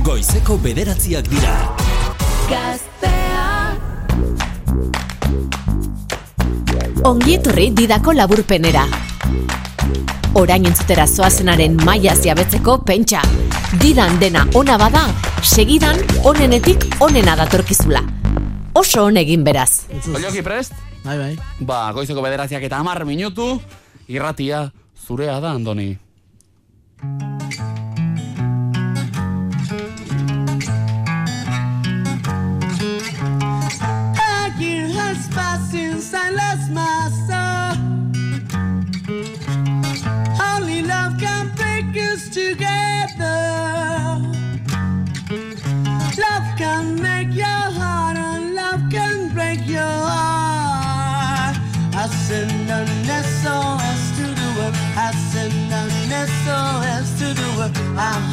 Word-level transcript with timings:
Goizeko 0.00 0.56
bederatziak 0.56 1.26
dira. 1.28 1.52
Gaztea 2.48 3.76
Ongietorri 7.04 7.66
didako 7.76 8.14
laburpenera. 8.16 8.86
Orain 10.40 10.64
entzutera 10.64 11.04
zoazenaren 11.04 11.76
maia 11.84 12.14
ziabetzeko 12.16 12.78
pentsa. 12.88 13.20
Didan 13.82 14.16
dena 14.22 14.46
ona 14.56 14.78
bada, 14.80 15.04
segidan 15.44 16.00
onenetik 16.24 16.86
onena 17.04 17.36
datorkizula. 17.36 18.00
Oso 18.72 19.04
on 19.10 19.20
egin 19.20 19.44
beraz. 19.44 19.90
Oioki 20.08 20.40
prest? 20.46 20.72
Bai, 21.04 21.18
bai. 21.18 21.36
Ba, 21.60 21.84
goizeko 21.92 22.24
bederatziak 22.24 22.64
eta 22.64 22.80
hamar 22.80 23.04
minutu, 23.04 23.58
irratia 24.08 24.70
zurea 25.04 25.36
da, 25.40 25.52
Andoni. 25.52 25.90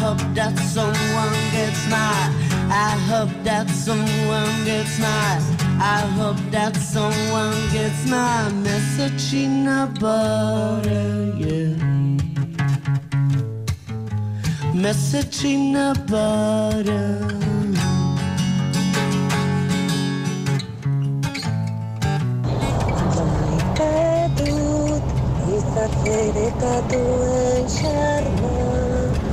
Hope 0.09 0.33
that 0.33 0.57
someone 0.57 1.37
gets 1.51 1.87
mine. 1.87 2.31
I 2.71 2.91
hope 3.11 3.33
that 3.43 3.69
someone 3.69 4.65
gets 4.65 4.97
mine. 4.99 5.41
I 5.79 5.99
hope 6.17 6.41
that 6.49 6.75
someone 6.75 7.55
gets 7.71 8.07
my 8.09 8.49
message 8.67 9.33
in 9.35 9.67
a 9.67 9.85
bottle, 9.99 11.35
yeah. 11.45 11.75
Message 14.73 15.45
in 15.45 15.75
a 15.75 15.93
butter. 16.07 17.39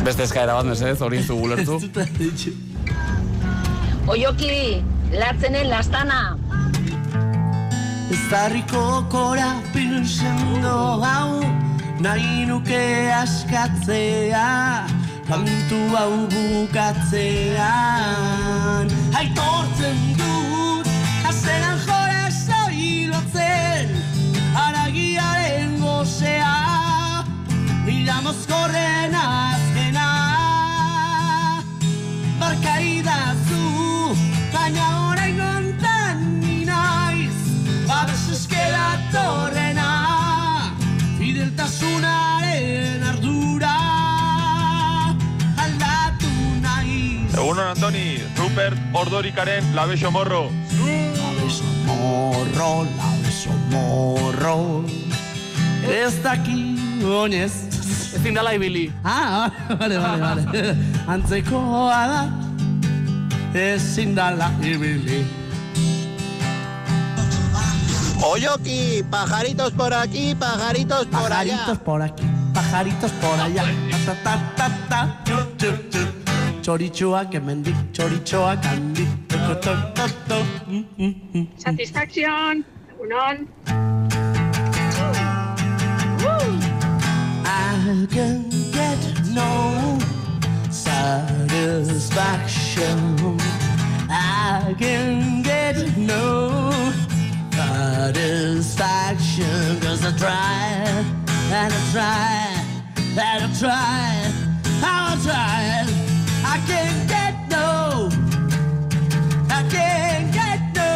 Beste 0.07 0.23
eskaera 0.23 0.55
bat, 0.55 0.63
mesedez, 0.69 1.01
hori 1.03 1.19
zu 1.19 1.35
gulertu. 1.35 1.81
Oioki, 4.07 4.85
latzenen 5.11 5.67
lastana. 5.67 6.37
Ezarriko 8.15 9.03
kora 9.11 9.49
pilsendo 9.73 11.03
hau 11.03 11.43
Nahi 11.99 12.47
nuke 12.47 13.11
askatzea 13.17 14.87
Kantu 15.27 15.81
hau 15.97 16.13
bukatzean. 16.31 17.67
Aitortzen 19.11 19.99
dut 20.21 20.87
Azeran 21.33 21.79
jora 21.83 22.31
soilotzen 22.31 23.87
Aragiaren 24.69 25.71
gozea 25.83 26.55
Mila 27.89 28.23
mozkorren 28.23 29.19
Rupert 48.67 48.79
Ordorikaren 48.93 49.75
Labeso 49.75 50.11
Morro. 50.11 50.51
Labeso 51.17 51.65
morro, 51.87 52.87
labeso 52.97 53.51
morro 53.71 54.85
Ez 55.89 56.23
daki 56.23 56.75
oinez 57.05 57.53
Ezin 58.17 58.35
dala 58.35 58.55
ibili. 58.55 58.93
Ah, 59.05 59.51
vale, 59.79 59.99
vale, 59.99 60.21
vale 60.21 60.77
Antzekoa 61.15 62.07
da 62.11 62.23
Ezin 63.55 64.15
dala 64.17 64.51
ibili 64.63 65.25
Oyoki, 68.25 69.05
pajaritos 69.11 69.73
por 69.73 69.95
aquí, 69.95 70.35
pajaritos 70.35 71.07
por 71.07 71.33
allá. 71.33 71.59
Pajaritos 71.59 71.79
por 71.79 72.03
aquí, 72.03 72.25
pajaritos 72.53 73.11
por 73.21 73.39
allá. 73.39 73.65
Ta, 74.05 74.15
ta, 74.25 74.35
ta, 74.57 74.69
ta, 74.89 76.26
chup, 76.67 76.81
chup, 76.81 76.91
chup. 76.93 77.07
Txoritxoak 77.07 77.31
hemendik, 77.33 77.77
txoritxoak 77.93 78.65
handik. 78.65 79.09
Toko, 79.29 79.55
to, 79.55 79.93
to, 79.95 80.09
to. 80.29 80.45
Mm, 80.69 80.85
mm, 80.99 81.15
mm. 81.35 81.47
Satisfacción, 81.59 82.65
egunon. 82.91 83.49
I 87.47 88.07
can 88.11 88.51
get 88.73 88.99
no 89.33 89.99
satisfaction. 90.71 93.17
I 94.11 94.75
can 94.79 95.43
get 95.43 95.77
no 95.97 96.71
satisfaction. 97.53 99.81
Cause 99.81 100.05
I 100.05 100.13
tried, 100.19 101.05
and 101.53 101.73
I 101.73 101.91
tried, 101.93 102.65
and 103.19 103.45
I 103.45 103.47
tried, 103.59 104.33
I 104.83 105.17
tried. 105.23 106.06
I 106.67 106.69
can't 106.69 107.09
get 107.09 107.35
no, 107.49 108.09
I 109.49 109.63
can't 109.71 110.35
get 110.35 110.61
no, 110.75 110.91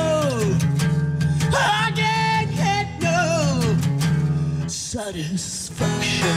I 1.54 1.92
can't 1.94 2.50
get 2.56 2.88
no 3.00 4.66
satisfaction. 4.66 6.36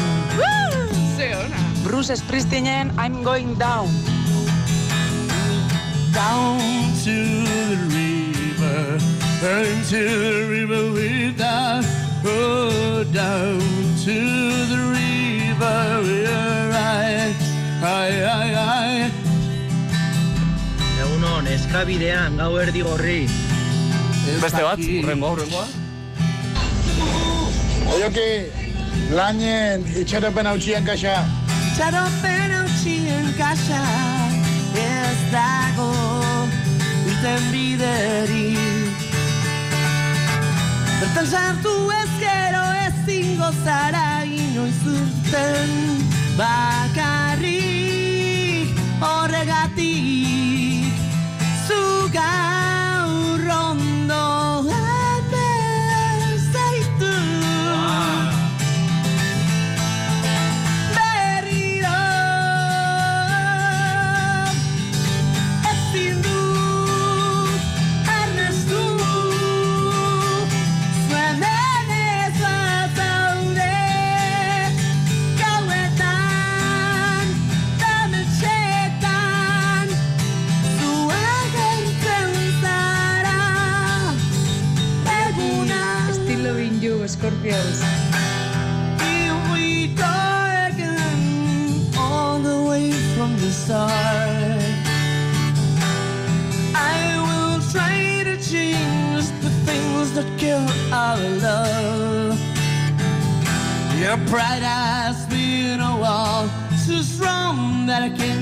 Bruce 1.84 2.12
Springsteenen, 2.12 2.94
I'm 2.96 3.24
going 3.24 3.56
down. 3.56 3.90
down 6.14 6.60
to 7.04 7.16
the 7.44 7.78
river, 7.90 9.00
into 9.42 10.02
the 10.30 10.46
river 10.48 10.92
with 10.94 11.38
down, 11.40 11.84
oh, 12.24 13.04
down 13.12 13.60
to 14.06 14.14
the 14.72 14.78
river 14.94 16.02
where 16.04 16.72
I, 16.72 17.34
I, 17.82 18.22
I, 18.22 18.50
I. 18.50 18.53
eskabidean, 21.54 22.38
gau 22.42 22.58
erdi 22.62 22.82
gorri. 22.86 23.22
Beste 24.42 24.64
bat, 24.64 24.80
urrengo, 24.80 25.32
urrengoa. 25.38 25.68
Oyoki, 27.94 28.30
lainen 29.14 29.88
itxaropen 30.02 30.50
hautsien 30.54 30.86
kaxa. 30.88 31.16
Txaropen 31.74 32.52
hautsien 32.54 33.28
kasa 33.38 33.84
ez 34.78 35.20
dago 35.32 35.88
irten 37.10 37.44
biderik 37.54 39.00
Bertan 41.00 41.28
sartu 41.28 41.74
ezkero 42.02 42.66
ezingo 42.88 43.50
zara 43.64 44.10
inoiz 44.26 44.82
urten 44.94 45.72
bakarrik 46.38 47.54
horregatik 49.02 49.93
zu 52.14 52.43
Your 104.14 104.28
pride 104.28 104.62
has 104.62 105.26
been 105.26 105.80
a 105.80 105.98
wall 105.98 106.48
so 106.86 107.02
strong 107.02 107.88
that 107.88 108.04
I 108.04 108.10
can't 108.10 108.33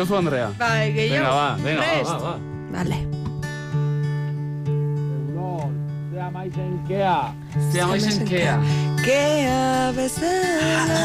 Duzu, 0.00 0.16
Andrea. 0.16 0.48
Bai, 0.58 0.92
gehiago. 0.92 1.24
Venga, 1.24 1.34
va, 1.34 1.56
venga, 1.62 1.80
va, 1.80 1.86
Prest. 1.86 2.10
va, 2.10 2.18
va. 2.18 2.38
Vale. 2.72 2.98
Zia 7.72 7.86
maizen 7.86 8.24
kea. 8.28 8.56
Kea 9.04 9.92
bezala. 9.96 11.02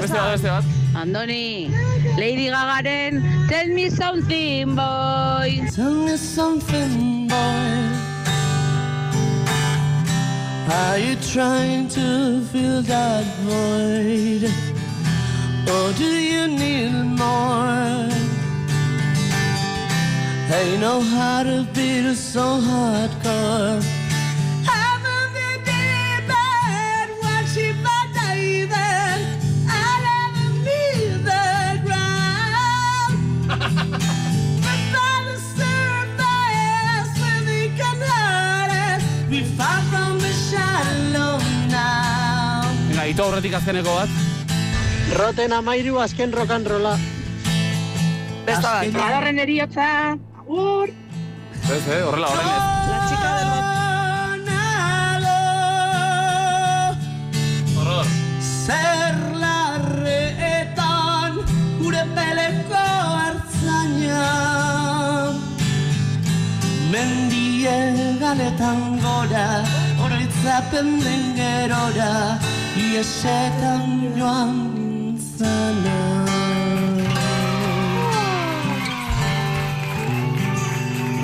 Beste 0.00 0.16
bat, 0.16 0.30
beste 0.32 0.48
bat. 0.48 0.64
Andoni, 0.94 1.70
Lady 2.18 2.48
Gagaren 2.50 3.22
Tell 3.48 3.68
me 3.68 3.88
something, 3.88 4.74
boy. 4.74 5.60
Tell 5.74 5.94
me 5.94 6.16
something, 6.16 7.28
boy. 7.28 7.68
Are 10.70 10.98
you 10.98 11.16
trying 11.32 11.88
to 11.88 12.42
fill 12.52 12.82
that 12.82 13.24
void? 13.46 14.67
Or 15.70 15.92
do 15.92 16.04
you 16.04 16.48
need 16.48 16.92
more? 17.20 18.08
Ain't 20.50 20.80
no 20.80 21.00
how 21.02 21.42
to 21.42 21.66
beat 21.74 22.06
us 22.06 22.18
so 22.18 22.40
hardcore. 22.40 23.82
Haven't 24.64 25.18
aurretik 43.20 43.54
azkeneko 43.58 43.94
bat. 43.94 44.37
Roten 45.18 45.50
amairu 45.52 45.98
azken 45.98 46.30
rock 46.32 46.50
and 46.54 46.66
rolla. 46.70 46.92
Beste 48.46 48.62
bat. 48.62 48.86
Adarren 48.86 49.38
eriotza. 49.42 50.14
Agur. 50.38 50.88
Ez, 50.88 51.86
eh, 51.88 52.02
horrela, 52.06 52.28
horrela. 52.28 52.58
La 52.90 52.98
chica 53.08 53.30
del. 53.38 53.48
Horror. 57.74 58.06
Zer 58.66 59.18
larreetan 59.42 61.32
gure 61.82 62.04
peleko 62.14 62.86
hartzaina 63.18 64.24
Mendie 66.94 67.76
galetan 68.22 68.80
gora 69.02 69.46
oroitzapen 70.06 70.98
den 71.02 71.24
gerora 71.42 72.12
Iesetan 72.78 74.12
joan 74.14 74.77
zana 75.38 75.96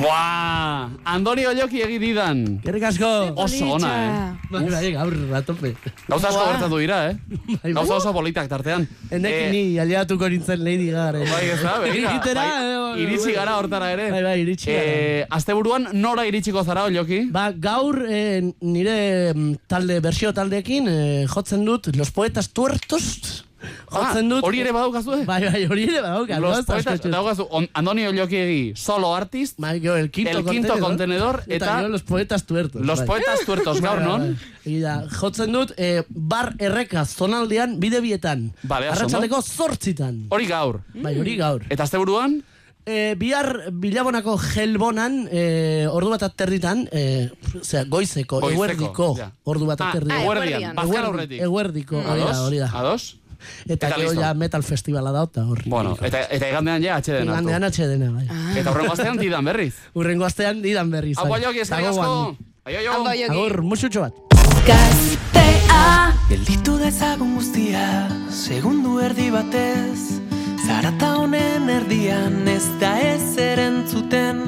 Buah! 0.04 0.90
Andoni 1.14 1.44
Olloki 1.46 1.80
egididan. 1.84 2.40
Gerrik 2.64 2.82
asko 2.90 3.08
Oso 3.40 3.68
ona, 3.76 3.90
eh? 3.94 4.48
Bai, 4.50 4.62
bai, 4.68 4.88
gaur 4.92 5.14
ratope 5.30 5.70
Gauza 6.10 6.28
asko 6.28 6.42
gertatu 6.50 6.80
dira, 6.82 6.98
eh? 7.12 7.14
Bai, 7.30 7.56
bai. 7.62 7.72
Gauza 7.78 7.96
oso 8.00 8.12
politak 8.16 8.50
tartean. 8.50 8.84
Enek 9.14 9.32
Eh, 9.38 9.46
ni 9.54 9.62
aliatuko 9.80 10.28
nintzen 10.28 10.60
Lady 10.66 10.90
Gaga 10.90 11.22
Bai, 11.30 11.44
ez 11.54 11.60
da, 11.62 11.76
begira. 11.84 12.12
Bai, 12.26 12.48
eh, 12.50 13.04
iritsi 13.06 13.32
gara 13.36 13.56
hortara 13.60 13.92
ere. 13.94 14.10
Bai, 14.12 14.22
bai, 14.26 14.34
iritsi 14.42 14.72
gara. 14.74 14.84
Eh, 14.84 15.24
asteburuan 15.38 15.88
nora 15.94 16.26
iritsiko 16.28 16.64
zara, 16.66 16.84
Olloki? 16.90 17.22
Ba, 17.32 17.48
gaur 17.52 18.02
eh, 18.08 18.42
nire 18.60 18.98
mm, 19.32 19.54
talde, 19.70 20.00
bersio 20.04 20.34
taldeekin 20.36 20.90
eh, 20.90 21.26
jotzen 21.32 21.64
dut 21.64 21.94
Los 21.96 22.10
Poetas 22.10 22.50
Tuertos 22.52 23.44
jotzen 23.90 24.28
dut. 24.28 24.42
Ah, 24.42 24.46
hori 24.46 24.60
ere 24.60 24.72
badaukazu, 24.72 25.12
eh? 25.20 25.24
Bai, 25.24 25.40
bai, 25.50 25.64
hori 25.66 25.84
ere 25.84 26.00
badauka. 26.00 26.38
Los 26.40 26.64
poetas, 26.66 27.00
daukazu, 27.02 27.46
on- 27.50 27.68
Andoni 27.74 28.06
Olloki 28.06 28.36
egi, 28.36 28.72
solo 28.76 29.14
artist, 29.14 29.58
Bai, 29.58 29.80
gero, 29.80 29.96
el 29.96 30.10
quinto, 30.10 30.38
El 30.38 30.44
quinto 30.44 30.78
contenedor, 30.78 31.42
eta, 31.46 31.76
gero 31.76 31.88
Los 31.88 32.02
Poetas 32.02 32.44
Tuertos. 32.44 32.80
los 32.84 32.98
bai. 33.00 33.06
poetas 33.06 33.40
tuertos 33.44 33.80
gaur, 33.80 33.98
Bai, 33.98 34.06
bai, 34.06 34.18
non? 34.18 34.20
bai. 34.36 34.72
Egia 34.74 34.80
da, 35.02 35.08
jotzen 35.20 35.52
dut, 35.52 35.72
eh, 35.76 36.02
bar 36.08 36.54
erreka 36.58 37.04
zonaldean 37.04 37.78
bide 37.80 38.00
bietan. 38.00 38.52
Bale. 38.62 38.88
Arratsaldeko 38.88 39.42
zortzitan. 39.42 40.26
Hori 40.30 40.46
gaur. 40.46 40.80
Bai, 40.94 41.18
hori 41.18 41.36
gaur. 41.36 41.62
Eta 41.68 41.82
asteburuan? 41.84 42.42
E, 42.86 43.14
bihar 43.16 43.70
bilabonako 43.72 44.34
gelbonan, 44.36 45.26
e, 45.32 45.86
ordu 45.88 46.10
bat 46.10 46.22
aterditan, 46.26 46.82
e, 46.92 47.30
osea, 47.58 47.84
goizeko, 47.88 48.40
Goizeko, 48.40 48.50
eguerdiko, 48.52 49.06
ja. 49.16 49.30
ordu 49.44 49.64
bat 49.70 49.80
Ah, 49.80 49.88
aterditan. 49.88 50.20
eguerdian, 50.20 50.74
bazkal 50.76 50.90
Eguerdi- 50.92 51.06
aurretik. 51.06 51.40
Eguerdiko, 51.46 51.96
hori 51.96 52.20
da, 52.20 52.42
hori 52.42 52.58
da. 52.58 52.68
Ados? 52.74 53.16
Eta, 53.64 53.88
Eta 53.88 53.92
gero 53.96 54.14
ja 54.18 54.32
metal 54.34 54.62
festivala 54.62 55.12
da, 55.12 55.24
eta 55.30 55.46
hor. 55.46 55.62
Bueno, 55.66 55.96
eta, 56.00 56.26
eta 56.30 56.48
igandean 56.48 56.82
ja 56.82 56.96
atxeden 56.96 57.28
hartu. 57.28 57.42
Igandean 57.42 57.68
atxedena, 57.70 58.10
bai. 58.12 58.26
Eta 58.60 58.70
horrengo 58.72 58.92
astean 58.96 59.20
didan 59.20 59.44
berriz. 59.44 59.74
Urrengo 60.00 60.28
astean 60.28 60.62
didan 60.62 60.90
berriz. 60.90 61.18
Hau 61.18 61.28
bai. 61.28 61.40
Olloki, 61.40 61.64
eskerrik 61.64 61.92
asko. 61.92 62.36
Aio. 62.64 63.00
Agur, 63.30 63.60
musutxo 63.62 64.06
bat. 64.06 64.20
Gaztea. 64.64 66.14
Gelditu 66.24 66.78
dezagun 66.80 67.34
guztia, 67.36 68.08
segundu 68.32 68.96
erdi 69.04 69.26
batez 69.28 70.22
Zarata 70.64 71.10
honen 71.20 71.68
erdian 71.68 72.48
ez 72.48 72.64
da 72.80 72.94
ez 72.96 73.36
erantzuten 73.36 74.40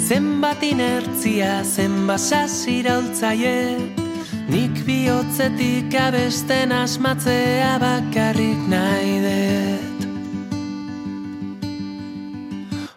Zenbat 0.00 0.64
inertzia, 0.64 1.60
zenbat 1.62 2.24
sasiraultzaie 2.24 4.09
Nik 4.50 4.80
bihotzetik 4.82 5.94
abesten 5.94 6.72
asmatzea 6.74 7.76
bakarrik 7.78 8.60
nahi 8.72 9.12
dut. 9.22 10.00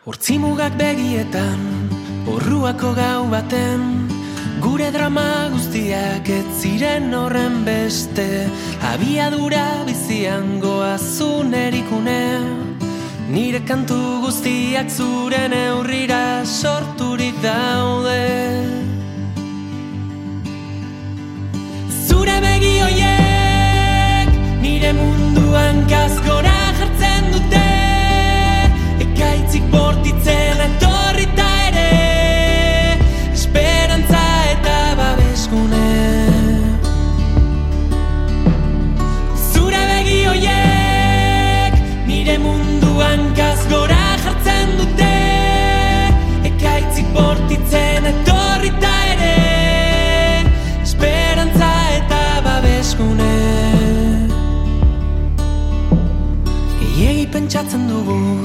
Hortzimugak 0.05 0.74
begietan, 0.79 1.62
orruako 2.25 2.95
gau 2.98 3.27
baten 3.29 3.86
Gure 4.63 4.89
drama 4.95 5.50
guztiak 5.53 6.29
ez 6.29 6.45
ziren 6.62 7.13
horren 7.13 7.62
beste. 7.67 8.27
Abiadura 8.93 9.83
bizian 9.86 10.60
goazun 10.63 11.53
erikune 11.53 12.24
Nire 13.29 13.62
kantu 13.67 14.00
guztiak 14.24 14.89
zure 14.89 15.48
neurrira 15.53 16.45
sorturik 16.45 17.38
daude 17.43 18.93
Zure 22.24 22.36
begi 22.44 22.70
hoiek 22.80 24.30
nire 24.62 24.92
munduan 25.00 25.82
gazgora 25.92 26.52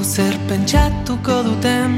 zer 0.09 0.35
pentsatuko 0.49 1.43
duten. 1.45 1.93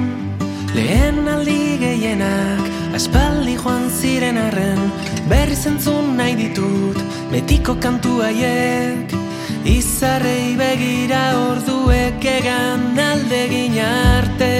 Lehen 0.75 1.27
aldi 1.27 1.77
gehienak 1.79 2.95
aspaldi 2.95 3.55
joan 3.63 3.87
ziren 3.99 4.37
arren 4.37 4.81
Berri 5.29 5.55
zentzun 5.55 6.15
nahi 6.17 6.35
ditut 6.41 6.99
betiko 7.31 7.75
kantu 7.85 8.19
haiek. 8.25 9.15
Izarrei 9.77 10.57
begira 10.59 11.23
orduek 11.47 12.29
egan 12.35 12.99
aldegin 13.09 13.79
arte 13.87 14.51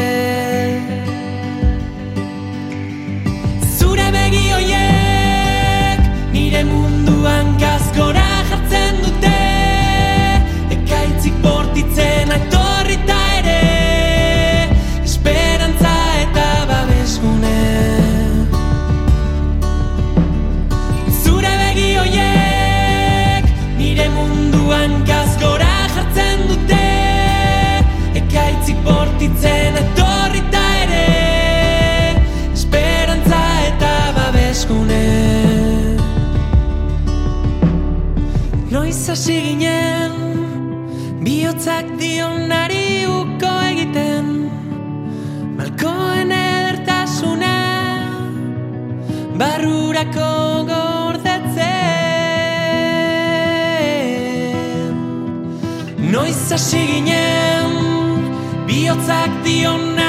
hasi 39.11 39.41
ginen 39.43 40.11
Biotzak 41.23 41.87
dionari 41.99 43.03
uko 43.05 43.51
egiten. 43.71 44.27
Malkoen 45.57 46.31
edertasuna 46.31 47.57
Barrurako 49.41 50.31
gordetzen. 50.71 51.67
Noiz 56.13 56.43
hasi 56.55 56.83
ginen 56.93 57.71
Biotzak 58.69 59.31
dionari 59.43 60.00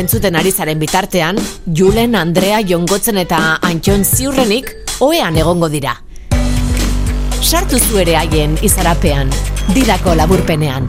entzuten 0.00 0.36
ari 0.36 0.50
zaren 0.50 0.80
bitartean, 0.80 1.38
Julen, 1.76 2.16
Andrea, 2.16 2.60
Jongotzen 2.64 3.20
eta 3.20 3.58
Antxon 3.62 4.04
ziurrenik 4.04 4.72
oean 5.04 5.36
egongo 5.36 5.68
dira. 5.68 5.94
Sartu 7.40 7.78
zu 7.78 8.00
ere 8.00 8.16
haien 8.16 8.56
izarapean, 8.64 9.30
didako 9.74 10.14
laburpenean. 10.16 10.88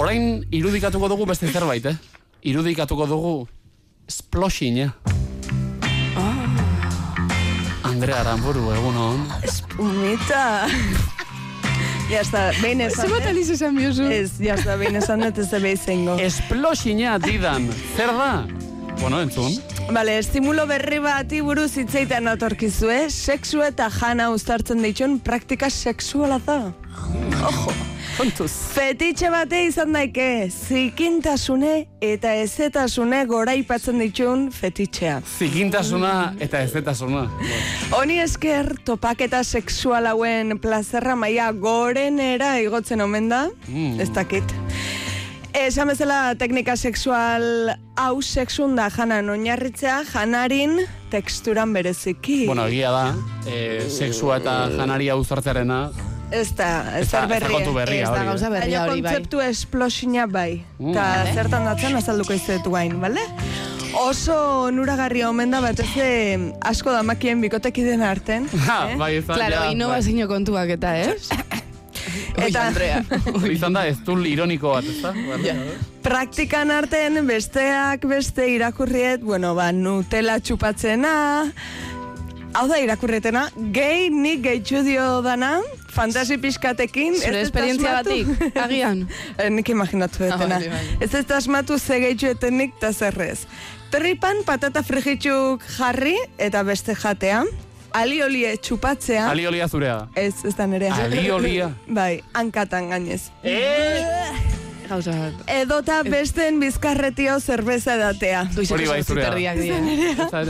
Orain 0.00 0.44
irudikatuko 0.50 1.10
dugu 1.12 1.26
beste 1.26 1.50
zerbait, 1.50 1.86
eh? 1.86 1.96
Irudikatuko 2.50 3.06
dugu 3.10 3.34
esplosina. 4.08 4.92
Andrea 7.84 8.20
Aramburu, 8.22 8.70
egun 8.72 8.96
hon. 8.96 9.26
Espumita. 9.44 10.44
Ya 12.10 12.22
está, 12.22 12.50
behin 12.60 12.80
esan. 12.82 13.06
Zer 13.06 13.12
bat 13.14 13.26
aliz 13.30 13.50
esan 13.54 13.76
biozu? 13.78 14.08
Ez, 14.10 14.32
ya 14.42 14.56
está, 14.58 14.74
behin 14.80 14.98
esan 14.98 15.20
dut 15.22 15.36
ez 15.38 15.46
da 15.52 15.60
behizengo. 15.62 16.16
Esplosina 16.18 17.20
didan, 17.22 17.68
zer 17.94 18.10
da? 18.16 18.32
Bueno, 18.98 19.20
entzun. 19.22 19.54
Vale, 19.94 20.16
estimulo 20.18 20.64
berri 20.66 20.98
bati 21.04 21.38
buruz 21.46 21.70
hitzeiten 21.78 22.26
atorkizu, 22.32 22.90
eh? 22.90 23.04
Sexu 23.14 23.62
eta 23.62 23.86
jana 23.94 24.26
uztartzen 24.34 24.82
ditun 24.82 25.20
praktika 25.22 25.70
sexuala 25.70 26.40
da. 26.42 26.58
Ojo. 27.46 27.78
Kontuz. 28.20 28.52
Fetitxe 28.74 29.30
bate 29.32 29.62
izan 29.64 29.94
daike, 29.96 30.50
zikintasune 30.52 31.86
eta 32.04 32.34
ezetasune 32.36 33.22
goraipatzen 33.30 33.96
ditun 34.02 34.42
fetitxea. 34.52 35.22
Zikintasuna 35.38 36.10
eta 36.44 36.60
ezetasuna. 36.66 37.22
Honi 37.96 38.18
esker, 38.20 38.74
topaketa 38.84 39.40
sexual 39.40 40.10
hauen 40.10 40.58
plazerra 40.60 41.16
maia 41.16 41.48
gorenera 41.56 42.58
igotzen 42.60 43.00
omen 43.00 43.30
da, 43.32 43.46
Mm. 43.68 44.00
ez 44.04 44.10
dakit. 44.12 44.44
Esan 45.56 45.88
bezala 45.88 46.34
teknika 46.36 46.76
sexual 46.76 47.72
hau 47.96 48.20
sexun 48.22 48.76
da 48.76 48.90
janan 48.90 49.30
oinarritzea, 49.30 50.04
janarin 50.12 50.76
teksturan 51.10 51.72
bereziki. 51.72 52.44
Bueno, 52.46 52.68
egia 52.68 52.90
da, 52.92 53.14
e, 53.48 53.80
sexua 53.88 54.36
eta 54.36 54.68
janaria 54.76 55.16
uzartzearena, 55.16 55.90
Ez 56.30 56.54
da, 56.54 56.68
ez 56.70 56.80
da- 56.80 56.90
da 56.90 56.98
ez 57.00 57.10
da 57.10 57.26
berria. 57.26 57.50
kontu 57.50 57.72
berria 57.74 58.02
Ez 58.02 58.08
da 58.10 58.14
hori. 58.16 58.26
gauza 58.26 58.46
eh? 58.46 58.50
berria 58.50 58.84
hori 58.84 59.00
bai. 59.02 59.12
kontzeptu 59.14 59.40
esplosina 59.40 60.26
bai. 60.26 60.64
Mm. 60.78 60.90
Eta 60.92 61.02
Vale. 61.16 61.32
zertan 61.34 61.64
datzen 61.64 61.96
azalduko 61.96 62.32
izuetu 62.32 62.70
gain, 62.70 63.00
bale? 63.00 63.20
Oso 64.00 64.36
onuragarria 64.68 65.28
omen 65.28 65.50
da 65.50 65.60
batez 65.60 65.88
ere 65.96 66.52
asko 66.62 66.92
damakien 66.92 67.40
bikotekiden 67.40 68.02
arten. 68.02 68.46
Ha, 68.68 68.94
bai, 68.96 69.16
ez 69.16 69.26
da, 69.26 69.34
Claro, 69.34 69.64
ja, 69.64 69.70
innovazio 69.72 70.28
kontuak 70.28 70.68
eta, 70.70 70.96
ez? 70.98 71.28
Ui, 72.38 72.46
Eta- 72.46 72.68
Andrea. 72.68 73.02
bai. 73.34 73.50
Izan 73.52 73.72
da, 73.74 73.86
ez 73.86 73.98
du 74.06 74.14
ironiko 74.24 74.70
bat, 74.76 74.84
ez 74.84 75.00
da? 75.02 75.12
Praktikan 76.02 76.70
arten 76.70 77.26
besteak 77.26 78.06
beste 78.08 78.46
irakurriet, 78.48 79.20
bueno, 79.22 79.54
ba, 79.54 79.72
Nutella 79.72 80.38
txupatzena, 80.40 81.50
hau 82.54 82.66
da 82.70 82.78
irakurrietena, 82.82 83.46
gehi 83.74 84.10
nik 84.12 84.42
gehitxu 84.44 84.82
dio 84.86 85.06
dana, 85.24 85.60
fantasi 85.94 86.38
pixkatekin. 86.42 87.16
Zure 87.20 87.42
esperientzia 87.44 88.00
batik, 88.00 88.30
agian. 88.58 89.06
Eh, 89.40 89.48
nik 89.52 89.68
imaginatu 89.72 90.24
detena. 90.24 90.58
Ah. 90.60 90.80
Ez 91.00 91.14
ez 91.14 91.24
da 91.26 91.38
asmatu 91.38 91.78
ze 91.78 92.00
gehitxuetenik 92.02 92.76
eta 92.78 92.92
zerrez. 92.92 93.46
Tripan 93.90 94.44
patata 94.46 94.82
frigitxuk 94.86 95.64
jarri 95.78 96.16
eta 96.38 96.62
beste 96.66 96.94
jatea. 96.94 97.44
Aliolie 97.96 98.54
txupatzea. 98.56 99.26
Aliolia 99.30 99.66
zurea. 99.68 99.96
Ez, 100.14 100.44
ez 100.44 100.54
da 100.54 100.66
nerea. 100.66 100.94
Aliolia. 101.06 101.72
Bai, 101.98 102.20
hankatan 102.34 102.90
gainez. 102.94 103.30
Gauza 104.90 105.12
bat. 105.14 105.42
Edota 105.46 106.00
besteen 106.02 106.58
bizkarretio 106.58 107.36
zerbeza 107.40 107.94
edatea. 107.94 108.40
Hori 108.74 108.88
bai 108.90 109.02
zurea. 109.06 109.30
Dira. 109.54 110.42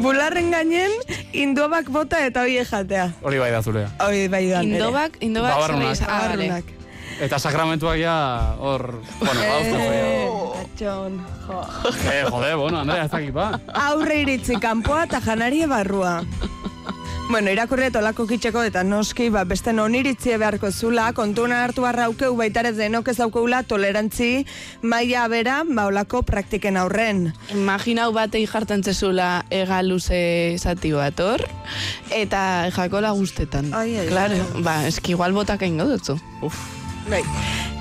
Bularren 0.00 0.50
gainen, 0.52 0.92
indobak 1.32 1.88
bota 1.92 2.20
eta 2.26 2.44
hoi 2.44 2.58
jatea. 2.68 3.06
Hori 3.24 3.40
bai 3.40 3.48
da 3.54 3.62
zurea. 3.64 3.88
Hoi 4.04 4.26
bai 4.28 4.44
da. 4.50 4.60
Indobak, 4.62 5.16
indobak 5.24 5.56
Babarrunak. 5.56 5.96
zerreiz. 5.96 6.02
Ah. 6.04 6.20
Babarrunak. 6.26 6.64
Eta 7.20 7.36
sakramentuak 7.38 7.98
ja, 8.00 8.14
hor, 8.64 8.84
bueno, 9.20 9.40
bauzko 9.44 9.76
Eh, 9.76 10.28
atxon, 10.62 11.18
jo. 11.48 11.58
Eh, 12.12 12.22
jode, 12.30 12.54
bueno, 12.54 12.78
Andrea, 12.80 13.04
ez 13.04 13.10
dakit 13.12 13.34
ba. 13.36 13.60
Aurre 13.88 14.20
iritzi 14.22 14.56
kanpoa 14.60 15.02
eta 15.04 15.20
janarie 15.20 15.66
barrua. 15.68 16.20
Bueno, 17.30 17.52
irakurri 17.54 17.92
olako 17.94 18.24
kitxeko 18.26 18.64
eta 18.66 18.80
noski, 18.82 19.28
ba, 19.30 19.44
beste 19.46 19.70
non 19.72 19.94
iritzie 19.94 20.34
beharko 20.40 20.72
zula, 20.72 21.12
kontuna 21.14 21.60
hartu 21.62 21.84
barraukeu 21.84 22.32
baitarez 22.34 22.72
denok 22.74 23.06
ez 23.12 23.16
daukeula 23.20 23.60
tolerantzi 23.62 24.44
maila 24.82 25.28
bera, 25.30 25.60
ba, 25.62 25.84
olako 25.86 26.24
praktiken 26.26 26.76
aurren. 26.76 27.28
Imaginau 27.54 28.08
batei 28.16 28.42
jartzen 28.50 28.82
zezula 28.82 29.44
ega 29.48 29.78
luze 29.86 30.58
zati 30.58 30.90
bat 30.90 31.22
hor, 31.22 31.44
eta 32.10 32.66
jakola 32.74 33.14
guztetan. 33.14 33.70
Ai, 33.78 33.94
ai, 34.02 34.08
claro, 34.10 34.34
ai. 34.34 34.64
ba, 34.66 34.74
eski 34.90 35.14
igual 35.14 35.30
botak 35.32 35.62
eingo 35.62 35.86
dutzu. 35.86 36.18
Uf. 36.42 36.58
Bai. 37.06 37.22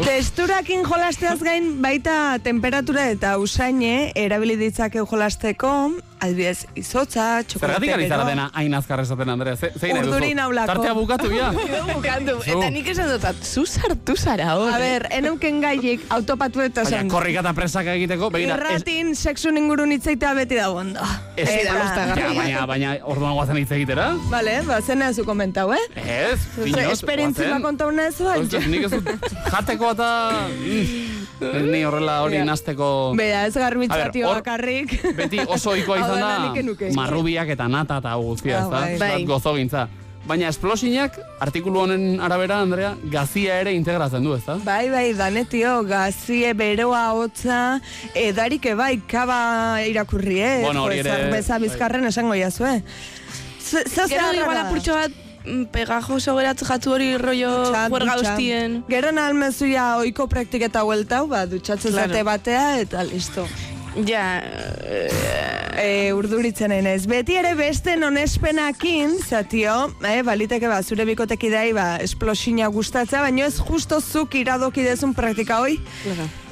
Testurakin 0.06 0.86
jolasteaz 0.86 1.40
gain 1.42 1.74
baita 1.82 2.38
temperatura 2.46 3.10
eta 3.10 3.34
usaine 3.42 4.12
erabili 4.16 4.62
ditzakeu 4.62 5.10
jolasteko, 5.10 5.74
adibidez 6.20 6.66
izotza, 6.76 7.26
Zergatik 7.44 7.50
txokolate 7.54 7.94
ari 7.96 8.08
zara 8.10 8.26
dena 8.28 8.50
hain 8.54 8.74
azkar 8.76 9.00
esaten, 9.04 9.30
Andrea? 9.30 9.56
Ze, 9.56 9.72
zein 9.80 9.94
nahi 9.96 10.06
duzu? 10.06 10.16
Urduri 10.18 10.34
naulako. 10.36 10.68
Tartea 10.74 10.94
bukatu, 10.98 11.32
ja. 11.34 11.52
Bukatu, 11.94 12.36
eta 12.46 12.70
nik 12.74 12.88
esan 12.94 13.10
dut, 13.14 13.44
zu 13.46 13.66
sartu 13.66 14.16
zara 14.18 14.54
hor. 14.58 14.72
A 14.74 14.80
ber, 14.82 15.08
eneuken 15.16 15.62
gaiek 15.64 16.06
autopatu 16.10 16.62
eta 16.66 16.86
zen. 16.86 17.10
korrika 17.12 17.40
eta 17.44 17.54
presaka 17.58 17.96
egiteko, 18.00 18.30
begira, 18.36 18.58
Irratin 18.60 19.16
sexu 19.16 19.50
ingurun 19.56 19.92
hitzeitea 19.96 20.34
beti 20.38 20.56
da 20.60 20.70
ondo. 20.72 21.00
ez, 21.36 21.48
Eta- 21.50 22.16
ja, 22.16 22.34
baina, 22.36 22.66
baina, 22.66 22.94
orduan 23.04 23.34
guazen 23.34 23.58
hitz 23.58 23.72
egitera? 23.72 24.12
Vale, 24.30 24.62
ba, 24.68 24.82
zena 24.82 25.14
zu 25.14 25.26
komentau, 25.26 25.72
eh? 25.74 25.86
Ez, 25.96 26.40
pinot, 26.56 27.02
guazen. 27.04 27.62
kontau 27.62 27.92
nahez 27.92 28.20
Ez, 28.20 28.26
baina. 28.28 28.68
nik 28.68 28.84
ez 28.84 28.92
dut 28.92 29.10
jateko 29.52 29.92
eta... 29.96 30.10
Mm, 31.40 31.72
ni 31.72 31.84
horrela 31.86 32.22
hori 32.24 32.36
Ja. 32.36 32.46
nazteko... 32.46 33.14
Bea, 33.16 33.46
ez 33.48 33.54
garbitzatio 33.56 34.28
bakarrik. 34.30 34.98
Beti 35.16 35.40
oso 35.48 35.72
Hau 35.72 35.78
izan 35.78 36.20
da, 36.20 36.54
marrubiak 36.96 37.48
eta 37.56 37.68
nata 37.68 37.98
eta 38.04 38.14
guztia, 38.16 38.60
Ah, 38.60 38.62
ez 38.62 38.70
da? 38.70 38.80
bai. 38.80 38.98
Bai. 39.00 39.12
Bat 39.20 39.28
gozogintza. 39.28 39.88
Baina 40.28 40.50
esplosinak, 40.52 41.16
artikulu 41.40 41.80
honen 41.86 42.20
arabera, 42.22 42.60
Andrea, 42.62 42.92
gazia 43.10 43.56
ere 43.62 43.72
integratzen 43.74 44.22
du, 44.24 44.34
ez 44.36 44.44
da? 44.46 44.58
Bai, 44.66 44.90
bai, 44.92 45.14
danetio, 45.18 45.78
gazie, 45.88 46.52
beroa, 46.54 47.14
hotza, 47.16 47.80
edarik 48.14 48.68
bai, 48.76 49.00
kaba 49.08 49.80
irakurri, 49.88 50.42
eh? 50.42 50.60
Bueno, 50.66 50.84
hori 50.84 51.00
ere, 51.00 51.10
Zerbeza 51.16 51.58
bai. 51.58 51.70
bizkarren 51.70 52.06
esango 52.12 52.36
jazu, 52.36 52.66
eh? 52.68 52.84
Z- 53.64 53.88
Zer 53.88 54.08
Gero 54.12 54.34
igual 54.36 54.58
apurtxo 54.58 54.94
bat 54.94 55.12
pegajoso 55.72 56.36
geratze 56.38 56.66
jatu 56.66 56.92
hori 56.96 57.18
rollo 57.18 57.52
juerga 57.74 58.16
ustien. 58.22 58.84
Gero 58.90 59.12
nalmezuia 59.12 59.96
oiko 59.98 60.28
praktiketa 60.28 60.84
hueltau, 60.84 61.28
ba, 61.28 61.46
dutxatzen 61.46 61.92
Claro. 61.94 62.12
zate 62.14 62.24
batea, 62.24 62.80
eta 62.80 63.04
listo. 63.04 63.48
Ja, 64.06 64.40
e, 65.76 66.12
urduritzen 66.14 66.72
ez. 66.72 67.08
Beti 67.10 67.36
ere 67.40 67.56
beste 67.58 67.96
nonespenakin, 67.98 69.16
zatio, 69.28 69.90
eh, 70.06 70.22
baliteke 70.24 70.68
ba, 70.70 70.78
zure 70.84 71.06
bikotekidei 71.10 71.74
ba, 71.74 71.96
esplosina 71.98 72.68
gustatzea, 72.68 73.22
baina 73.26 73.48
ez 73.48 73.58
justo 73.58 74.00
zuk 74.00 74.36
iradoki 74.36 74.84
dezun 74.86 75.16
praktika 75.18 75.60
hoi, 75.64 75.80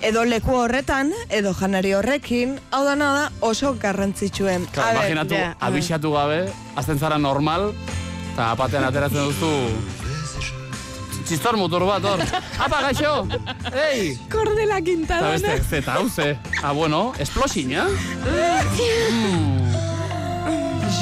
edo 0.01 0.23
leku 0.25 0.51
horretan, 0.57 1.13
edo 1.29 1.53
janari 1.53 1.93
horrekin, 1.93 2.57
hau 2.71 2.83
da 2.83 2.95
nada 2.95 3.31
oso 3.39 3.75
garrantzitsuen. 3.79 4.65
Claro, 4.73 4.97
imaginatu, 4.97 5.35
ja, 5.35 5.51
a 5.51 5.69
ber. 5.69 5.69
abixatu 5.69 6.11
gabe, 6.17 6.41
azten 6.75 6.99
zara 6.99 7.17
normal, 7.21 7.73
eta 8.37 8.51
apatean 8.53 8.83
ateratzen 8.85 9.31
duzu... 9.31 9.47
Txistor 11.27 11.57
motor 11.59 11.83
bat, 11.89 12.05
hor. 12.07 12.21
Apa, 12.63 12.77
gaixo! 12.85 13.25
Ei! 13.73 14.13
Kordela 14.31 14.77
Eta 14.77 14.85
quintadona. 14.85 15.31
beste, 15.33 15.55
zeta, 15.81 15.95
hau 15.97 16.05
ze. 16.07 16.37
Ah, 16.63 16.71
bueno, 16.71 17.11
esplosina. 17.19 17.87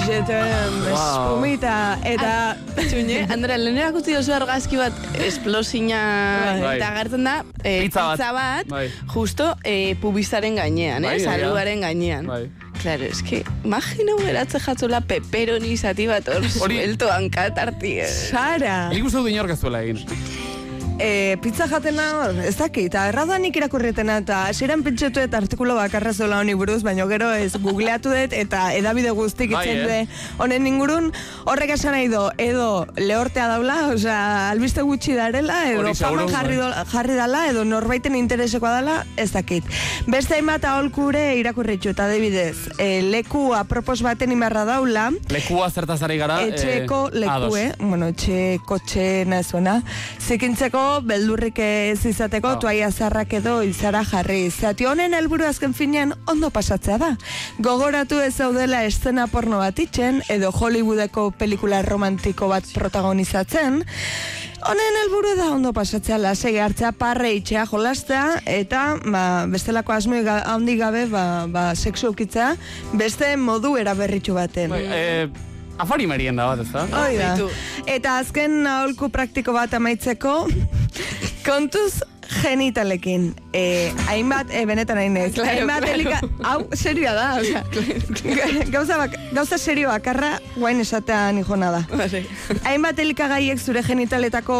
Jetem, 0.06 0.74
Wow. 0.90 0.96
espumita, 0.96 1.76
eta... 2.08 2.56
Txune, 2.80 3.20
Andrea, 3.36 3.58
lehenera 3.60 3.92
guzti 3.94 4.16
oso 4.18 4.34
argazki 4.38 4.78
bat 4.80 4.96
esplosina 5.28 6.00
Bai. 6.62 6.76
eta 6.80 6.90
agertzen 6.94 7.24
da 7.26 7.36
eh, 7.64 7.82
Pizza 7.86 8.04
bat. 8.08 8.18
pizza 8.18 8.32
bat, 8.36 8.70
Bai. 8.70 8.86
justo 9.14 9.48
eh, 9.64 9.96
pubizaren 10.02 10.56
gainean, 10.62 11.04
Bai, 11.06 11.18
eh, 11.20 11.24
saluaren 11.26 11.82
gainean. 11.86 12.28
Bai. 12.30 12.44
Claro, 12.86 13.04
es 13.04 13.24
que, 13.24 13.44
imagino 13.64 14.16
geratze 14.20 14.60
jatzula 14.62 15.00
peperoni 15.02 15.72
zati 15.76 16.06
bat 16.06 16.28
hor 16.30 16.44
Hori- 16.44 16.52
suelto. 16.78 17.08
Eh. 17.82 18.06
Sara! 18.06 18.90
Nik 18.94 19.08
uste 19.10 19.24
dut 19.24 19.32
inork 19.32 19.56
ez 19.56 19.58
duela 19.64 19.82
egin. 19.82 20.04
E, 20.98 21.36
pizza 21.44 21.68
jatena, 21.68 22.32
ez 22.48 22.56
dakit, 22.56 22.86
eta 22.88 23.02
errada 23.10 23.36
nik 23.42 23.58
irakurrietena, 23.60 24.22
eta 24.22 24.38
hasieran 24.48 24.80
pentsatu 24.86 25.20
eta 25.20 25.42
artikulo 25.42 25.76
bakarra 25.76 26.14
zola 26.16 26.38
honi 26.40 26.54
buruz, 26.56 26.84
baina 26.88 27.04
gero 27.10 27.34
ez 27.36 27.58
googleatu 27.60 28.14
dut, 28.14 28.32
eta 28.32 28.70
edabide 28.78 29.12
guztik 29.12 29.52
Bai, 29.52 29.66
itzen 29.66 29.92
eh? 29.92 30.22
honen 30.40 30.68
ingurun, 30.70 31.10
horrek 31.52 31.74
esan 31.76 31.98
nahi 31.98 32.08
do, 32.08 32.30
edo 32.40 32.86
lehortea 32.96 33.50
daula, 33.52 33.76
osea, 33.92 34.22
albiste 34.54 34.86
gutxi 34.88 35.18
darela, 35.20 35.58
edo 35.74 35.92
faman 36.00 36.32
jarri, 36.32 36.56
bai. 36.62 36.72
do, 36.72 36.86
jarri 36.94 37.20
dala, 37.20 37.44
edo 37.52 37.66
norbaiten 37.68 38.16
interesekoa 38.16 38.72
dala, 38.78 38.96
ez 39.20 39.28
dakit. 39.36 39.68
Beste 40.08 40.40
hainbat 40.40 40.64
aholkure 40.72 41.26
irakurritxu, 41.42 41.92
eta 41.92 42.08
adibidez, 42.08 42.70
e, 42.80 43.02
leku 43.04 43.50
apropos 43.54 44.00
baten 44.06 44.32
imarra 44.32 44.64
daula, 44.72 45.10
Lekua 45.28 45.68
zertaz 45.76 46.00
ari 46.08 46.16
gara. 46.24 46.40
Etxeko 46.48 47.10
eh, 47.12 47.20
leku, 47.26 47.36
ados. 47.36 47.54
eh? 47.60 47.70
Bueno, 47.84 48.14
etxe 48.16 48.40
kotxe 48.66 49.10
nazuena. 49.28 49.82
Zikintzeko, 50.24 50.85
beldurrik 51.04 51.60
ez 51.60 52.06
izateko, 52.06 52.48
Ah. 52.56 52.60
toaia 52.60 52.92
zarrak 52.92 53.34
edo 53.34 53.62
izara 53.64 54.04
jarri. 54.04 54.50
Zati 54.52 54.86
honen 54.86 55.14
helburu 55.14 55.46
azken 55.46 55.74
finean 55.74 56.14
ondo 56.28 56.50
pasatzea 56.50 56.98
da. 56.98 57.18
Gogoratu 57.60 58.20
ez 58.22 58.34
zaudela 58.36 58.84
eszena 58.86 59.28
porno 59.28 59.58
bat 59.58 59.80
itxen, 59.80 60.22
edo 60.30 60.52
Hollywoodeko 60.52 61.32
pelikula 61.38 61.82
romantiko 61.82 62.48
bat 62.48 62.64
protagonizatzen, 62.74 63.84
Honen 64.66 64.96
helburu 65.04 65.36
da 65.38 65.52
ondo 65.54 65.72
pasatzea 65.78 66.18
lasei 66.18 66.56
hartzea 66.58 66.92
parre 66.98 67.36
itxea 67.38 67.68
jolastea 67.70 68.42
eta 68.50 68.96
ba, 69.06 69.46
bestelako 69.46 69.94
asmoi 69.94 70.24
ga, 70.26 70.40
handi 70.50 70.74
gabe 70.80 71.06
ba, 71.06 71.46
ba, 71.48 71.76
sexu 71.76 72.10
ukitzea 72.10 72.56
beste 72.94 73.36
modu 73.38 73.76
eraberritxu 73.78 74.34
baten. 74.34 74.72
Bai, 74.74 74.82
eh, 74.90 75.28
afari 75.78 76.08
merienda 76.08 76.48
bat, 76.50 76.64
ez 76.64 76.72
da? 76.72 76.86
Hoi 76.92 77.18
da. 77.18 77.36
Beitu. 77.36 77.50
Eta 77.86 78.18
azken 78.22 78.66
aholku 78.70 79.10
praktiko 79.14 79.56
bat 79.56 79.74
amaitzeko, 79.74 80.36
kontuz 81.48 82.02
genitalekin. 82.42 83.30
E, 83.54 83.92
hainbat, 84.08 84.52
e, 84.52 84.66
benetan 84.66 85.00
hain 85.02 85.18
ez. 85.18 85.32
Claro, 85.36 85.52
hainbat 85.52 85.86
claro. 85.86 85.94
elika, 85.94 86.20
hau, 86.44 86.60
serioa 86.74 87.14
da, 87.18 87.28
osea, 87.40 87.64
gauza, 88.76 89.00
bak, 89.02 89.18
gauza 89.36 89.60
serio 89.62 89.92
bakarra, 89.94 90.36
guain 90.56 90.82
esatea 90.82 91.32
nijona 91.38 91.72
da. 91.78 91.84
Vale. 91.94 92.26
Hainbat 92.66 93.00
elikagaiek 93.06 93.62
zure 93.62 93.84
genitaletako 93.86 94.58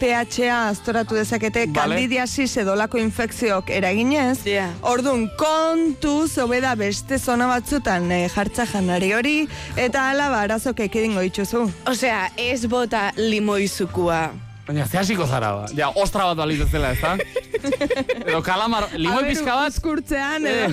pH-a 0.00 0.68
aztoratu 0.68 1.14
dezakete 1.14 1.66
Vale. 1.66 1.74
kandidiasis 1.74 2.56
edo 2.62 2.74
lako 2.74 2.98
infekziok 2.98 3.70
eraginez. 3.70 4.38
Ja. 4.46 4.70
Orduan, 4.82 5.28
kontuz 5.38 6.38
hobeda 6.38 6.74
beste 6.74 7.18
zona 7.18 7.46
batzutan 7.50 8.10
eh, 8.12 8.26
jartza 8.32 8.66
janari 8.72 9.12
hori, 9.16 9.36
eta 9.76 10.10
ala 10.10 10.30
ba, 10.30 10.42
arazok 10.46 10.80
ekidingo 10.88 11.24
itxuzu. 11.26 11.66
Osea, 11.86 12.28
ez 12.36 12.66
bota 12.66 13.10
limoizukua. 13.16 14.45
Baina, 14.66 14.84
ze 14.90 14.98
hasiko 14.98 15.26
zara, 15.30 15.52
ba. 15.54 15.66
Ja, 15.78 15.92
ostra 15.94 16.24
bat 16.26 16.40
balitz 16.40 16.64
ez 16.64 16.70
dela, 16.72 16.88
ez 16.90 16.98
da? 16.98 17.12
Edo 18.26 18.40
kalamar, 18.42 18.88
limoi 18.98 19.22
pizka 19.28 19.54
bat, 19.54 19.70
Uzkurtzean, 19.76 20.46
eh, 20.50 20.66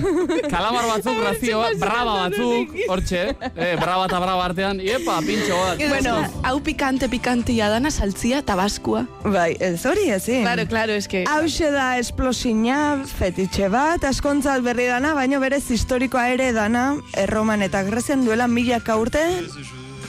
kalamar 0.50 0.88
batzuk, 0.90 1.20
razio 1.22 1.60
bat, 1.62 1.76
braba 1.78 2.16
batzuk, 2.24 2.74
hortxe, 2.90 3.22
eh, 3.54 3.76
braba 3.78 4.08
eta 4.08 4.18
braba 4.24 4.48
artean, 4.48 4.82
iepa, 4.82 5.20
pintxo 5.22 5.60
bat. 5.60 5.84
Bueno, 5.92 6.16
hau 6.42 6.56
pikante 6.66 7.08
pikante 7.12 7.54
dana 7.54 7.90
saltzia 7.90 8.42
tabaskua. 8.42 9.06
Bai, 9.22 9.54
ez 9.60 9.86
hori 9.86 10.10
ezin. 10.10 10.42
Claro, 10.42 10.66
claro, 10.66 10.92
es 10.92 11.06
que... 11.06 11.24
Hauxe 11.30 11.70
da 11.70 11.98
esplosina, 11.98 13.04
fetitxe 13.06 13.68
bat, 13.70 14.02
askontzat 14.10 14.62
berri 14.66 14.90
dana, 14.90 15.14
baino 15.14 15.38
berez 15.38 15.70
historikoa 15.70 16.28
ere 16.34 16.52
dana, 16.52 16.96
erroman 17.14 17.62
eta 17.62 17.84
grezian 17.86 18.24
duela 18.26 18.48
milaka 18.48 18.98
urte, 18.98 19.22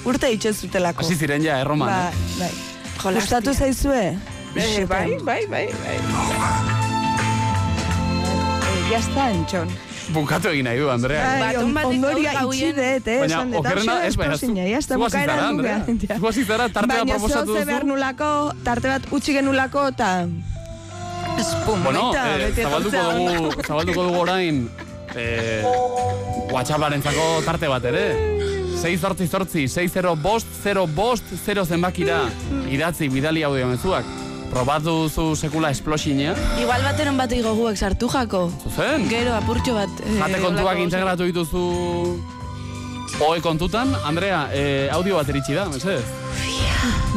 urte 0.05 0.31
itxezutelako. 0.33 1.05
Hasi 1.05 1.19
ziren 1.21 1.45
ja, 1.45 1.59
erroman, 1.61 1.91
Ba, 1.91 2.09
eh? 2.09 2.39
bai. 2.39 2.74
Jolastia. 3.05 3.37
Gustatu 3.37 3.53
zaizue? 3.53 4.17
Eh, 4.55 4.85
bai, 4.89 5.17
bai, 5.21 5.45
bai, 5.45 5.67
bai. 5.83 5.97
Eh, 8.65 8.91
ya 8.91 8.97
está, 8.97 9.29
entxon. 9.29 9.69
Bukatu 10.15 10.49
egin 10.49 10.65
nahi 10.65 10.79
du, 10.81 10.89
Andrea. 10.89 11.21
Bai, 11.41 11.55
on, 11.61 11.77
ondoria 11.85 12.33
itxi 12.41 12.71
eh? 12.71 12.97
Baina, 13.05 13.43
okerrena, 13.59 13.99
ez, 14.05 14.15
baina, 14.17 14.37
zu, 14.37 14.45
esplosina, 14.45 14.65
ya 14.65 14.79
está, 14.81 14.97
zu 14.97 15.03
hasi 15.05 15.17
bukaera 15.17 15.35
zara, 15.35 15.47
heldu 15.49 15.67
Andrea. 15.67 16.17
Zu 16.17 16.27
hasi 16.31 16.45
zara, 16.45 16.67
tarte 16.69 16.93
bat 16.93 17.03
Baina 17.03 17.19
proposatu 17.19 17.53
duzu. 17.53 17.65
behar 17.69 17.85
nulako, 17.85 18.31
tarte 18.65 18.87
bat 18.89 19.07
utxi 19.11 19.37
genulako, 19.37 19.87
eta... 19.93 20.09
Espumita, 21.35 21.83
Bueno, 21.83 22.11
eh, 22.15 22.51
zabalduko 22.55 23.05
dugu, 23.19 23.63
zabalduko 23.67 24.03
dugu 24.09 24.19
orain, 24.25 24.63
eh, 25.15 25.61
WhatsApparentzako 26.53 27.29
tarte 27.45 27.69
bat 27.69 27.85
ere. 27.93 28.07
6 28.85 28.99
zortzi 29.01 29.27
zortzi, 29.27 29.67
6 29.67 29.93
0 29.93 30.15
bost, 30.21 30.47
0 30.63 30.85
bost, 30.87 31.23
0 31.45 31.65
zenbakira 31.65 32.19
idatzi 32.75 33.09
bidali 33.09 33.43
audio 33.43 33.67
mezuak. 33.71 34.05
Probatu 34.51 34.91
duzu 35.09 35.33
sekula 35.35 35.71
esplosinia, 35.73 36.35
Igual 36.61 36.83
bateron 36.85 37.17
bat 37.17 37.31
goguak 37.43 37.75
sartu 37.77 38.07
jako. 38.07 38.51
zuzen? 38.63 39.07
Gero 39.09 39.33
apurtxo 39.35 39.73
bat. 39.73 39.89
eh, 40.05 40.17
Jate 40.19 40.39
kontuak 40.43 40.77
integratu 40.79 41.23
dituzu 41.27 41.63
Oe 43.25 43.39
kontutan, 43.41 43.93
Andrea, 44.05 44.49
eh, 44.53 44.89
audio 44.91 45.15
bat 45.17 45.29
eritxi 45.29 45.53
da, 45.55 45.65
mesedez? 45.71 46.03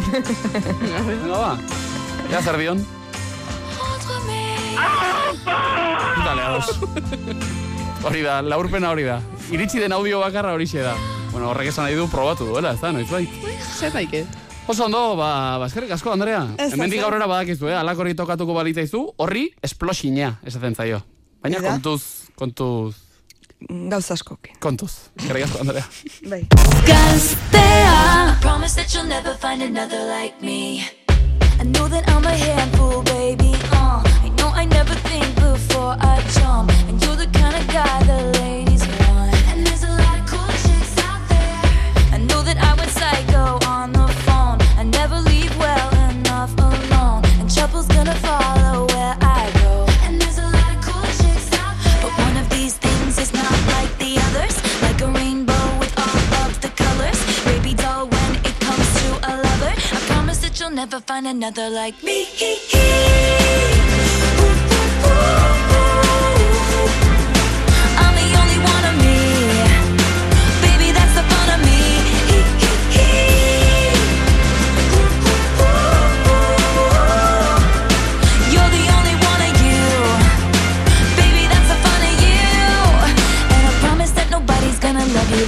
Venga, 1.08 1.38
ba. 1.38 1.58
Ea 2.30 2.42
zer 2.42 2.56
dion? 2.58 2.84
Dale, 6.24 6.42
ados. 6.42 6.78
Hori 8.04 8.22
da, 8.22 8.40
laurpena 8.42 8.90
hori 8.90 9.04
da. 9.04 9.20
Iritsi 9.50 9.80
den 9.80 9.92
audio 9.92 10.20
bakarra 10.20 10.52
hori 10.54 10.66
da. 10.72 10.94
Bueno, 11.32 11.50
horrek 11.50 11.68
esan 11.72 11.84
nahi 11.84 11.96
du 11.96 12.06
probatu 12.08 12.46
duela, 12.46 12.72
ez 12.72 12.80
da, 12.80 12.92
noiz 12.92 13.08
bai. 13.10 13.26
Zer 13.78 13.92
daike? 13.92 14.24
Oso 14.68 14.84
ondo, 14.84 15.16
ba, 15.16 15.56
ba 15.58 15.66
eskerrik 15.66 15.92
asko, 15.96 16.12
Andrea. 16.12 16.42
Ez, 16.60 16.72
Hemendik 16.74 17.00
aurrera 17.02 17.26
badakizu, 17.30 17.70
eh? 17.70 17.76
Alak 17.78 17.98
hori 18.04 18.12
tokatuko 18.14 18.52
balitzaizu, 18.56 19.00
horri 19.24 19.46
esplosina 19.64 20.34
esaten 20.44 20.74
zaio. 20.76 21.00
Baina 21.42 21.56
Eda? 21.62 21.70
kontuz, 21.76 22.02
kontuz, 22.36 22.94
Gauza 23.68 24.14
askokin. 24.14 24.58
kontuz. 24.60 24.92
Eskerrik 25.16 25.46
asko, 25.48 25.58
Andrea. 25.64 25.84
Bai. 26.28 26.42
Gaztea. 26.86 28.36
Promise 28.42 28.74
that 28.76 28.92
you'll 28.94 29.08
never 29.08 29.34
find 29.40 29.62
another 29.62 30.04
like 30.04 30.36
me. 30.42 30.84
I 31.60 31.64
know 31.64 31.88
that 31.88 32.04
I'm 32.08 32.24
a 32.26 32.36
handful, 32.36 33.02
baby. 33.02 33.54
Uh, 33.72 34.02
I 34.22 34.28
know 34.36 34.52
I 34.54 34.66
never 34.66 34.94
think 35.08 35.26
before 35.36 35.96
I 35.98 36.20
jump, 36.36 36.70
and 36.88 37.02
you're 37.02 37.16
the 37.16 37.26
kind 37.32 37.56
of 37.56 37.66
guy 37.72 37.98
the 38.04 38.20
ladies 38.38 38.86
want. 38.86 39.34
And 39.50 39.66
there's 39.66 39.82
a 39.82 39.90
lot 39.90 40.18
of 40.20 40.26
cool 40.30 40.46
chicks 40.62 40.94
out 41.08 41.22
there. 41.32 41.62
I 42.14 42.18
know 42.18 42.42
that 42.42 42.58
I 42.62 42.74
went 42.78 42.92
psycho 42.92 43.58
on 43.66 43.92
the 43.92 44.06
trouble's 47.58 47.88
gonna 47.88 48.14
follow 48.14 48.86
where 48.94 49.16
I 49.20 49.50
go. 49.62 49.86
And 50.04 50.20
there's 50.20 50.38
a 50.38 50.48
lot 50.56 50.70
of 50.74 50.80
cool 50.86 51.08
chicks 51.20 51.50
out 51.62 51.74
there, 51.82 51.98
but 52.02 52.12
one 52.26 52.36
of 52.36 52.48
these 52.50 52.74
things 52.76 53.18
is 53.18 53.32
not 53.32 53.56
like 53.74 53.92
the 53.98 54.12
others. 54.26 54.54
Like 54.86 55.00
a 55.00 55.08
rainbow 55.20 55.64
with 55.80 55.94
all 55.98 56.20
of 56.46 56.60
the 56.60 56.70
colors. 56.82 57.18
Baby 57.44 57.74
doll, 57.74 58.06
when 58.06 58.30
it 58.48 58.56
comes 58.66 58.88
to 59.00 59.08
a 59.30 59.32
lover, 59.46 59.74
I 59.96 59.98
promise 60.10 60.38
that 60.44 60.54
you'll 60.60 60.76
never 60.82 61.00
find 61.00 61.26
another 61.26 61.68
like 61.68 62.00
me. 62.04 62.16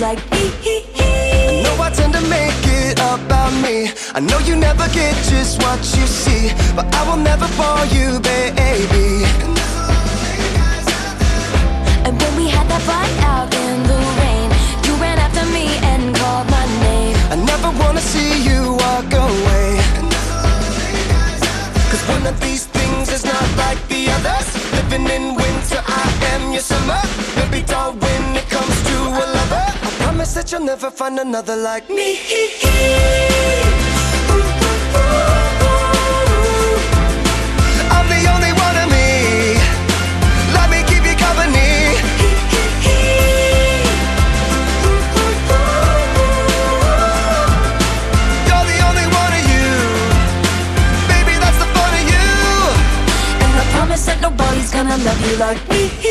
like 0.01 0.19
hee 0.33 0.49
hee 0.65 0.81
hee. 0.97 1.61
I 1.61 1.63
know 1.63 1.77
I 1.83 1.91
tend 1.91 2.15
to 2.15 2.23
make 2.23 2.63
it 2.81 2.99
about 2.99 3.53
me. 3.61 3.93
I 4.15 4.21
know 4.21 4.39
you 4.39 4.57
never 4.57 4.89
get 4.97 5.15
just 5.29 5.61
what 5.63 5.79
you 5.97 6.07
see, 6.07 6.53
but 6.75 6.87
I 6.95 7.01
will 7.09 7.23
never 7.23 7.47
fall 7.59 7.85
you, 7.85 8.19
baby. 8.21 9.29
And 12.07 12.15
when 12.21 12.33
we 12.41 12.49
had 12.49 12.67
that 12.73 12.83
fight 12.89 13.17
out 13.33 13.53
in 13.53 13.77
the 13.91 14.01
rain, 14.21 14.49
you 14.87 14.93
ran 15.05 15.19
after 15.19 15.45
me 15.53 15.67
and 15.93 16.17
called 16.17 16.49
my 16.49 16.67
name. 16.87 17.15
I 17.35 17.37
never 17.37 17.71
wanna 17.83 18.01
see 18.01 18.33
you 18.49 18.73
walk 18.85 19.13
away. 19.13 19.69
Cause 21.91 22.03
one 22.09 22.25
of 22.27 22.41
these 22.41 22.65
things 22.65 23.13
is 23.13 23.25
not 23.25 23.49
like 23.57 23.81
the 23.89 24.09
others. 24.17 24.49
Living 24.77 25.07
in 25.17 25.35
winter, 25.35 25.83
I 25.85 26.05
am 26.33 26.53
your 26.53 26.63
summer. 26.63 27.01
Baby, 27.37 27.67
don't 27.67 28.10
promise 30.31 30.35
that 30.35 30.53
you'll 30.53 30.67
never 30.67 30.91
find 30.91 31.19
another 31.19 31.57
like 31.57 31.89
me. 31.89 32.19
I'm 37.91 38.07
the 38.09 38.23
only 38.35 38.53
one 38.67 38.77
of 38.83 38.89
me. 38.91 39.59
Let 40.55 40.71
me 40.71 40.83
keep 40.91 41.05
you 41.05 41.17
company. 41.17 41.99
You're 48.47 48.67
the 48.73 48.81
only 48.89 49.07
one 49.21 49.33
of 49.39 49.45
you. 49.55 49.69
Baby, 51.11 51.35
that's 51.43 51.59
the 51.59 51.69
fun 51.75 51.93
of 52.01 52.05
you. 52.15 52.27
And 53.45 53.55
I 53.59 53.65
promise 53.75 54.07
that 54.07 54.21
nobody's 54.21 54.71
gonna 54.71 54.97
love 54.99 55.21
you 55.29 55.37
like 55.37 55.69
me. 55.69 56.10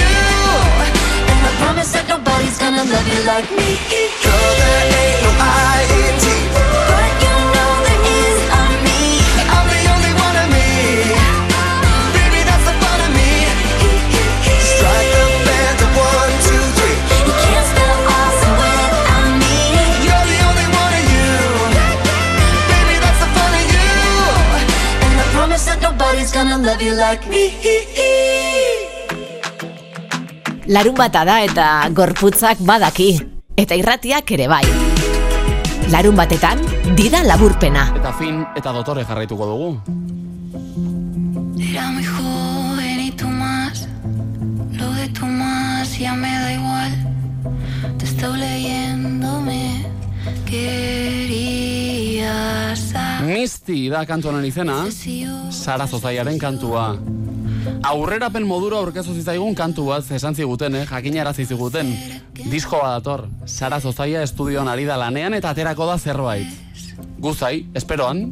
You. 0.00 0.14
And 1.30 1.40
I 1.46 1.50
promise 1.60 1.92
that 1.92 2.06
nobody's 2.08 2.58
gonna 2.58 2.84
love 2.84 3.06
you 3.06 3.22
like 3.32 3.50
me. 3.50 3.68
Girl, 4.22 4.52
there 4.58 4.86
ain't 4.98 5.22
no 5.22 5.30
I 5.38 5.69
Larun 30.70 30.94
bata 30.94 31.24
da 31.26 31.40
eta 31.42 31.64
gorputzak 31.90 32.60
badaki. 32.62 33.18
Eta 33.58 33.74
irratiak 33.74 34.28
ere 34.36 34.46
bai. 34.46 34.62
Larun 35.90 36.14
batetan, 36.14 36.60
dida 36.94 37.24
laburpena. 37.26 37.88
Eta 37.98 38.12
fin 38.14 38.46
eta 38.54 38.70
dotore 38.76 39.02
jarraituko 39.08 39.48
dugu. 39.50 39.82
Era 41.58 41.90
muy 41.90 42.04
joven 42.06 43.00
y 43.02 43.10
tú 43.10 43.26
más. 43.26 43.88
Lo 44.78 44.92
de 44.94 45.08
tú 45.08 45.26
más 45.26 45.98
ya 45.98 46.14
me 46.14 46.30
da 46.38 46.52
igual. 46.52 46.92
Te 47.98 48.04
estoy 48.04 48.38
leyendo, 48.38 49.40
me 49.40 49.84
querías 50.46 51.50
Misti 53.26 53.88
da 53.90 54.06
kantu 54.06 54.28
honen 54.28 54.44
izena, 54.46 54.86
Sara 55.50 55.88
Zozaiaren 55.88 56.38
kantua. 56.38 56.94
Aurrerapen 57.90 58.46
modura 58.46 58.78
aurkezu 58.80 59.14
zitzaigun 59.16 59.54
kantu 59.58 59.86
bat 59.90 60.10
esan 60.16 60.34
ziguten, 60.34 60.74
eh? 60.80 60.86
jakinarazi 60.88 61.46
ziguten. 61.46 61.92
Disko 62.50 62.80
bat 62.82 63.00
dator, 63.00 63.26
Sara 63.46 63.80
Zozaia 63.80 64.22
estudioan 64.22 64.68
ari 64.68 64.84
da 64.88 64.96
lanean 65.00 65.34
eta 65.34 65.50
aterako 65.54 65.86
da 65.88 65.98
zerbait. 65.98 66.46
Guzai, 67.20 67.66
esperoan, 67.76 68.24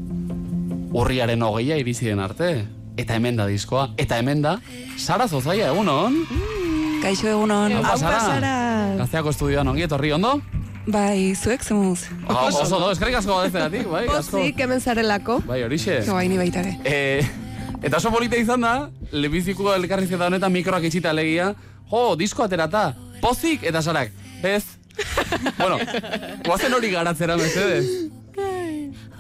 urriaren 0.93 1.43
hogeia 1.43 1.77
irizi 1.81 2.09
den 2.09 2.21
arte. 2.25 2.53
Eta 2.99 3.15
hemen 3.15 3.37
da 3.39 3.47
diskoa, 3.47 3.91
eta 3.97 4.17
hemen 4.19 4.43
da, 4.43 4.59
Sara 4.99 5.29
Zozaia 5.29 5.69
egunon. 5.73 6.17
Kaixo 7.03 7.29
egunon. 7.31 7.77
Aupa, 7.79 7.97
Sara. 7.99 8.55
Gazteako 8.99 9.31
estudioan 9.35 9.69
ongi 9.71 9.85
etorri 9.87 10.13
ondo? 10.17 10.39
Bai, 10.89 11.35
zuek 11.37 11.63
zemuz. 11.63 12.07
Ah, 12.27 12.47
Oso 12.49 12.65
ondo, 12.65 12.89
eskerrik 12.95 13.19
asko 13.19 13.35
badezegatik, 13.37 13.85
bai, 13.93 14.07
asko. 14.09 14.39
Pozik, 14.39 14.63
hemen 14.65 14.81
zarelako. 14.81 15.43
Bai, 15.47 15.61
horixe. 15.67 16.01
Ke 16.07 16.15
bai, 16.17 16.25
ni 16.33 16.39
baita 16.41 16.63
ere. 16.65 16.79
Eh, 16.89 17.48
eta 17.83 17.97
oso 17.97 18.11
polita 18.11 18.37
izan 18.37 18.61
da, 18.67 18.91
lebiziko 19.13 19.73
elkarrizketa 19.75 20.27
honetan 20.27 20.53
mikroak 20.53 20.85
itxita 20.89 21.11
alegia, 21.11 21.53
jo, 21.91 22.17
disko 22.17 22.43
aterata, 22.45 22.95
pozik 23.23 23.63
eta 23.65 23.83
sarak, 23.83 24.11
ez? 24.43 24.65
bueno, 25.63 25.79
guazen 26.47 26.75
hori 26.75 26.91
garatzera, 26.91 27.37
mesedez. 27.39 27.87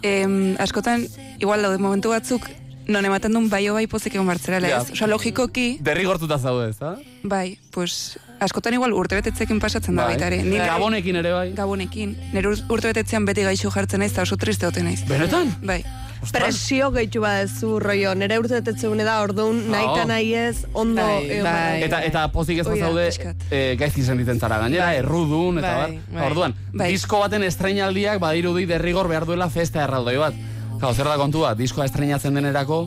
Em, 0.02 0.56
askotan, 0.62 1.06
igual 1.42 1.62
daude 1.62 1.78
momentu 1.82 2.10
batzuk, 2.14 2.44
non 2.88 3.04
ematen 3.04 3.34
duen 3.34 3.48
bai 3.50 3.64
bai 3.68 3.86
pozik 3.90 4.14
egon 4.14 4.26
bartzera, 4.30 4.60
Ja. 4.62 4.78
ez? 4.82 4.92
Osa, 4.94 5.06
logikoki, 5.06 5.78
Derrigortuta 5.82 6.38
zaude, 6.38 6.70
ez 6.70 6.78
da? 6.78 6.96
bai, 7.22 7.58
pues, 7.70 8.18
askotan 8.40 8.74
igual 8.74 8.92
urtebetetzekin 8.94 9.58
pasatzen 9.60 9.96
da 9.96 10.04
baita 10.06 10.26
ere. 10.28 10.42
Ni- 10.42 10.56
Gabonekin 10.58 11.16
ere 11.16 11.32
bai. 11.32 11.52
Gabonekin. 11.52 12.16
Nire 12.32 12.48
ur- 12.48 12.64
urtebetetzean 12.70 13.24
beti 13.26 13.42
gaixo 13.42 13.70
jartzen 13.70 14.00
naiz, 14.00 14.12
eta 14.12 14.22
oso 14.22 14.36
triste 14.36 14.66
ote 14.66 14.82
naiz. 14.82 15.04
Benetan? 15.06 15.54
Bai. 15.62 15.84
Presio 16.32 16.90
gehitu 16.90 17.20
badezu, 17.22 17.78
rollo, 17.78 18.14
nire 18.18 18.38
urte 18.40 18.58
betetzeune 18.58 19.04
da, 19.06 19.20
orduan, 19.22 19.60
nahi 19.70 19.86
eta 19.86 20.04
nahi 20.10 20.32
ez, 20.34 20.64
ondo 20.72 21.02
Bai, 21.02 21.40
bai. 21.44 21.82
Eta, 21.86 22.00
eta 22.04 22.24
pozik 22.34 22.58
ez 22.58 22.66
bazaude 22.66 23.06
e, 23.50 23.76
gaizki 23.78 24.02
sentitzen 24.02 24.40
zara 24.40 24.58
gainera, 24.58 24.86
Bai. 24.90 24.96
errudun, 25.02 25.58
eta 25.62 25.74
Bai, 25.76 25.92
bar. 25.94 26.18
bai. 26.18 26.26
Orduan, 26.30 26.54
Bai. 26.74 26.90
disko 26.92 27.20
baten 27.22 27.42
estreinaldiak 27.46 28.18
badirudi 28.20 28.66
derrigor 28.66 29.08
behar 29.08 29.26
duela 29.30 29.48
festa 29.48 29.84
erraldoi 29.86 30.16
bat. 30.18 30.34
Gau, 30.80 30.92
zer 30.94 31.06
da 31.10 31.16
kontua, 31.18 31.54
diskoa 31.58 31.86
estreinatzen 31.88 32.34
denerako 32.34 32.84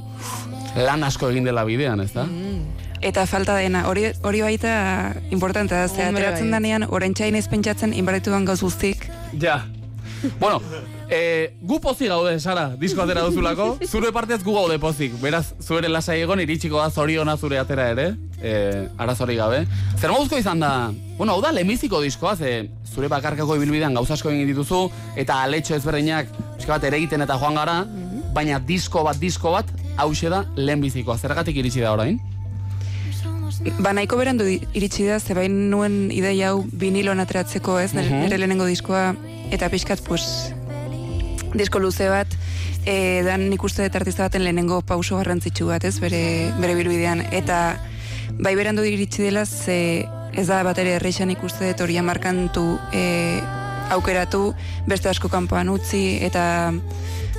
lan 0.76 1.04
asko 1.04 1.30
egin 1.32 1.44
dela 1.48 1.64
bidean, 1.68 2.00
ez 2.00 2.12
da? 2.14 2.28
Eta 3.02 3.26
falta 3.26 3.56
dena, 3.58 3.88
hori, 3.90 4.06
hori 4.24 4.42
baita 4.46 5.16
importante 5.32 5.74
da, 5.76 5.88
ze 5.90 6.04
ateratzen 6.06 6.52
bai. 6.52 6.60
danean, 6.60 6.86
orain 6.90 7.14
txain 7.18 7.36
ez 7.36 7.48
pentsatzen, 7.50 7.94
inbarretuan 7.98 8.46
gauz 8.46 8.62
guztik. 8.62 9.10
Ja. 9.42 9.64
Bueno, 10.40 10.62
eh, 11.12 11.54
gu 11.62 11.80
pozik 11.84 12.08
gaude, 12.10 12.40
Sara, 12.40 12.70
disko 12.80 13.04
atera 13.04 13.22
duzulako. 13.28 13.78
Zure 13.92 14.12
partez 14.16 14.42
gu 14.44 14.54
gaude 14.56 14.80
pozik. 14.80 15.14
Beraz, 15.22 15.52
zuere 15.62 15.90
lasai 15.92 16.22
egon 16.24 16.40
iritsiko 16.40 16.80
da 16.80 16.90
zoriona 16.90 17.36
zure 17.38 17.60
atera 17.60 17.90
ere. 17.92 18.08
Eh, 18.42 18.88
arazori 18.98 19.36
gabe. 19.38 19.66
Zer 20.00 20.10
moduzko 20.10 20.40
izan 20.40 20.60
da, 20.64 20.92
bueno, 21.18 21.36
hau 21.36 21.42
da 21.44 21.52
lemiziko 21.52 22.00
diskoa, 22.02 22.36
ze 22.36 22.70
zure 22.92 23.08
bakarkako 23.12 23.56
ibilbidean 23.60 23.94
gauza 23.94 24.16
asko 24.16 24.32
egin 24.32 24.48
dituzu, 24.50 24.88
eta 25.16 25.44
aletxo 25.44 25.76
ezberdinak, 25.76 26.32
pixka 26.58 26.74
bat 26.74 26.88
ere 26.90 26.98
egiten 26.98 27.22
eta 27.22 27.38
joan 27.38 27.56
gara, 27.60 27.84
baina 28.34 28.58
disko 28.60 29.04
bat, 29.06 29.20
disko 29.22 29.52
bat, 29.54 29.70
hause 30.02 30.30
da 30.34 30.46
lehenbizikoa. 30.56 31.18
Zergatik 31.22 31.56
iritsi 31.62 31.84
da 31.86 31.92
orain? 31.94 32.18
Ba, 33.84 33.92
nahiko 33.94 34.18
berandu 34.18 34.48
iritsi 34.50 35.06
da, 35.06 35.20
ze 35.20 35.36
bain 35.38 35.54
nuen 35.70 36.08
ideia 36.10 36.50
hau 36.56 36.64
vinilon 36.66 37.20
ateratzeko, 37.22 37.78
ez, 37.80 37.92
nire, 37.94 38.10
Mhm. 38.10 38.24
nire 38.26 38.38
lehenengo 38.42 38.66
diskoa, 38.66 39.14
eta 39.52 39.70
pixkat, 39.70 40.02
pues, 40.08 40.54
disko 41.54 41.80
luze 41.80 42.08
bat, 42.10 42.28
e, 42.86 43.22
dan 43.28 43.50
nik 43.50 43.64
uste 43.64 43.86
dut 43.86 43.96
artista 44.00 44.28
baten 44.28 44.44
lehenengo 44.46 44.82
pauso 44.82 45.18
garrantzitsu 45.20 45.68
bat, 45.68 45.86
ez, 45.86 45.98
bere, 46.00 46.22
bere 46.60 46.76
birubidean, 46.78 47.26
eta 47.32 47.62
bai 48.40 48.56
berandu 48.56 48.86
iritsi 48.88 49.26
dela, 49.28 49.46
ze 49.46 50.08
ez 50.32 50.48
da 50.48 50.62
bat 50.64 50.78
ere 50.80 50.96
erreixan 50.96 51.32
ikuste 51.34 51.74
dut 51.74 51.84
hori 51.84 52.00
markantu 52.02 52.80
e, 52.94 53.42
aukeratu, 53.92 54.54
beste 54.88 55.12
asko 55.12 55.30
kanpoan 55.30 55.70
utzi, 55.70 56.20
eta 56.24 56.72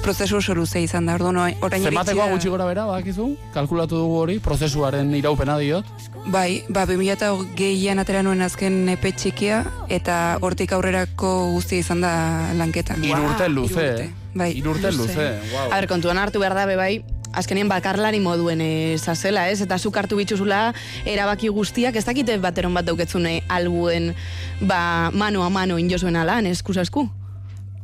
prozesu 0.03 0.37
oso 0.37 0.55
luze 0.55 0.81
izan 0.83 1.07
da, 1.07 1.15
orduan 1.15 1.37
orain 1.39 1.55
iritsi 1.63 1.89
Zenbatekoa 1.89 2.27
da- 2.27 2.33
gutxi 2.35 2.49
gora 2.51 2.67
bera, 2.67 2.85
badakizu? 2.89 3.29
Kalkulatu 3.55 3.97
dugu 4.01 4.17
hori, 4.19 4.39
prozesuaren 4.43 5.15
iraupena 5.15 5.57
diot. 5.59 5.87
Bai, 6.27 6.65
ba, 6.69 6.85
2008an 6.87 8.03
atera 8.03 8.23
nuen 8.23 8.43
azken 8.43 8.89
epe 8.93 9.13
txikia, 9.13 9.63
eta 9.89 10.39
hortik 10.41 10.73
aurrerako 10.73 11.33
guztia 11.55 11.79
izan 11.83 12.01
da 12.03 12.13
lanketa. 12.59 12.99
Hiru 13.01 13.23
urte 13.31 13.49
luze, 13.49 13.89
eh? 14.05 14.11
Bai. 14.35 14.53
Hiru 14.59 14.75
urte 14.75 14.93
luze, 14.93 15.31
wow. 15.53 15.71
A 15.71 15.81
ber, 15.81 15.89
kontuan 15.91 16.19
hartu 16.19 16.43
behar 16.43 16.55
da, 16.55 16.67
bai, 16.77 17.05
azkenien 17.33 17.69
bakarlari 17.69 18.21
moduen 18.21 18.61
zazela, 18.99 19.49
ez? 19.51 19.61
Eta 19.65 19.79
zuk 19.79 19.97
hartu 19.97 20.17
bitxuzula 20.19 20.75
erabaki 21.07 21.49
guztiak, 21.49 21.97
ez 21.97 22.05
dakite 22.05 22.39
bateron 22.39 22.75
bat 22.75 22.85
dauketzune 22.85 23.43
albuen, 23.49 24.15
ba, 24.61 25.11
mano 25.15 25.43
a 25.45 25.51
mano 25.51 25.79
injozuen 25.79 26.17
alan, 26.17 26.47
esku 26.47 26.73
esku. 26.79 27.09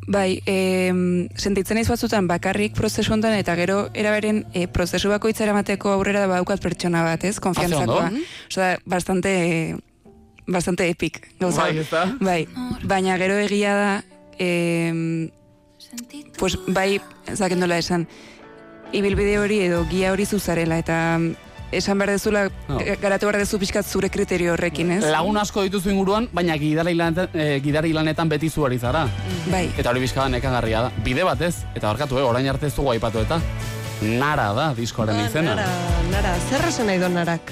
Bai, 0.08 0.40
e, 0.48 0.56
sentitzen 1.36 1.76
naiz 1.76 1.88
batzutan 1.90 2.28
bakarrik 2.30 2.72
prozesu 2.76 3.12
honetan 3.12 3.34
eta 3.36 3.54
gero 3.58 3.90
eraberen 3.92 4.46
e, 4.56 4.64
prozesu 4.72 5.10
bakoitza 5.12 5.44
eramateko 5.44 5.92
aurrera 5.92 6.22
badaukat 6.30 6.62
pertsona 6.64 7.02
bat, 7.04 7.26
ez? 7.28 7.36
Konfiantzakoa. 7.44 8.06
ondo. 8.06 8.22
Osea, 8.48 8.78
bastante 8.88 9.76
bastante 10.48 10.88
epic. 10.88 11.20
Gauza. 11.38 11.66
Bai, 11.66 11.78
ezta? 11.84 12.06
Bai, 12.20 12.40
baina 12.88 13.18
gero 13.20 13.36
egia 13.36 13.74
da 13.76 13.90
e, 14.38 15.28
pues 16.38 16.56
bai, 16.66 17.02
zaken 17.34 17.60
dola 17.60 17.76
esan 17.76 18.08
ibilbide 18.96 19.36
hori 19.38 19.60
edo 19.66 19.84
gia 19.90 20.14
hori 20.14 20.24
zuzarela 20.24 20.78
eta 20.80 20.96
esan 21.72 21.98
behar 21.98 22.10
dezula, 22.10 22.48
No. 22.68 22.80
eh, 22.80 22.96
garatu 23.00 23.26
behar 23.26 23.38
dezu 23.40 23.58
pixkat 23.58 23.86
zure 23.86 24.08
kriterio 24.10 24.52
horrekin, 24.54 24.90
ez? 24.92 25.04
Lagun 25.04 25.36
asko 25.36 25.62
dituzu 25.62 25.90
inguruan, 25.90 26.28
baina 26.32 26.56
gidari 26.56 26.94
lanetan, 26.94 27.28
eh, 27.34 27.60
gidari 27.62 27.92
lanetan 27.92 28.28
beti 28.28 28.48
zu 28.50 28.64
ari 28.66 28.78
zara. 28.78 29.06
Bai. 29.50 29.70
Eta 29.76 29.90
hori 29.90 30.00
bizka 30.00 30.22
da 30.22 30.28
nekagarria 30.28 30.82
da. 30.82 30.92
Bide 31.04 31.24
batez, 31.24 31.54
eta 31.74 31.88
barkatu, 31.88 32.18
eh, 32.18 32.22
orain 32.22 32.48
arte 32.48 32.66
ez 32.66 32.74
dugu 32.74 32.90
aipatu 32.92 33.18
eta. 33.20 33.40
Nara 34.02 34.52
da 34.54 34.74
diskoaren 34.74 35.18
izena. 35.26 35.54
Nara, 35.56 35.66
nara, 36.10 36.36
zer 36.48 36.68
esan 36.68 36.86
nahi 36.86 36.98
du 36.98 37.08
narak? 37.08 37.50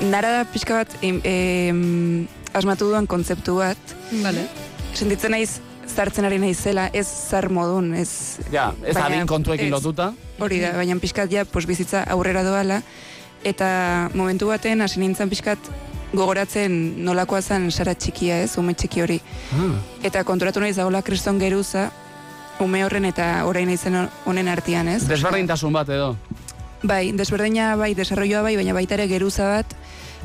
Nara 0.00 0.30
da 0.38 0.44
pixka 0.44 0.74
bat 0.78 0.88
em, 1.02 1.20
em, 1.24 2.26
asmatu 2.54 2.88
duan 2.88 3.06
kontzeptu 3.06 3.56
bat. 3.58 3.76
Vale. 4.22 4.46
Sentitzen 4.94 5.30
naiz 5.30 5.60
zartzen 5.90 6.24
ari 6.24 6.38
naizela, 6.38 6.88
ez 6.94 7.06
zar 7.06 7.48
modun, 7.50 7.92
ez... 7.94 8.38
Ja, 8.52 8.72
ez 8.86 8.94
Baina- 8.96 9.06
adin 9.18 9.26
kontuekin 9.26 9.70
lotuta. 9.70 10.12
Hori 10.38 10.60
da, 10.62 10.72
baina 10.78 10.96
pixkat 11.02 11.30
ja, 11.30 11.44
pues, 11.44 11.66
bizitza 11.66 12.04
aurrera 12.08 12.42
doala, 12.46 12.80
eta 13.44 14.10
momentu 14.14 14.50
baten 14.50 14.82
hasi 14.82 15.00
nintzen 15.00 15.30
pixkat 15.30 15.70
gogoratzen 16.12 16.72
nolakoa 17.04 17.40
zen 17.42 17.70
sara 17.70 17.94
txikia 17.94 18.40
ez, 18.44 18.56
ume 18.58 18.74
txiki 18.74 19.02
hori. 19.02 19.20
Ah. 19.54 19.74
Eta 20.06 20.24
konturatu 20.26 20.62
naiz 20.62 20.76
dagoela 20.76 21.02
kriston 21.06 21.38
geruza, 21.38 21.90
ume 22.60 22.82
horren 22.84 23.06
eta 23.08 23.30
orain 23.48 23.68
naizen 23.70 23.96
honen 24.26 24.50
artean 24.50 24.88
ez. 24.88 25.04
Desberdintasun 25.08 25.72
bat 25.72 25.88
edo. 25.88 26.14
Bai, 26.82 27.12
desberdina 27.12 27.74
bai, 27.76 27.92
desarroioa 27.94 28.42
bai, 28.42 28.56
baina 28.56 28.74
baita 28.76 28.96
ere 28.96 29.06
geruza 29.08 29.46
bat, 29.52 29.74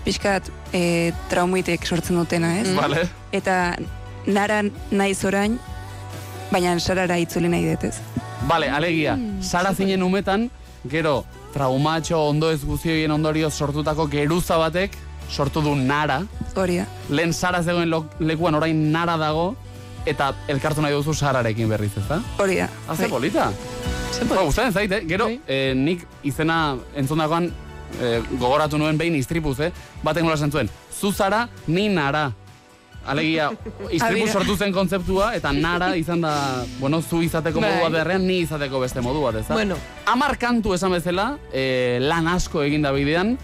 pixkat 0.06 0.50
e, 0.74 1.12
traumitek 1.30 1.86
sortzen 1.86 2.18
dutena, 2.20 2.56
ez? 2.62 2.70
Vale. 2.78 3.06
Eta 3.36 3.76
nara 4.26 4.62
naiz 4.92 5.20
orain, 5.28 5.60
baina 6.52 6.78
sarara 6.80 7.18
itzuli 7.20 7.52
nahi 7.52 7.68
dut, 7.74 7.90
ez? 7.92 8.24
Bale, 8.48 8.70
alegia, 8.70 9.18
sara 9.42 9.74
zinen 9.74 10.04
umetan, 10.06 10.50
gero, 10.90 11.24
traumatxo 11.56 12.20
ondo 12.30 12.50
ez 12.52 12.62
guztioien 12.68 13.12
ondorioz 13.16 13.54
sortutako 13.56 14.08
geruza 14.12 14.58
batek, 14.60 14.98
sortu 15.32 15.62
du 15.64 15.76
nara, 15.76 16.20
Hori 16.56 16.82
da. 16.82 16.86
lehen 17.10 17.34
sara 17.34 17.64
zegoen 17.64 17.92
lekuan 18.20 18.56
orain 18.60 18.82
nara 18.92 19.16
dago, 19.18 19.54
eta 20.06 20.34
elkartu 20.52 20.84
nahi 20.84 20.94
duzu 20.94 21.16
sararekin 21.16 21.70
berriz, 21.72 21.94
ezta? 21.98 22.20
Hori 22.38 22.60
da. 22.60 22.68
Haze 22.88 23.08
Bai. 23.08 23.10
polita. 23.12 23.52
Ba, 24.30 24.44
gustatzen 24.44 24.72
zait, 24.72 24.92
eh? 24.92 25.02
Gero, 25.08 25.28
eh, 25.48 25.74
nik 25.76 26.06
izena 26.24 26.76
entzundakoan 26.96 27.50
eh, 28.02 28.22
gogoratu 28.40 28.78
nuen 28.78 28.98
behin 29.00 29.16
istripuz, 29.16 29.58
eh? 29.60 29.72
Baten 30.04 30.24
nola 30.28 30.38
zentzuen, 30.38 30.70
zu 30.92 31.12
zara, 31.12 31.48
ni 31.68 31.88
nara. 31.90 32.30
Alegia, 33.06 33.52
istripu 33.92 34.24
Abira. 34.24 34.32
sortu 34.34 34.56
zen 34.58 34.72
kontzeptua, 34.74 35.36
eta 35.36 35.52
nara 35.54 35.96
izan 35.96 36.22
da, 36.22 36.64
bueno, 36.80 37.02
zu 37.02 37.22
izateko 37.22 37.62
Bai. 37.62 37.70
modu 37.72 37.84
bat 37.84 37.92
beharrean, 37.94 38.26
ni 38.26 38.40
izateko 38.40 38.80
beste 38.80 39.02
modu 39.02 39.22
bat, 39.22 39.36
ez 39.36 39.48
da? 39.48 39.54
Bueno. 39.54 39.76
Amar 40.06 40.38
kantu 40.38 40.74
esan 40.74 40.92
bezala, 40.92 41.38
eh, 41.54 42.00
lan 42.02 42.28
asko 42.28 42.64
egin 42.64 42.82
da 42.82 42.92
bidean, 42.92 43.38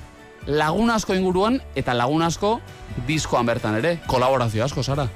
lagun 0.47 0.89
asko 0.89 1.13
inguruan, 1.13 1.61
eta 1.75 1.93
lagun 1.93 2.21
asko 2.25 2.59
diskoan 3.07 3.45
bertan 3.45 3.75
ere, 3.77 3.99
kolaborazio 4.07 4.63
asko, 4.65 4.81
Sara. 4.83 5.07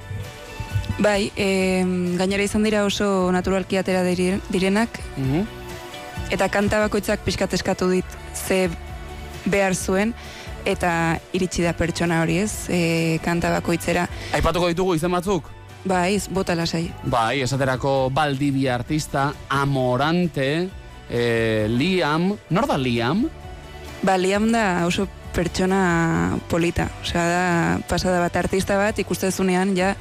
Bai, 0.99 1.31
e, 1.35 1.83
gainera 2.15 2.43
izan 2.43 2.63
dira 2.63 2.85
oso 2.85 3.31
naturalki 3.33 3.75
atera 3.77 4.03
diren- 4.03 4.41
direnak, 4.49 4.99
Mhm. 5.17 5.41
eta 6.29 6.47
kanta 6.49 6.79
bakoitzak 6.79 7.19
pixkat 7.25 7.53
eskatu 7.53 7.89
dit 7.89 8.05
ze 8.33 8.69
behar 9.45 9.75
zuen, 9.75 10.13
eta 10.65 11.19
iritsi 11.33 11.63
da 11.63 11.73
pertsona 11.77 12.21
hori 12.23 12.39
ez, 12.43 12.67
e, 12.69 13.19
kanta 13.23 13.51
bakoitzera. 13.53 14.07
Aipatuko 14.33 14.67
ditugu 14.71 14.95
izen 14.97 15.13
batzuk? 15.13 15.51
Bai, 15.85 16.17
bota 16.33 16.55
lasai. 16.57 16.87
Bai, 17.05 17.43
esaterako 17.45 18.09
Baldibia 18.09 18.73
artista, 18.73 19.27
Amorante, 19.49 20.67
eh, 21.09 21.67
Liam, 21.69 22.31
nor 22.49 22.65
da 22.65 22.77
Liam? 22.77 23.27
Ba, 24.01 24.17
Liam 24.17 24.51
da 24.51 24.85
oso 24.87 25.07
pertsona 25.35 26.39
polita. 26.49 26.89
Osea, 27.03 27.25
da 27.29 27.79
pasada 27.87 28.19
bat 28.23 28.35
artista 28.35 28.79
bat, 28.79 28.97
ikustezunean, 28.97 29.75
ja, 29.77 29.93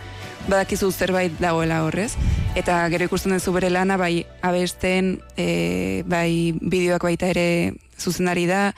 badakizu 0.48 0.90
zerbait 0.92 1.36
dagoela 1.40 1.82
horrez. 1.84 2.14
Eta 2.56 2.78
gero 2.88 3.08
ikusten 3.10 3.34
duzu 3.34 3.52
bere 3.52 3.68
lana, 3.68 3.98
bai 4.00 4.24
abesten, 4.40 5.18
e, 5.36 6.02
bai 6.06 6.54
bideoak 6.60 7.04
baita 7.04 7.28
ere 7.34 7.74
zuzendari 7.98 8.46
da, 8.46 8.70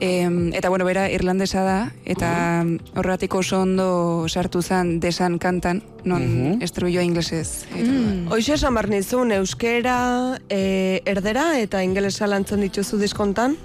Em, 0.00 0.52
eta 0.52 0.68
bueno, 0.68 0.84
bera 0.84 1.08
irlandesa 1.10 1.62
da, 1.62 1.92
eta 2.04 2.64
horregatik 2.96 3.34
oso 3.34 3.62
ondo 3.62 4.26
sartu 4.28 4.60
zen 4.60 4.98
desan 5.00 5.38
kantan, 5.38 5.82
non 6.04 6.20
Mhm. 6.22 6.62
estruioa 6.62 7.02
inglesez. 7.02 7.64
Eta, 7.74 7.90
Mm. 7.90 8.32
Hoxe 8.32 8.54
esan 8.54 8.74
behar 8.74 8.88
nizun, 8.88 9.32
euskera, 9.32 10.38
e, 10.50 11.00
erdera 11.06 11.58
eta 11.60 11.82
ingelesa 11.84 12.26
lantzen 12.26 12.60
dituzu 12.60 12.98
diskontan? 12.98 13.56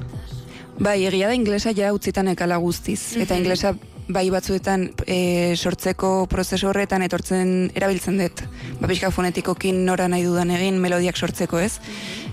Bai, 0.80 1.06
egia 1.06 1.28
da 1.28 1.34
inglesa 1.36 1.74
ja 1.76 1.92
utzitan 1.94 2.28
ekala 2.30 2.58
guztiz. 2.58 3.18
Eta 3.18 3.34
Mhm. 3.34 3.42
inglesa 3.42 3.76
bai 4.08 4.30
batzuetan 4.30 4.92
e, 5.06 5.54
sortzeko 5.56 6.26
prozesu 6.28 6.68
horretan 6.70 7.02
etortzen 7.04 7.72
erabiltzen 7.76 8.18
dut. 8.18 8.42
Ba, 8.80 8.88
pixka 8.88 9.12
fonetikokin 9.12 9.84
nora 9.86 10.08
nahi 10.08 10.24
dudan 10.24 10.50
egin 10.52 10.80
melodiak 10.80 11.18
sortzeko 11.18 11.60
ez. 11.60 11.80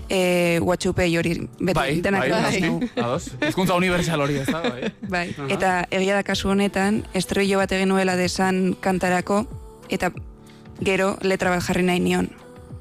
E, 0.09 0.59
WhatsAppei 0.63 1.17
hori 1.19 1.33
beti 1.59 1.73
Bai, 1.75 2.01
denak 2.01 2.21
bai, 2.21 2.29
bai. 2.31 2.63
ados, 2.63 2.91
ados. 2.95 3.29
Hizkuntza 3.49 3.75
universal 3.75 4.21
hori, 4.23 4.37
ez 4.39 4.47
da, 4.47 4.61
bai. 4.63 4.91
Bai, 5.09 5.25
eta 5.51 5.85
egia 5.91 6.15
da 6.15 6.23
kasu 6.23 6.49
honetan, 6.53 7.01
estrello 7.13 7.59
bat 7.59 7.71
egin 7.75 7.91
nuela 7.91 8.15
desan 8.15 8.77
kantarako, 8.79 9.43
eta 9.89 10.13
gero 10.79 11.17
letra 11.21 11.51
bat 11.51 11.65
jarri 11.67 11.83
nahi 11.83 11.99
nion. 11.99 12.29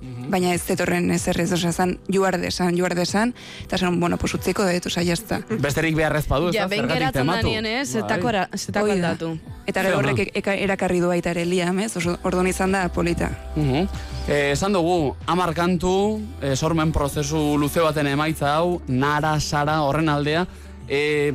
Mhm. 0.01 0.31
Baina 0.31 0.53
ez 0.55 0.63
zetorren 0.63 1.11
ez 1.11 1.27
errez, 1.29 1.51
osea, 1.53 1.73
zan, 1.73 1.99
juar 2.13 2.39
desan, 2.41 2.77
juar 2.77 2.95
desan, 2.95 3.35
eta 3.65 3.79
zan, 3.79 3.99
bueno, 4.01 4.17
pues 4.19 4.35
utziko 4.35 4.65
dut, 4.65 4.87
osea, 4.87 5.03
jazta. 5.05 5.41
Besterik 5.67 5.97
beharrez 5.97 6.27
padu, 6.27 6.49
ez 6.49 6.55
Ja, 6.57 6.67
da, 6.69 6.77
zergatik 6.77 7.13
tematu. 7.13 7.47
danien, 7.47 7.67
ez? 7.67 7.93
Bai. 7.93 8.03
Zetako, 8.03 8.29
ara, 8.29 8.49
zetako 8.55 8.87
Hoi 8.87 9.01
da. 9.01 9.09
aldatu. 9.11 9.39
Eta 9.67 9.81
ona. 9.81 9.97
horrek 9.97 10.31
eka, 10.35 10.55
erakarri 10.55 11.01
du 11.01 11.09
baita 11.09 11.31
ere 11.31 11.45
liam, 11.45 11.79
ez? 11.81 11.97
Oso, 11.97 12.19
orduan 12.23 12.47
izan 12.47 12.73
da 12.73 12.89
polita. 12.89 13.31
Mhm. 13.57 13.89
Eh, 14.29 14.53
esan 14.53 14.73
dugu, 14.73 15.15
amar 15.27 15.55
kantu, 15.55 16.21
eh, 16.43 16.55
sormen 16.57 16.93
prozesu 16.93 17.57
luze 17.59 17.81
baten 17.81 18.07
emaitza 18.07 18.57
hau, 18.57 18.81
nara, 18.89 19.39
sara, 19.41 19.81
horren 19.83 20.09
aldea. 20.09 20.47
Eh, 20.89 21.33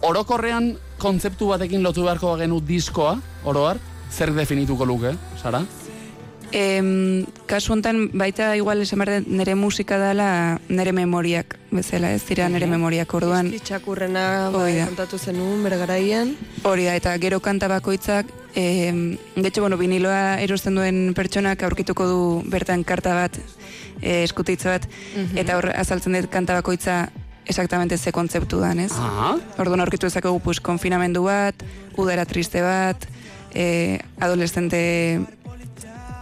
orokorrean, 0.00 0.76
kontzeptu 0.98 1.48
batekin 1.48 1.82
lotu 1.82 2.02
beharko 2.04 2.32
bagenu 2.36 2.60
diskoa, 2.60 3.16
oroar, 3.44 3.78
zer 4.10 4.32
definituko 4.32 4.84
luke, 4.86 5.14
Sara? 5.42 5.62
Em, 6.52 7.26
kasu 7.46 7.74
hontan 7.74 8.08
baita 8.16 8.54
igual 8.56 8.80
esan 8.80 9.02
behar 9.02 9.22
nire 9.26 9.54
musika 9.54 9.98
dela 10.00 10.60
nire 10.68 10.92
memoriak 10.96 11.58
bezala, 11.70 12.14
ez 12.16 12.22
dira 12.24 12.48
nire 12.48 12.66
memoriak 12.66 13.12
orduan. 13.12 13.50
Txakurrena 13.52 14.48
bai, 14.54 14.80
kontatu 14.88 15.18
zenun, 15.18 15.60
bere 15.66 15.76
garaien. 15.76 16.34
Hori 16.64 16.88
da, 16.88 16.96
eta 16.96 17.12
gero 17.20 17.40
kanta 17.44 17.68
bakoitzak, 17.68 18.32
eh, 18.54 19.18
de 19.36 19.48
hecho, 19.48 19.60
bueno, 19.60 19.76
viniloa 19.76 20.40
erosten 20.40 20.74
duen 20.74 21.12
pertsonak 21.14 21.62
aurkituko 21.62 22.08
du 22.08 22.20
bertan 22.48 22.84
karta 22.84 23.14
bat, 23.14 23.36
eh, 24.00 24.22
eskutitza 24.24 24.78
bat, 24.78 24.88
eta 25.36 25.58
hor 25.58 25.72
azaltzen 25.76 26.16
dut 26.16 26.30
kanta 26.32 26.54
bakoitza 26.54 27.10
exactamente 27.48 27.96
ze 27.98 28.12
kontzeptu 28.12 28.60
dan, 28.60 28.78
ez? 28.78 28.92
Aha. 28.92 29.36
Orduan 29.58 29.80
aurkitu 29.80 30.06
dezakegu 30.06 30.40
pues, 30.40 30.60
konfinamendu 30.60 31.24
bat, 31.24 31.64
udara 31.96 32.24
triste 32.24 32.62
bat, 32.62 33.08
eh, 33.54 33.98
adolescente... 34.20 35.20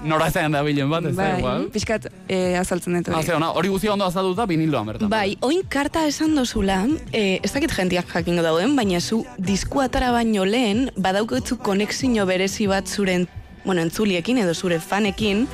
Nora 0.06 0.28
ezean 0.30 0.52
da 0.54 0.62
bilen 0.62 0.88
bat, 0.90 1.04
ez 1.04 1.14
da, 1.16 1.22
bai, 1.22 1.38
igual. 1.40 1.64
pixkat 1.74 2.06
eh, 2.28 2.58
azaltzen 2.60 2.94
dut 2.94 3.08
Ah, 3.08 3.16
hori. 3.18 3.26
ze 3.26 3.34
ona, 3.34 3.50
hori 3.50 3.68
guztia 3.68 3.92
ondo 3.92 4.04
azalduta 4.06 4.46
viniloan 4.46 4.86
bertan. 4.86 5.08
Bai, 5.10 5.36
oin 5.42 5.62
karta 5.68 6.06
esan 6.06 6.34
dozula, 6.36 6.86
eh, 7.12 7.40
ez 7.42 7.52
dakit 7.52 7.72
jentiak 7.76 8.06
jakingo 8.14 8.42
dauden, 8.42 8.76
baina 8.76 9.00
zu 9.00 9.24
disku 9.38 9.80
atara 9.82 10.12
baino 10.12 10.44
lehen, 10.44 10.90
badauketzu 10.96 11.58
konexio 11.58 12.26
berezi 12.26 12.66
bat 12.66 12.86
zuren 12.88 13.26
bueno, 13.66 13.82
entzuliekin 13.82 14.38
edo 14.38 14.54
zure 14.54 14.78
fanekin, 14.80 15.46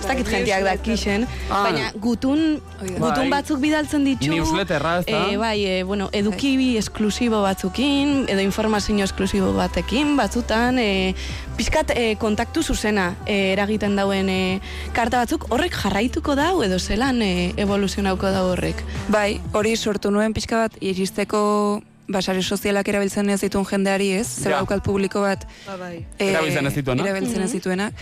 ez 0.00 0.06
dakit 0.06 0.28
jenteak 0.28 0.64
dakixen, 0.66 1.26
Ah. 1.50 1.62
baina 1.64 1.90
gutun, 1.96 2.60
gutun 2.80 3.00
Bai. 3.24 3.30
batzuk 3.30 3.58
bidaltzen 3.60 4.04
ditu. 4.04 4.28
Newsletterra, 4.30 4.98
ez 5.00 5.06
da? 5.06 5.22
Eh, 5.32 5.36
bai, 5.40 5.64
eh, 5.64 5.82
bueno, 5.82 6.10
eduki 6.12 6.56
bi 6.60 6.76
esklusibo 6.76 7.40
batzukin, 7.42 8.26
edo 8.28 8.40
informazio 8.44 9.02
esklusibo 9.04 9.54
batekin, 9.56 10.14
batzutan, 10.16 10.78
eh, 10.78 11.14
pixkat 11.56 11.90
eh, 11.96 12.16
kontaktu 12.18 12.62
zuzena 12.62 13.14
eh, 13.26 13.52
eragiten 13.54 13.96
dauen 13.96 14.28
eh, 14.28 14.60
karta 14.92 15.18
batzuk, 15.24 15.46
horrek 15.50 15.72
jarraituko 15.72 16.34
dau, 16.36 16.62
edo 16.62 16.78
zelan 16.78 17.22
eh, 17.22 17.52
evoluzionauko 17.56 18.30
dau 18.30 18.50
horrek. 18.52 18.84
Bai, 19.08 19.40
hori 19.52 19.76
sortu 19.76 20.10
nuen 20.10 20.34
pixka 20.34 20.56
bat 20.68 20.76
iristeko 20.80 21.80
basare 22.08 22.42
sozialak 22.42 22.88
erabiltzen 22.88 23.30
ez 23.30 23.40
dituen 23.40 23.64
jendeari 23.64 24.10
ez, 24.18 24.26
zer 24.28 24.52
Ja. 24.52 24.58
daukat 24.58 24.82
publiko 24.84 25.20
bat 25.22 25.46
Ba, 25.66 25.76
bai. 25.76 26.04
eh, 26.18 26.30
Erabiltzen 26.32 26.66
ez 26.66 26.74
dituenak. 26.74 27.06
Erabiltzen 27.06 27.42
ez 27.42 27.48
Mhm. 27.50 27.56
dituenak. 27.58 27.94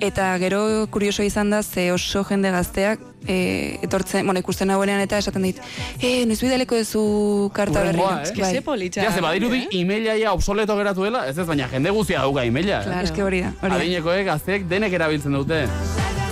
Eta 0.00 0.38
gero 0.38 0.86
kurioso 0.90 1.22
izan 1.22 1.50
da, 1.50 1.62
ze 1.62 1.92
oso 1.92 2.24
jende 2.24 2.50
gazteak 2.50 2.98
eh, 3.26 3.78
etortzen, 3.82 4.26
bueno, 4.26 4.38
ikusten 4.40 4.68
hauenean 4.70 5.00
eta 5.00 5.16
esaten 5.16 5.42
dit, 5.42 5.56
eh, 6.02 6.26
noiz 6.26 6.40
bidaleko 6.42 6.76
duzu 6.76 7.50
karta 7.54 7.82
berri. 7.82 7.98
Eh? 8.00 8.44
Ze 8.52 8.60
politxa. 8.60 9.02
Ja, 9.02 9.12
ze 9.12 9.20
badirudi 9.22 9.66
emaila 9.72 10.14
ja 10.18 10.32
obsoleto 10.34 10.76
geratu 10.76 11.04
dela, 11.04 11.26
ez 11.28 11.38
ez, 11.38 11.46
baina 11.46 11.66
jende 11.72 11.90
guztia 11.90 12.18
dauka 12.20 12.44
emaila. 12.44 12.80
eh? 12.80 12.84
Claro. 12.84 13.04
Eske 13.04 13.22
hori 13.22 13.40
da, 13.40 13.52
hori 13.62 13.70
da. 13.70 13.76
Adinekoek, 13.80 14.26
gazteek, 14.26 14.68
denek 14.68 14.92
erabiltzen 14.92 15.32
dute. 15.32 15.66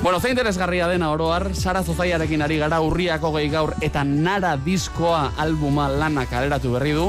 Bueno, 0.03 0.19
zein 0.19 0.33
interesgarria 0.33 0.89
dena 0.91 1.13
oroar, 1.13 1.55
Sara 1.55 1.85
Zozaiarekin 1.87 2.43
ari 2.43 2.57
gara 2.59 2.81
urriako 2.83 3.31
gehi 3.37 3.53
gaur 3.53 3.71
eta 3.87 4.03
nara 4.03 4.57
diskoa 4.59 5.29
albuma 5.39 5.85
lana 5.89 6.25
kaleratu 6.27 6.73
berri 6.73 6.91
du. 6.97 7.05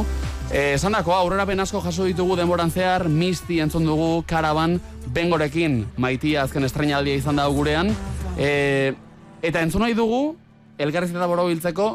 Eh, 0.54 0.76
Esandakoa, 0.76 1.18
aurrerapen 1.24 1.60
asko 1.64 1.82
jaso 1.82 2.06
ditugu 2.06 2.36
denboran 2.38 2.70
zehar, 2.70 3.08
misti 3.10 3.58
entzun 3.66 3.90
dugu, 3.90 4.22
karaban, 4.30 4.78
bengorekin, 5.10 5.80
maitia 5.98 6.44
azken 6.44 6.70
estrenaldia 6.70 7.18
izan 7.18 7.42
da 7.42 7.48
gurean. 7.50 7.90
Eh, 8.38 8.94
eta 9.42 9.66
entzun 9.66 9.82
nahi 9.82 9.98
dugu, 9.98 10.36
elkarrizketa 10.78 11.26
borobiltzeko, 11.34 11.90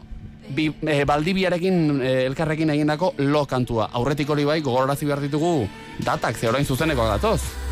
bi, 0.50 0.66
eh, 0.82 1.04
baldibiarekin 1.06 2.02
eh, 2.02 2.26
elkarrekin 2.26 2.74
egindako 2.74 3.14
lo 3.22 3.46
kantua. 3.46 3.92
Aurretik 3.92 4.34
hori 4.34 4.50
bai, 4.50 4.61
gogorazi 4.66 5.06
behar 5.06 5.22
ditugu 5.22 5.68
datak, 6.02 6.34
ze 6.34 6.50
orain 6.50 6.66
zuzeneko 6.66 7.06
datoz. 7.06 7.67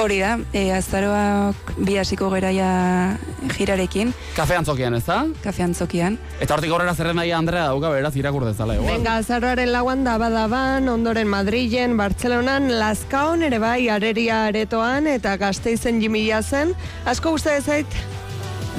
Hori 0.00 0.18
da, 0.22 0.38
e, 0.56 0.70
azaroak 0.72 1.74
bi 1.76 1.98
hasiko 2.00 2.30
geraia 2.32 3.18
girarekin, 3.52 4.14
Kafe 4.34 4.56
antzokian, 4.56 4.94
ez 4.96 5.04
da? 5.04 5.18
kafe 5.44 5.62
antzokian. 5.62 6.16
Eta 6.40 6.54
hortik 6.56 6.72
aurrera 6.72 6.94
zerrendaia 6.96 7.36
Andrea 7.38 7.66
dauka 7.68 7.90
beraz 7.92 8.14
irakur 8.16 8.46
dezala, 8.48 8.74
igual. 8.78 8.88
Venga, 8.96 9.18
azaroaren 9.20 9.70
lauan 9.70 10.02
dabadaban, 10.04 10.88
ondoren 10.88 11.28
Madrilen, 11.28 11.96
Bartzelonan, 12.00 12.70
Lazkaon 12.80 13.42
ere 13.46 13.58
bai, 13.62 13.88
areria 13.92 14.46
aretoan, 14.48 15.06
eta 15.12 15.36
gazteizen 15.36 16.00
jimila 16.00 16.40
zen. 16.42 16.72
Asko 17.04 17.30
gusta 17.36 17.54
ezait, 17.60 17.86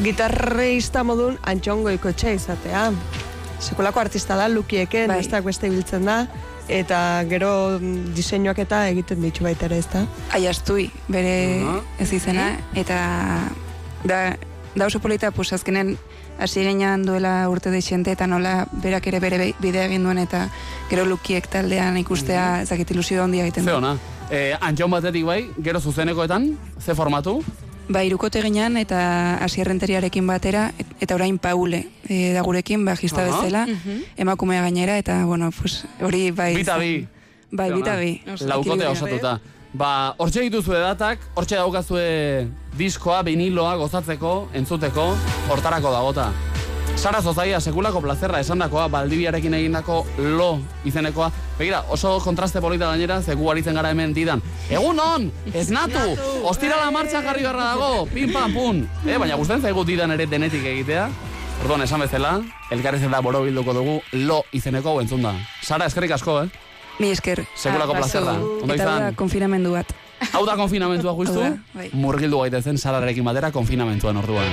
gitarrista 0.03 1.03
modun 1.05 1.37
antxongo 1.43 1.93
ikotxe 1.93 2.33
izatea. 2.39 2.89
Sekulako 3.63 4.01
artista 4.01 4.35
da, 4.35 4.49
lukieken, 4.49 5.07
Bai. 5.13 5.21
bestak 5.21 5.45
beste 5.45 5.69
biltzen 5.69 6.03
da, 6.09 6.23
eta 6.67 7.23
gero 7.29 7.79
diseinuak 8.15 8.59
eta 8.59 8.87
egiten 8.89 9.21
ditu 9.21 9.43
baita 9.43 9.65
ere 9.65 9.77
ez 9.77 9.87
da. 9.91 10.05
Aiastui, 10.31 10.89
bere 11.07 11.61
Aha. 11.63 11.81
ez 11.99 12.11
izena, 12.13 12.49
eta 12.75 12.97
da, 14.03 14.35
da 14.75 14.85
oso 14.85 14.99
polita, 14.99 15.31
pues 15.31 15.51
azkenen 15.53 15.97
hasi 16.39 16.63
ginean 16.65 17.03
duela 17.05 17.47
urte 17.49 17.69
deixente, 17.69 18.11
eta 18.11 18.25
nola 18.27 18.65
berak 18.71 19.05
ere 19.07 19.19
bere 19.19 19.37
be- 19.37 19.53
bidea 19.61 19.85
egin 19.85 20.03
duen, 20.03 20.17
eta 20.17 20.47
gero 20.89 21.05
lukiek 21.05 21.45
taldean 21.47 21.97
ikustea, 21.97 22.61
ezakit 22.63 22.91
ilusio 22.91 23.23
handia 23.23 23.43
egiten 23.43 23.63
Ze 23.65 23.69
du. 23.71 23.77
ona. 23.77 23.97
Eh, 24.31 24.55
Antxon 24.61 24.89
batetik 24.89 25.25
bai, 25.25 25.49
gero 25.61 25.79
zuzenekoetan, 25.79 26.57
ze 26.83 26.95
formatu? 26.95 27.43
Ba, 27.89 28.01
irukote 28.03 28.41
ginean, 28.41 28.77
eta 28.79 29.37
asierrenteriarekin 29.43 30.25
batera, 30.27 30.71
et- 30.79 30.87
eta 31.03 31.15
orain 31.15 31.37
Paule, 31.37 31.89
e, 32.07 32.31
da 32.33 32.41
gurekin, 32.41 32.85
bajista 32.85 33.21
Aha. 33.21 33.25
bezala, 33.41 33.65
emakumea 34.15 34.61
gainera, 34.61 34.97
eta, 34.97 35.25
bueno, 35.25 35.51
pues, 35.51 35.83
hori 36.01 36.31
bai... 36.31 36.55
Bita 36.55 36.77
bi. 36.77 37.07
Bai, 37.53 37.71
bita 37.71 37.95
bi. 37.97 38.21
Laukote 38.47 38.87
osatuta. 38.87 39.39
Ba, 39.73 40.15
hortxe 40.17 40.41
dituzue 40.41 40.79
datak, 40.79 41.19
hortxe 41.35 41.55
daukazue 41.55 42.47
diskoa, 42.77 43.21
viniloa, 43.21 43.75
gozatzeko, 43.77 44.49
entzuteko, 44.53 45.15
hortarako 45.49 45.91
dagota. 45.93 46.31
Sara 46.95 47.21
Zozaia, 47.21 47.59
sekulako 47.59 47.99
plazerra 48.01 48.39
esandakoa, 48.39 48.85
baldibiarekin 48.87 49.53
egindako 49.57 50.05
lo 50.17 50.59
izenekoa. 50.87 51.29
Begira, 51.59 51.81
oso 51.91 52.13
kontraste 52.23 52.61
polita 52.63 52.87
gainera, 52.87 53.17
ze 53.21 53.35
gu 53.35 53.49
aritzen 53.51 53.75
gara 53.75 53.89
hemen 53.91 54.13
didan. 54.15 54.41
Egun 54.71 54.99
on, 55.03 55.25
ez 55.53 55.67
natu, 55.69 55.99
ostirala 56.47 56.91
martxa 56.95 57.19
jarri 57.25 57.43
beharra 57.43 57.73
dago, 57.73 58.05
pin 58.13 58.31
pam 58.31 58.53
pun. 58.55 58.79
Eh, 59.05 59.17
baina 59.19 59.35
gusten 59.35 59.61
zaigu 59.61 59.83
didan 59.83 60.11
ere 60.15 60.27
denetik 60.31 60.63
egitea. 60.63 61.09
Orduan, 61.63 61.83
esan 61.83 61.99
bezala, 62.05 62.37
elkarrizeta 62.71 63.19
boro 63.21 63.43
bilduko 63.43 63.73
dugu 63.75 63.97
lo 64.23 64.43
izeneko 64.53 64.93
hau 64.95 65.01
entzun 65.03 65.21
da. 65.27 65.35
Sara, 65.61 65.85
eskerrik 65.91 66.15
asko, 66.15 66.39
eh? 66.45 66.49
Mi 66.99 67.11
esker. 67.11 67.43
Sekulako 67.55 67.97
plazerra. 67.99 68.37
Ondo 68.39 68.73
Eta 68.73 68.85
da, 68.85 68.95
izan. 69.09 69.15
konfinamendu 69.19 69.73
bat. 69.75 69.91
Hau 70.31 70.45
da 70.47 70.55
konfinamentua 70.55 71.11
justu, 71.19 71.43
bai. 71.75 71.89
murgildu 71.91 72.39
gaitezen 72.45 72.77
Sararekin 72.77 73.25
batera 73.27 73.51
konfinamentuan 73.51 74.15
orduan. 74.23 74.47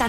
Eta 0.00 0.08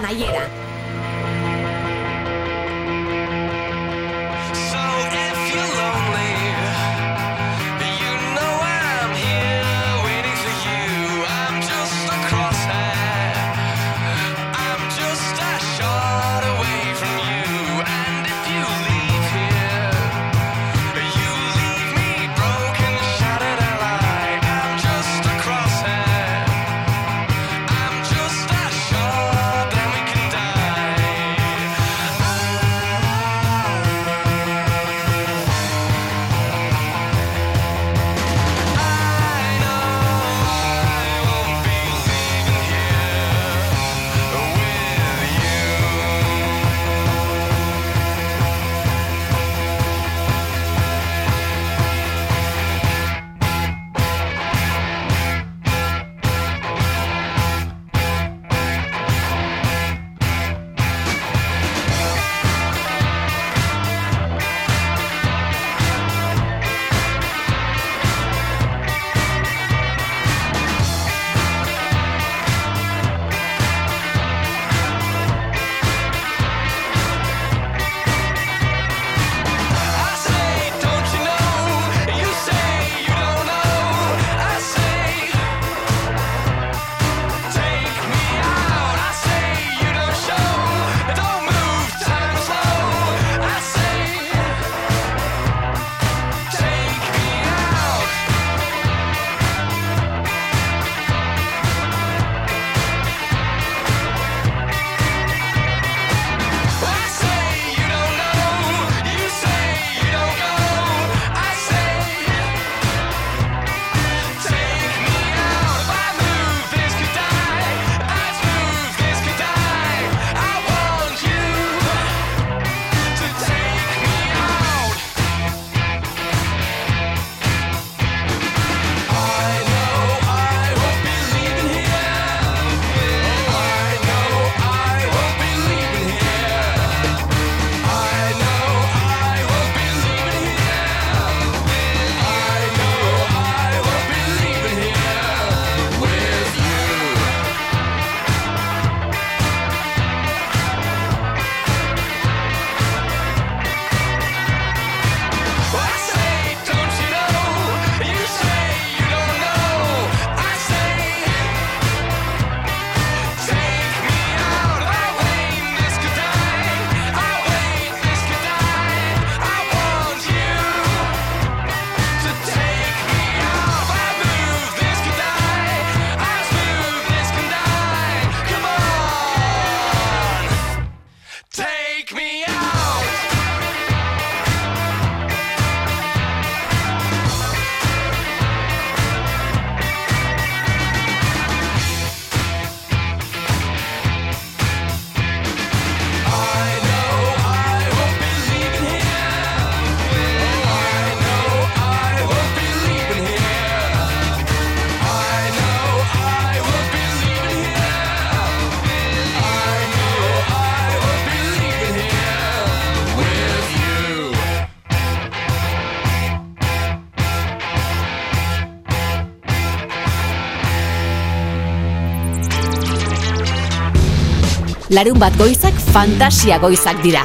Larun 224.92 225.16
bat 225.22 225.36
goizak 225.40 225.78
fantasia 225.94 226.58
goizak 226.60 226.98
dira. 227.04 227.22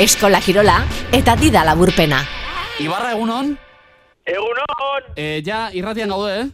Eskola 0.00 0.40
kirola 0.44 0.82
eta 1.16 1.32
dida 1.40 1.62
laburpena. 1.64 2.18
Ibarra 2.82 3.14
egunon? 3.14 3.54
Egunon! 4.28 5.06
E, 5.16 5.40
ja, 5.46 5.70
irratian 5.72 6.12
gaude, 6.12 6.34
eh? 6.42 6.50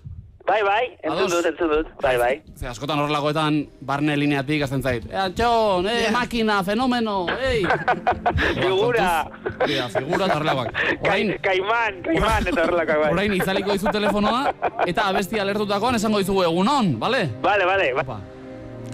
Bai, 0.49 0.61
bai, 0.65 0.85
entzun 1.03 1.27
dut, 1.33 1.49
entzun 1.51 1.73
dut, 1.75 1.91
bai, 2.01 2.15
bai. 2.17 2.31
Ze 2.57 2.71
askotan 2.71 3.03
horrelakoetan 3.03 3.59
barne 3.91 4.15
lineatik 4.17 4.63
azten 4.65 4.81
zait. 4.87 5.05
Ea, 5.11 5.27
txon, 5.37 5.91
eh, 5.91 6.07
makina, 6.15 6.63
fenomeno, 6.65 7.19
ei! 7.35 7.67
Figura! 8.63 9.11
Ja, 9.69 9.91
figura 9.99 10.25
eta 10.31 10.39
horrelakoak. 10.39 10.73
Orain, 11.03 11.35
Kaiman, 11.45 12.01
kaiman, 12.07 12.49
eta 12.55 12.65
horrelako, 12.65 13.03
bai. 13.03 13.13
orain 13.19 13.37
izaliko 13.43 13.77
dizu 13.77 13.93
telefonoa, 13.93 14.41
eta 14.87 15.11
abesti 15.13 15.43
alertutakoan 15.43 16.01
esango 16.01 16.23
dizugu 16.25 16.47
egunon, 16.49 16.95
bale? 17.03 17.27
Bale, 17.45 17.69
bale, 17.69 17.93
Opa. 18.07 18.21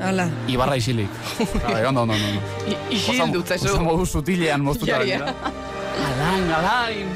Hala. 0.00 0.28
Ibarra 0.48 0.76
isilik. 0.76 1.08
Bai, 1.68 1.84
ondo, 1.86 2.02
ondo, 2.02 2.14
ondo. 2.14 2.40
Isildu, 2.90 3.42
zezu. 3.46 3.74
Osa 3.74 3.82
modu 3.82 4.06
sutilean 4.06 4.60
moztuta. 4.60 4.90
Ja, 4.90 5.02
ja. 5.02 5.18
gainera. 5.18 5.34
Alain, 6.04 6.52
alain. 6.52 7.08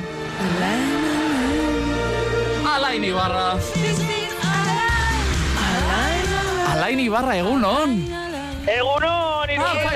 Alain 2.74 3.04
Ibarra. 3.04 3.58
Alain 6.72 7.00
Ibarra 7.00 7.36
egunon. 7.36 7.96
Egunon, 8.68 9.50
irrati! 9.50 9.88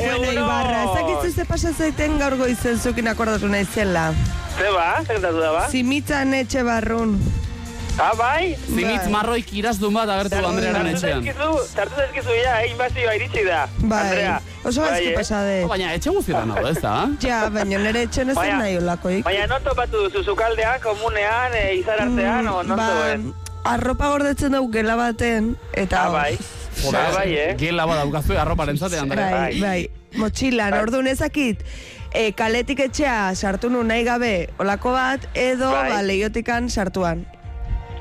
Bueno, 0.00 0.32
Ibarra, 0.32 0.82
ezakizu 0.88 1.32
ze 1.36 1.44
pasa 1.44 1.72
zaiten 1.72 2.18
gaur 2.18 2.36
goizen 2.40 2.78
zukin 2.78 3.08
akordatu 3.08 3.48
naizela. 3.48 4.10
Zeba, 4.56 4.88
zekatatu 5.06 5.38
da, 5.40 5.52
ba? 5.52 5.68
Zimitzan 5.70 6.34
etxe 6.34 6.64
barrun. 6.66 7.14
Ah, 8.00 8.12
bai? 8.16 8.56
Zimitz 8.66 9.08
marroik 9.12 9.50
irazdun 9.60 9.92
bat 9.94 10.08
agertu 10.08 10.38
Andrearen 10.48 10.86
etxean. 10.94 11.26
Sartu 11.68 11.98
zaizkizu 12.00 12.36
ja, 12.38 12.54
egin 12.64 12.78
bazioa 12.80 13.12
iritsi 13.18 13.42
da. 13.44 13.66
Bai, 13.82 13.98
Andrea. 14.06 14.36
oso 14.64 14.80
Bai, 14.80 14.90
gaizki 14.94 15.10
eh? 15.10 15.16
pasade. 15.18 15.56
Baina 15.68 15.90
etxe 15.98 16.10
guztietan 16.16 16.50
hau, 16.54 16.62
ez 16.70 16.78
da? 16.80 16.94
Ja, 17.26 17.42
baina 17.52 17.82
nire 17.84 18.06
etxen 18.08 18.32
ez 18.32 18.36
Baina- 18.38 18.58
nahi 18.62 18.78
olakoik. 18.80 19.24
Baina 19.26 19.46
non 19.52 19.62
topatu 19.66 20.06
duzu, 20.06 20.22
zukaldean, 20.32 20.80
komunean, 20.80 21.52
e, 21.60 21.66
izarartean, 21.82 22.48
o 22.48 22.62
non 22.62 22.76
ba, 22.80 22.86
zegoen? 22.88 23.26
arropa 23.74 24.08
gordetzen 24.14 24.56
dugu 24.56 24.70
gela 24.78 24.96
baten, 24.96 25.52
eta 25.76 26.06
Ah, 26.06 26.10
bai. 26.14 26.38
Jora, 26.80 27.02
Bai, 27.18 27.28
eh? 27.36 27.50
Gela 27.60 27.84
bat 27.86 27.98
daukazu 28.00 28.38
arroparen 28.40 28.78
zate, 28.80 28.96
Andre. 28.98 29.26
Bai, 29.30 29.60
bai. 29.60 29.80
Motxilan, 30.16 30.72
ordu 30.80 31.02
nezakit, 31.04 31.60
e, 32.14 32.30
kaletik 32.32 32.80
etxea 32.86 33.34
sartu 33.36 33.68
nu 33.70 33.82
nahi 33.84 34.04
gabe 34.08 34.32
olako 34.58 34.94
bat, 34.96 35.28
edo 35.34 35.68
Bai. 35.74 35.90
ba, 35.92 36.00
leiotikan 36.02 36.70
sartuan. 36.70 37.26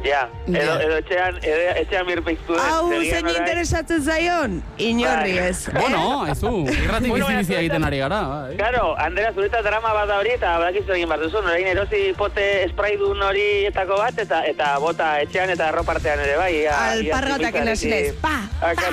Ja, 0.04 0.30
edo, 0.48 0.76
edo 0.80 0.98
etxean, 1.02 1.38
edo, 1.44 1.64
etxean 1.82 2.06
mirpiztu 2.08 2.56
den. 2.56 2.62
Hau, 2.64 2.88
zebilen 2.88 3.10
zein 3.12 3.28
interesatzen 3.34 4.04
zaion? 4.04 4.54
Inorri 4.80 5.34
Bai. 5.36 5.48
ez. 5.50 5.70
Bueno, 5.76 6.26
ez 6.32 6.38
du, 6.40 6.52
irratik 6.72 7.12
Bueno, 7.12 7.28
bizi 7.28 7.40
bizi 7.42 7.54
baina 7.54 7.64
egiten 7.66 7.88
ari 7.90 8.00
gara. 8.00 8.20
bai. 8.28 8.56
Claro, 8.56 8.84
Andrea, 8.98 9.34
zureta 9.34 9.62
drama 9.66 9.92
bat 9.94 10.08
da 10.08 10.20
hori, 10.22 10.32
eta 10.38 10.54
badakizu 10.62 10.96
egin 10.96 11.10
behar 11.12 11.26
duzu, 11.26 11.42
orain 11.44 11.68
erosi 11.68 12.04
pote 12.18 12.46
spraydun 12.72 13.26
horietako 13.28 13.98
bat, 14.00 14.22
eta 14.24 14.44
eta 14.48 14.70
bota 14.80 15.10
etxean 15.26 15.52
eta 15.56 15.68
arropartean 15.68 16.24
ere, 16.24 16.38
bai. 16.38 16.54
Alpargatak 16.68 17.60
enasinez, 17.64 18.14
pa! 18.22 18.38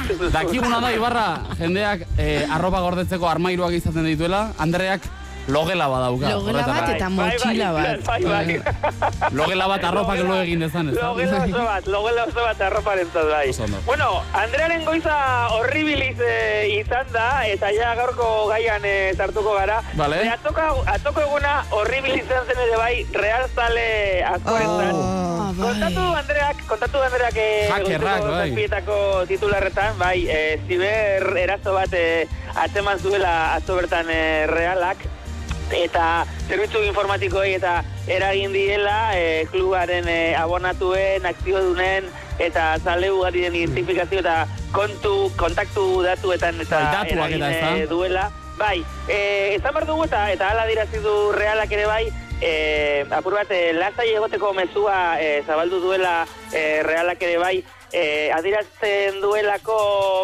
duzu. 0.08 0.32
Dakiguna 0.34 0.80
da, 0.80 0.90
Ibarra, 0.92 1.28
jendeak 1.60 2.02
eh, 2.18 2.46
arropa 2.50 2.82
gordetzeko 2.82 3.30
armairuak 3.30 3.78
izaten 3.78 4.04
dituela, 4.10 4.48
Andreak 4.58 5.06
logela 5.48 5.86
badauka. 5.88 6.30
Logela 6.30 6.62
bat 6.62 6.68
horretara. 6.68 6.96
eta 6.96 7.08
Bai, 7.08 7.16
bai, 7.16 7.26
motxila 7.30 7.72
bat. 7.72 8.04
Bai, 8.06 8.22
bai. 8.24 9.30
Logela 9.32 9.66
bat 9.70 9.84
arropak 9.84 10.18
lo 10.26 10.40
egin 10.42 10.60
dezan, 10.64 10.88
ez 10.90 10.96
da? 10.96 11.10
Logela 11.10 11.42
oso 11.44 11.64
bat, 11.64 11.86
logela 11.86 12.24
oso 12.24 12.40
bat 12.46 12.60
arroparen 12.68 13.10
zat, 13.12 13.28
bai. 13.30 13.50
Bueno, 13.86 14.08
Andrearen 14.34 14.84
goiza 14.84 15.16
horribiliz 15.56 16.16
eh, 16.20 16.80
izan 16.80 17.06
da, 17.12 17.46
eta 17.46 17.70
ja 17.74 17.94
gaurko 17.98 18.48
gaian 18.50 18.84
eh, 18.84 19.12
sartuko 19.16 19.54
gara. 19.54 19.80
Vale. 19.96 20.22
E, 20.26 20.30
atoko, 20.34 20.82
atoko 20.86 21.24
eguna 21.26 21.64
horribiliz 21.70 22.24
izan 22.24 22.46
zen 22.46 22.62
ere 22.66 22.76
bai, 22.76 22.94
Real 23.14 23.48
Zale 23.54 23.88
askorentzat. 24.34 24.94
Ah, 24.94 25.52
bai. 25.56 25.66
Kontatu 25.66 26.06
Andreak, 26.20 26.62
kontatu 26.68 27.02
Andreak 27.06 27.36
eh, 27.36 27.68
Hackerrak, 27.70 28.22
bai. 28.26 29.26
titularretan, 29.28 29.98
bai, 29.98 30.26
eh, 30.28 30.60
ziber 30.66 31.36
erazo 31.38 31.72
bat 31.72 31.92
eh, 31.94 32.26
atzeman 32.54 32.98
zuela 32.98 33.54
atzo 33.54 33.76
bertan 33.76 34.10
eh, 34.10 34.46
realak, 34.50 34.98
eta 35.74 36.26
zerbitzu 36.48 36.82
informatikoei 36.86 37.54
eta 37.56 37.82
eragin 38.06 38.52
diela 38.52 39.16
eh, 39.18 39.46
klubaren 39.50 40.08
eh, 40.08 40.34
abonatuen, 40.38 41.26
akziodunen 41.26 42.06
eta 42.38 42.76
zale 42.84 43.10
ugarien 43.10 43.54
identifikazio 43.54 44.20
eta 44.20 44.46
kontu, 44.72 45.30
kontaktu 45.36 46.02
datuetan 46.04 46.60
eta 46.60 46.82
Bai, 46.92 47.12
eragin 47.12 47.42
eh, 47.42 47.86
duela. 47.90 48.30
Bai, 48.56 48.84
eh, 49.08 49.56
ezan 49.56 49.74
behar 49.74 49.86
dugu 49.88 50.06
eta, 50.06 50.30
eta 50.32 50.50
ala 50.50 50.66
dirazi 50.68 51.02
du 51.04 51.32
realak 51.32 51.72
ere 51.72 51.86
bai, 51.86 52.04
eh, 52.40 53.04
apur 53.10 53.36
bat, 53.36 53.50
eh, 53.50 53.72
lasai 53.76 54.14
egoteko 54.14 54.52
mezua 54.56 55.20
eh, 55.20 55.42
zabaldu 55.46 55.80
duela 55.80 56.26
eh, 56.52 56.80
realak 56.86 57.20
ere 57.22 57.36
bai, 57.42 57.56
eh, 57.92 58.30
adirazten 58.32 59.20
duelako 59.20 59.76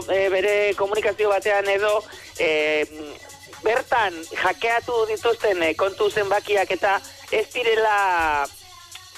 eh, 0.09 0.29
bere 0.33 0.55
komunikazio 0.77 1.29
batean 1.29 1.69
edo 1.69 2.03
eh, 2.39 2.87
bertan 3.63 4.15
jakeatu 4.31 5.05
dituzten 5.11 5.63
eh, 5.63 5.75
kontu 5.79 6.11
zenbakiak 6.11 6.71
eta 6.71 6.99
ez 7.31 7.47
direla 7.55 7.97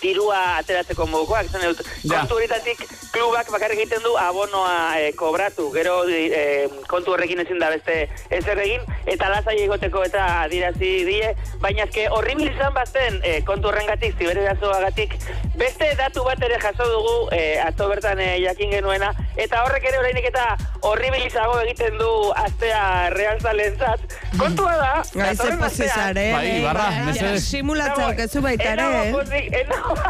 dirua 0.04 0.42
ateratzeko 0.60 1.06
modukoak. 1.10 1.48
Zene 1.50 1.72
dut, 1.72 1.80
Ja. 2.04 2.18
kontu 2.20 2.36
horietatik 2.36 2.84
klubak 3.14 3.48
bakarrik 3.54 3.78
egiten 3.80 4.02
du 4.04 4.12
abonoa 4.20 4.98
eh, 5.00 5.12
kobratu. 5.16 5.70
Gero 5.74 5.96
eh, 6.10 6.68
kontu 6.90 7.14
horrekin 7.14 7.40
ezin 7.44 7.58
da 7.62 7.70
beste 7.72 7.96
ezer 8.30 8.58
egin, 8.64 8.82
eta 9.06 9.28
lasai 9.32 9.56
egoteko 9.64 10.02
eta 10.04 10.24
adirazi 10.44 10.92
die, 11.08 11.30
baina 11.62 11.86
eske 11.88 12.08
horribil 12.12 12.50
izan 12.52 12.74
bazen 12.76 13.20
eh, 13.22 13.40
kontu 13.46 13.68
horrengatik, 13.70 14.16
zibererazoagatik, 14.18 15.16
beste 15.56 15.92
datu 15.98 16.24
bat 16.26 16.42
ere 16.42 16.58
jaso 16.60 16.84
dugu 16.90 17.14
eh, 17.32 17.56
atzo 17.64 17.88
bertan 17.88 18.20
eh, 18.20 18.36
jakin 18.44 18.70
genuena, 18.76 19.12
eta 19.36 19.62
horrek 19.64 19.86
ere 19.88 19.98
orainik 20.02 20.28
eta 20.32 20.46
horribilizago 20.84 21.58
egiten 21.64 21.96
du 21.98 22.10
astea 22.44 22.82
realzalentzat. 23.14 24.00
Kontua 24.38 24.74
da, 24.76 24.92
Gaize 25.14 25.48
astean- 25.48 25.94
zare, 25.94 26.26
Bai, 26.34 26.58
Ibarra, 26.58 26.88
bai, 26.90 27.04
mesedez. 27.06 27.42
Simulatzea 27.44 28.08
okezu 28.12 28.40
baita 28.42 28.72
eh? 28.74 29.12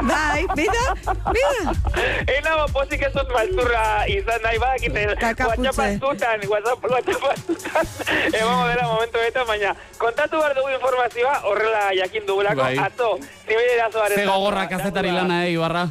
Bai, 0.09 0.47
bida, 0.57 0.85
bida. 1.35 1.73
Enago 2.37 2.67
pozik 2.73 3.03
ez 3.07 3.13
dut 3.15 3.31
malzurra 3.35 3.85
izan 4.11 4.41
nahi 4.45 4.59
badakite 4.63 5.05
Kakaputze. 5.21 5.69
WhatsApp 5.69 5.81
astutan, 5.87 6.45
WhatsApp, 6.51 6.85
WhatsApp 6.91 7.25
astutan 7.33 7.87
egongo 8.41 8.67
dela 8.71 8.87
momentu 8.91 9.19
eta 9.29 9.45
baina 9.49 9.75
kontatu 9.99 10.41
behar 10.41 10.55
dugu 10.59 10.71
informazioa 10.77 11.35
horrela 11.51 11.83
jakin 12.01 12.27
dugulako 12.27 12.63
Bai. 12.67 12.79
atzo 12.87 13.11
zibererazoaren 13.47 14.19
Ze 14.19 14.27
gogorra 14.27 14.67
kazetari 14.69 15.11
lana, 15.15 15.45
eh, 15.47 15.53
Ibarra? 15.57 15.85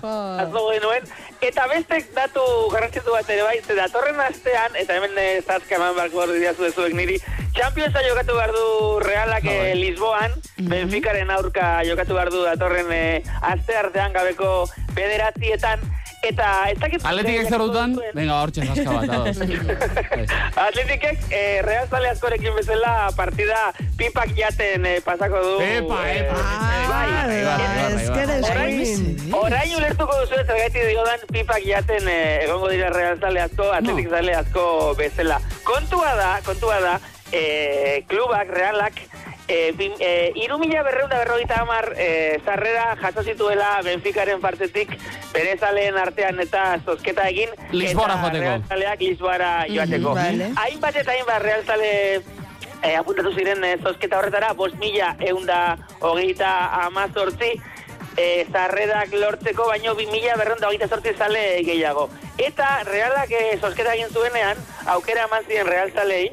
atzo 0.44 0.66
genuen 0.72 1.04
eta 1.44 1.68
beste 1.68 2.00
datu 2.16 2.44
garrantzitu 2.72 3.12
bat 3.12 3.30
ere 3.30 3.44
bai 3.44 3.60
ze 3.62 3.76
datorren 3.76 4.20
astean 4.24 4.76
eta 4.80 4.96
hemen 4.96 5.18
zazka 5.46 5.76
eman 5.76 5.96
barko 5.96 6.24
hor 6.24 6.32
diazu 6.32 6.70
niri 6.94 7.20
Championsa 7.54 8.02
jokatu 8.02 8.34
behar 8.34 8.52
du 8.52 9.00
Realak 9.00 9.44
bai. 9.44 9.56
eh, 9.72 9.76
Lisboan, 9.76 10.32
Benficaren 10.58 11.30
aurka 11.30 11.84
jokatu 11.86 12.16
behar 12.16 12.32
du 12.32 12.42
datorren 12.42 12.92
eh, 12.92 13.22
aste 13.42 13.76
artean 13.78 14.14
gabeko 14.14 14.68
bederatzietan, 14.96 15.80
eta 16.24 16.50
ez 16.72 16.78
dakit... 16.80 17.04
Atletikek 17.06 17.50
zer 17.50 17.64
dutan? 17.64 17.96
Venga, 18.16 18.40
hortxe 18.42 18.66
zaska 18.68 18.96
bat, 18.96 19.10
ados. 19.18 19.38
Atletikek 20.68 21.26
eh, 21.30 21.62
Real 21.66 21.88
Zale 21.92 22.12
askorekin 22.14 22.56
bezala 22.58 22.94
partida 23.18 23.60
pipak 24.00 24.34
jaten 24.38 24.88
eh, 24.88 25.00
pasako 25.06 25.42
du. 25.44 25.56
Pepa, 25.62 26.00
eh, 26.08 26.22
epa, 26.24 26.40
bai. 26.90 27.08
Ez 27.94 28.10
que 28.10 28.24
Ibarra. 28.24 28.68
deskuin. 28.68 29.34
Orain 29.40 29.76
ulertuko 29.78 30.20
duzu 30.22 30.40
ez 30.40 30.46
zergaiti 30.48 30.86
diodan 30.90 31.26
pipak 31.32 31.66
jaten 31.66 32.08
eh, 32.08 32.46
egongo 32.46 32.72
dira 32.72 32.92
Real 32.94 33.20
Zale 33.20 33.44
asko, 33.48 33.72
Atletik 33.76 34.10
Zale 34.14 34.38
asko 34.40 34.66
bezala. 35.00 35.42
Kontua 35.68 36.16
da, 36.20 36.32
kontua 36.46 36.80
da, 36.84 36.96
eh, 37.32 38.04
klubak, 38.08 38.52
Realak, 38.54 39.04
eh, 39.48 39.72
bin, 39.78 39.94
eh, 40.00 40.32
iru 40.36 40.58
mila 40.60 40.84
berreunda 40.84 41.18
berrogeita 41.18 41.62
hamar 41.62 41.94
eh, 41.98 42.40
zarrera 42.46 42.96
jaso 43.02 43.24
zituela 43.24 43.82
Benficaren 43.84 44.42
partetik 44.42 44.94
bere 45.34 45.58
zaleen 45.58 45.98
artean 45.98 46.40
eta 46.40 46.80
zozketa 46.86 47.28
egin. 47.30 47.50
Lisboara 47.72 48.16
eta 48.16 48.30
joateko. 48.30 48.70
Zaleak 48.70 49.02
Lisboara 49.02 49.52
joateko. 49.70 50.16
vale. 50.16 50.54
Hainbat 50.56 50.96
eta 50.96 51.12
hainbat 51.12 51.42
Real 51.42 51.66
Zale 51.66 51.92
eh, 52.84 52.96
apuntatu 53.00 53.34
ziren 53.34 53.64
eh, 53.64 53.78
zozketa 53.82 54.20
horretara, 54.20 54.54
bost 54.54 54.76
mila 54.80 55.16
eunda 55.24 55.78
hogeita 56.00 56.52
amazortzi, 56.86 57.54
eh, 58.18 58.46
zarredak 58.52 59.16
lortzeko, 59.18 59.68
baino 59.72 59.96
bi 59.96 60.06
mila 60.12 60.38
berrenda 60.38 60.68
hogeita 60.68 60.88
sortzi 60.88 61.16
zale 61.18 61.64
gehiago. 61.66 62.10
Eta 62.38 62.84
realak 62.90 63.32
eh, 63.32 63.58
zozketa 63.60 63.96
egin 63.96 64.12
zuenean, 64.12 64.60
aukera 64.96 65.28
eman 65.30 65.48
ziren 65.48 65.68
real 65.68 65.92
zalei, 65.96 66.26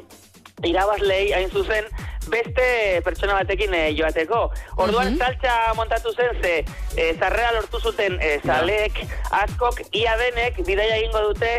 irabazlei 0.66 1.32
hain 1.32 1.50
zuzen, 1.50 1.86
beste 2.30 3.00
pertsona 3.04 3.34
batekin 3.40 3.74
eh, 3.74 3.88
joateko. 3.98 4.44
Orduan 4.76 5.16
saltza 5.18 5.56
montatu 5.76 6.12
zen 6.16 6.38
ze 6.42 6.54
eh, 6.96 7.12
zarrera 7.18 7.52
lortu 7.58 7.80
zuten 7.80 8.18
eh, 8.20 8.38
zaleek 8.46 9.02
askok 9.42 9.82
ia 9.92 10.16
denek 10.20 10.62
bidaia 10.66 10.96
egingo 11.00 11.22
dute 11.32 11.50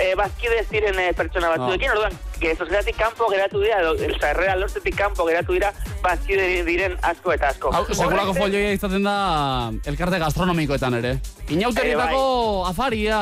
eh, 0.00 0.14
bazkide 0.18 0.58
ez 0.62 0.68
diren 0.72 0.98
eh, 0.98 1.12
pertsona 1.16 1.52
batzuekin. 1.54 1.90
Orduan, 1.94 2.16
que 2.40 2.54
sozietatik 2.56 2.96
kanpo 2.98 3.28
geratu 3.30 3.60
dira, 3.62 3.78
zarrera 4.20 4.56
lortzetik 4.58 4.96
kanpo 4.98 5.26
geratu 5.28 5.54
dira 5.56 5.70
bazkide 6.02 6.64
diren 6.66 6.96
asko 7.02 7.32
eta 7.36 7.52
asko. 7.54 7.70
Hau, 7.72 7.84
Horrek- 7.86 8.34
folioia 8.38 8.72
izaten 8.74 9.04
da 9.06 9.70
elkarte 9.86 10.18
gastronomikoetan 10.18 10.98
ere. 11.00 11.14
Inauterietako 11.48 12.64
afaria, 12.68 13.20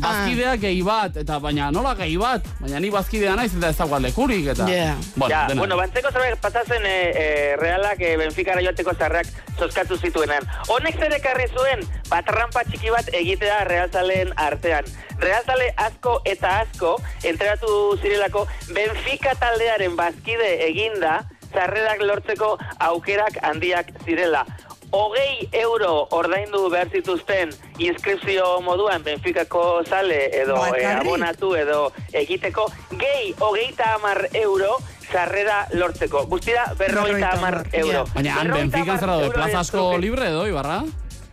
bazkideak 0.00 0.60
gehi 0.62 0.82
bat, 0.86 1.16
eta 1.22 1.38
baina 1.42 1.70
nola 1.74 1.94
gehi 1.98 2.16
bat, 2.20 2.46
baina 2.60 2.80
ni 2.80 2.90
bazkidea 2.94 3.34
naiz 3.36 3.50
eta 3.56 3.72
ez 3.72 3.78
dagoa 3.78 4.00
lekurik, 4.02 4.46
eta... 4.54 4.68
Yeah. 4.68 4.96
Bueno, 5.16 5.34
ja, 5.34 5.44
dena. 5.48 5.60
bueno, 5.60 5.76
bantzeko 5.80 6.12
zerbait 6.12 6.38
patazen 6.40 6.86
e, 6.86 6.96
e, 7.10 7.26
realak 7.60 8.00
e, 8.00 8.16
Benficara 8.20 8.62
joateko 8.64 8.94
zarrak 8.98 9.28
zozkatu 9.58 9.98
zituenan. 9.98 10.48
Honek 10.68 10.98
zer 10.98 11.16
ekarri 11.18 11.48
zuen, 11.52 11.84
batrampa 12.10 12.64
txiki 12.68 12.92
bat 12.94 13.12
egitea 13.12 13.62
realzaleen 13.68 14.32
artean. 14.36 14.88
Realzale 15.22 15.70
asko 15.76 16.18
eta 16.26 16.58
asko 16.64 16.96
enteratu 17.22 17.98
zirelako 18.00 18.46
Benfica 18.72 19.36
taldearen 19.38 19.96
bazkide 19.96 20.56
eginda 20.66 21.20
zarrerak 21.52 22.02
lortzeko 22.02 22.56
aukerak 22.90 23.38
handiak 23.42 23.92
zirela. 24.04 24.46
Hogei 24.92 25.48
euro 25.56 26.06
ordaindu 26.12 26.66
behar 26.70 26.90
zituzten 26.92 27.50
inskripzio 27.80 28.60
moduan 28.60 29.02
Benficako 29.02 29.82
zale 29.88 30.26
edo 30.36 30.58
e, 30.76 30.84
abonatu 30.86 31.54
edo 31.56 31.92
egiteko, 32.12 32.66
gehi 33.00 33.34
hogeita 33.40 33.94
hamar 33.94 34.26
euro 34.34 34.76
sarrera 35.10 35.62
lortzeko. 35.72 36.26
Guztira 36.28 36.66
berrogeita 36.78 37.32
hamar 37.38 37.62
euro. 37.72 38.04
Baina 38.14 38.36
han 38.40 38.52
Benfica 38.52 38.98
zera 38.98 39.16
de 39.16 39.30
euro 39.30 39.38
plaza 39.38 39.60
asko 39.60 39.96
libre 39.98 40.28
edo, 40.28 40.46
Ibarra? 40.46 40.82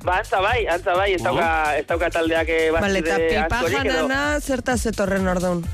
Ba, 0.03 0.21
antza 0.21 0.39
bai, 0.39 0.63
antza 0.71 0.95
bai, 0.95 1.09
ez 1.17 1.21
dauka, 1.21 1.75
ez 1.75 1.85
dauka 1.87 2.07
taldeak 2.15 2.47
eh, 2.47 2.71
Bale, 2.71 3.01
eta 3.03 3.17
bazkide 3.17 3.27
pipa 3.27 3.57
askorik 3.57 3.79
edo. 3.83 3.95
janana 3.97 4.39
zertaz 4.39 4.85
etorren 4.87 5.27
orduan. 5.27 5.65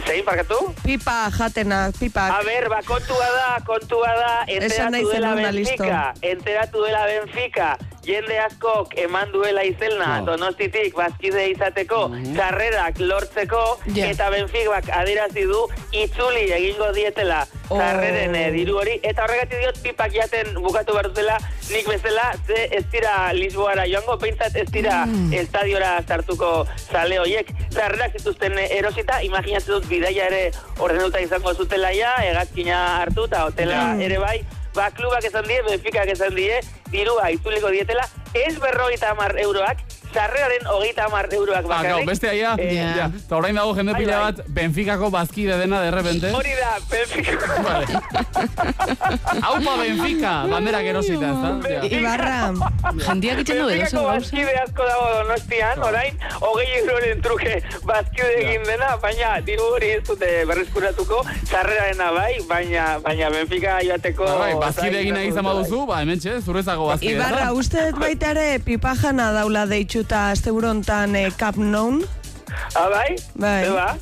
Zein, 0.00 0.24
parkatu? 0.24 0.72
Pipa 0.82 1.28
jatena, 1.36 1.92
pipak. 1.92 2.30
A 2.32 2.42
ber, 2.42 2.68
ba, 2.72 2.80
kontua 2.86 3.26
da, 3.36 3.60
kontua 3.66 4.08
da, 4.16 4.44
enteratu 4.48 5.10
dela 5.12 5.34
Benfica, 5.36 6.14
enteratu 6.22 6.82
dela 6.82 7.04
Benfica, 7.06 7.76
jende 8.04 8.38
askok 8.38 8.94
eman 8.98 9.30
duela 9.32 9.62
izelna 9.64 10.20
No. 10.20 10.32
donostitik 10.32 10.94
bazkide 10.94 11.48
izateko, 11.50 12.10
sarrerak 12.36 12.98
lortzeko, 12.98 13.78
Ja. 13.94 14.06
eta 14.10 14.30
Benfibak 14.30 14.88
adirazi 14.90 15.44
du 15.46 15.66
itzuli 15.92 16.50
egingo 16.52 16.92
dietela 16.92 17.46
sarreren 17.68 18.34
eh, 18.36 18.50
diru 18.52 18.76
hori, 18.78 18.98
eta 19.02 19.24
horregatik 19.24 19.58
diot 19.62 19.78
pipak 19.82 20.12
jaten 20.12 20.54
bukatu 20.54 20.92
behar 20.92 21.08
dutela, 21.08 21.38
nik 21.70 21.86
bezala, 21.88 22.32
ze 22.46 22.68
ez 22.76 22.84
dira 22.92 23.32
Lisboara 23.32 23.86
joango, 23.88 24.16
behintzat 24.18 24.56
ez 24.56 24.66
dira 24.70 25.06
estadiora 25.32 26.02
sartuko 26.06 26.66
zale 26.90 27.18
horiek, 27.18 27.48
sarrerak 27.72 28.18
zituzten 28.18 28.58
eh, 28.58 28.68
erosita, 28.78 29.22
imaginatzen 29.22 29.74
dut 29.78 29.86
bidaia 29.88 30.26
ere 30.26 30.50
ordenuta 30.78 31.20
izango 31.20 31.54
zutela 31.54 31.92
ja, 31.96 32.16
hegazkina 32.22 32.82
hartu 33.02 33.24
eta 33.30 33.46
hotela 33.46 33.96
ere 34.00 34.18
bai, 34.18 34.40
ba, 34.74 34.90
klubak 34.90 35.24
esan 35.28 35.46
die, 35.48 35.60
Benficak 35.66 36.08
esan 36.12 36.34
die, 36.36 36.60
dirua 36.92 37.30
itzuliko 37.34 37.70
dietela, 37.72 38.06
ez 38.34 38.58
berrogeita 38.60 39.10
hamar 39.12 39.34
euroak, 39.38 39.78
sarreraren 40.12 40.66
hogeita 40.68 41.06
hamar 41.08 41.28
euroak 41.32 41.62
Ba, 41.64 41.68
bakarrik. 41.76 41.90
gau, 41.96 42.06
beste 42.06 42.28
aia, 42.28 42.54
Eh, 42.58 42.74
ja, 42.96 43.06
eta 43.16 43.36
orain 43.36 43.54
dago 43.56 43.74
jende 43.74 43.92
Bai, 43.92 44.02
pila 44.02 44.18
bai. 44.18 44.32
bat, 44.32 44.46
Benficako 44.48 45.10
bazkide 45.10 45.56
dena 45.56 45.80
de 45.80 45.90
repente. 45.90 46.30
Hori 46.36 46.50
da, 46.58 46.72
Benfica. 46.90 47.32
Vale. 47.66 47.86
Aupa 49.42 49.76
Benfica, 49.80 50.32
banderak 50.50 50.84
erosita, 50.92 51.30
ez 51.32 51.38
da? 51.40 51.86
Ibarra, 51.96 52.36
Jendiak 53.06 53.40
itxen 53.42 53.58
du 53.62 53.68
edo 53.72 53.86
zen 53.88 54.04
bazkide 54.06 54.56
asko 54.62 54.86
dago 54.90 55.06
donostian, 55.16 55.82
orain, 55.88 56.18
hogei 56.40 56.68
euroren 56.82 57.22
truke 57.24 57.54
bazkide 57.88 58.30
egin 58.42 58.64
dena, 58.68 58.90
baina 59.02 59.32
diru 59.46 59.70
hori 59.76 59.90
ez 59.96 60.02
dute 60.08 60.30
berreskuratuko, 60.50 61.22
sarrerarena 61.48 62.10
bai, 62.16 62.32
baina, 62.48 62.98
baina 63.04 63.30
Benfica 63.34 63.78
joateko... 63.86 64.24
Ba, 64.28 64.38
bai, 64.44 64.52
bazkide 64.60 65.00
egin 65.00 65.14
nahi 65.18 65.32
izan 65.32 65.44
baduzu, 65.48 65.86
ba, 65.88 66.02
hemen 66.04 66.20
txe, 66.20 66.38
zuretzako 66.44 66.90
bazkide. 66.92 67.16
Ibarra, 67.16 67.48
uste 67.56 67.88
dut 67.90 68.00
baita 68.04 68.21
ere 68.30 68.58
pipajana 68.64 69.30
daula 69.34 69.66
deitxuta 69.66 70.30
azte 70.30 70.50
burontan 70.52 71.16
eh, 71.16 71.30
Cap 71.36 71.56
Non? 71.56 72.02
Ah, 72.76 72.88
bai? 72.92 73.14
Bai. 73.34 73.64
Zeba? 73.64 73.96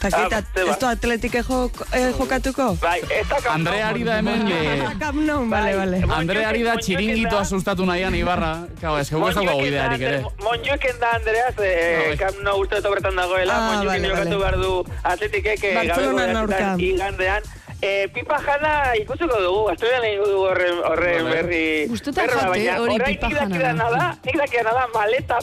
Takita, 0.00 0.38
Ah, 0.44 0.60
ez 0.70 0.76
du 0.78 0.86
atletike 0.86 1.40
jok, 1.42 1.80
eh, 1.96 2.10
jokatuko? 2.18 2.66
Bai, 2.82 3.00
ez 3.08 3.24
da 3.28 3.38
Nou. 3.40 3.52
Andreari 3.54 4.04
da 4.04 4.18
hemen, 4.18 4.46
eh, 4.52 4.84
Cap 5.00 5.14
Non, 5.14 5.48
bale, 5.50 5.72
bale. 5.76 6.02
Andreari 6.18 6.62
da 6.62 6.76
txiringitoa 6.76 7.44
sustatu 7.44 7.84
nahian, 7.88 8.14
Ibarra. 8.14 8.66
Kau, 8.80 8.96
ez 9.00 9.08
gau 9.10 9.26
ez 9.28 9.34
dago 9.34 9.56
idearik 9.64 10.00
ere. 10.02 10.20
Monjuken 10.44 11.00
da 11.00 11.14
Andrea, 11.16 11.48
ze 11.56 11.72
eh, 12.12 12.16
Camp 12.18 12.38
Nou 12.44 12.60
uste 12.60 12.80
dut 12.84 13.00
dagoela, 13.02 13.54
Ah, 13.56 13.72
Monjuken 13.72 14.02
vale, 14.02 14.08
jokatu 14.08 14.38
vale. 14.38 14.38
behar 14.38 14.56
du 14.60 14.84
atletikek 15.02 15.64
eh, 15.64 15.74
Bartzelonan 15.74 16.26
gabeko 16.26 16.38
aurka. 16.38 16.76
bederatzitan 16.76 17.42
Eh, 17.82 18.08
pipa 18.14 18.38
jana 18.40 18.94
ikusiko 18.96 19.38
dugu, 19.40 19.62
asturian 19.72 20.04
egin 20.08 20.22
dugu 20.24 20.44
horren, 20.48 20.78
horren 20.88 21.28
berri. 21.30 21.64
Gustuta 21.90 22.24
jate, 22.28 22.62
hori 22.78 22.98
pipa 23.02 23.28
nik 23.28 23.36
jana 23.36 23.48
dakidana 23.48 23.88
da. 23.90 23.98
da, 23.98 24.08
nik 24.24 24.38
dakidana 24.40 24.72
da 24.78 24.84
maleta 24.94 25.38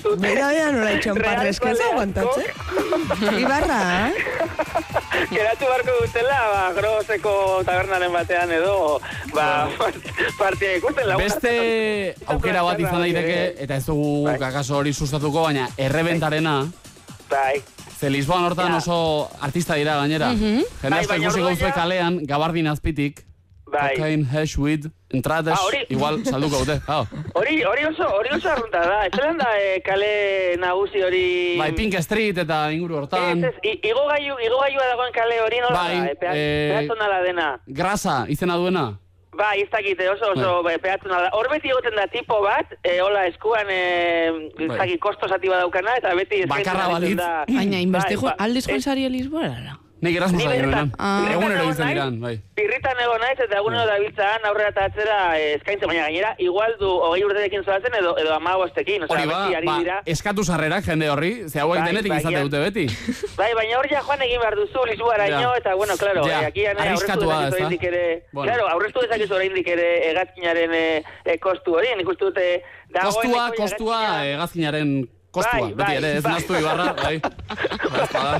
zuten. 0.00 0.20
Mira, 0.20 0.52
ya 0.52 0.70
parrez, 1.14 1.60
que 1.60 1.70
ez 1.70 1.78
Balearekok 1.78 1.92
aguantatze. 1.92 2.44
Ibarra, 3.42 4.10
Geratu 5.30 5.64
beharko 5.64 5.92
dutela, 6.00 6.38
ba, 6.52 6.62
groseko 6.76 7.34
tabernaren 7.64 8.12
batean 8.12 8.50
edo, 8.50 9.00
ba, 9.34 9.68
partia 10.38 10.76
ikusten 10.76 11.08
lagun. 11.08 11.24
Beste 11.24 12.14
aukera 12.26 12.62
bat 12.66 12.80
izan 12.80 13.00
daiteke, 13.04 13.38
eta 13.64 13.78
ez 13.78 13.86
dugu 13.86 14.34
kakaso 14.40 14.80
hori 14.80 14.92
sustatuko, 14.92 15.46
baina 15.46 15.68
errebentarena, 15.78 16.64
Bai. 17.30 17.73
Ze 18.04 18.10
Lisboan 18.10 18.44
hortan 18.44 18.68
Ja. 18.72 18.76
oso 18.76 19.30
artista 19.40 19.74
dira 19.80 19.94
gainera. 19.96 20.28
Mhm. 20.32 20.60
Jende 20.82 20.90
Bai, 20.90 21.24
asko 21.24 21.38
ikusi 21.40 21.72
kalean, 21.72 22.18
gabardin 22.26 22.66
azpitik, 22.68 23.24
Bai. 23.72 23.94
cocaine, 23.96 24.24
hash, 24.32 24.58
weed, 24.58 24.90
entrades, 25.10 25.54
Ah, 25.54 25.62
hori- 25.66 25.86
igual 25.88 26.22
salduko 26.24 26.58
dute. 26.58 26.80
Hau. 26.86 27.06
Hori, 27.34 27.62
hori 27.64 27.84
oso, 27.86 28.04
hori 28.18 28.28
oso 28.36 28.48
arrunta 28.50 28.80
da. 28.90 29.06
Ez 29.06 29.12
zelan 29.16 29.38
da 29.38 29.48
eh, 29.58 29.80
kale 29.82 30.56
nagusi 30.58 31.00
hori... 31.02 31.56
Bai, 31.58 31.72
Pink 31.72 31.94
Street 32.02 32.36
eta 32.38 32.70
inguru 32.72 32.94
Ez, 32.94 33.00
hortan. 33.00 33.44
ez, 33.44 33.54
i- 33.62 33.80
igogailu, 33.88 34.36
igogailua 34.46 34.84
dagoen 34.92 35.12
kale 35.14 35.40
hori 35.40 35.58
nola 35.64 35.80
Bai, 35.80 35.96
da, 36.00 36.04
eh, 36.12 36.16
pea- 36.20 36.32
eh, 36.34 36.76
peatonala 36.78 37.22
dena. 37.22 37.48
Grasa, 37.66 38.26
izena 38.28 38.56
duena. 38.56 38.98
Bai, 39.36 39.60
ez 39.62 39.70
dakite, 39.70 40.08
oso, 40.10 40.30
oso 40.32 40.62
Bai. 40.62 40.76
bai. 40.76 40.78
peatonala. 40.78 41.30
Hor 41.32 41.48
beti 41.50 41.68
egoten 41.68 41.94
da 41.96 42.06
tipo 42.06 42.40
bat, 42.42 42.66
eh, 42.82 43.00
hola 43.02 43.26
eskuan, 43.26 43.66
eh, 43.68 44.28
ez 44.58 44.68
Bai. 44.68 44.78
dakit 44.78 45.00
kosto 45.00 45.28
zati 45.28 45.48
badaukana, 45.48 45.96
eta 45.96 46.14
beti 46.14 46.44
Bakarra 46.46 46.88
balitz. 46.88 47.16
da. 47.16 47.44
Baina, 47.48 47.80
inbeste 47.80 48.14
jo, 48.14 48.20
Bai, 48.22 48.34
ba- 48.38 48.44
aldiz 48.44 48.66
joan 48.68 48.80
zari 48.80 49.08
Lisboara. 49.08 49.78
Nik 50.04 50.16
erasmus 50.20 50.44
ari. 50.44 50.60
Ah. 50.98 51.24
Egunero 51.32 51.62
egon 51.64 51.88
diran, 51.88 52.16
bai. 52.20 52.34
Birritan 52.58 52.98
egon 53.00 53.22
naiz 53.24 53.38
eta 53.40 53.56
egunero 53.60 53.86
dabiltzan 53.88 54.44
aurrera 54.50 54.72
eta 54.74 54.84
atzera 54.90 55.18
eh, 55.38 55.54
eskaintzen, 55.56 55.88
baina 55.88 56.04
gainera, 56.08 56.34
igual 56.44 56.74
du 56.80 56.90
hogei 57.06 57.22
urterekin 57.24 57.64
zoazen 57.64 57.96
edo, 58.00 58.12
edo 58.20 58.34
amagostekin, 58.36 59.06
osea, 59.06 59.16
Hori 59.16 59.30
ba, 59.30 59.38
beti 59.46 59.58
ari 59.60 59.70
ba, 59.70 59.78
dira. 59.80 59.96
eskatu 60.14 60.44
sarrerak 60.44 60.84
jende 60.84 61.08
horri, 61.08 61.32
ze 61.48 61.62
hauek 61.62 61.80
Bai, 61.80 61.88
denetik 61.88 62.12
bai, 62.12 62.20
izate 62.20 62.44
dute 62.48 62.62
beti. 62.66 62.86
Bai, 63.40 63.50
baina 63.56 63.78
hor 63.80 63.88
ja 63.90 64.04
joan 64.06 64.22
egin 64.28 64.44
behar 64.44 64.58
duzu 64.60 64.84
Lisboara 64.90 65.26
ino, 65.32 65.54
eta 65.56 65.74
bueno, 65.74 65.96
claro, 65.96 66.26
Ja, 66.28 66.42
eh, 66.42 66.52
aquí 66.52 66.66
ane, 66.66 66.88
aurreztu 66.90 67.28
oraindik 67.30 67.88
ere, 67.90 68.04
Bueno. 68.32 68.52
claro, 68.52 68.68
aurreztu 68.76 69.00
dezakezu 69.06 69.34
oraindik 69.40 69.68
ere 69.74 69.88
hegazkinaren 70.10 70.74
eh, 70.74 71.02
eh, 71.24 71.38
kostu 71.40 71.78
hori, 71.80 71.96
nik 71.96 72.08
uste 72.08 72.28
dute 72.30 72.48
Kostua, 72.94 73.48
kostua, 73.56 74.00
hegazkinaren 74.22 75.08
kostua, 75.34 75.60
Bai, 75.60 75.72
beti 75.74 75.82
bai, 75.82 75.96
ere, 76.00 76.10
ez 76.18 76.22
bai. 76.24 76.32
naztu 76.38 76.56
ibarra, 76.60 76.86
bai. 77.02 77.16
Ba, 77.94 78.02
ez 78.02 78.10
bada. 78.14 78.38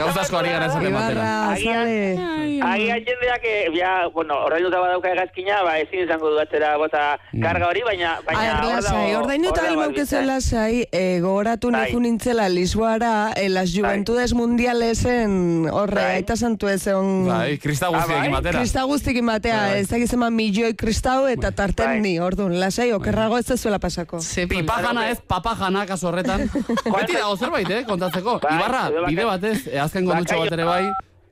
Gauza 0.00 0.20
asko 0.22 0.36
ari 0.40 0.50
gara 0.52 0.66
esaten 0.70 0.92
batera. 0.96 1.26
Agian-. 1.52 2.62
Agian 2.70 3.04
jendeak, 3.06 3.44
eh, 3.44 3.70
ja, 3.76 3.92
bueno, 4.14 4.34
ordainduta 4.46 4.80
badauka 4.82 5.12
hegazkina, 5.12 5.60
ba, 5.64 5.76
ezin 5.80 6.02
izango 6.04 6.30
du 6.34 6.40
atzera 6.42 6.74
bota 6.80 7.04
Mm. 7.32 7.42
karga 7.42 7.66
hori, 7.68 7.82
baina... 7.86 8.10
baina 8.26 8.42
hor 8.62 8.74
lasai, 8.74 9.14
hor 9.14 9.26
dago 9.28 9.66
almaukezu 9.68 10.16
albistea. 10.16 10.22
lasai, 10.26 10.86
eh, 10.92 11.18
gogoratu 11.20 11.70
Bai. 11.70 11.86
nijo 11.86 12.00
nintzela 12.00 12.48
Lisboara, 12.48 13.32
eh, 13.36 13.48
las 13.48 13.72
juventudes 13.74 14.32
mundialesen 14.34 15.68
horre, 15.72 15.94
Bai. 16.02 16.14
aita 16.16 16.36
santu 16.36 16.68
ez 16.68 16.86
egon... 16.86 17.26
Bai, 17.28 17.58
krista 17.58 17.86
Ah, 17.86 17.90
guztiekin 17.90 18.22
bai? 18.22 18.30
batera. 18.32 18.58
Krista 18.60 18.84
Bai, 19.56 19.70
bai. 19.72 19.80
ez 19.80 19.88
dakiz 19.88 20.12
eman 20.12 20.34
milioi 20.34 20.74
kristau 20.74 21.26
eta 21.28 21.50
tarten 21.52 21.86
Bai. 21.86 22.00
ni, 22.00 22.18
orduan, 22.20 22.58
lasai, 22.60 22.92
okerrago 22.92 23.38
ez 23.38 23.46
zuela 23.56 23.78
pasako. 23.78 24.18
Pipajana 24.48 25.10
ez, 25.10 25.18
papajana 25.20 25.86
kaso 25.86 26.05
horretan. 26.08 26.46
Beti 26.96 27.12
dago 27.18 27.36
zerbait, 27.36 27.70
eh, 27.70 27.84
kontatzeko. 27.88 28.38
Bai, 28.42 28.54
Ibarra, 28.56 28.84
bide 29.06 29.24
batez, 29.28 29.66
eh, 29.68 29.80
azken 29.82 30.04
gondutxo 30.08 30.38
bat 30.40 30.52
ere 30.56 30.64
bai, 30.64 30.84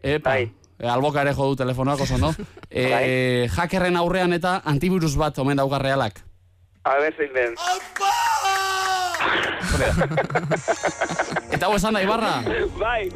epa, 0.02 0.30
Bai. 0.30 0.52
eh, 0.80 0.88
alboka 0.90 1.20
ere 1.22 1.32
jo 1.34 1.48
du 1.52 1.56
telefonoak 1.62 2.00
oso, 2.06 2.18
no? 2.18 2.34
Eh, 2.74 3.46
hackerren 3.56 3.96
aurrean 3.96 4.32
eta 4.34 4.56
antivirus 4.66 5.14
bat 5.16 5.38
omen 5.38 5.56
dauka 5.56 5.78
realak. 5.78 6.18
A 6.84 6.98
ver, 6.98 7.14
zein 7.16 7.32
den. 7.32 7.54
Eta 11.54 11.66
hau 11.66 11.74
esan 11.76 11.94
da, 11.96 12.02
Ibarra, 12.04 12.34
Bai, 12.78 13.08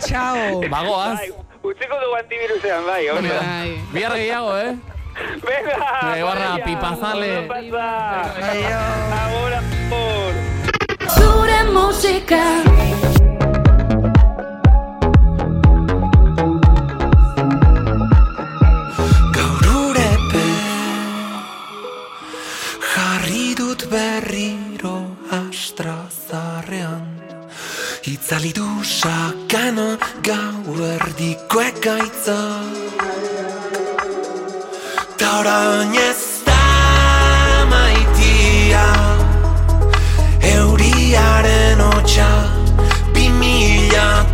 Txao. 0.00 0.62
bagoaz. 0.70 1.18
bai, 1.18 1.28
utziko 1.62 1.98
dugu 2.00 2.16
antivirusean, 2.22 2.86
bai, 2.86 3.02
da. 3.06 3.20
Bai. 3.42 3.70
Bihar 3.92 4.14
gehiago, 4.16 4.56
eh? 4.58 4.74
Venga, 5.44 6.16
Ibarra, 6.18 6.50
pipazale. 6.64 7.30
Agur, 9.20 9.52
agur. 9.60 10.53
Gaur 19.36 19.98
Jarri 22.94 23.54
dut 23.54 23.86
berriro 23.92 24.96
astrazarrean 25.30 27.06
Itzali 28.04 28.52
du 28.52 28.68
sakana 28.82 29.96
gau 30.22 30.76
erdiko 30.90 31.60
ekaitza 31.70 32.40
Ta 35.18 35.38
orain 35.40 35.94
ez 36.10 36.33
Euriaren 41.14 41.80
hotxa 41.80 42.30
Bi 43.14 43.28
mila 43.38 44.26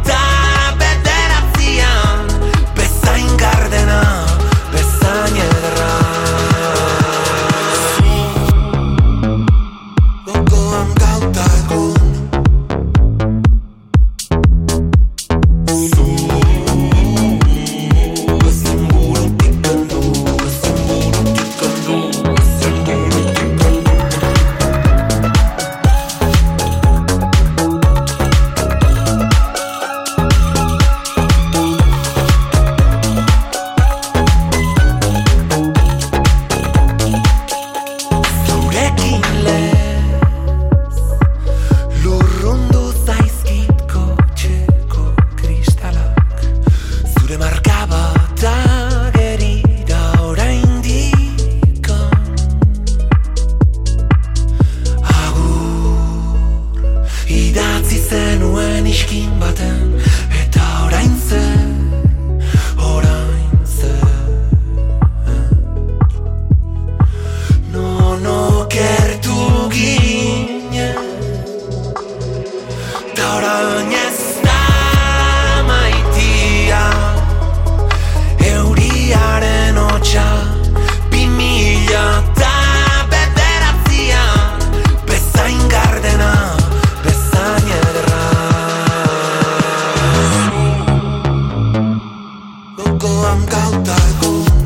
Anh 93.11 93.47
cao 93.51 93.71
cauta 93.71 93.97
cum 94.21 94.60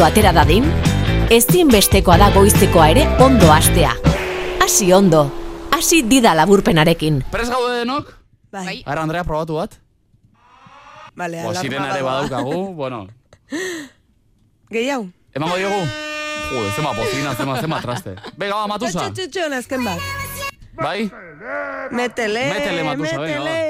ondo 0.00 0.08
atera 0.08 0.30
dadin, 0.32 0.64
ezinbestekoa 1.28 2.14
da 2.16 2.30
goizekoa 2.32 2.86
ere 2.88 3.02
ondo 3.20 3.50
hastea. 3.52 3.90
Hasi 4.62 4.86
ondo, 4.96 5.26
hasi 5.76 5.98
dida 6.08 6.32
laburpenarekin. 6.38 7.18
Pres 7.28 7.50
gaude 7.52 7.82
denok? 7.82 8.08
Bai. 8.48 8.78
Ara, 8.88 9.02
Andrea, 9.04 9.26
probatu 9.28 9.58
bat? 9.58 9.76
Vale, 11.20 11.42
Bo, 11.44 11.52
sirena 11.52 11.90
ere 11.92 12.06
badaukagu, 12.06 12.62
bueno. 12.78 13.02
Gehiago. 14.72 15.10
Emango 15.36 15.58
diogu? 15.60 15.82
Jode, 16.48 16.72
zema 16.78 16.94
bocina, 16.96 17.34
zema, 17.34 17.60
zema 17.60 17.82
traste. 17.84 18.16
Venga, 18.38 18.54
va, 18.54 18.66
Matusa. 18.72 19.10
Txu, 19.10 19.28
txu, 19.28 19.52
azken 19.58 19.84
bat. 19.84 20.00
Bai? 20.80 21.10
Metele, 21.92 22.48
Métele, 22.54 22.88
Matusa, 22.88 23.20
venga, 23.20 23.60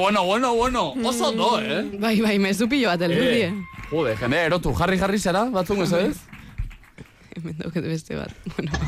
Bueno, 0.00 0.24
bueno, 0.24 0.54
bueno. 0.54 0.94
Oso 1.04 1.28
ondo, 1.28 1.60
eh? 1.60 1.84
Bai, 1.98 2.20
bai, 2.20 2.38
mezu 2.38 2.68
pilo 2.68 2.88
bat 2.88 3.02
heldu 3.04 3.20
die. 3.20 3.50
Jode, 3.90 4.16
jende, 4.16 4.38
erotu, 4.48 4.72
jarri 4.78 4.96
jarri 4.98 5.18
zara, 5.20 5.44
batzuk 5.52 5.78
ez 5.84 5.92
ez? 5.92 6.16
Hemen 7.36 7.56
dauket 7.58 7.84
beste 7.84 8.16
bat. 8.16 8.32
Bueno, 8.56 8.72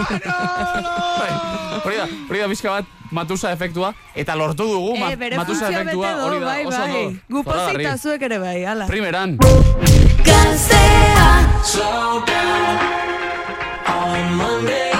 Bai, 0.00 1.30
hori 1.84 1.96
da, 1.96 2.06
hori 2.28 2.38
da 2.40 2.46
bizka 2.50 2.70
bat, 2.76 2.86
matusa 3.12 3.50
efektua, 3.52 3.90
eta 4.14 4.36
lortu 4.38 4.64
dugu, 4.70 4.94
ma, 5.00 5.10
Eh, 5.12 5.36
matusa 5.36 5.68
efektua, 5.72 6.12
hori 6.24 6.38
da, 6.40 6.46
bai, 6.46 6.64
oso 6.66 6.78
bai. 6.78 6.90
ondo. 7.06 7.20
Gu 7.28 7.42
pozik 7.44 7.58
Zoragarri. 7.60 7.84
eta 7.84 7.96
zuek 7.98 8.22
ere 8.22 8.38
bai, 8.38 8.64
ala. 8.64 8.86
Primeran. 8.86 9.36
Slow 11.64 12.22
down 12.24 12.78
on 13.86 14.34
Monday, 14.36 14.92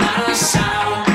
not 0.00 0.28
a 0.28 0.34
sound. 0.34 1.11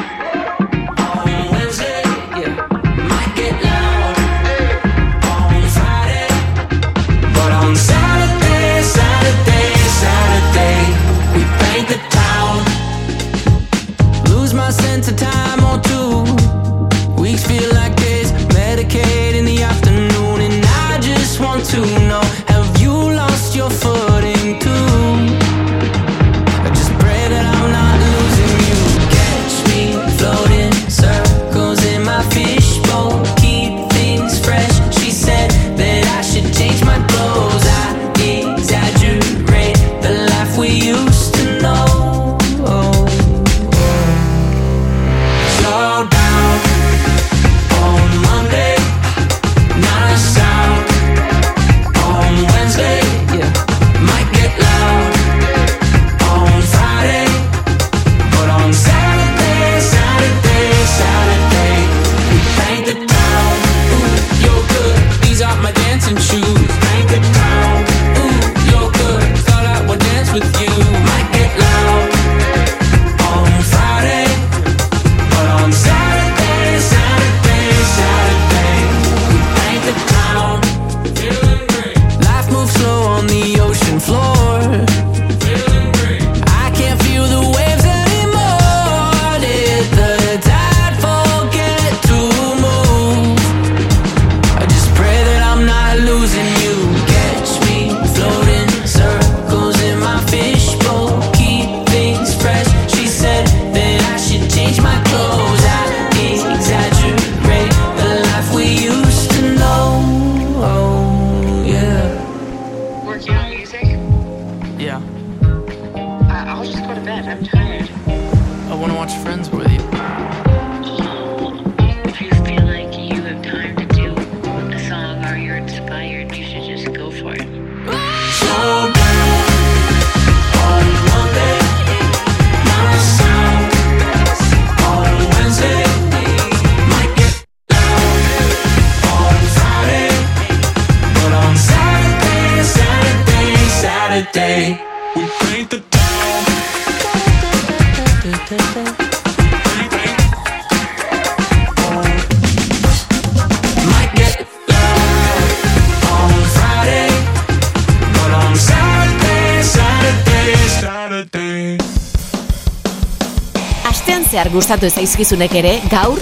Gustatu 164.58 164.88
zaizkizunek 164.90 165.54
ere, 165.60 165.72
gaur, 165.92 166.18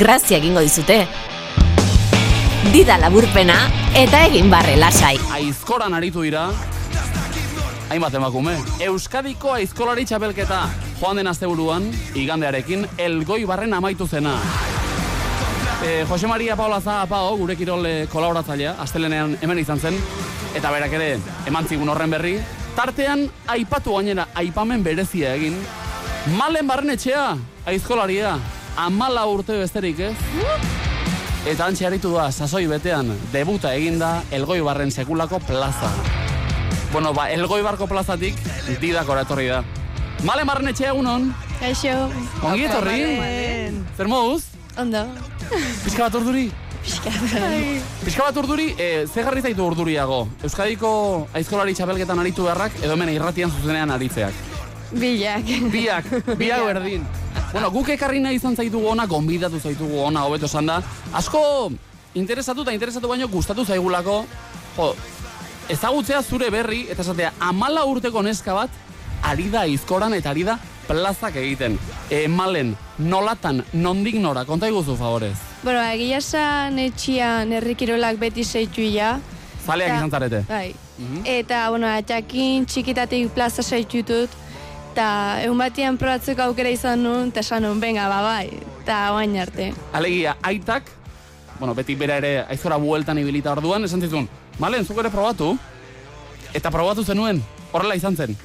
grazia 0.00 0.38
egingo 0.38 0.62
dizute. 0.64 1.02
Dida 2.72 2.96
laburpena 2.96 3.58
eta 4.00 4.22
egin 4.24 4.48
barre 4.48 4.78
lasai. 4.80 5.18
Aizkoran 5.36 5.92
aritu 5.92 6.24
dira, 6.24 6.46
hainbat 7.92 8.16
emakume. 8.16 8.56
Euskadiko 8.88 9.52
aizkolari 9.58 10.08
txapelketa 10.08 10.62
joan 11.02 11.20
den 11.20 11.28
asteburuan, 11.28 11.92
igandearekin, 12.16 12.88
elgoi 12.96 13.42
barren 13.44 13.76
amaitu 13.76 14.08
zena. 14.08 14.38
E, 15.84 16.06
Jose 16.08 16.26
Maria 16.30 16.56
Paula 16.56 16.80
Zahapao, 16.80 17.36
gure 17.36 17.60
kirol 17.60 17.84
eh, 17.84 17.96
kolaboratzailea, 18.08 18.78
astelenean 18.80 19.36
hemen 19.42 19.60
izan 19.60 19.82
zen, 19.82 19.98
eta 20.56 20.72
berak 20.72 20.96
ere 20.96 21.16
eman 21.44 21.68
zigun 21.68 21.92
horren 21.92 22.16
berri, 22.16 22.38
tartean 22.78 23.28
aipatu 23.58 23.98
gainera 23.98 24.30
aipamen 24.40 24.86
berezia 24.86 25.36
egin, 25.36 25.60
malen 26.38 26.64
barren 26.70 26.96
etxea, 26.96 27.34
aizkolaria, 27.66 28.36
amala 28.76 29.24
urte 29.30 29.56
besterik 29.58 30.00
ez? 30.10 30.14
Eta 31.48 31.66
antxe 31.68 31.86
aritu 31.86 32.14
da, 32.14 32.30
sasoi 32.32 32.66
betean, 32.68 33.12
debuta 33.32 33.74
eginda 33.76 34.22
Elgoi 34.32 34.60
Barren 34.64 34.90
sekulako 34.92 35.40
plaza. 35.44 35.90
Bueno, 36.92 37.12
ba, 37.12 37.28
Elgoi 37.32 37.62
Barko 37.62 37.88
plazatik, 37.90 38.38
didako 38.80 39.16
etorri 39.20 39.48
da. 39.50 39.62
Male 40.24 40.44
marren 40.48 40.70
etxea 40.70 40.92
egunon, 40.94 41.32
Kaixo. 41.60 41.94
ongi 42.42 42.64
etorri? 42.64 43.00
Zer 43.96 44.08
moduz? 44.08 44.44
Ondo. 44.80 45.04
Pizka 45.84 46.06
bat 46.06 46.14
urduri? 46.20 46.46
Pizka 46.84 48.24
bat 48.24 48.38
urduri, 48.40 48.70
e, 48.78 49.06
ze 49.06 49.24
jarri 49.24 49.42
zaitu 49.42 49.66
urduriago? 49.66 50.24
Euskadiko 50.44 51.28
aizkolari 51.36 51.74
txapelketan 51.76 52.20
aritu 52.20 52.48
beharrak, 52.48 52.80
edo 52.82 52.96
hemen 52.96 53.12
irratian 53.12 53.52
zuzenean 53.52 53.92
aritzeak. 53.92 54.40
Bilak. 54.94 55.52
Biak, 55.72 56.10
biak 56.38 56.64
berdin. 56.70 57.04
Bueno, 57.54 57.68
guk 57.70 57.86
ekarri 57.94 58.18
nahi 58.18 58.34
izan 58.34 58.56
zaitugu 58.58 58.88
ona, 58.90 59.04
gonbidatu 59.06 59.60
zaitugu 59.62 60.00
ona, 60.02 60.24
hobeto 60.26 60.48
esan 60.50 60.66
da. 60.66 60.80
Asko 61.14 61.70
interesatu 62.18 62.64
eta 62.64 62.72
interesatu 62.74 63.06
baino 63.06 63.28
gustatu 63.30 63.62
zaigulako, 63.64 64.16
jo, 64.74 64.88
ezagutzea 65.70 66.22
zure 66.22 66.48
berri, 66.50 66.80
eta 66.90 67.06
esatea, 67.06 67.30
amala 67.38 67.84
urteko 67.86 68.24
neska 68.26 68.56
bat, 68.58 68.74
ari 69.22 69.46
da 69.54 69.62
izkoran 69.70 70.18
eta 70.18 70.34
ari 70.34 70.42
da 70.50 70.58
plazak 70.88 71.38
egiten. 71.38 71.78
E, 72.10 72.26
malen, 72.26 72.74
nolatan, 72.98 73.62
nondik 73.72 74.18
nora, 74.18 74.42
konta 74.44 74.66
iguzu 74.66 74.98
favorez. 74.98 75.36
Bueno, 75.62 75.78
egia 75.94 76.18
esan 76.18 76.82
etxian 76.82 77.54
herrikirolak 77.54 78.18
beti 78.18 78.42
zeitu 78.42 78.82
ja. 78.82 79.20
Zaleak 79.62 79.94
izan 79.94 80.10
zarete. 80.10 80.42
Bai. 80.50 80.74
Eta, 81.22 81.68
bueno, 81.70 81.86
atxakin 82.02 82.66
txikitatik 82.66 83.30
plaza 83.38 83.62
zeitu 83.62 84.02
dut. 84.02 84.40
Eta 84.94 85.42
egun 85.42 85.58
batian 85.58 85.96
probatzeko 85.98 86.44
aukera 86.44 86.70
izan 86.70 87.00
nuen, 87.02 87.32
eta 87.32 87.42
esan 87.42 87.64
nuen, 87.66 87.80
venga, 87.82 88.04
ba, 88.06 88.20
bai. 88.22 88.60
Eta 88.84 88.98
oain 89.16 89.34
arte. 89.42 89.72
Alegia, 89.90 90.36
aitak, 90.46 90.86
bueno, 91.58 91.74
beti 91.74 91.96
bera 91.98 92.20
ere 92.22 92.30
aizora 92.46 92.78
bueltan 92.78 93.18
ibilita 93.18 93.50
orduan, 93.56 93.82
esan 93.88 94.06
zizun, 94.06 94.30
malen, 94.62 94.86
zuk 94.86 95.02
ere 95.02 95.10
probatu? 95.10 95.56
Eta 96.54 96.70
probatu 96.70 97.02
zenuen, 97.02 97.42
horrela 97.72 97.98
izan 97.98 98.14
zen. 98.14 98.38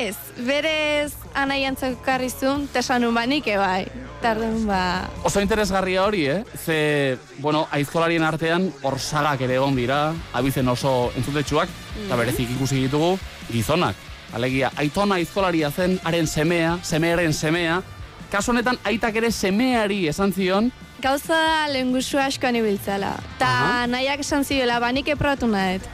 Ez, 0.00 0.16
berez 0.40 1.12
anaiantzako 1.36 2.00
karrizun, 2.08 2.64
tesanun 2.72 3.12
ba 3.12 3.28
nik 3.28 3.52
ebai. 3.52 3.84
Tardun 4.24 4.64
ba... 4.72 4.82
Oso 5.28 5.44
interesgarria 5.44 6.06
hori, 6.08 6.30
eh? 6.32 6.42
Ze, 6.56 7.18
bueno, 7.44 7.66
aizkolarien 7.76 8.24
artean 8.24 8.70
hor 8.80 8.96
sagak 8.96 9.44
ere 9.44 9.60
egon 9.60 9.76
dira, 9.76 10.06
abizen 10.32 10.72
oso 10.72 11.10
entzutetsuak, 11.20 11.68
eta 12.06 12.24
berezik 12.24 12.56
ikusi 12.56 12.86
ditugu 12.86 13.18
gizonak. 13.52 14.08
Alegia, 14.32 14.70
aitona 14.76 15.14
aizkolaria 15.18 15.70
zen, 15.70 15.98
haren 16.04 16.26
semea, 16.26 16.78
semearen 16.82 17.32
semea, 17.32 17.82
kasu 18.30 18.52
honetan 18.52 18.78
aitak 18.84 19.16
ere 19.16 19.30
semeari 19.30 20.06
esan 20.08 20.32
zion, 20.32 20.70
Gauza 21.00 21.32
da 21.32 21.68
lehengusu 21.72 22.18
askoan 22.20 22.58
ibiltzala. 22.58 23.14
Ta 23.40 23.86
nahiak 23.88 24.20
esan 24.20 24.44
ziola, 24.44 24.76
ba 24.84 24.90
nik 24.92 25.08
eprobatu 25.08 25.48
nahet. 25.48 25.86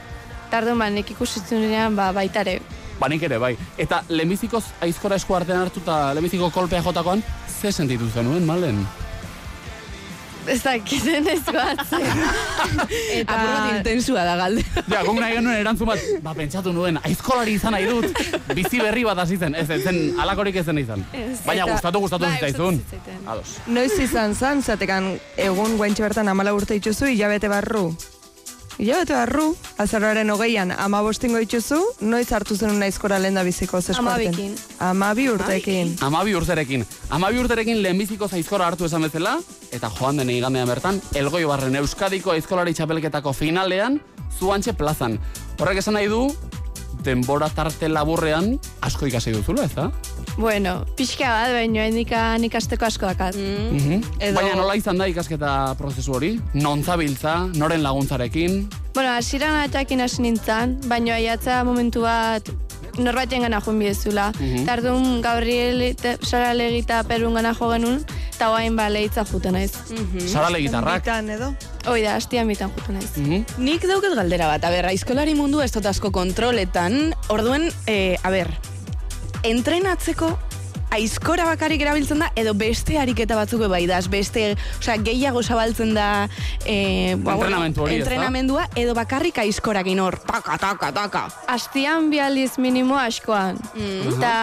Tardun 0.51 0.79
ba 0.79 0.89
nik 0.91 1.13
ikusitzunean 1.15 1.95
ba 1.95 2.11
baitare. 2.11 2.59
banik 2.99 3.23
ere 3.23 3.37
bai. 3.37 3.55
Eta 3.77 4.01
lehenbizikoz 4.09 4.63
aizkora 4.81 5.15
esku 5.15 5.35
artean 5.37 5.61
hartu 5.61 5.79
eta 5.79 6.13
lehenbiziko 6.13 6.49
kolpea 6.51 6.81
jotakoan, 6.81 7.23
ze 7.61 7.71
sentitu 7.71 8.09
zenuen, 8.09 8.43
malen? 8.43 8.85
Ez 10.47 10.61
dakiten 10.63 11.27
ez 11.33 11.41
goatzen. 11.45 12.05
Eta... 13.17 13.33
Apur 13.35 13.51
bat 13.51 13.69
intensua 13.77 14.23
da 14.27 14.35
galde. 14.39 14.63
Ja, 14.87 15.01
guk 15.03 15.19
nahi 15.19 15.37
genuen 15.37 15.59
erantzun 15.59 15.89
bat, 15.89 16.03
ba, 16.23 16.33
pentsatu 16.37 16.73
nuen, 16.75 16.99
aizkolari 17.07 17.57
izan 17.59 17.75
nahi 17.75 17.87
dut, 17.89 18.21
bizi 18.55 18.79
berri 18.81 19.03
bat 19.07 19.19
hasi 19.23 19.37
zen, 19.37 19.55
ez 19.59 19.67
ez 19.69 19.81
zen, 19.83 19.99
alakorik 20.23 20.55
ez 20.61 20.65
zen 20.69 20.79
izan. 20.83 21.05
Ez. 21.13 21.39
Baina 21.45 21.65
Eta- 21.65 21.73
gustatu, 21.77 22.03
gustatu 22.07 22.25
Bai, 22.27 22.35
zitzaizun. 22.37 22.81
Ados. 23.25 23.57
Noiz 23.67 23.93
izan 23.99 24.35
zan, 24.35 24.61
zatekan 24.63 25.13
egun 25.37 25.77
guaintxe 25.77 26.03
bertan 26.07 26.27
amala 26.31 26.53
urte 26.57 26.75
itxuzu, 26.79 27.11
hilabete 27.13 27.51
barru. 27.51 27.89
Hilabete 28.77 29.15
barru, 29.15 29.55
azaroaren 29.81 30.29
hogeian 30.29 30.69
ama 30.69 30.99
bostingo 31.01 31.39
itxuzu, 31.41 31.79
noiz 32.05 32.27
hartu 32.29 32.53
zen 32.53 32.83
aizkora 32.85 33.17
lehen 33.17 33.33
da 33.33 33.41
biziko 33.43 33.79
zeskuarten. 33.81 34.27
Amabikin. 34.35 34.51
Amabi 34.85 35.25
urtekin. 35.31 35.95
Amabi 36.05 36.35
urterekin. 36.37 36.85
Amabi 37.09 37.41
urterekin 37.41 37.81
lehenbiziko 37.81 38.29
aizkora 38.37 38.67
hartu 38.69 38.85
esan 38.85 39.07
bezala, 39.07 39.39
eta 39.73 39.89
joan 39.97 40.21
den 40.21 40.29
igandean 40.29 40.69
bertan, 40.69 41.01
elgoi 41.17 41.41
barren 41.49 41.79
Euskadiko 41.81 42.35
aizkolari 42.35 42.75
txapelketako 42.77 43.33
finalean, 43.33 43.97
zuantxe 44.37 44.77
plazan. 44.77 45.17
Horrek 45.57 45.81
esan 45.81 45.97
nahi 45.97 46.13
du, 46.13 46.27
denbora 47.07 47.47
tarte 47.49 47.87
laburrean 47.89 48.57
asko 48.85 49.07
ikasi 49.07 49.31
duzula, 49.35 49.65
ez 49.65 49.73
da? 49.77 49.87
Bueno, 50.37 50.83
pixka 50.99 51.29
bat, 51.31 51.53
baina 51.55 51.87
nika 51.89 52.35
ikasteko 52.49 52.85
asko 52.85 53.07
dakat. 53.09 53.35
Mhm. 53.39 54.35
Baina 54.35 54.55
nola 54.59 54.75
izan 54.77 54.99
da 54.99 55.07
ikasketa 55.09 55.73
prozesu 55.79 56.13
hori? 56.19 56.35
Non 56.53 56.83
zabiltza, 56.83 57.47
noren 57.55 57.83
laguntzarekin? 57.83 58.67
Bueno, 58.93 59.15
hasieran 59.15 59.55
atxakin 59.63 60.01
hasi 60.01 60.21
nintzen, 60.21 60.79
baina 60.89 61.15
aiatza 61.15 61.63
momentu 61.63 62.01
bat 62.05 62.49
norbaiten 62.97 63.43
gana 63.45 63.61
joan 63.61 63.79
bidezula. 63.79 64.31
Mhm. 64.39 64.65
Tardun 64.65 65.21
Gabriel 65.21 65.95
Sara 66.21 66.53
Legita 66.53 67.03
Perun 67.03 67.33
gana 67.37 67.53
jo 67.53 67.69
genuen, 67.71 68.03
eta 68.33 68.49
guain 68.49 68.75
ba 68.75 68.89
lehitza 68.89 69.25
juten 69.25 69.53
naiz. 69.53 69.71
Sara 70.27 70.49
Legitarrak. 70.49 71.03
Bitan 71.03 71.29
edo? 71.29 71.53
Hoi 71.87 72.01
da, 72.03 72.17
hastian 72.19 72.49
bitan 72.51 72.71
juten 72.75 72.97
naiz. 72.99 73.13
Nik 73.63 73.85
dauket 73.87 74.11
galdera 74.17 74.49
bat, 74.49 74.65
a 74.67 74.71
ber, 74.73 74.89
aizkolari 74.89 75.37
mundu 75.39 75.61
ez 75.63 75.69
dut 75.71 75.85
asko 75.87 76.11
kontroletan, 76.11 77.13
orduen, 77.31 77.69
eh, 77.87 78.19
a 78.27 78.31
ber, 78.33 78.51
entrenatzeko 79.47 80.33
aizkora 80.93 81.45
bakarrik 81.47 81.81
erabiltzen 81.83 82.21
da, 82.23 82.29
edo 82.39 82.53
beste 82.57 82.97
ariketa 82.99 83.35
batzuk 83.37 83.65
bai 83.71 83.83
da, 83.89 83.99
beste, 84.09 84.55
osea, 84.79 84.97
gehiago 85.03 85.43
zabaltzen 85.43 85.93
da, 85.95 86.27
eh, 86.65 87.15
ba, 87.17 87.35
bueno, 87.35 87.57
Entrenamendu 87.57 87.83
hori, 87.83 87.95
entrenamendua, 87.99 88.65
edo 88.75 88.93
bakarrik 88.95 89.37
aizkorakin 89.43 89.99
hor, 89.99 90.19
taka, 90.27 90.57
taka, 90.61 90.91
taka. 90.95 91.23
Astian 91.51 92.09
bi 92.11 92.21
aldiz 92.23 92.57
minimo 92.57 92.97
askoan. 92.97 93.59
Mm. 93.75 94.13
Eta 94.13 94.33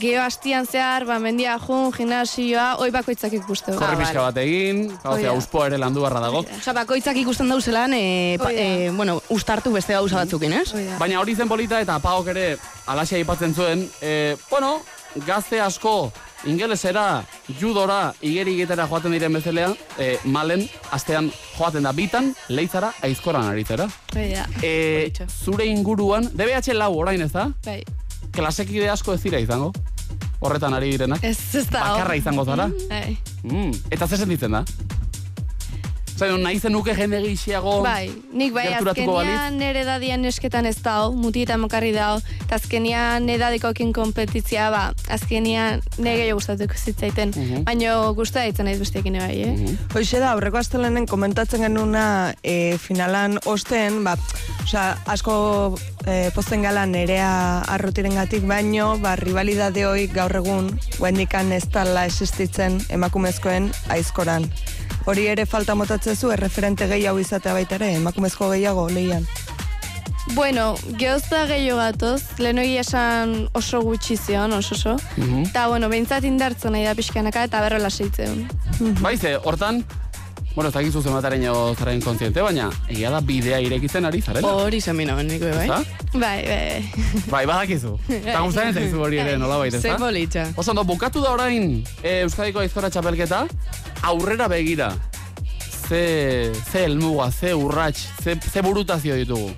geho 0.00 0.22
astian 0.22 0.66
zehar, 0.66 1.06
ba, 1.08 1.18
mendia 1.22 1.56
jun, 1.62 1.90
gimnasioa, 1.96 2.76
oi 2.82 2.90
bakoitzak 2.94 3.34
ikuste. 3.40 3.74
Korri 3.78 4.00
pixka 4.02 4.26
bat 4.28 4.40
egin, 4.44 4.86
gauzea 5.02 5.30
da. 5.30 5.36
uspoa 5.38 5.70
ere 5.70 5.80
landu 5.80 6.04
barra 6.04 6.20
dago. 6.20 6.44
Osa, 6.58 6.74
bakoitzak 6.76 7.16
ikusten 7.24 7.48
dauzelan, 7.48 7.94
eh, 7.96 8.36
pa, 8.40 8.52
eh, 8.52 8.90
bueno, 8.94 9.20
ustartu 9.30 9.72
beste 9.72 9.96
gauza 9.96 10.20
batzukin, 10.20 10.58
ez? 10.60 10.70
Baina 11.00 11.20
hori 11.20 11.36
zen 11.36 11.48
polita 11.48 11.80
eta 11.80 11.98
paok 12.02 12.32
ere 12.34 12.46
alaxia 12.90 13.20
aipatzen 13.20 13.54
zuen, 13.54 13.84
e, 14.02 14.36
bueno, 14.50 14.80
gazte 15.26 15.60
asko 15.60 16.12
ingelesera, 16.48 17.22
judora, 17.60 18.14
igeriketera 18.24 18.86
joaten 18.88 19.12
diren 19.12 19.34
bezalea, 19.36 19.70
e, 19.98 20.16
malen, 20.24 20.64
astean 20.94 21.30
joaten 21.56 21.84
da 21.84 21.92
bitan, 21.92 22.32
leitzara, 22.48 22.92
aizkoran 23.04 23.50
aritzera. 23.50 23.88
Da. 24.14 24.46
E, 24.62 25.10
zure 25.28 25.66
inguruan, 25.68 26.30
DBH 26.32 26.76
lau 26.78 26.94
orain 26.98 27.20
ez 27.22 27.32
da? 27.32 27.50
Bai. 27.66 27.82
Klasekide 28.32 28.88
asko 28.90 29.14
ez 29.14 29.22
dira 29.24 29.40
izango? 29.42 29.72
Horretan 30.40 30.72
ari 30.72 30.94
direnak? 30.94 31.24
Ez, 31.24 31.36
ez 31.54 31.66
da. 31.68 31.82
Bakarra 31.84 32.16
izango 32.16 32.46
zara? 32.48 32.70
Bai. 32.88 33.18
Mm, 33.44 33.74
eta 33.90 34.08
zer 34.08 34.22
sentitzen 34.24 34.56
da? 34.56 34.64
Zaino, 36.20 36.36
nahi 36.36 36.58
zenuke 36.60 36.92
jende 36.92 37.16
gehiago 37.24 37.78
Bai, 37.84 38.10
nik 38.36 38.52
bai, 38.52 38.66
azkenian 38.76 39.54
nere 39.56 39.84
dadian 39.88 40.24
esketan 40.28 40.66
ez 40.68 40.76
dao, 40.84 41.12
mutietan 41.16 41.62
mokarri 41.62 41.94
dao, 41.96 42.18
eta 42.44 42.58
azkenian 42.58 43.28
edadikokin 43.32 43.94
kompetitzia, 43.96 44.66
ba, 44.74 44.82
azkenian 45.08 45.80
nire 45.96 46.18
gehiago 46.20 46.40
gustatuko 46.42 46.76
zitzaiten, 46.76 47.32
Mhm. 47.36 47.64
baina 47.64 47.94
gusta 48.18 48.44
ditzen 48.44 48.68
naiz 48.68 48.78
besteekin 48.82 49.16
bai, 49.16 49.42
eh? 49.42 49.76
Hoxe 49.94 50.20
da, 50.20 50.32
aurreko 50.34 50.58
astelenen 50.60 51.06
komentatzen 51.08 51.60
genuna 51.64 52.34
e, 52.44 52.76
finalan 52.76 53.38
osten, 53.46 54.04
ba, 54.04 54.16
osea, 54.64 54.98
asko 55.06 55.78
e, 56.06 56.30
pozten 56.34 56.62
gala 56.62 56.86
nerea 56.86 57.60
arrutiren 57.68 58.14
gatik, 58.14 58.44
baino, 58.48 58.96
ba, 59.02 59.16
rivalidade 59.16 59.86
hoi 59.86 60.06
gaur 60.12 60.34
egun, 60.40 60.70
guendikan 60.98 61.52
ez 61.52 61.64
tala 61.72 62.06
existitzen 62.08 62.80
emakumezkoen 62.88 63.70
aizkoran. 63.88 64.48
Hori 65.08 65.26
ere 65.32 65.46
falta 65.46 65.74
motatzezu, 65.74 66.30
erreferente 66.34 66.88
gehiago 66.90 67.20
izatea 67.22 67.54
baita 67.56 67.78
ere, 67.80 67.94
emakumezko 68.00 68.50
gehiago 68.52 68.88
lehian. 68.92 69.26
Bueno, 70.34 70.74
gehozta 71.00 71.46
gehiago 71.48 71.80
gatoz, 71.80 72.22
lehen 72.38 72.60
hori 72.62 72.76
esan 72.78 73.48
oso 73.56 73.80
gutxi 73.82 74.16
zion, 74.16 74.52
oso 74.52 74.76
oso. 74.76 74.96
Mhm. 75.16 75.48
Eta, 75.48 75.66
bueno, 75.68 75.88
behintzat 75.88 76.24
indartzen 76.24 76.76
nahi 76.76 76.84
da 76.84 76.94
pixkanaka 76.94 77.44
eta 77.48 77.60
berro 77.64 77.80
laseitzen. 77.82 78.46
Bai, 79.00 79.16
ze, 79.16 79.36
hortan, 79.42 79.82
bueno, 80.60 80.68
ez 80.68 80.74
dakizu 80.74 81.00
zemataren 81.00 81.40
jo 81.46 81.52
zaren 81.72 82.02
kontziente, 82.04 82.42
baina 82.44 82.66
egia 82.92 83.08
da 83.08 83.22
bidea 83.24 83.62
irekitzen 83.64 84.04
ari 84.04 84.18
zarela. 84.20 84.50
Hori 84.60 84.80
zen 84.80 84.98
bina, 85.00 85.14
nik 85.24 85.40
bai. 85.40 85.62
Ezta? 85.62 85.78
Bai, 86.12 86.42
bai. 86.44 87.06
Bai, 87.30 87.40
badakizu. 87.48 87.94
Eta 88.18 88.42
gustatzen 88.44 88.76
zaizu 88.76 89.00
hori 89.00 89.22
ere, 89.22 89.38
nola 89.40 89.56
baita, 89.62 89.80
Ze 89.80 89.94
politxa. 89.96 90.44
Oso 90.60 90.74
ondo, 90.74 90.84
bukatu 90.84 91.24
da 91.24 91.32
orain 91.32 91.80
e, 92.02 92.18
Euskadiko 92.26 92.60
aizkora 92.60 92.92
txapelketa, 92.92 93.46
aurrera 94.12 94.50
begira. 94.52 94.90
Ze, 95.88 96.52
ze 96.52 96.84
elmuga, 96.84 97.30
ze 97.32 97.56
urrats, 97.56 98.10
ze, 98.20 98.36
ze 98.36 98.60
burutazio 98.60 99.16
ditugu. 99.16 99.54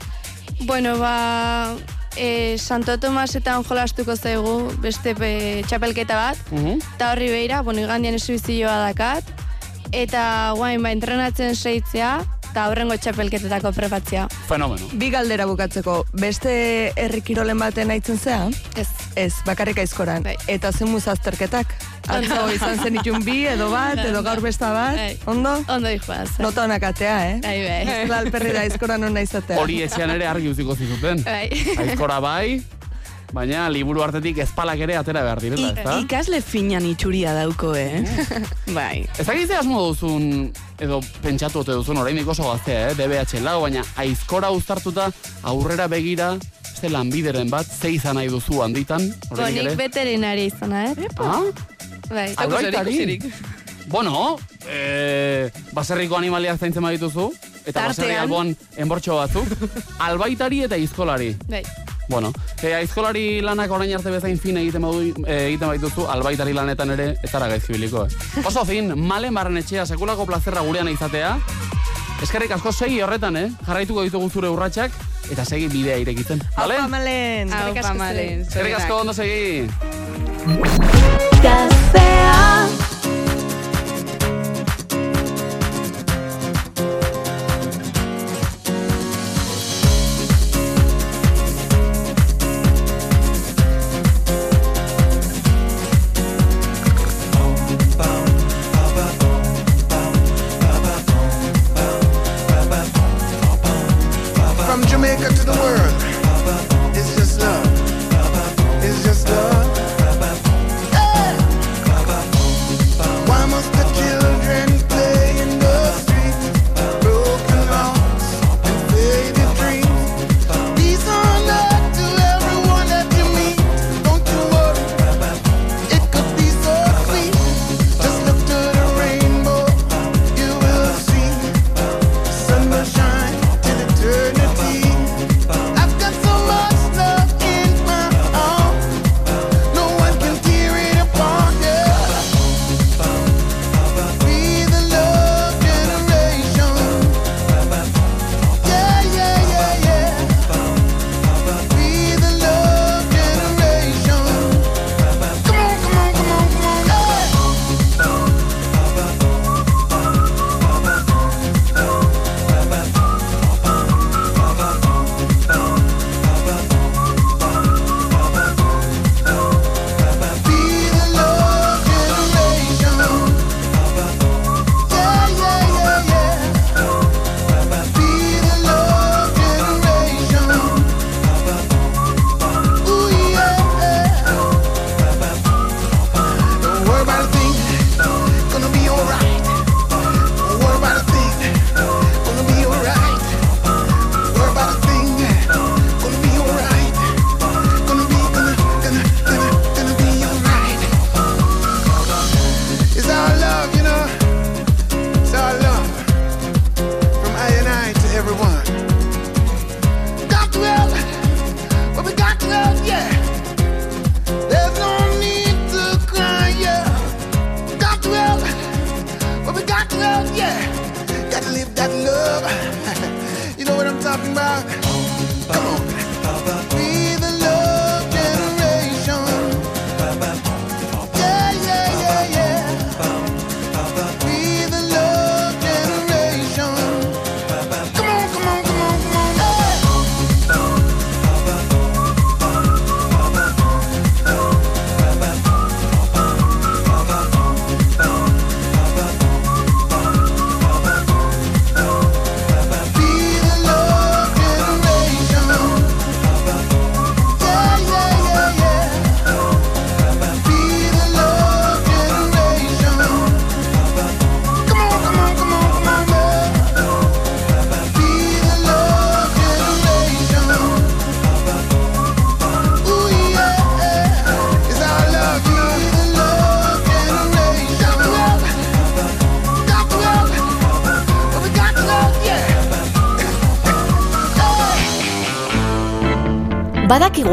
Bueno, 0.69 0.95
ba, 1.03 1.75
e, 2.15 2.59
Santo 2.63 2.95
Tomasetan 3.03 3.67
jolastuko 3.67 4.15
zaigu 4.15 4.59
beste 4.79 5.19
pe, 5.19 5.35
txapelketa 5.67 6.27
bat, 6.29 6.51
eta 6.63 7.11
horri 7.11 7.35
behira, 7.35 7.67
bueno, 7.67 7.83
igandian 7.83 8.23
esubizioa 8.23 8.85
dakat, 8.87 9.43
eta 9.93 10.53
guain 10.57 10.83
ba, 10.83 10.91
entrenatzen 10.93 11.55
seitzea, 11.57 12.17
eta 12.53 12.67
horrengo 12.69 12.97
txapelketetako 13.01 13.71
prepatzea. 13.77 14.27
Fenomeno. 14.49 14.89
Bi 15.01 15.09
galdera 15.13 15.47
bukatzeko, 15.49 16.03
beste 16.21 16.53
herri 17.01 17.23
kirolen 17.25 17.61
baten 17.61 17.93
aitzen 17.95 18.19
zea? 18.21 18.43
Ez. 18.77 18.89
Ez, 19.17 19.33
bakarrik 19.47 19.81
aizkoran. 19.81 20.25
Bai. 20.25 20.37
Eta 20.53 20.73
zen 20.73 20.93
azterketak? 20.97 21.73
Atzo 22.13 22.43
izan 22.57 22.79
zen 22.83 22.97
itun 23.01 23.25
bi, 23.25 23.47
edo 23.47 23.71
bat, 23.71 24.01
edo 24.05 24.23
gaur 24.23 24.41
besta 24.45 24.73
bat, 24.73 24.97
Bai. 24.97 25.17
ondo? 25.27 25.55
Ondo 25.69 25.89
dijoaz. 25.89 26.39
Nota 26.41 26.65
honak 26.65 26.83
atea, 26.83 27.17
eh? 27.31 27.41
Bai, 27.45 27.57
bai. 27.65 27.81
Ez 28.03 28.09
da 28.11 28.19
alperri 28.19 28.53
da 28.53 28.67
aizkoran 28.67 29.05
hona 29.05 29.25
izatea. 29.25 29.61
Hori 29.61 29.83
etxean 29.87 30.13
ere 30.17 30.29
argi 30.29 30.53
utziko 30.53 30.77
zizuten. 30.77 31.25
Bai. 31.25 31.49
Aizkora 31.79 32.21
bai, 32.21 32.61
baina 33.33 33.65
liburu 33.73 34.03
artetik 34.05 34.39
ezpalak 34.45 34.83
ere 34.85 34.97
atera 35.01 35.23
behar 35.25 35.41
direla, 35.41 35.73
ezta? 35.73 35.97
ikasle 36.05 36.41
finan 36.45 36.85
itxuria 36.89 37.33
dauko, 37.37 37.73
eh? 37.77 38.03
bai. 38.79 39.07
Ez 39.19 39.27
dakit 39.27 39.49
ze 39.49 39.57
asmo 39.57 39.81
duzun, 39.89 40.51
edo 40.83 41.01
pentsatu 41.25 41.63
ote 41.63 41.77
duzun, 41.79 42.01
oraindik 42.03 42.29
oso 42.29 42.51
gaztea, 42.51 42.91
eh? 42.91 42.97
DBH 42.99 43.41
lau, 43.45 43.63
baina 43.65 43.85
aizkora 43.97 44.53
uztartuta 44.53 45.11
aurrera 45.49 45.89
begira, 45.89 46.35
ze 46.77 46.91
lanbideren 46.93 47.51
bat, 47.51 47.67
ze 47.67 47.95
izan 47.97 48.19
nahi 48.21 48.29
duzu 48.29 48.61
handitan, 48.63 49.09
Bonik 49.31 49.77
veterinaria 49.79 50.51
izana, 50.53 50.91
eh? 50.93 51.09
Ah? 51.17 51.41
Bai. 52.13 52.33
Albaitari? 52.37 53.19
Bueno, 53.93 54.39
eh, 54.69 55.51
baserriko 55.73 56.17
animaliak 56.17 56.61
zaintzen 56.61 56.85
badituzu, 56.85 57.31
eta 57.65 57.89
baserri 57.89 58.13
Tartean. 58.13 58.21
alboan 58.27 58.53
enbortxo 58.77 59.17
batzuk, 59.17 59.57
albaitari 60.09 60.63
eta 60.69 60.77
izkolari. 60.81 61.33
Bai. 61.49 61.65
Bueno, 62.09 62.33
e, 62.63 62.75
aizkolari 62.75 63.41
lanak 63.41 63.71
orain 63.71 63.95
arte 63.95 64.11
bezain 64.11 64.39
fin 64.39 64.57
egiten, 64.61 64.83
badu, 64.83 65.13
e, 65.27 65.37
egiten 65.49 65.69
baituzu, 65.69 66.07
albaitari 66.11 66.53
lanetan 66.57 66.91
ere 66.97 67.13
ez 67.23 67.31
zara 67.31 67.49
gaizkibiliko. 67.53 68.07
Eh? 68.07 68.45
Oso 68.47 68.65
fin, 68.69 68.93
malen 68.99 69.35
barren 69.35 69.57
etxea, 69.63 69.87
sekulako 69.87 70.27
plazerra 70.27 70.65
gurean 70.67 70.91
izatea. 70.93 71.37
Eskerrik 72.23 72.53
asko 72.55 72.71
segi 72.73 73.01
horretan, 73.03 73.37
eh? 73.37 73.49
Jarraituko 73.67 74.05
ditugu 74.07 74.31
zure 74.31 74.51
urratsak 74.53 74.95
eta 75.33 75.45
segi 75.45 75.67
bidea 75.73 75.97
irekitzen. 76.03 76.43
Vale? 76.57 76.79
Aupa 76.79 76.93
malen. 76.99 77.53
Aupa 77.53 77.95
malen. 77.99 78.47
Eskerrik 78.47 78.79
asko 78.79 79.01
ondo 79.03 79.17
segi. 79.17 79.67
From 81.43 82.82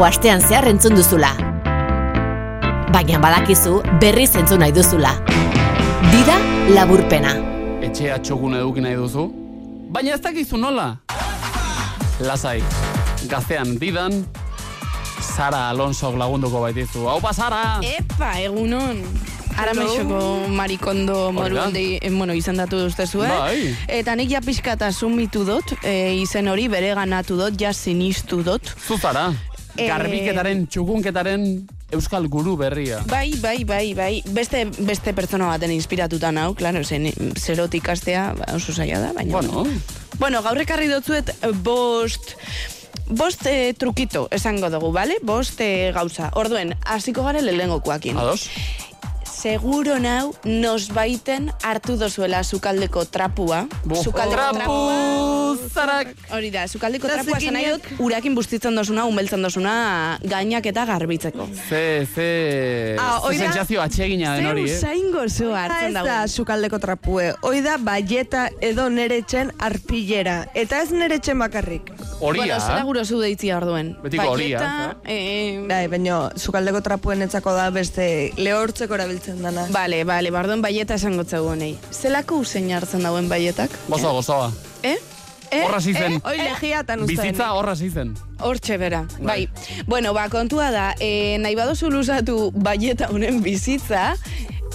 Badakigu 0.00 0.16
astean 0.16 0.40
zehar 0.40 0.64
entzun 0.64 0.94
duzula. 0.96 1.28
Baina 2.88 3.18
badakizu 3.20 3.82
berriz 4.00 4.32
entzun 4.34 4.62
nahi 4.62 4.72
duzula. 4.72 5.10
Dida 6.08 6.36
laburpena. 6.72 7.34
Etxea 7.84 8.16
txogun 8.24 8.56
eduki 8.56 8.80
nahi 8.80 8.96
duzu? 8.96 9.26
Baina 9.92 10.14
ez 10.14 10.22
dakizu 10.24 10.56
nola? 10.56 10.86
Lasai, 12.24 12.62
gaztean 13.28 13.76
didan, 13.76 14.24
Sara 15.20 15.66
Alonso 15.68 16.14
lagunduko 16.16 16.64
baitizu. 16.64 17.04
Hau 17.04 17.20
Sara! 17.36 17.82
Epa, 17.84 18.38
egunon. 18.40 19.04
Ara 19.60 19.74
maixoko 19.76 20.48
marikondo 20.48 21.30
moru 21.36 21.58
handi, 21.60 21.98
eh, 22.00 22.08
bueno, 22.08 22.32
izendatu 22.32 22.78
duztezu, 22.86 23.20
eh? 23.26 23.36
Bai. 23.36 23.76
Eta 24.00 24.14
nik 24.16 24.30
ja 24.32 24.40
pixkata 24.40 24.92
sumitu 24.92 25.44
dut, 25.44 25.74
eh, 25.82 26.16
izen 26.22 26.48
hori 26.48 26.68
bere 26.72 26.94
ganatu 26.96 27.36
dut, 27.36 27.60
ja 27.60 27.74
sinistu 27.76 28.40
dut. 28.46 28.72
Zuzara, 28.86 29.28
garbiketaren, 29.76 30.66
txukunketaren 30.70 31.46
euskal 31.94 32.26
guru 32.30 32.56
berria. 32.60 33.00
Bai, 33.10 33.32
bai, 33.42 33.64
bai, 33.64 33.94
bai. 33.94 34.12
Beste, 34.34 34.64
beste 34.86 35.14
pertsona 35.16 35.50
baten 35.50 35.72
inspiratuta 35.74 36.30
nau, 36.34 36.52
klaro, 36.58 36.82
zen 36.84 37.10
zerotik 37.38 37.88
astea 37.88 38.30
ba, 38.38 38.52
oso 38.58 38.74
zaila 38.74 39.00
da, 39.06 39.14
baina... 39.16 39.38
Bueno. 39.38 39.66
Bueno, 40.20 40.42
gaur 40.44 40.60
ekarri 40.60 40.90
dutzuet 40.90 41.34
eh, 41.40 41.54
bost... 41.64 42.36
Bost 43.10 43.42
eh, 43.50 43.72
trukito 43.74 44.28
esango 44.30 44.68
dugu, 44.70 44.92
bale? 44.94 45.16
Bost 45.26 45.58
eh, 45.64 45.90
gauza. 45.94 46.28
Orduen, 46.38 46.76
hasiko 46.86 47.24
gare 47.26 47.42
lehengokoakin. 47.42 48.20
Ados? 48.22 48.46
Seguro 49.40 49.96
nau, 49.98 50.34
nos 50.44 50.90
baiten 50.92 51.48
hartu 51.64 51.94
dozuela 51.96 52.42
sukaldeko 52.44 53.06
trapua. 53.08 53.62
Bo. 53.88 53.96
Sukaldeko 53.96 54.52
Trapu, 54.52 55.68
zarak. 55.72 56.10
Hori 56.36 56.50
da, 56.52 56.66
sukaldeko 56.68 57.08
Eta 57.08 57.22
trapua 57.22 57.38
nahi 57.54 57.70
dut, 57.70 57.80
zikinak. 57.86 58.02
urakin 58.04 58.34
bustitzen 58.36 58.76
dozuna, 58.76 59.06
umeltzen 59.08 59.40
dozuna, 59.42 60.18
gainak 60.28 60.66
eta 60.68 60.84
garbitzeko. 60.84 61.46
Ze, 61.70 62.06
ze... 62.14 62.96
Ah, 63.00 63.16
ze 63.16 63.26
hori 63.30 63.38
da- 63.38 63.44
sentsazio 63.46 63.80
atsegina 63.80 64.34
den 64.36 64.46
hori, 64.50 64.66
eh? 64.68 64.76
Zain 64.78 65.08
gozo 65.14 65.54
hartzen 65.56 65.88
Ez 65.88 65.94
da 65.94 66.02
dago. 66.04 66.28
sukaldeko 66.28 66.78
trapue, 66.78 67.32
hoi 67.40 67.62
da 67.64 67.78
baieta 67.78 68.50
edo 68.60 68.90
neretzen 68.90 69.54
arpillera. 69.58 70.50
Eta 70.54 70.82
ez 70.82 70.90
neretzen 70.92 71.38
bakarrik. 71.38 71.88
Horia. 72.20 72.42
Bueno, 72.44 72.60
zera 72.60 72.82
gurozu 72.84 73.18
deitzia 73.24 73.56
orduen. 73.56 73.94
Betiko 74.02 74.28
horia, 74.34 74.58
Baieta, 74.60 74.96
eh, 75.06 75.64
Bai, 75.66 75.86
baina 75.88 76.28
sukaldeko 76.36 76.82
trapuen 76.84 77.22
etzako 77.24 77.54
da 77.56 77.70
beste 77.72 78.32
lehortzeko 78.36 78.94
erabiltzen 78.98 79.29
dana. 79.38 79.66
Bale, 79.70 80.04
bale, 80.04 80.30
barduen 80.34 80.62
baieta 80.62 80.94
esango 80.98 81.24
zego 81.24 81.52
honei. 81.54 81.76
Zelako 81.92 82.40
usein 82.42 82.70
hartzen 82.72 83.02
dauen 83.06 83.28
baietak? 83.28 83.70
Gozo, 83.88 84.12
gozoa. 84.12 84.50
Eh? 84.82 84.96
Eh? 85.50 85.64
Horra 85.64 85.80
zizen. 85.80 86.12
Eh? 86.12 86.20
Hoi 86.24 86.36
legiatan 86.38 87.00
uste. 87.00 87.14
Bizitza 87.14 87.52
horra 87.54 87.74
zizen. 87.76 88.14
Hortxe 88.38 88.78
bera, 88.78 89.04
bai. 89.20 89.48
Bueno, 89.86 90.14
ba, 90.14 90.28
kontua 90.30 90.70
da, 90.70 90.94
e, 91.02 91.38
nahi 91.42 91.56
baduzu 91.58 91.90
luzatu 91.90 92.50
baieta 92.54 93.10
honen 93.10 93.42
bizitza, 93.42 94.14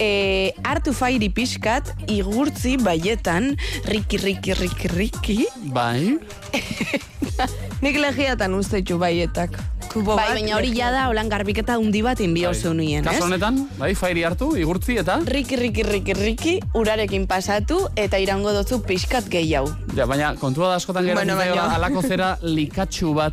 e, 0.00 0.52
hartu 0.64 0.92
fairi 0.96 1.28
pixkat, 1.32 1.92
igurtzi 2.12 2.76
baietan, 2.82 3.54
riki, 3.88 4.18
riki, 4.22 4.54
riki, 4.54 4.88
riki. 4.92 5.38
Bai. 5.72 6.18
Nik 7.84 7.98
legiatan 8.00 8.54
uste 8.56 8.80
ditu 8.80 8.96
baietak. 9.00 9.56
Kubo 9.92 10.16
Bai, 10.18 10.26
baina 10.34 10.56
hori 10.56 10.72
ja 10.76 10.90
da, 10.92 11.06
holan 11.10 11.28
garbiketa 11.32 11.76
hundi 11.80 12.02
bat 12.04 12.20
inbio 12.20 12.50
Bai. 12.52 12.72
nien, 12.76 13.04
ez? 13.04 13.12
Kaso 13.12 13.24
honetan, 13.28 13.62
bai, 13.78 13.94
fairi 13.94 14.24
hartu, 14.24 14.50
igurtzi 14.56 14.96
eta... 15.00 15.18
Riki, 15.24 15.56
riki, 15.56 15.82
riki, 15.86 16.12
riki, 16.16 16.54
urarekin 16.74 17.26
pasatu, 17.26 17.86
eta 17.96 18.18
irango 18.20 18.52
dutzu 18.52 18.80
pixkat 18.84 19.28
gehiago. 19.32 19.70
Ja, 19.96 20.06
baina 20.06 20.34
kontua 20.36 20.68
da 20.72 20.80
askotan 20.80 21.04
geratzen 21.06 21.28
Bueno, 21.32 21.36
bueno, 21.40 21.62
baina- 21.62 21.76
alako 21.78 22.02
zera 22.02 22.36
likatxu 22.42 23.14
bat. 23.16 23.32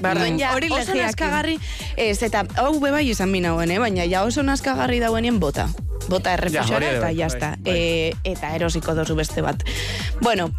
Baina, 0.00 0.26
ja, 0.38 0.54
hori 0.56 0.70
oso 0.72 0.94
naskagarri, 0.96 1.58
ez, 1.96 2.22
eta 2.22 2.44
hau 2.62 2.72
bebai 2.80 3.04
izan 3.10 3.30
minauen, 3.30 3.70
eh? 3.70 3.78
baina 3.78 4.04
ja 4.08 4.22
oso 4.24 4.42
naskagarri 4.42 5.00
dauenien 5.02 5.38
bota. 5.40 5.68
Bota 6.08 6.30
Ja, 6.32 6.38
errefusora 6.38 6.86
ere 6.86 6.96
eta 6.96 7.06
bai, 7.06 7.16
jazta. 7.18 7.52
bai, 7.60 7.76
E, 7.76 8.12
eta 8.24 8.54
erosiko 8.56 8.94
dozu 8.96 9.14
beste 9.14 9.42
bat. 9.44 9.62
Bueno, 10.22 10.50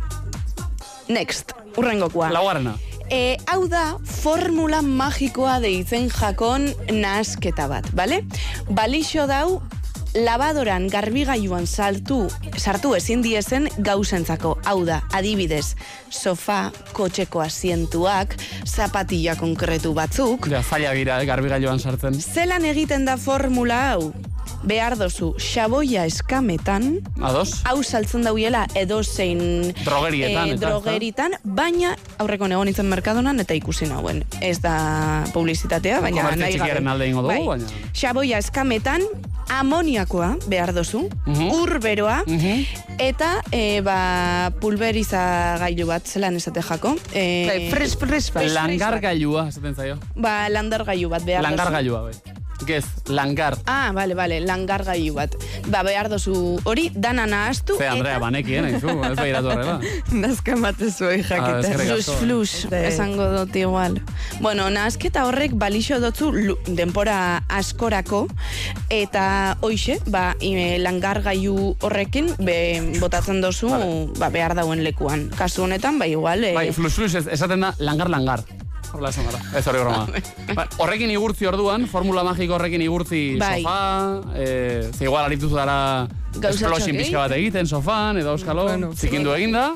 next, 1.09 1.51
urrengokoa. 1.77 2.29
Laugarrena. 2.31 2.75
E, 3.11 3.35
hau 3.51 3.65
da, 3.67 3.97
formula 4.05 4.79
magikoa 4.81 5.57
deitzen 5.59 6.07
jakon 6.13 6.69
nahasketa 6.95 7.67
bat, 7.67 7.89
bale? 7.97 8.21
Balixo 8.69 9.25
dau, 9.27 9.61
labadoran 10.13 10.87
garbigailuan 10.91 11.67
saltu, 11.67 12.25
sartu 12.57 12.93
ezin 12.97 13.21
diezen 13.23 13.69
gauzentzako. 13.79 14.57
Hau 14.67 14.81
da, 14.85 15.01
adibidez, 15.15 15.75
sofa, 16.09 16.71
kotxeko 16.95 17.43
asientuak, 17.45 18.35
zapatilla 18.65 19.37
konkretu 19.39 19.93
batzuk. 19.97 20.49
Ja, 20.51 20.63
zaila 20.63 20.93
gira, 20.97 21.21
eh, 21.21 21.29
garbigailuan 21.29 21.79
sartzen. 21.79 22.19
Zelan 22.19 22.65
egiten 22.65 23.05
da 23.05 23.17
formula 23.17 23.81
hau? 23.91 24.11
Behar 24.63 24.93
dozu, 24.97 25.33
xaboia 25.41 26.03
eskametan, 26.05 26.99
Ados? 27.21 27.61
hau 27.65 27.81
saltzen 27.83 28.21
dauela 28.21 28.67
edozein 28.77 29.73
Drogerietan, 29.83 30.49
eh, 30.51 30.53
eta, 30.53 30.69
drogeritan, 30.69 31.31
baina 31.43 31.95
aurreko 32.21 32.47
nego 32.47 32.63
nintzen 32.65 32.85
merkadonan 32.85 33.39
eta 33.41 33.55
ikusi 33.57 33.87
nauen. 33.89 34.21
Ez 34.41 34.59
da 34.61 35.23
publizitatea, 35.33 35.99
baina 36.05 36.29
nahi 36.35 36.53
txikiaren 36.53 36.87
alde 36.87 37.07
ingo 37.09 37.23
dugu, 37.25 37.33
Bai. 37.33 37.47
baina... 37.57 37.89
Xaboia 37.93 38.37
eskametan, 38.37 39.01
amoniakoa 39.51 40.35
behar 40.47 40.73
dozu, 40.77 41.07
Mhm. 41.25 41.49
ur 41.57 41.79
beroa, 41.83 42.21
eta 42.99 43.41
e, 43.51 43.81
ba, 43.81 44.51
pulveriza 44.61 45.57
gailu 45.59 45.87
bat, 45.89 46.05
zelan 46.05 46.35
esate 46.37 46.61
jako. 46.61 46.95
E, 47.13 47.25
Bai, 47.47 47.69
fres, 47.71 47.97
fres, 47.97 48.29
fres. 48.31 48.53
Langargailua, 48.53 49.47
esaten 49.49 49.75
zaio. 49.75 49.97
Ba, 50.15 50.47
landar 50.49 50.85
gailu 50.85 51.09
bat 51.09 51.25
behar 51.25 51.41
dozu. 51.43 51.55
Langargailua, 51.57 52.01
bai. 52.03 52.13
Gez, 52.65 52.85
langar. 53.07 53.57
Ah, 53.65 53.91
bale, 53.93 54.13
bale, 54.15 54.39
langar 54.45 54.83
gailu 54.85 55.13
bat. 55.15 55.33
Ba, 55.67 55.81
behar 55.83 56.09
dozu 56.09 56.59
hori, 56.63 56.91
dana 56.93 57.25
nahaztu. 57.25 57.75
Ze, 57.77 57.87
Andrea, 57.89 58.19
banekien, 58.21 58.65
aizu, 58.69 58.93
ez 59.03 59.15
behiratu 59.17 59.49
horrela. 59.49 59.79
Nazka 60.23 60.55
matezu 60.55 61.05
Ah, 61.05 61.09
hori 61.09 61.23
jakite. 61.23 61.59
eskerrik 61.71 61.89
Flus, 61.91 62.09
flus, 62.19 62.53
De- 62.69 62.83
esango 62.87 63.25
dut 63.33 63.55
igual. 63.55 63.99
Bueno, 64.39 64.69
nahazketa 64.69 65.25
horrek 65.25 65.55
balixo 65.57 65.99
dotzu 65.99 66.31
lu- 66.31 66.57
denpora 66.67 67.43
askorako, 67.49 68.27
eta 68.89 69.57
hoixe, 69.61 69.97
ba, 70.07 70.35
e, 70.39 70.77
langargailu 70.79 71.75
horrekin 71.81 72.29
be, 72.39 72.57
botatzen 72.99 73.41
dozu 73.41 73.69
ba, 74.19 74.29
behar 74.29 74.53
dauen 74.55 74.83
lekuan. 74.85 75.29
Kasu 75.37 75.63
honetan, 75.65 75.97
ba, 75.99 76.05
igual... 76.07 76.43
E, 76.43 76.53
Bai, 76.53 76.71
flus, 76.71 76.93
flus, 76.93 77.15
esaten 77.15 77.61
da 77.65 77.73
langar-langar. 77.79 78.43
Horrela 78.91 79.09
esan 79.13 79.27
gara, 79.29 79.39
ez 79.55 79.63
hori 79.71 79.79
broma. 79.79 80.07
Ba, 80.57 80.65
horrekin 80.83 81.11
igurtzi 81.13 81.47
orduan, 81.47 81.85
formula 81.87 82.25
magiko 82.27 82.57
horrekin 82.57 82.81
igurtzi 82.83 83.21
Bai. 83.39 83.61
sofa, 83.61 84.33
eh, 84.35 84.89
ze 84.91 85.05
igual 85.07 85.23
aritu 85.29 85.47
zara 85.49 86.07
esplosin 86.35 86.97
pixka 86.99 87.21
bat 87.23 87.37
egiten 87.37 87.67
sofan, 87.67 88.19
edo 88.19 88.35
euskalo, 88.35 88.65
Bueno, 88.67 88.91
zikindu 88.93 89.31
eginda, 89.35 89.69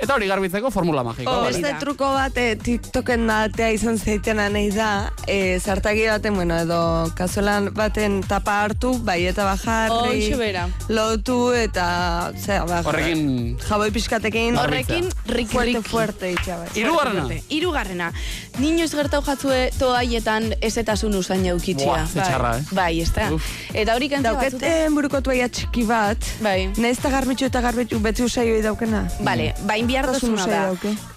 eta 0.00 0.14
hori 0.14 0.28
garbitzeko 0.30 0.70
formula 0.70 1.02
magiko. 1.02 1.30
Oh, 1.30 1.44
beste 1.46 1.72
truko 1.80 2.12
bat 2.14 2.36
eh, 2.38 2.54
TikToken 2.62 3.26
datea 3.26 3.70
izan 3.74 3.98
zeitena 3.98 4.48
nahi 4.52 4.70
da, 4.70 5.10
eh, 5.26 5.58
zartagi 5.60 6.04
baten, 6.06 6.36
bueno, 6.38 6.54
edo 6.62 6.78
kazuelan 7.18 7.70
baten 7.74 8.20
tapa 8.28 8.60
hartu, 8.64 8.92
bai 9.04 9.24
eta 9.26 9.44
bajarri, 9.48 10.20
Hoxe 10.22 10.36
bera. 10.38 10.68
lotu 10.88 11.52
eta, 11.58 12.30
zera, 12.38 12.64
ba, 12.68 12.82
Horrekin 12.86 13.56
jaboi 13.68 13.90
pixkatekin, 13.90 14.56
Horrekin, 14.58 15.08
riki, 15.26 15.50
fuerte, 15.56 15.82
fuerte, 15.88 16.30
itxa 16.36 16.60
bai. 16.62 16.68
Hirugarrena. 16.76 17.24
Fuerte. 17.26 17.42
Hirugarrena. 17.54 18.12
Niñoz 18.58 18.92
gertau 18.94 19.20
jatzue 19.26 19.70
toaietan 19.78 20.52
ezetasun 20.60 21.14
usain 21.18 21.44
eukitzia. 21.46 21.86
Buah, 21.90 22.06
txarra, 22.14 22.54
eh? 22.58 22.64
Bai, 22.74 23.00
ez 23.02 23.10
da. 23.14 23.28
Eta 23.74 23.94
hori 23.98 24.08
kantzia 24.14 24.30
Dauket 24.30 24.54
batzutan... 24.58 24.86
eh, 24.86 24.88
buruko 24.94 25.20
toaia 25.26 25.48
txiki 25.48 25.84
bat, 25.88 26.30
Bai. 26.44 26.70
nahiz 26.78 26.98
eta 26.98 27.10
garbitxu 27.18 27.46
eta 27.50 27.60
garbitxu 27.66 27.98
beti 28.04 28.22
usaioi 28.26 28.62
daukena. 28.62 29.04
Vale, 29.26 29.52
bain 29.66 29.87
behar 29.88 30.06
dozuna 30.12 30.44
da. 30.46 30.60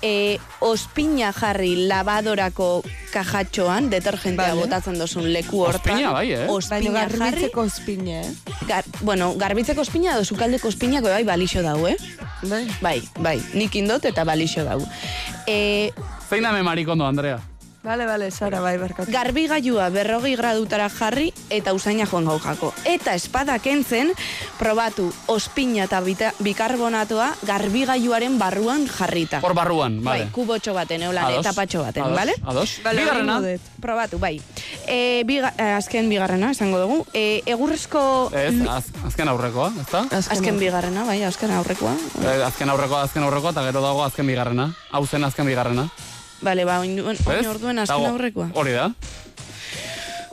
E, 0.02 0.39
ospina 0.65 1.31
jarri 1.35 1.73
labadorako 1.89 2.69
kajatxoan, 3.11 3.89
detergentea 3.91 4.53
Vale. 4.53 4.64
botatzen 4.64 4.98
dozun 4.99 5.27
leku 5.34 5.61
hortan. 5.65 5.98
Ospina, 5.98 6.14
bai, 6.15 6.26
eh? 6.34 6.48
Ospina 6.49 6.95
jarri. 7.02 7.19
garbitzeko 7.19 7.68
ospina, 7.68 8.22
eh? 8.22 8.56
Gar, 8.69 8.88
bueno, 9.02 9.34
garbitzeko 9.35 9.84
ospina 9.84 10.15
edo 10.15 10.26
sukaldeko 10.26 10.72
ospinako 10.72 11.11
bai 11.11 11.23
balixo 11.27 11.61
dau, 11.65 11.85
eh? 11.91 11.98
Bai. 12.48 12.65
Bai, 12.81 12.98
bai, 13.19 13.38
nik 13.53 13.76
indot 13.76 14.07
eta 14.10 14.26
balixo 14.26 14.65
dau. 14.65 14.80
E, 15.45 15.91
Zein 16.30 16.48
da 16.48 16.56
memarikondo, 16.56 17.06
Andrea? 17.06 17.50
Bale, 17.83 18.05
bale, 18.05 18.29
Sara, 18.29 18.59
bai, 18.61 18.77
barkatu. 18.77 19.09
garbigailua 19.11 19.87
berrogei 19.89 20.35
gradutara 20.37 20.85
jarri 20.93 21.31
eta 21.49 21.73
usaina 21.73 22.05
joan 22.05 22.25
gau 22.29 22.35
jako. 22.39 22.67
Eta 22.85 23.15
espada 23.17 23.55
kentzen, 23.57 24.11
probatu 24.59 25.07
ospina 25.25 25.87
eta 25.87 25.99
bita, 26.05 26.29
bikarbonatoa 26.45 27.31
garbigailuaren 27.41 28.37
barruan 28.37 28.85
jarrita. 28.85 29.39
Hor 29.41 29.55
barruan, 29.57 29.97
Bai, 30.03 30.19
bale. 30.19 30.31
kubotxo 30.31 30.75
baten, 30.77 31.01
eulan, 31.01 31.25
Ados. 31.25 31.39
etapatxo 31.41 31.81
baten, 31.81 32.03
Ados, 32.03 32.15
bale? 32.19 32.35
Ados. 32.45 32.75
Bale, 32.83 33.01
Bigarrena. 33.01 33.39
Probatu, 33.81 34.19
bai. 34.19 34.39
E, 34.85 35.23
biga, 35.25 35.51
eh, 35.57 35.73
azken 35.73 36.07
bigarrena, 36.07 36.51
esango 36.51 36.77
dugu. 36.77 37.01
E, 37.13 37.41
egurrezko... 37.47 38.29
Ez, 38.35 38.53
az, 38.69 38.85
azken 39.07 39.27
aurrekoa, 39.27 39.71
ezta? 39.81 40.05
Azken 40.11 40.59
bigarrena, 40.61 41.03
bai, 41.09 41.23
azken 41.23 41.49
aurrekoa. 41.57 41.97
Eh, 42.21 42.45
azken 42.45 42.69
aurrekoa, 42.69 43.01
azken 43.09 43.23
aurrekoa, 43.25 43.57
eta 43.57 43.65
gero 43.71 43.81
dago 43.81 44.03
azken 44.05 44.27
bigarrena. 44.29 44.69
Hau 44.91 45.07
zen 45.07 45.23
azken 45.25 45.49
bigarrena. 45.49 45.89
Bale, 46.41 46.65
ba, 46.65 46.80
oin, 46.81 46.97
oin 46.99 47.47
orduen 47.47 47.80
azken 47.80 48.05
aurrekoa. 48.11 48.49
Hori 48.57 48.72
da. 48.73 48.91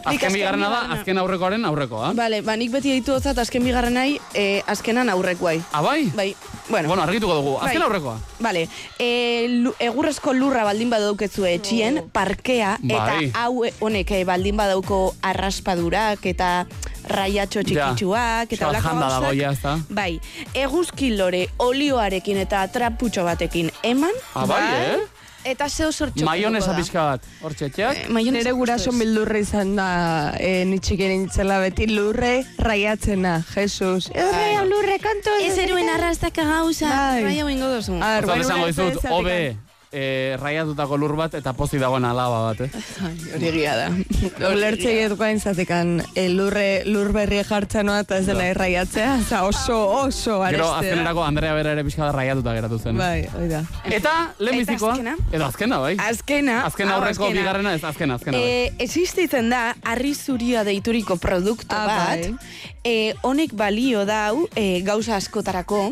Azken 0.09 0.33
bigarrena 0.33 0.69
da, 0.73 0.79
azken 0.95 1.19
aurrekoaren 1.21 1.65
aurrekoa. 1.69 2.13
Bale, 2.17 2.41
ba, 2.47 2.55
nik 2.57 2.71
beti 2.73 2.95
ditu 2.97 3.13
otzat 3.19 3.37
azken 3.43 3.65
bigarrenai, 3.67 4.15
e, 4.33 4.63
azkenan 4.67 5.11
aurrekoai. 5.13 5.59
Ah, 5.73 5.83
bai? 5.85 6.07
Bai, 6.17 6.31
bueno. 6.71 6.89
Bueno, 6.89 7.03
argituko 7.03 7.35
dugu. 7.35 7.57
Azken 7.59 7.81
Bai. 7.83 7.87
aurrekoa. 7.89 8.15
Vale, 8.41 8.63
e, 8.99 9.11
lu, 9.51 9.75
egurrezko 9.79 10.33
lurra 10.33 10.65
baldin 10.65 10.89
badaukezu 10.91 11.45
etxien, 11.51 12.05
parkea, 12.13 12.79
Bai. 12.81 12.95
eta 13.29 13.43
hau 13.43 13.65
e, 13.67 13.73
honek 13.81 14.15
eh, 14.17 14.23
baldin 14.25 14.57
badauko 14.57 15.15
arraspadurak, 15.21 16.25
eta 16.31 16.67
raiatxo 17.09 17.63
txikitsuak, 17.65 18.53
eta 18.53 18.73
dago, 18.73 18.97
gauzak. 19.01 19.37
ja? 19.37 19.77
Bai, 19.91 20.21
eguzki 20.55 21.13
lore 21.17 21.47
olioarekin 21.59 22.41
eta 22.47 22.65
traputxo 22.73 23.25
batekin 23.25 23.71
eman, 23.83 24.13
Ah, 24.35 24.47
bai, 24.47 24.63
eh? 24.63 24.99
Eta 25.51 25.69
zeo 25.69 25.93
sortxo. 25.93 26.25
Maionesa 26.27 26.75
pixka 26.77 27.05
bat. 27.13 27.29
Hor 27.43 27.55
txetxeak. 27.55 28.09
Nere 28.39 28.53
guraso 28.57 28.93
mildurre 28.93 29.41
izan 29.45 29.75
da, 29.79 29.89
e, 30.39 30.65
nitxiken 30.69 31.15
nintzela 31.15 31.59
beti 31.65 31.89
lurre 31.91 32.45
raiatzena, 32.59 33.39
Jesus. 33.55 34.11
Lurre, 34.15 34.51
lurre, 34.69 34.99
kanto. 35.03 35.39
Ez 35.45 35.57
eruen 35.59 35.89
arrastaka 35.95 36.45
gauza, 36.45 36.89
Bai. 36.89 37.25
raia 37.25 37.49
bingo 37.49 37.73
dozu. 37.73 37.97
Ar, 38.03 38.25
Otan 38.25 38.37
bai, 38.37 38.45
esango 38.45 38.69
bai, 38.69 38.73
dizut, 38.73 39.05
ez, 39.05 39.68
eh, 39.93 40.37
raiatutako 40.41 40.97
lur 41.01 41.15
bat 41.17 41.35
eta 41.35 41.53
pozi 41.57 41.79
dagoen 41.81 42.05
alaba 42.05 42.41
bat, 42.53 42.61
eh? 42.61 42.71
Hori 43.35 43.51
gira 43.55 43.75
da. 43.77 43.87
Olertzei 44.51 44.99
edukain 45.07 45.41
zatekan 45.41 46.03
e, 46.15 46.29
lurre, 46.29 46.83
lur 46.87 47.13
berri 47.13 47.39
jartzen 47.49 47.87
noa 47.89 48.01
eta 48.05 48.19
ez 48.19 48.27
dela 48.27 48.49
irraiatzea, 48.51 49.15
oza, 49.23 49.43
oso, 49.49 49.79
oso 50.05 50.39
Gero 50.45 50.45
arestea. 50.45 50.79
azkenerako 50.79 51.23
Andrea 51.25 51.55
bera 51.55 51.73
ere 51.77 51.85
pixka 51.87 52.05
bat 52.09 52.15
raiatuta 52.19 52.55
geratu 52.59 52.79
zen. 52.79 52.97
Bai, 53.01 53.27
hoi 53.35 53.49
da. 53.49 53.63
Eta, 53.85 54.15
lehen 54.39 54.61
Eta 54.61 54.73
bizikoa. 54.73 54.93
azkena? 54.93 55.17
Edo 55.33 55.45
azkena, 55.47 55.79
bai. 55.85 55.95
Azkena. 56.09 56.59
Azken 56.69 56.89
hau 56.89 56.99
aurreko 57.01 57.25
azkena. 57.25 57.41
bigarrena 57.41 57.75
ez 57.75 57.85
azkena, 57.85 58.15
azkena. 58.21 58.39
bai. 58.39 58.49
E, 58.69 58.73
existitzen 58.85 59.49
da, 59.51 59.63
harri 59.85 60.15
zuria 60.15 60.65
deituriko 60.65 61.17
produktu 61.17 61.75
Ah, 61.75 61.87
bat, 61.87 62.27
bai. 62.29 62.35
e, 62.85 63.15
honek 63.23 63.53
balio 63.55 64.05
dau 64.09 64.49
e, 64.55 64.81
gauza 64.83 65.17
askotarako, 65.17 65.91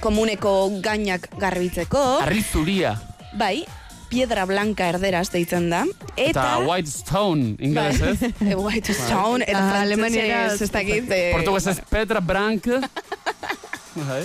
komuneko 0.00 0.70
gainak 0.80 1.28
garbitzeko, 1.38 2.20
Harri 2.24 2.42
zuria. 2.42 2.94
Bai, 3.38 3.64
piedra 4.10 4.44
blanca 4.46 4.88
erderaz 4.90 5.28
deitzen 5.30 5.68
da, 5.70 5.84
Eta 6.16 6.30
eta... 6.30 6.58
White 6.66 6.90
Stone, 6.90 7.54
ingeles 7.62 8.00
ez? 8.02 8.32
E, 8.42 8.54
White 8.64 8.94
Stone, 8.94 9.44
eta 9.46 9.60
Ah, 9.62 9.82
alemanieraz, 9.84 10.60
ez 10.62 10.70
dakit... 10.74 11.10
e, 11.10 11.30
Portuguesez 11.36 11.80
Petra 11.90 12.20
Brank. 12.20 12.66
Bai. 13.90 14.22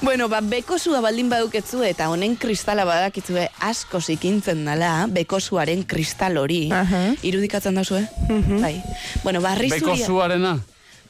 Bueno, 0.00 0.30
ba, 0.32 0.40
bekosua 0.40 1.02
baldin 1.04 1.28
baduketzu 1.28 1.82
eta 1.84 2.06
honen 2.08 2.38
kristala 2.40 2.86
badakitzue 2.88 3.44
asko 3.60 4.00
zikintzen 4.00 4.62
dala, 4.64 5.06
bekosuaren 5.12 5.84
kristal 5.84 6.38
hori. 6.40 6.70
Irudikatzen 7.22 7.76
da 7.76 7.84
zue? 7.84 8.00
Bai. 8.62 8.78
Bueno, 9.24 9.42
barri 9.44 9.68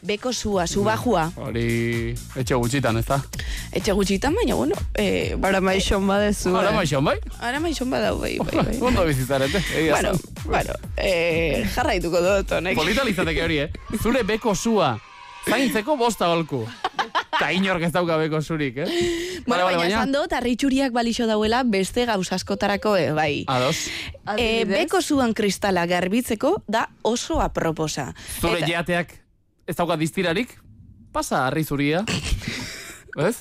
Beko 0.03 0.33
zuarena. 0.33 0.67
Bekosua, 0.67 0.67
subajua. 0.67 1.33
Hori 1.37 2.15
etxe 2.37 2.55
gutxitan, 2.55 2.99
ez 2.99 3.07
da? 3.07 3.19
Etxe 3.73 3.93
gutxitan, 3.93 4.35
baina, 4.35 4.55
bueno, 4.55 4.77
eh, 4.95 5.35
Bara 5.37 5.61
maixon 5.61 6.07
badezu. 6.07 6.55
Ara 6.57 6.73
maixon, 6.73 7.05
bai? 7.05 7.19
Ara 7.41 7.59
maixon 7.61 7.91
badau, 7.91 8.19
bai, 8.21 8.39
bai, 8.39 8.63
bai. 8.65 8.79
Ondo 8.89 9.05
bizitzarete, 9.05 9.63
egia 9.75 9.95
Bueno, 9.97 10.13
bueno, 10.45 10.75
eh, 10.97 11.67
jarraituko 11.75 12.21
dut, 12.21 12.53
honek. 12.53 12.77
Polita 12.77 13.05
lizateke 13.05 13.43
hori, 13.43 13.59
eh? 13.59 13.71
Zure 14.01 14.23
beko 14.23 14.55
zua, 14.55 14.99
zaintzeko 15.49 15.97
bosta 15.97 16.29
holku. 16.31 16.65
Ta 17.39 17.53
inork 17.55 17.85
ez 17.87 17.93
dauka 17.93 18.17
beko 18.19 18.41
zurik, 18.43 18.79
eh? 18.83 18.89
Bueno, 19.47 19.65
baina 19.65 19.87
esan 19.87 20.13
dut, 20.15 20.33
arritxuriak 20.33 20.93
balixo 20.93 21.27
dauela 21.27 21.63
beste 21.67 22.07
gauz 22.07 22.33
askotarako, 22.33 22.97
eh, 22.97 23.13
bai. 23.13 23.45
Ados. 23.47 23.89
E, 24.37 24.65
beko 24.69 25.03
zuan 25.03 25.35
kristala 25.35 25.87
garbitzeko 25.87 26.63
da 26.69 26.89
oso 27.03 27.41
aproposa. 27.43 28.13
Zure 28.41 28.63
jeateak 28.67 29.28
ez 29.69 29.77
dauka 29.77 29.99
distirarik, 30.01 30.57
pasa 31.13 31.45
harri 31.47 31.65
zuria. 31.65 32.05
Ez? 33.29 33.37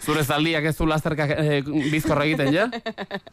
Zure 0.00 0.22
zaldiak 0.24 0.64
ez 0.64 0.72
du 0.78 0.86
lasterka 0.88 1.26
eh, 1.28 1.60
bizkorra 1.92 2.24
egiten, 2.24 2.48
ja? 2.54 2.64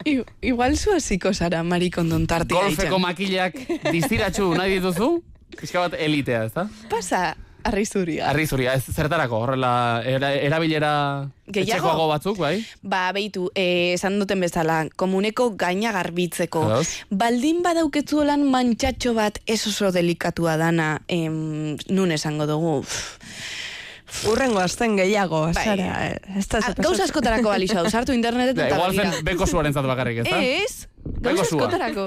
I, 0.04 0.18
igual 0.44 0.76
zu 0.76 0.92
hasiko 0.92 1.32
zara 1.32 1.62
marikondon 1.64 2.26
tartia 2.28 2.60
Golfeko 2.60 2.98
makilak 3.00 3.56
distiratxu 3.88 4.50
nahi 4.52 4.76
dituzu? 4.76 5.08
Pixka 5.56 5.86
bat 5.86 5.96
elitea, 5.96 6.42
ez 6.44 6.52
da? 6.52 6.66
Pasa, 6.92 7.22
arri 7.68 7.84
zuria. 7.86 8.28
Harri 8.30 8.46
zuria, 8.48 8.74
ez 8.74 8.84
zertarako, 8.94 9.38
horrela, 9.44 10.02
era, 10.08 10.32
erabilera 10.34 10.92
Gehiago? 11.46 11.68
etxekoago 11.78 12.08
batzuk, 12.10 12.38
bai? 12.42 12.54
Ba, 12.82 13.04
beitu, 13.12 13.50
eh, 13.54 13.92
esan 13.94 14.18
duten 14.20 14.40
bezala, 14.40 14.80
komuneko 14.96 15.50
gaina 15.60 15.92
garbitzeko. 15.92 16.64
Ados. 16.70 16.88
Baldin 17.10 17.62
badauketzuelan 17.62 18.44
mantxatxo 18.50 19.14
bat 19.14 19.38
ez 19.46 19.60
oso 19.70 19.92
delikatua 19.92 20.56
dana, 20.60 21.02
em, 21.08 21.76
nun 21.88 22.12
esango 22.12 22.46
dugu, 22.50 22.82
Urrengo 24.24 24.58
azten 24.58 24.96
gehiago, 24.96 25.42
Bai. 25.52 25.64
Sara. 25.64 26.06
eh, 26.08 26.44
Gauza 26.80 27.04
askotarako 27.04 27.50
balixau, 27.52 27.82
sartu 27.90 28.14
internetetan 28.16 28.64
Ja, 28.64 28.68
eta 28.70 28.76
igual 28.78 28.94
zen 28.96 29.24
beko 29.26 29.46
zuaren 29.46 29.74
zat 29.76 29.84
bakarrik, 29.84 30.22
ez 30.22 30.30
da? 30.30 30.38
Ez, 30.40 30.88
Beko 31.20 31.36
gauza 31.36 31.50
zua. 31.50 31.66
askotarako. 31.66 32.04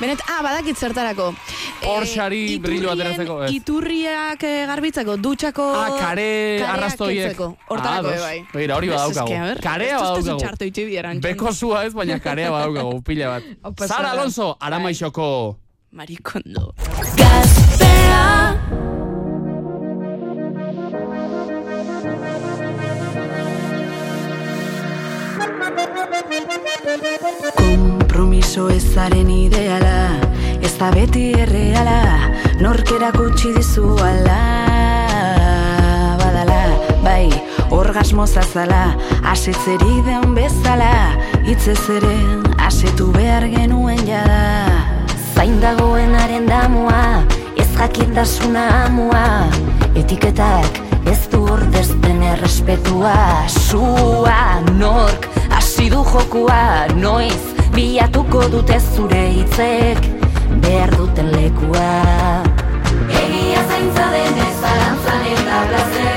Benet, 0.00 0.20
ah, 0.28 0.40
badakit 0.42 0.76
zertarako. 0.78 1.34
Porxari 1.82 2.58
brillo 2.64 2.90
ateratzeko, 2.94 3.38
ez? 3.44 3.50
Iturriak 3.58 4.42
eh, 4.42 4.64
garbitzeko, 4.70 5.16
dutxako... 5.16 5.66
Ah, 5.74 5.88
kare 6.00 6.28
arrastoiek. 6.66 7.38
Hortarako, 7.68 8.08
Ah, 8.08 8.14
eh, 8.14 8.20
bai. 8.20 8.38
Begira, 8.52 8.76
hori 8.76 8.88
ber, 8.88 9.60
Karea 9.60 9.98
bieran, 10.88 11.20
Beko 11.20 11.52
zua 11.52 11.84
ez, 11.84 11.92
baina 11.94 12.18
karea 12.20 12.50
badaukagu, 12.50 13.02
pila 13.06 13.36
bat. 13.36 13.86
Sara. 13.88 14.12
Alonso, 14.14 14.56
aramaixoko. 14.60 15.56
Marikondo. 15.94 16.72
Kompromiso 28.54 28.70
ezaren 28.70 29.30
ideala 29.30 30.14
Ez 30.62 30.76
da 30.78 30.90
beti 30.94 31.32
erreala 31.42 32.30
Norkera 32.62 33.08
gutxi 33.10 33.50
dizu 33.56 33.96
ala 33.98 34.36
Badala, 36.20 36.60
bai, 37.02 37.32
orgasmo 37.74 38.26
zazala 38.26 38.94
Asetzeri 39.32 40.02
den 40.06 40.36
bezala 40.36 41.16
Itzez 41.50 41.82
ere, 41.96 42.14
asetu 42.62 43.08
behar 43.16 43.48
genuen 43.50 44.04
jada 44.06 44.70
Zain 45.34 45.58
dagoenaren 45.58 46.46
damua, 46.46 47.24
ez 47.58 47.66
jakintasuna 47.74 48.68
amua. 48.84 49.48
Etiketak 49.98 50.78
ez 51.10 51.26
du 51.32 51.42
ordezten 51.50 52.22
errespetua. 52.22 53.18
Sua, 53.50 54.62
nork, 54.78 55.26
hasi 55.50 55.90
du 55.90 56.06
jokua 56.06 56.86
Noiz, 56.94 57.53
bilatuko 57.74 58.42
dute 58.52 58.78
zure 58.94 59.22
hitzek 59.36 60.06
Behar 60.62 60.94
duten 60.98 61.30
lekua 61.34 61.90
Egia 63.22 63.62
zaintza 63.68 64.10
denez 64.16 64.52
zalantzan 64.60 65.30
eta 65.34 65.62
plazerean. 65.70 66.13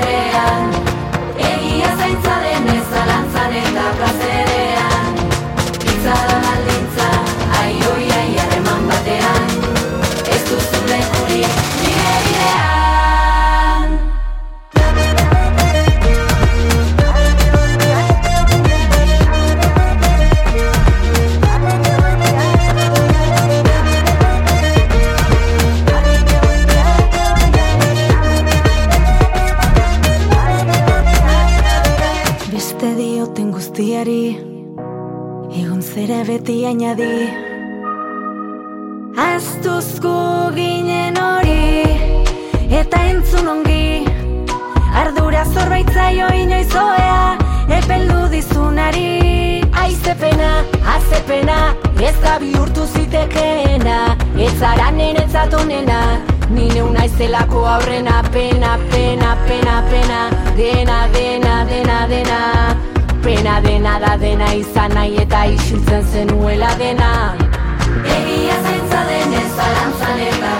Beti 36.28 36.66
ainadi 36.68 37.12
Aztuzko 39.16 40.16
ginen 40.56 41.16
hori 41.16 41.84
Eta 42.80 43.00
entzun 43.12 43.48
ongi. 43.52 44.04
Ardura 45.02 45.44
zorbaitzaio 45.54 46.26
inoizoea 46.42 47.22
Epeldu 47.78 48.26
dizunari. 48.34 49.62
Aizepena, 49.84 50.50
azepena 50.96 51.56
Ez 52.10 52.14
da 52.26 52.36
bihurtu 52.44 52.84
zitekeena. 52.92 53.96
Ez 54.36 54.52
zara 54.58 54.90
nenetzat 54.98 55.56
onena 55.62 56.02
Ni 56.50 56.68
neu 56.74 56.92
naizelako 56.92 57.64
aurrena. 57.76 58.20
Pena, 58.36 58.76
pena, 58.92 59.32
pena, 59.48 59.80
pena 59.88 60.20
Dena, 60.60 61.00
dena, 61.16 61.64
dena, 61.72 62.04
dena 62.12 62.97
Pena 63.28 63.60
dena 63.60 63.98
da 64.00 64.16
dena 64.16 64.46
izan 64.56 64.94
nahi 64.96 65.18
eta 65.20 65.42
isiltzen 65.52 66.06
zenuela 66.12 66.70
dena. 66.80 67.10
Egia 68.16 68.56
zaintza 68.62 69.02
denez 69.10 69.50
zalantzan 69.56 70.22
eta 70.30 70.57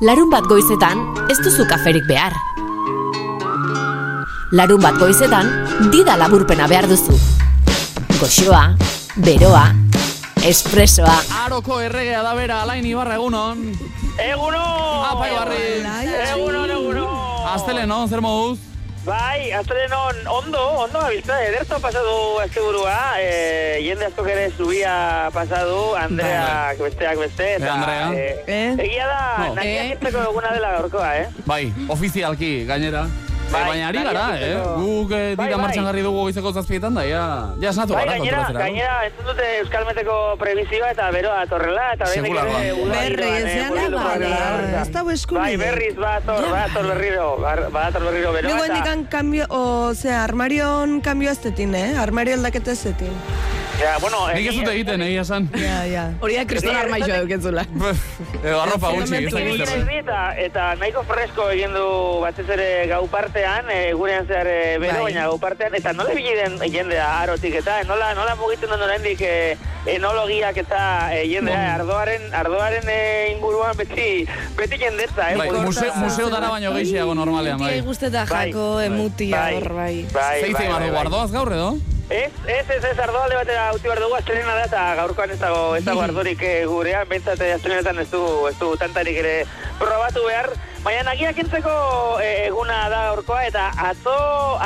Larun 0.00 0.30
bat 0.32 0.46
goizetan 0.48 1.02
ez 1.28 1.36
duzu 1.44 1.66
kaferik 1.68 2.06
behar. 2.08 2.32
Larun 4.56 4.80
bat 4.80 4.96
goizetan 4.96 5.50
dida 5.92 6.14
laburpena 6.16 6.64
behar 6.70 6.88
duzu. 6.88 7.18
Goxoa, 8.16 8.62
beroa, 9.26 9.66
espresoa. 10.48 11.18
Aroko 11.42 11.82
erregea 11.84 12.24
da 12.24 12.32
bera, 12.38 12.62
alain 12.64 12.88
ibarra 12.88 13.20
egunon. 13.20 13.60
Egunon! 14.16 15.04
Apa, 15.10 15.28
Ibarri. 15.28 15.62
Egunon, 16.30 16.74
egunon! 16.78 17.46
Aztele, 17.52 17.84
no? 17.86 18.06
Zer 18.08 18.24
moduz? 18.24 18.69
Bai, 19.04 19.50
astelenon 19.52 20.14
ondo, 20.28 20.60
ondo 20.84 20.98
gabiltza, 21.00 21.38
ederto 21.46 21.78
pasadu 21.80 22.38
asteburua, 22.44 23.16
e, 23.18 23.80
jende 23.80 24.04
askok 24.10 24.28
ere 24.28 24.50
zubia 24.52 25.30
pasadu, 25.32 25.94
Andreak 25.96 26.82
besteak 26.84 27.16
beste, 27.18 27.46
eta 27.56 27.72
Andrea. 27.78 28.10
eh, 28.46 28.76
egia 28.76 29.06
da, 29.08 29.22
No. 29.46 29.54
nahiak 29.56 29.94
itzeko 29.96 30.26
eguna 30.28 30.52
dela 30.52 30.72
gaurkoa, 30.76 31.14
eh? 31.16 31.26
Bai, 31.46 31.72
ofizialki, 31.88 32.66
gainera. 32.68 33.06
Bai, 33.50 33.60
Eh, 33.60 33.66
baina 33.66 33.88
ari 33.88 33.98
bai, 33.98 34.04
gara, 34.06 34.24
eh? 34.38 34.54
Guk 34.78 35.10
eh, 35.10 35.34
Bai, 35.34 35.46
dira 35.48 35.56
bai. 35.56 35.64
martxan 35.64 35.84
jarri 35.88 36.02
dugu 36.06 36.20
goizeko 36.22 36.52
zazpietan 36.54 36.94
da, 36.94 37.02
ja, 37.08 37.22
ja 37.58 37.70
esnatu 37.72 37.94
Bai, 37.96 38.04
gara 38.04 38.12
gainera, 38.18 38.36
kontrolatzera. 38.36 38.64
gainera, 38.64 38.96
entzun 39.08 39.26
dute 39.30 39.48
Euskal 39.58 39.86
Meteko 39.88 40.16
prebizioa 40.38 40.90
eta 40.94 41.10
beroa 41.10 41.40
torrela, 41.50 41.88
eta 41.96 42.04
behin 42.12 42.24
Sekulakoa. 42.24 42.60
Berriz, 42.94 43.50
ja 43.56 43.70
nada, 43.74 44.82
ez 44.82 44.88
dago 44.94 45.10
eskubide. 45.10 45.42
Bai, 45.42 45.56
berriz, 45.64 45.94
bator, 45.98 46.46
bator 46.54 46.86
berriro, 46.94 47.28
bar- 47.42 47.66
badator 47.74 48.06
berriro 48.06 48.32
beroa, 48.38 48.52
Nego 48.54 48.64
hendikan 48.70 49.04
kambio, 49.10 49.46
o, 49.50 49.94
zera, 49.94 50.22
armarion 50.24 51.00
kambio 51.00 51.30
aztetin, 51.34 51.74
eh? 51.74 51.88
Armario 51.98 52.38
aldaketa 52.38 52.70
ezetin. 52.78 53.10
Ja, 53.80 53.94
bueno, 53.98 54.26
Nik 54.28 54.44
ez 54.44 54.52
dute 54.58 54.72
egiten, 54.74 55.00
egia 55.00 55.22
esan. 55.24 55.46
Ja, 55.56 55.78
ja. 55.96 56.02
Hori 56.20 56.34
da 56.36 56.42
kriston 56.44 56.76
armaixoa 56.76 57.22
euketzula. 57.22 57.62
Edo 58.44 58.58
arropa 58.60 58.90
gutxi, 58.92 59.22
ez 59.24 59.32
dakit 59.32 59.62
ez 59.64 60.04
eta, 60.44 60.66
nahiko 60.76 61.02
fresko 61.08 61.46
egin 61.54 61.72
du 61.72 61.86
batez 62.20 62.44
ere 62.52 62.66
gau 62.92 63.06
partean, 63.40 63.70
e, 63.70 63.92
gurean 63.94 64.26
zehar 64.26 64.46
e, 64.46 64.78
bero, 64.78 65.02
baina 65.04 65.26
gau 65.26 65.38
partean, 65.40 65.74
eta 65.74 65.92
nola 65.92 66.12
bilen 66.14 66.58
jendea 66.72 67.06
arotik 67.22 67.54
eta, 67.60 67.80
e, 67.80 67.84
nola, 67.88 68.12
nola 68.14 68.34
mugitzen 68.36 68.70
den 68.70 68.82
oraindik 68.84 69.20
e, 69.24 69.56
enologiak 69.88 70.56
eta 70.60 70.82
e, 71.14 71.24
jendea, 71.30 71.74
ardoaren, 71.78 72.26
ardoaren 72.36 72.88
e, 72.88 72.98
inguruan 73.34 73.76
beti, 73.78 74.26
beti 74.58 74.80
jendetza, 74.80 75.30
eh? 75.32 75.38
Bai, 75.40 75.48
museo, 75.64 75.94
museo 75.96 76.28
dara 76.32 76.50
baino 76.52 76.74
gehiago 76.76 77.14
normalean, 77.14 77.58
bai. 77.60 77.78
Mutia 77.78 77.88
guzteta 77.88 78.26
Bai, 78.28 78.50
jako, 78.50 78.66
emutia, 78.80 79.46
bai, 79.46 79.62
bai. 79.62 79.94
Bai, 80.12 80.36
Zeitzen 80.42 80.58
bai, 80.58 80.68
bardu, 80.68 80.84
bai, 80.84 80.92
bai. 80.92 81.06
ardoaz 81.06 81.32
gaur 81.32 81.56
edo? 81.56 81.72
Ez, 82.10 82.32
ez, 82.46 82.70
ez, 82.70 82.84
ez, 82.84 82.98
ardo 82.98 83.20
alde 83.22 83.36
batera 83.38 83.68
utzi 83.70 83.86
behar 83.86 84.00
dugu, 84.02 84.16
astelena 84.18 84.56
da, 84.56 84.64
eta 84.66 84.80
gaurkoan 84.98 85.30
ez 85.30 85.38
dago, 85.38 85.60
ez 85.78 85.84
dago 85.86 86.00
ardorik 86.02 86.40
eh, 86.42 86.64
gurean, 86.66 87.06
bentsat 87.06 87.38
eh, 87.46 87.52
astelenetan 87.54 88.00
ez 88.02 88.08
du, 88.10 88.22
ez 88.48 88.56
du 88.58 88.72
tantarik 88.80 89.20
ere 89.20 89.34
probatu 89.78 90.24
behar, 90.26 90.48
baina 90.82 91.04
nagiak 91.06 91.38
entzeko 91.38 91.72
eh, 92.18 92.48
eguna 92.48 92.80
da 92.90 93.04
gaurkoa, 93.12 93.44
eta 93.46 93.68
atzo 93.86 94.14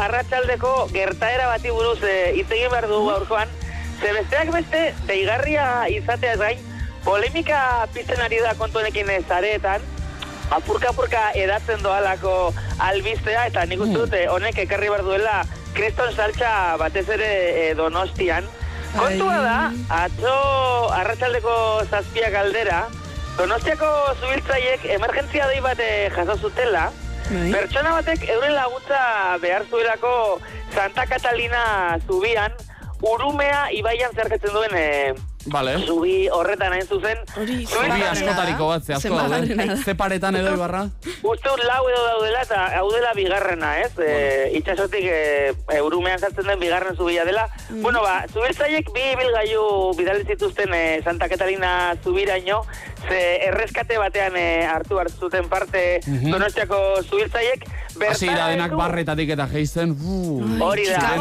arratsaldeko 0.01 0.73
gertaera 0.95 1.51
bati 1.51 1.75
buruz 1.75 1.99
eh, 2.01 2.33
hitz 2.39 2.49
egin 2.49 2.73
behar 2.73 2.87
dugu 2.89 3.11
gaurkoan, 3.11 3.53
ze 4.01 4.13
besteak 4.17 4.53
beste, 4.55 4.81
deigarria 5.11 5.67
izateaz 5.93 6.39
gain, 6.41 6.63
polemika 7.05 7.59
pizten 7.93 8.25
ari 8.25 8.39
da 8.41 8.55
kontu 8.57 8.81
honekin 8.81 9.13
eh, 9.13 9.21
zareetan, 9.29 9.85
apurka-apurka 10.57 11.27
edatzen 11.37 11.85
doalako 11.85 12.55
albistea, 12.89 13.45
eta 13.53 13.67
nik 13.69 13.85
uste 13.85 14.01
dute 14.01 14.25
honek 14.33 14.65
ekarri 14.65 14.89
behar 14.89 15.05
duela 15.05 15.37
kriston 15.75 16.13
saltza 16.15 16.77
batez 16.81 17.07
ere 17.17 17.31
eh, 17.69 17.73
donostian. 17.79 18.47
Kontua 18.95 19.39
da, 19.43 19.57
atzo 19.91 20.35
arratsaldeko 20.95 21.55
zazpiak 21.91 22.37
aldera, 22.39 22.85
donostiako 23.39 23.89
zubiltzaiek 24.21 24.87
emergentzia 24.97 25.49
dei 25.51 25.59
bat 25.65 25.81
eh, 25.83 26.13
jaso 26.15 26.37
zutela, 26.39 26.85
pertsona 27.27 27.97
batek 27.97 28.29
euren 28.37 28.55
laguntza 28.55 29.01
behar 29.43 29.65
zuelako 29.71 30.15
Santa 30.75 31.07
Catalina 31.11 31.65
zubian, 32.07 32.55
urumea 33.13 33.69
ibaian 33.77 34.13
zerketzen 34.17 34.53
duen 34.55 34.75
eh, 34.79 35.15
Vale. 35.53 35.75
zubi 35.85 36.27
horretan 36.33 36.73
hain 36.73 36.87
zuzen. 36.89 37.19
Zubi 37.35 37.67
askotariko 37.69 38.69
bat, 38.71 38.83
ze 38.87 38.95
asko 38.97 39.19
daude. 39.19 39.77
Ze 39.85 39.95
paretan 39.95 40.37
edo 40.41 40.55
ibarra? 40.57 40.87
Uste 41.21 41.51
dut 41.51 41.65
lau 41.69 41.83
edo 41.91 42.01
daudela 42.07 42.41
eta 42.47 42.63
hau 42.79 42.87
dela 42.95 43.11
bigarrena, 43.19 43.75
ez? 43.83 43.91
E, 44.01 44.15
itxasotik 44.57 45.05
e, 45.05 45.53
urumean 45.85 46.19
sartzen 46.19 46.49
den 46.49 46.59
bigarren 46.65 46.97
zubia 46.97 47.27
dela. 47.29 47.45
Bueno, 47.69 48.01
ba, 48.01 48.23
zubiltzaiek 48.33 48.89
bi 48.97 49.05
bilgailu 49.21 49.67
bidali 50.01 50.25
zituzten 50.25 50.73
e, 50.73 50.83
Santa 51.05 51.29
Catalina 51.29 51.93
zubiraino, 52.03 52.63
ze 53.05 53.21
erreskate 53.51 54.01
batean 54.01 54.37
e, 54.41 54.65
hartu 54.65 54.99
hartzuten 54.99 55.51
parte 55.53 56.01
Mhm. 56.07 56.31
donostiako 56.33 56.81
zubiltzaiek. 57.05 57.69
Hasi 58.03 58.27
da 58.27 58.49
denak 58.51 58.75
barretatik 58.77 59.31
eta 59.35 59.47
geisten. 59.51 59.95
Hori 60.63 60.87
da, 60.89 61.13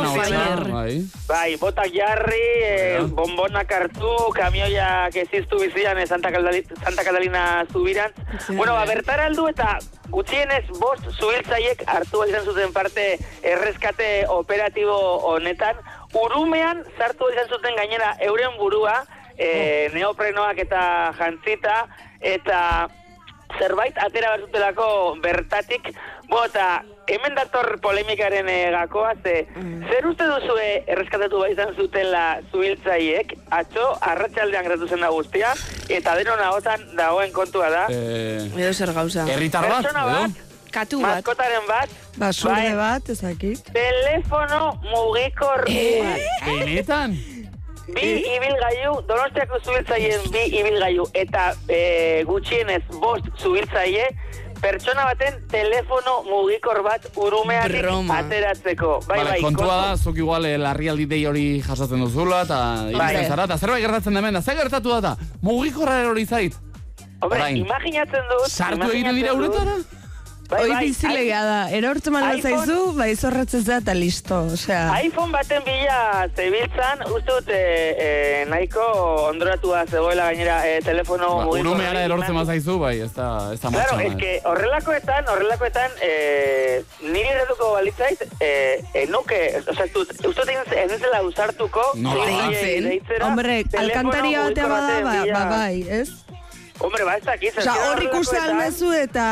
Bai. 0.70 1.04
Bai, 1.28 1.56
botak 1.62 1.92
jarri, 1.94 2.44
e, 2.66 3.02
bombonak 3.18 3.72
hartu, 3.72 4.14
kamioiak 4.36 5.16
eziztu 5.24 5.60
bizian 5.62 6.00
e, 6.00 6.08
Santa, 6.08 6.32
Catalina, 6.34 6.80
Santa 6.84 7.04
Catalina 7.04 7.44
zubiran. 7.72 8.12
bueno, 8.56 8.74
ba, 8.74 8.86
bertara 8.86 9.28
aldu 9.30 9.48
eta 9.52 9.78
gutxienez 10.14 10.66
bost 10.80 11.06
zubiltzaiek 11.20 11.84
hartu 11.88 12.24
izan 12.30 12.46
zuten 12.46 12.74
parte 12.74 13.18
erreskate 13.42 14.26
operatibo 14.30 14.98
honetan. 15.34 15.78
Urumean 16.14 16.84
sartu 16.98 17.30
izan 17.34 17.50
zuten 17.50 17.78
gainera 17.78 18.16
euren 18.22 18.58
burua, 18.58 19.04
e, 19.38 19.90
neoprenoak 19.94 20.60
eta 20.66 21.14
jantzita, 21.18 21.78
eta 22.22 22.60
zerbait 23.60 23.98
atera 23.98 24.32
berzutelako 24.38 24.88
bertatik, 25.24 25.92
bo, 26.30 26.44
eta 26.46 26.84
hemen 27.08 27.36
dator 27.36 27.80
polemikaren 27.84 28.48
e, 28.50 28.72
gakoa, 28.72 29.14
ze, 29.24 29.46
zer 29.90 30.08
uste 30.08 30.24
duzue 30.30 30.68
erreskatatu 30.88 31.42
bai 31.44 31.52
izan 31.54 31.74
zutela 31.76 32.40
zubiltzaiek, 32.52 33.36
atzo, 33.52 33.90
arratsaldean 34.02 34.64
gertatu 34.70 34.88
zen 34.88 35.04
da 35.04 35.10
guztia, 35.14 35.52
eta 35.90 36.16
denon 36.20 36.40
ahotan 36.40 36.88
dagoen 36.98 37.32
kontua 37.36 37.70
da. 37.70 37.86
Eh, 37.90 38.48
Edo 38.56 38.74
zer 38.74 38.94
gauza. 38.94 39.28
Herritar 39.28 39.68
bat, 39.68 39.84
Pertsona 39.84 40.06
bat, 40.06 40.42
Katu 40.74 41.02
bat. 41.04 41.20
maskotaren 41.20 41.68
bat, 41.68 41.90
Basurde 42.18 42.56
bai, 42.56 42.76
bat, 42.76 43.10
ezakit. 43.10 43.68
telefono 43.74 44.74
mugikor 44.90 45.66
bat. 45.68 46.20
Benetan? 46.48 47.14
Bi 47.88 48.24
ibilgailu, 48.24 48.94
donostiako 49.10 49.60
zubiltzaien 49.60 50.22
bi 50.32 50.46
ibilgailu 50.56 51.04
eta 51.20 51.50
e, 51.68 52.24
gutxienez 52.28 52.84
bost 53.02 53.28
zubiltzaie, 53.42 54.06
pertsona 54.64 55.04
baten 55.10 55.42
telefono 55.52 56.22
mugikor 56.24 56.80
bat 56.86 57.10
urumeatik 57.20 57.82
Broma. 57.84 58.22
ateratzeko. 58.24 58.94
Bai, 59.08 59.18
Vale, 59.20 59.32
bai, 59.34 59.42
kontua 59.44 59.80
da, 59.82 59.98
zuk 59.98 60.18
igual 60.22 60.48
eh, 60.48 60.56
larrialdi 60.62 61.10
dei 61.12 61.26
hori 61.28 61.48
jasotzen 61.66 62.00
duzula, 62.06 62.46
eta 62.48 62.60
Bai. 62.96 63.26
zara, 63.28 63.50
eta 63.50 63.58
zerbait 63.58 63.84
gertatzen 63.84 64.16
demen, 64.16 64.40
da, 64.40 64.42
zer 64.42 64.56
gertatu 64.62 64.96
da, 65.04 65.18
mugikorra 65.44 66.00
hori 66.08 66.24
zait? 66.26 66.56
Hombre, 67.24 67.52
imaginatzen 67.60 68.32
dut... 68.32 68.48
Sartu 68.52 68.90
egiten 68.92 69.20
dira 69.20 69.36
uretara? 69.36 69.76
Bai, 70.54 70.62
Hoi 70.64 70.70
bai, 70.70 70.82
bizilega 70.86 71.40
da, 71.48 71.60
erortzen 71.74 72.14
manda 72.14 72.36
zaizu, 72.38 72.80
bai 72.98 73.10
zorratzez 73.16 73.64
da 73.66 73.80
eta 73.82 73.94
listo, 73.98 74.40
osea. 74.54 74.84
iPhone 75.02 75.34
baten 75.34 75.64
bila 75.66 76.28
zebiltzan, 76.36 77.02
uste 77.10 77.30
dut 77.32 77.50
e, 77.50 77.62
e, 78.06 78.10
nahiko 78.52 78.84
onduratua 79.32 79.86
zegoela 79.88 80.28
gainera 80.30 80.60
e, 80.70 80.76
telefono 80.86 81.30
Ba, 81.34 81.46
mugikorra. 81.48 81.72
Urumeara 81.72 82.04
erortzen 82.06 82.38
mazaizu, 82.38 82.78
bai, 82.82 82.94
ez 83.08 83.12
da, 83.16 83.30
ez 83.54 83.60
da 83.64 83.72
Claro, 83.74 83.98
martxan, 83.98 84.12
es 84.12 84.20
que 84.22 84.34
horrelakoetan, 84.50 85.32
horrelakoetan, 85.34 85.98
eh, 86.02 86.84
niri 87.02 87.30
ereduko 87.34 87.72
balitzait, 87.74 88.22
eh, 88.40 88.84
enuke, 89.06 89.40
ez 89.58 89.66
dut, 89.96 90.14
uste 90.14 90.46
dut 90.46 90.76
ez 90.78 91.00
zela 91.00 91.24
usartuko, 91.26 91.88
zubitzaiei 91.98 92.82
deitzera, 92.90 93.32
Hombre, 93.32 93.64
alkantaria 93.80 94.46
batea 94.50 94.68
bada, 94.68 95.02
ba, 95.08 95.18
ba, 95.34 95.46
bai, 95.58 95.86
ez? 96.02 96.23
Hombre, 96.84 97.06
ba, 97.08 97.16
ez 97.16 97.24
dakit. 97.24 97.58
Osa, 97.62 97.74
hor 97.88 98.02
ikuste 98.04 98.36
almezu 98.42 98.90
eta 98.98 99.26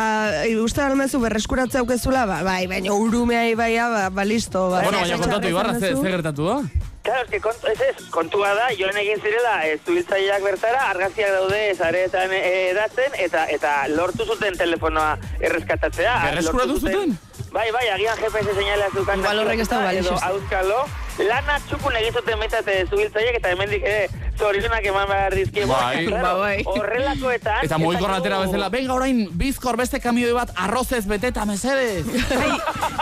e, 0.45 0.53
uste 0.63 0.79
almezu 0.85 1.19
berreskuratze 1.19 1.81
aukezula, 1.81 2.23
ba, 2.29 2.39
bai, 2.47 2.63
baina 2.71 2.93
urumea 2.95 3.43
ibaia, 3.51 3.89
ba, 3.91 4.05
ba, 4.09 4.23
listo. 4.23 4.69
Ba, 4.71 4.85
Bueno, 4.85 5.01
baina 5.03 5.17
kontatu 5.19 5.51
ibarra, 5.51 5.73
ze, 5.75 5.91
ze 5.91 6.13
gertatu 6.15 6.47
da? 6.47 6.61
Claro, 7.03 7.23
es 7.25 7.31
que 7.31 7.39
kontu, 7.41 7.67
ez 7.67 7.81
ez, 7.81 8.05
kontua 8.13 8.53
da, 8.53 8.69
joan 8.77 8.95
egin 9.01 9.19
zirela, 9.19 9.55
e, 9.65 9.79
zubiltzaileak 9.83 10.43
bertara, 10.45 10.85
argazkiak 10.93 11.33
daude 11.33 11.61
zareetan 11.75 12.31
edatzen, 12.39 13.17
eta 13.17 13.47
eta 13.49 13.71
lortu 13.89 14.27
zuten 14.29 14.55
telefonoa 14.55 15.17
erreskatatzea. 15.41 16.15
Berreskuratu 16.29 16.77
Lortu 16.77 16.87
zuten? 16.87 17.17
Bai, 17.51 17.67
bai, 17.75 17.87
agian 17.97 18.15
GPS 18.21 18.53
seinalea 18.53 18.91
zukan. 18.95 19.19
Igual 19.19 19.41
horrek 19.43 19.65
ez 19.65 19.67
da 19.67 19.79
edo 19.81 19.87
balixo. 19.89 20.19
Auskalo, 20.29 20.83
lana 21.19 21.59
txukun 21.67 21.95
egin 21.99 22.13
zuten 22.13 22.39
meitat 22.39 22.67
e, 22.67 22.85
zubiltzaileak, 22.89 23.39
eta 23.41 23.51
hemendik 23.53 23.83
ere 23.83 24.07
zorionak 24.41 24.85
eman 24.89 25.07
behar 25.09 25.35
dizkiegu. 25.37 25.69
Bai. 25.69 26.05
Claro, 26.07 26.21
Ba, 26.23 26.33
bai. 26.39 26.63
Horrelakoetan... 26.65 27.65
Eta 27.67 27.77
mugikorra 27.77 28.17
atera 28.21 28.39
bezala, 28.41 28.69
venga 28.73 28.95
orain 28.95 29.27
bizkor 29.37 29.77
beste 29.77 29.99
kamioi 30.01 30.31
bat 30.33 30.49
arrozez 30.57 31.03
beteta 31.05 31.45
mesedez. 31.45 32.05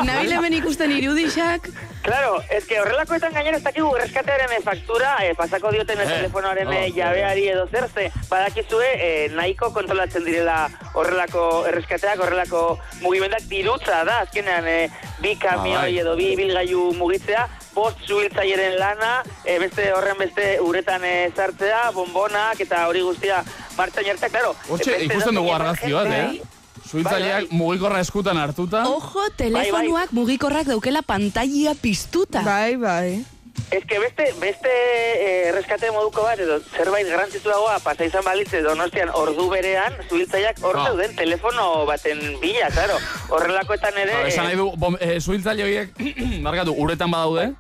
Nabil 0.04 0.34
hemen 0.36 0.58
ikusten 0.60 0.92
irudixak. 0.98 1.70
Claro, 2.04 2.42
es 2.50 2.66
que 2.66 2.80
horrelakoetan 2.80 3.34
gainera 3.36 3.58
ez 3.60 3.64
dakigu 3.64 3.90
erreskatearen 3.96 4.52
eh, 4.56 4.62
faktura, 4.64 5.18
eh, 5.24 5.34
pasako 5.38 5.72
dioten 5.76 6.00
eh, 6.00 6.08
Eh, 6.10 6.16
telefonoaren 6.16 6.66
no, 6.66 6.74
eh, 6.74 6.88
eh. 6.88 6.94
jabeari 6.96 7.48
edo 7.52 7.68
zerze, 7.68 8.08
badakizue 8.30 8.88
eh, 8.96 9.30
nahiko 9.36 9.70
kontrolatzen 9.76 10.24
direla 10.26 10.70
horrelako 10.94 11.66
erreskateak, 11.70 12.20
horrelako 12.24 12.80
mugimendak 13.04 13.46
dirutza 13.52 14.04
da, 14.08 14.22
azkenean 14.26 14.68
eh, 14.68 14.90
bi 15.22 15.36
kamioi 15.36 15.76
bai. 15.92 15.98
edo 16.02 16.16
bi 16.18 16.32
bilgailu 16.40 16.94
mugitzea, 16.98 17.46
bost 17.76 17.98
zuhiltzaieren 18.08 18.78
lana, 18.80 19.24
eh, 19.46 19.60
beste 19.60 19.92
horren 19.94 20.18
beste 20.18 20.60
uretan 20.62 21.04
eh, 21.04 21.32
sartzea, 21.36 21.92
bombonak 21.96 22.60
eta 22.60 22.88
hori 22.88 23.02
guztia 23.02 23.44
martxan 23.78 24.06
jartzea, 24.06 24.30
claro. 24.30 24.56
Hortxe, 24.70 24.98
ikusten 25.06 25.36
dugu 25.36 25.54
argazki 25.54 25.92
bat, 25.94 26.06
emergentzia- 26.08 26.42
eh? 26.44 26.56
Suitzaileak 26.90 27.52
mugikorra 27.54 28.00
eskutan 28.02 28.38
hartuta. 28.42 28.88
Ojo, 28.90 29.28
telefonuak 29.38 30.10
mugikorrak 30.12 30.66
daukela 30.66 31.04
pantalla 31.06 31.76
piztuta. 31.80 32.42
Bai, 32.42 32.76
bai. 32.82 33.26
Ez 33.72 33.84
que 33.86 34.00
beste, 34.00 34.26
beste 34.42 34.70
eh, 34.72 35.50
erreskate 35.50 35.92
moduko 35.94 36.24
bat, 36.26 36.40
edo 36.42 36.60
zerbait 36.76 37.08
garrantzitsuagoa 37.08 37.80
pasa 37.86 38.06
izan 38.10 38.24
balitze 38.26 38.62
donostian 38.66 39.10
ordu 39.14 39.50
berean, 39.52 39.94
zuhiltzaileak 40.10 40.58
hor 40.66 40.78
Ah. 40.80 40.86
dauden 40.90 41.16
telefono 41.16 41.86
baten 41.86 42.20
bila, 42.42 42.70
claro. 42.74 42.98
Horrelakoetan 43.30 43.98
ere... 43.98 44.14
Ba, 44.14 44.28
Esan 44.28 44.46
nahi 44.50 44.58
du, 44.58 44.72
bom, 44.78 44.98
e, 45.00 45.20
suhiltzaile 45.22 45.64
horiek, 45.64 45.94
markatu, 46.48 46.74
uretan 46.78 47.12
badaude, 47.12 47.52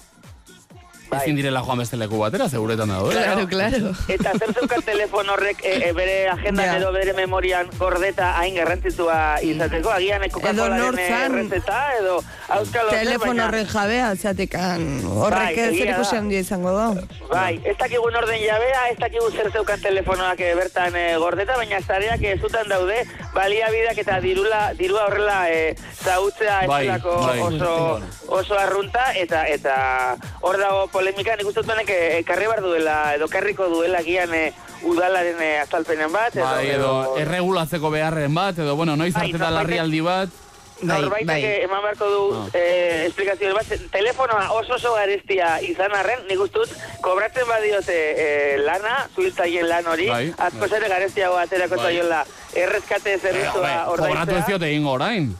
ezin 1.18 1.36
direla 1.36 1.61
joan 1.65 1.80
beste 1.80 1.98
leku 1.98 2.18
batera, 2.19 2.48
ze 2.49 2.57
uretan 2.60 2.90
daude. 2.90 3.15
Claro, 3.15 3.48
claro. 3.48 3.91
Eta 4.07 4.31
zer 4.38 4.53
zeukan 4.53 4.81
telefono 4.84 5.34
horrek 5.34 5.64
e, 5.64 5.90
e, 5.90 5.91
bere 5.94 6.30
agendan 6.30 6.65
Ja. 6.65 6.77
edo 6.77 6.91
bere 6.94 7.14
memorian 7.14 7.68
gordeta 7.80 8.36
hain 8.38 8.56
garrantzitsua 8.56 9.41
izateko, 9.41 9.90
agian 9.91 10.23
e, 10.23 10.30
Coca-Colaren 10.30 10.84
nortzan- 10.86 11.31
errezeta 11.31 11.80
edo 11.99 12.19
auskalo 12.49 12.90
Telefono 12.90 13.45
horren 13.45 13.68
jabea, 13.68 14.15
zatekan 14.15 15.02
horrek 15.06 15.56
Bai, 15.56 15.60
ez 15.65 15.77
zer 15.77 15.90
ikusi 15.95 16.15
handia 16.15 16.40
izango 16.40 16.72
da. 16.77 16.88
Bai, 17.30 17.60
ez 17.64 17.76
dakigu 17.77 18.03
orden 18.10 18.40
jabea, 18.41 18.88
ez 18.91 18.98
dakigu 18.99 19.31
zer 19.31 19.52
zeukan 19.52 19.81
telefonoak 19.81 20.40
eh, 20.41 20.53
bertan 20.56 20.95
eh, 20.95 21.15
gordeta, 21.18 21.56
baina 21.57 21.80
zareak 21.81 22.22
eh, 22.23 22.38
zutan 22.41 22.68
daude, 22.69 23.03
baliabideak 23.34 23.98
eta 23.98 24.19
dirula, 24.19 24.73
dirua 24.77 25.06
horrela 25.07 25.49
eh, 25.49 25.76
zautzea 26.03 26.61
ez 26.64 26.68
Bai, 26.68 26.88
bai. 26.88 26.99
oso, 27.41 28.02
oso 28.27 28.57
arrunta, 28.60 29.11
eta 29.15 29.45
eta 29.48 30.15
hor 30.41 30.57
dago 30.57 30.88
polemika, 31.00 31.36
nik 31.40 31.48
uste 31.48 31.62
dut 31.64 31.72
honek 31.72 31.90
eh, 31.96 32.20
ekarri 32.20 32.48
bar 32.52 32.60
duela, 32.66 32.98
edo 33.16 33.30
karriko 33.32 33.70
duela 33.72 34.02
gian 34.04 34.34
eh, 34.36 34.52
udalaren 34.84 35.40
eh, 35.42 35.56
azalpenen 35.64 36.12
bat, 36.12 36.36
edo, 36.36 36.46
Bai, 36.50 36.68
edo 36.76 36.92
erregulatzeko 37.24 37.92
beharren 37.94 38.36
bat, 38.36 38.60
edo, 38.60 38.76
bueno, 38.76 38.98
noiz 39.00 39.14
Bai, 39.16 39.30
arte 39.30 39.38
da 39.40 39.48
norbaitek- 39.48 39.58
larrialdi 39.62 40.02
bat. 40.06 40.38
Norbaitek 40.80 41.44
eh, 41.44 41.64
eman 41.66 41.82
beharko 41.84 42.08
du 42.12 42.20
Ah. 42.36 42.44
eh, 42.56 43.06
esplikazio 43.10 43.52
bat, 43.56 43.68
telefonoa 43.92 44.46
oso 44.56 44.76
oso 44.78 44.94
garestia 44.96 45.58
izan 45.68 45.92
arren, 45.96 46.22
nik 46.30 46.40
uste 46.40 46.62
dut, 46.62 46.72
kobratzen 47.04 47.48
badiote 47.50 47.98
eh, 48.26 48.58
lana, 48.64 49.08
zuhiltzaien 49.16 49.68
lan 49.68 49.88
hori, 49.92 50.08
Bai, 50.08 50.34
asko 50.38 50.64
bai. 50.66 50.70
zere 50.70 50.88
garestiago 50.92 51.36
aterako 51.38 51.76
Bai. 51.76 51.86
zaiola 51.90 52.22
erreskate 52.56 53.18
zerbitzua 53.20 53.72
Eh, 53.72 53.84
Kobratu 53.86 54.08
ez 54.08 54.16
ordaintzea. 54.20 54.48
diote 54.48 54.70
egingo 54.72 54.92
orain. 55.00 55.36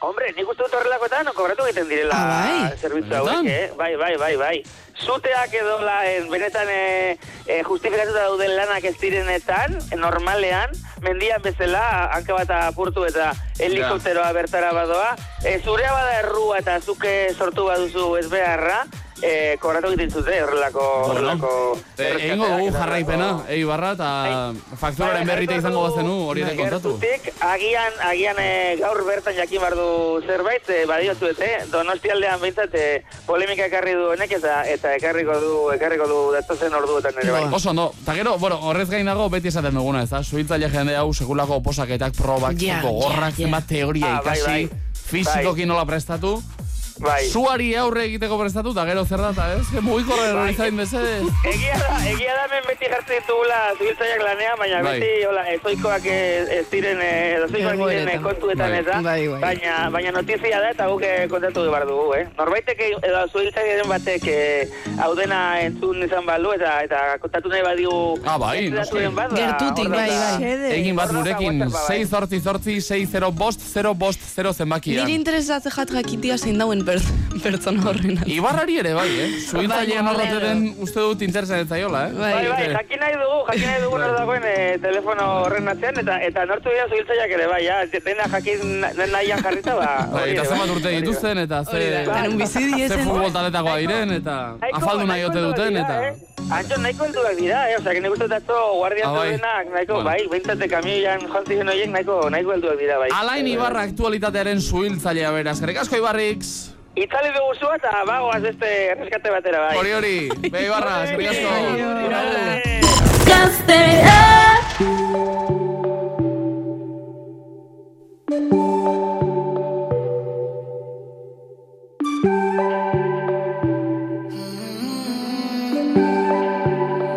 Hombre, 0.00 0.30
nik 0.32 0.48
uste 0.48 0.64
dut 0.64 0.74
horrelakoetan 0.78 1.28
kobratu 1.36 1.66
egiten 1.68 1.88
direla 1.90 2.16
Ah, 2.16 2.28
bai? 2.30 2.76
zerbitzu 2.80 3.18
hauek, 3.18 3.48
eh? 3.52 3.66
Bai, 3.76 3.90
bai, 4.00 4.14
bai, 4.16 4.30
bai. 4.40 4.54
Zuteak 5.04 5.52
edo 5.60 5.74
la, 5.84 5.98
en, 6.08 6.30
benetan 6.32 6.68
e, 6.72 7.18
e, 7.46 7.58
justifikatuta 7.68 8.22
dauden 8.30 8.54
lanak 8.56 8.84
ez 8.88 8.94
direnetan, 9.00 9.76
normalean, 10.00 10.72
mendian 11.04 11.42
bezala, 11.44 11.84
hanka 12.16 12.32
bat 12.38 12.50
apurtu 12.62 13.04
eta 13.08 13.34
helikopteroa 13.58 14.32
bertara 14.36 14.72
badoa, 14.76 15.12
e, 15.44 15.58
zurea 15.60 15.92
bada 15.92 16.16
errua 16.22 16.58
eta 16.64 16.78
zuke 16.80 17.14
sortu 17.36 17.68
baduzu 17.68 18.14
ez 18.22 18.26
beharra, 18.32 18.82
e, 19.22 19.56
kobratu 19.60 19.92
egiten 19.92 20.10
zute 20.10 20.42
horrelako... 20.42 20.84
horrelako 21.10 21.52
Eh, 22.00 22.10
Egingo 22.30 22.48
dugu 22.48 22.70
jarraipena, 22.72 23.28
eibarra, 23.52 23.92
eta 23.96 24.10
fakturaren 24.80 25.26
berrita 25.28 25.58
izango 25.60 25.82
bazenu 25.84 26.14
hori 26.30 26.44
ere 26.44 26.54
kontatu. 26.56 26.94
Gertutik, 27.02 27.42
agian, 27.44 27.98
agian 28.08 28.40
e, 28.40 28.76
gaur 28.80 29.02
bertan 29.06 29.36
jakin 29.36 29.60
bar 29.64 29.76
du 29.76 29.88
zerbait, 30.26 30.68
e, 30.70 30.84
badiotu 30.88 31.28
ez, 31.30 31.36
eh? 31.44 31.52
Donostialdean 31.72 32.40
behintzat 32.40 32.74
e, 32.74 32.86
polemika 33.26 33.66
ekarri 33.68 33.96
du 33.98 34.08
honek 34.14 34.32
eta 34.40 34.62
eta 34.70 34.94
ekarriko 34.96 35.36
du, 35.42 35.52
ekarriko 35.76 36.08
du 36.10 36.20
datozen 36.36 36.74
orduetan 36.80 37.20
ere 37.22 37.36
bai. 37.36 37.44
Oso, 37.60 37.74
no, 37.76 37.90
eta 38.02 38.16
gero, 38.16 38.36
bueno, 38.38 38.60
horrez 38.70 38.88
gain 38.90 39.06
dago 39.06 39.28
beti 39.32 39.52
esaten 39.52 39.76
duguna, 39.76 40.04
ez 40.06 40.10
da? 40.10 40.22
Suhiltzaile 40.24 40.70
jende 40.72 40.96
hau 40.96 41.12
sekulako 41.14 41.60
oposaketak, 41.60 42.16
probak, 42.16 42.56
gogorrak, 42.82 43.36
ja, 43.36 43.44
ja. 43.44 43.44
zenbat 43.44 43.68
teoria 43.68 44.16
Ah, 44.16 44.22
bai, 44.24 44.38
ikasi, 44.38 44.66
bai. 44.70 44.96
fizikoki 45.10 45.66
nola 45.68 45.84
prestatu, 45.86 46.38
Bai. 47.00 47.24
Suari 47.32 47.70
aurre 47.80 48.02
egiteko 48.04 48.36
prestatu, 48.38 48.72
eta 48.74 48.84
gero 48.84 49.04
zer 49.06 49.20
data, 49.24 49.46
ez? 49.56 49.66
Que 49.72 49.80
mugikorra 49.80 50.26
erori 50.28 50.54
zain 50.54 50.76
bezedez. 50.76 51.22
Egia 51.48 51.78
da, 51.80 51.94
egia 52.10 52.34
da 52.36 52.42
hemen 52.48 52.66
beti 52.68 52.90
jartzen 52.92 53.22
ditugula 53.22 53.60
zubiltzaiak 53.78 54.20
lanean, 54.26 54.58
baina 54.60 54.82
Bai. 54.84 54.92
beti 55.00 55.24
hola, 55.28 55.44
ezoikoak 55.54 56.04
ez, 56.12 56.48
ez 56.58 56.66
diren, 56.72 57.00
eh, 57.00 57.36
edo 57.38 57.46
ezoikoak 57.48 57.80
diren 57.88 58.10
eh, 58.12 58.18
kontuetan 58.24 58.70
Bai, 58.74 58.78
ez 58.82 58.84
da, 58.90 58.98
bai, 59.06 59.28
bai. 59.32 59.40
baina, 59.46 59.76
baina 59.96 60.12
notizia 60.18 60.60
da 60.60 60.70
eta 60.74 60.88
guk 60.92 61.02
eh, 61.08 61.26
kontatu 61.32 61.64
behar 61.70 61.86
dugu, 61.88 62.06
eh? 62.18 62.26
Norbaitek 62.38 62.84
eh, 62.84 62.90
edo 63.08 63.24
zubiltzaiaren 63.32 63.88
batek 63.94 64.28
eh, 64.28 64.68
hau 65.00 65.10
dena 65.16 65.40
entzun 65.64 66.04
izan 66.04 66.28
balu 66.28 66.52
eta 66.58 66.74
eta 66.84 67.00
kontatu 67.24 67.48
nahi 67.54 67.64
badigu 67.64 67.96
Ah, 68.28 68.36
bai, 68.38 68.66
ez 68.66 68.72
noski. 68.76 69.06
bat, 69.16 69.30
ba, 69.32 69.40
Gertutik, 69.40 69.88
bai, 69.88 70.06
bai. 70.10 70.72
Egin 70.76 70.96
bat 71.00 71.10
gurekin, 71.16 71.64
WhatsAppa, 71.64 71.88
bai. 71.88 71.98
6 72.04 72.10
zortzi 72.12 72.40
zortzi, 72.44 72.76
6 72.84 73.08
0 73.16 73.32
bost, 73.32 73.60
0 73.72 73.94
bost, 73.94 74.20
0 74.36 74.52
zenbakian. 74.52 75.00
Niri 75.06 75.16
interesatze 75.16 75.70
jat 75.74 75.90
jakitia 75.96 76.36
zein 76.38 76.58
dauen 76.60 76.84
per, 76.90 77.00
pertsona 77.44 77.84
horren. 77.88 78.18
Ibarrari 78.26 78.78
ere 78.82 78.92
bai, 78.98 79.08
eh? 79.22 79.28
Suhiltzailean 79.48 80.04
Bai, 80.04 80.14
horrete 80.14 80.40
den 80.44 80.62
uste 80.82 81.00
dut 81.06 81.22
interesan 81.22 81.62
zaiola, 81.70 82.02
eh? 82.08 82.14
Bai, 82.18 82.32
bai, 82.50 82.64
jakin 82.74 83.00
nahi 83.04 83.16
dugu, 83.20 83.38
jakin 83.52 83.66
nahi 83.70 83.82
dugu 83.86 83.98
nor 84.02 84.14
dagoen 84.18 84.46
eh, 84.50 84.78
telefono 84.82 85.28
horren 85.44 85.68
atzean, 85.72 86.00
eta 86.02 86.18
eta 86.26 86.46
nortu 86.50 86.74
dira 86.74 86.88
zuhiltzaiak 86.90 87.36
ere, 87.38 87.46
bai, 87.54 87.60
ja, 87.68 87.78
dena 88.10 88.26
jakin 88.34 88.64
na- 88.82 88.92
nahian 89.14 89.42
jarrita, 89.46 89.76
ba. 89.78 89.90
Bai, 90.14 90.24
hori 90.24 90.34
eta 90.34 90.42
ere, 90.42 90.48
zenbat 90.50 90.66
bai. 90.66 90.76
urte 90.76 90.94
dituzten, 90.98 91.38
eta 91.46 91.62
ze. 91.64 91.84
Eta 92.02 92.22
non 92.26 92.36
bizi 92.40 92.64
ze 92.64 92.74
diesen. 92.74 93.04
futbol 93.06 93.32
taletakoa 93.32 93.76
diren, 93.84 94.16
eta 94.18 94.36
afaldu 94.72 95.06
nahi 95.06 95.24
ote 95.30 95.46
duten, 95.46 95.76
eta... 95.84 96.00
eh? 96.10 96.16
Antxo, 96.50 96.80
nahiko 96.82 97.04
helduak 97.06 97.36
dira, 97.38 97.58
eh? 97.70 97.76
Osea, 97.78 97.92
que 97.94 98.00
nik 98.02 98.10
uste 98.16 98.26
dut 98.26 98.32
atzo 98.40 98.56
guardian 98.80 99.06
Ah, 99.06 99.12
bai. 99.20 99.36
nahiko, 99.70 100.00
bai, 100.02 100.16
behintzate 100.32 100.66
kamioian 100.72 101.22
joan 101.28 101.44
ziren 101.46 101.68
horiek, 101.70 101.92
nahiko, 101.94 102.16
nahiko 102.34 102.56
helduak 102.56 102.80
dira, 102.80 102.96
bai. 102.98 103.10
Alain 103.14 103.46
Ibarra 103.46 103.84
aktualitatearen 103.86 104.58
suhiltzailea 104.60 105.30
beraz. 105.36 105.60
Gerrik 105.62 105.78
asko 105.84 106.00
Ibarrix! 106.00 106.50
Itzali 106.96 107.28
dugu 107.30 107.54
zua 107.54 107.76
eta 107.78 107.90
bagoaz 108.06 108.42
beste 108.42 108.66
erreskate 108.90 109.30
batera, 109.30 109.60
bai. 109.62 109.76
Hori 109.78 109.92
hori, 109.94 110.30
be 110.50 110.64
Ibarra, 110.66 111.04
eskerrik 111.06 111.28
asko! 111.30 111.50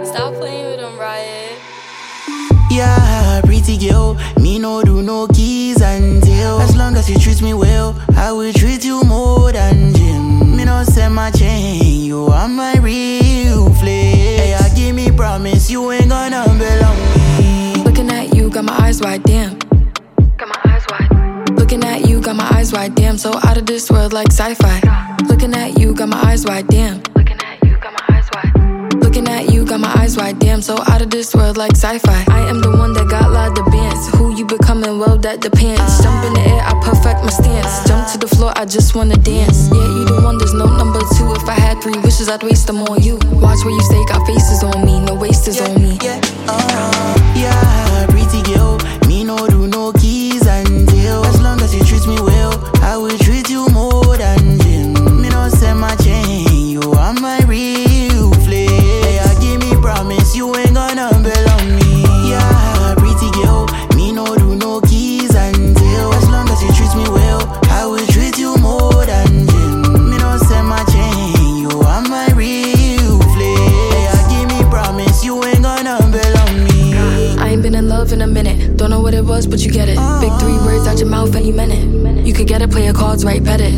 Stop 0.05 0.35
playing 0.37 0.65
with 0.69 0.79
them, 0.79 0.99
Riot. 0.99 1.57
Yeah, 2.69 3.41
pretty 3.41 3.77
girl, 3.77 4.17
me 4.39 4.59
no 4.59 4.83
do 4.83 5.01
no 5.01 5.27
keys 5.27 5.81
and 5.81 6.22
tail. 6.43 6.59
As 6.59 6.75
long 6.75 6.95
as 6.95 7.09
you 7.09 7.17
treat 7.17 7.41
me 7.41 7.53
well, 7.53 7.95
I 8.15 8.31
will 8.31 8.53
treat 8.53 8.83
you 8.85 9.03
more 9.03 9.51
than 9.51 9.93
gym. 9.93 10.55
Me 10.55 10.65
no 10.65 10.83
send 10.83 11.15
my 11.15 11.31
chain, 11.31 12.03
you 12.03 12.27
are 12.27 12.47
my 12.47 12.75
real 12.77 13.73
flame. 13.79 14.49
Yeah, 14.51 14.75
give 14.75 14.95
me 14.95 15.11
promise 15.11 15.69
you 15.69 15.91
ain't 15.91 16.09
gonna 16.09 16.43
belong 16.63 16.99
me. 17.37 17.83
Looking 17.83 18.09
at 18.09 18.35
you, 18.35 18.49
got 18.49 18.65
my 18.65 18.75
eyes 18.85 19.01
wide, 19.01 19.23
damn. 19.23 19.57
Got 20.37 20.49
my 20.53 20.59
eyes 20.65 20.85
wide. 20.91 21.59
Looking 21.59 21.83
at 21.83 22.07
you, 22.07 22.21
got 22.21 22.35
my 22.35 22.49
eyes 22.55 22.71
wide, 22.73 22.95
damn. 22.95 23.17
So 23.17 23.29
out 23.43 23.57
of 23.57 23.65
this 23.65 23.89
world 23.89 24.13
like 24.13 24.31
sci-fi. 24.31 24.77
Looking 25.29 25.53
at 25.53 25.79
you, 25.79 25.93
got 25.93 26.09
my 26.09 26.21
eyes 26.29 26.45
wide, 26.45 26.67
damn. 26.67 27.01
Looking 29.13 29.31
at 29.31 29.53
you, 29.53 29.63
got 29.63 29.79
my 29.79 29.93
eyes 30.01 30.17
wide, 30.17 30.39
damn. 30.39 30.59
So 30.63 30.73
out 30.89 31.03
of 31.03 31.11
this 31.11 31.35
world 31.35 31.55
like 31.55 31.73
sci-fi. 31.73 32.25
I 32.29 32.49
am 32.49 32.61
the 32.61 32.71
one 32.71 32.93
that 32.93 33.07
got 33.07 33.29
of 33.29 33.65
bands. 33.71 34.09
Who 34.17 34.35
you 34.35 34.43
becoming? 34.43 34.97
Well, 34.97 35.19
that 35.19 35.39
depends. 35.39 36.01
Jump 36.01 36.25
in 36.25 36.33
the 36.33 36.39
air, 36.39 36.63
I 36.65 36.73
perfect 36.81 37.21
my 37.21 37.29
stance. 37.29 37.87
Jump 37.87 38.11
to 38.13 38.17
the 38.17 38.25
floor, 38.25 38.51
I 38.55 38.65
just 38.65 38.95
wanna 38.95 39.17
dance. 39.17 39.69
Yeah, 39.69 39.85
you 39.85 40.05
the 40.05 40.19
one, 40.23 40.39
there's 40.39 40.55
no 40.55 40.65
number 40.65 40.97
two. 41.13 41.29
If 41.35 41.47
I 41.47 41.53
had 41.53 41.79
three 41.83 41.99
wishes, 41.99 42.27
I'd 42.27 42.41
waste 42.41 42.65
them 42.65 42.81
on 42.89 43.03
you. 43.03 43.19
Watch 43.37 43.63
where 43.63 43.75
you 43.75 43.83
stay, 43.83 44.03
got 44.05 44.25
faces 44.25 44.63
on 44.63 44.83
me, 44.83 44.99
no 45.05 45.13
wasters 45.13 45.61
on 45.61 45.79
me. 45.79 45.99
Uh, 46.49 47.13
yeah, 47.37 48.07
pretty 48.09 48.41
girl, 48.51 48.79
me 49.05 49.23
no 49.23 49.45
do 49.45 49.67
no 49.67 49.93
keys 49.93 50.22
was, 79.33 79.47
but 79.47 79.59
you 79.65 79.71
get 79.71 79.89
it. 79.89 79.97
Big 80.21 80.33
three 80.39 80.57
words 80.65 80.85
out 80.87 80.99
your 80.99 81.09
mouth 81.09 81.35
any 81.35 81.51
minute. 81.51 81.83
You 82.25 82.33
could 82.33 82.47
get 82.47 82.61
it, 82.61 82.69
play 82.69 82.85
your 82.85 82.93
cards 82.93 83.25
right, 83.25 83.43
bet 83.43 83.61
it. 83.61 83.73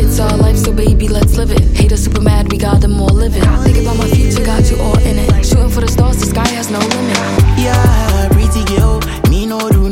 It's 0.00 0.18
our 0.18 0.36
life, 0.36 0.56
so 0.56 0.72
baby, 0.72 1.06
let's 1.06 1.36
live 1.36 1.52
it. 1.52 1.62
Haters 1.76 2.02
super 2.04 2.20
mad, 2.20 2.50
we 2.50 2.58
got 2.58 2.80
them 2.80 3.00
all 3.00 3.14
living. 3.24 3.42
Think 3.64 3.78
about 3.82 3.98
my 3.98 4.08
future, 4.08 4.44
got 4.44 4.68
you 4.70 4.78
all 4.78 4.98
in 4.98 5.16
it. 5.24 5.46
Shooting 5.46 5.70
for 5.70 5.80
the 5.80 5.88
stars, 5.88 6.18
the 6.18 6.26
sky 6.26 6.48
has 6.58 6.70
no 6.70 6.80
limit. 6.80 7.18
Yeah, 7.66 8.28
pretty 8.32 8.64
girl. 8.74 9.00
Me 9.30 9.46
no 9.46 9.60
do 9.70 9.89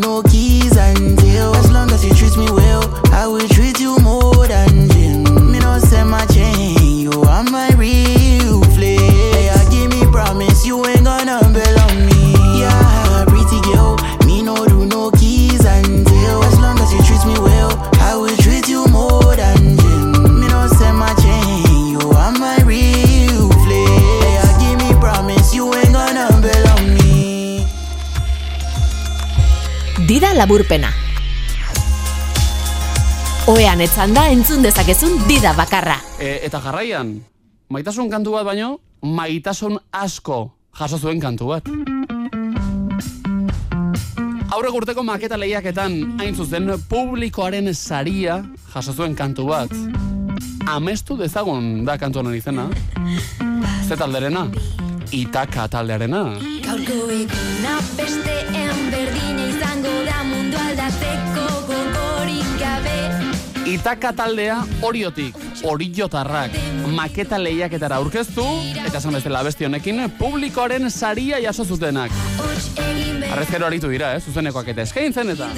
Dida 30.19 30.32
laburpena. 30.35 30.89
Oean 33.47 33.78
etzan 33.85 34.11
da 34.16 34.24
entzun 34.35 34.65
dezakezun 34.66 35.12
dida 35.28 35.53
bakarra. 35.55 35.95
E, 36.19 36.40
eta 36.43 36.59
jarraian, 36.59 37.12
maitasun 37.70 38.11
kantu 38.11 38.32
bat 38.35 38.49
baino, 38.49 38.81
maitasun 38.99 39.78
asko 39.95 40.40
jaso 40.74 40.99
zuen 40.99 41.23
kantu 41.23 41.53
bat. 41.53 41.70
Aurrek 44.57 44.81
urteko 44.81 45.07
maketa 45.07 45.39
lehiaketan 45.39 46.19
hain 46.19 46.35
zuzen 46.35 46.66
publikoaren 46.90 47.70
saria 47.70 48.40
jaso 48.74 48.97
zuen 48.99 49.15
kantu 49.15 49.47
bat. 49.53 49.70
Amestu 50.66 51.15
dezagun 51.23 51.85
da 51.86 51.95
kantu 51.95 52.24
honen 52.24 52.35
izena. 52.35 52.66
Ze 53.86 53.95
talderena? 53.95 54.49
Itaka 55.15 55.69
taldearena. 55.69 56.24
Gaurko 56.66 57.07
eguna 57.15 57.78
besteen 57.97 58.90
berdina 58.90 59.47
izango 59.47 59.77
aldatzeko 60.78 61.46
gogorik 61.66 62.50
gabe. 62.60 62.98
Itaka 63.68 64.12
taldea 64.16 64.60
oriotik, 64.86 65.34
oriotarrak, 65.66 66.55
maketa 66.94 67.38
lehiaketara 67.42 67.98
aurkeztu, 67.98 68.44
eta 68.84 69.00
esan 69.00 69.18
bezala 69.18 69.42
abesti 69.42 69.66
honekin, 69.66 70.06
publikoaren 70.20 70.88
saria 70.90 71.40
jaso 71.42 71.66
zutenak. 71.66 72.14
Arrezkero 73.28 73.66
aritu 73.66 73.90
dira, 73.90 74.14
eh, 74.14 74.22
zuzenekoak 74.22 74.70
eta 74.72 74.86
eskaintzen 74.86 75.34
eta... 75.34 75.50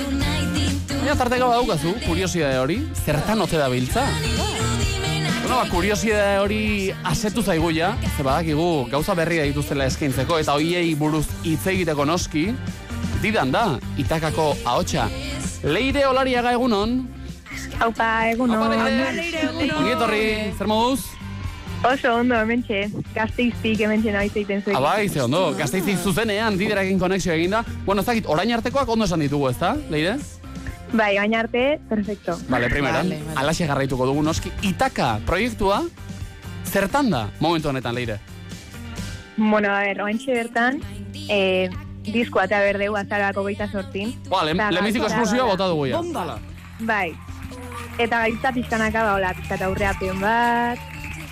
Baina 0.90 1.14
tarteko 1.16 1.52
badaukazu, 1.52 1.94
kuriosidade 2.06 2.58
hori, 2.60 2.80
zertan 3.04 3.40
ote 3.40 3.60
da 3.60 3.68
biltza. 3.72 4.02
Bueno, 5.40 5.54
ba, 5.54 5.62
kuriosidade 5.70 6.40
hori 6.42 6.62
asetu 7.04 7.42
zaigu 7.42 7.70
ja, 7.76 7.94
ze 8.16 8.24
badakigu 8.26 8.88
gauza 8.90 9.14
berria 9.14 9.46
dituztela 9.48 9.86
eskaintzeko, 9.88 10.40
eta 10.42 10.56
hoiei 10.58 10.94
buruz 10.98 11.26
hitz 11.44 11.62
egiteko 11.72 12.08
noski, 12.08 12.50
didan 13.22 13.52
da, 13.52 13.64
itakako 14.00 14.54
ahotsa. 14.64 15.08
Leire 15.62 16.06
olariaga 16.08 16.52
egunon, 16.56 17.00
Aupa, 17.80 18.28
egunon. 18.30 18.72
ongi 18.72 19.92
etorri, 19.92 20.22
zer 20.58 20.66
moduz? 20.68 21.00
Oso 21.84 22.12
ondo, 22.20 22.36
hementxe. 22.36 22.90
Gazteiztik 23.14 23.80
hementxe 23.80 24.12
nahi 24.12 24.28
zeiten 24.28 24.60
zuek. 24.62 24.76
Abai, 24.76 25.08
ze 25.08 25.22
ondo, 25.24 25.54
gazteizik 25.56 25.96
zuzenean, 25.98 26.58
diderakin 26.60 26.98
konexio 27.00 27.32
eginda. 27.32 27.62
Bueno, 27.86 28.02
ez 28.02 28.06
dakit, 28.06 28.26
orain 28.28 28.52
artekoak 28.52 28.88
ondo 28.88 29.04
esan 29.08 29.20
ditugu, 29.24 29.48
ez 29.48 29.56
da, 29.58 29.74
Leire? 29.90 30.18
Bai, 30.92 31.14
baina 31.16 31.38
arte, 31.40 31.80
perfecto. 31.88 32.36
Vale, 32.50 32.68
primeran, 32.68 33.08
vale, 33.08 33.22
vale. 33.24 33.38
alaxe 33.40 33.66
garraituko 33.66 34.06
dugu 34.10 34.22
noski. 34.26 34.52
Itaka 34.68 35.18
proiektua, 35.26 35.80
zertan 36.68 37.10
da, 37.10 37.28
momentu 37.40 37.68
honetan, 37.72 37.94
Leire? 37.94 38.18
Bueno, 39.36 39.70
a 39.72 39.80
ver, 39.80 40.02
oantxe 40.02 40.34
bertan, 40.36 40.82
eh, 41.28 41.70
diskoa 42.12 42.44
eta 42.44 42.60
berdeu 42.60 42.96
azarako 42.96 43.44
geita 43.48 43.68
sortin. 43.70 44.14
Ba, 44.28 44.44
le, 44.44 44.54
lemiziko 44.54 45.06
esklusioa 45.06 45.46
bota 45.46 45.66
dugu 45.68 45.86
ya. 45.86 45.98
Hala. 46.14 46.38
Bai. 46.80 47.14
Eta 47.98 48.18
gaitza 48.24 48.52
pixkanaka 48.52 49.02
ba, 49.04 49.14
hola, 49.18 49.34
pixkat 49.36 49.62
aurreapen 49.66 50.20
bat, 50.20 50.78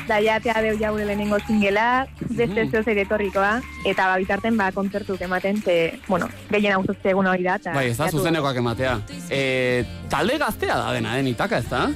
da 0.09 0.19
jatea 0.25 0.61
deu 0.65 0.77
jaure 0.81 1.05
lehenengo 1.05 1.39
zingela, 1.47 2.07
beste 2.21 2.65
Mhm. 2.65 2.71
zeo 2.71 2.83
zer 2.83 2.99
etorrikoa, 2.99 3.61
eta 3.85 4.07
ba, 4.07 4.17
bitarten 4.17 4.57
ba, 4.57 4.71
kontzertuk 4.73 5.21
ematen, 5.21 5.63
ze, 5.63 6.01
bueno, 6.09 6.29
gehien 6.51 6.73
hau 6.75 6.85
egun 7.05 7.27
hori 7.27 7.43
da. 7.43 7.57
eta 7.57 7.73
Bai, 7.73 7.91
ez 7.91 7.97
da 7.97 8.09
zuzenekoak 8.11 8.57
ematea. 8.57 9.01
E, 9.31 9.85
talde 10.09 10.39
gaztea 10.39 10.77
da 10.77 10.93
dena, 10.93 11.15
den 11.17 11.27
itaka, 11.29 11.59
ez 11.59 11.69
da? 11.69 11.91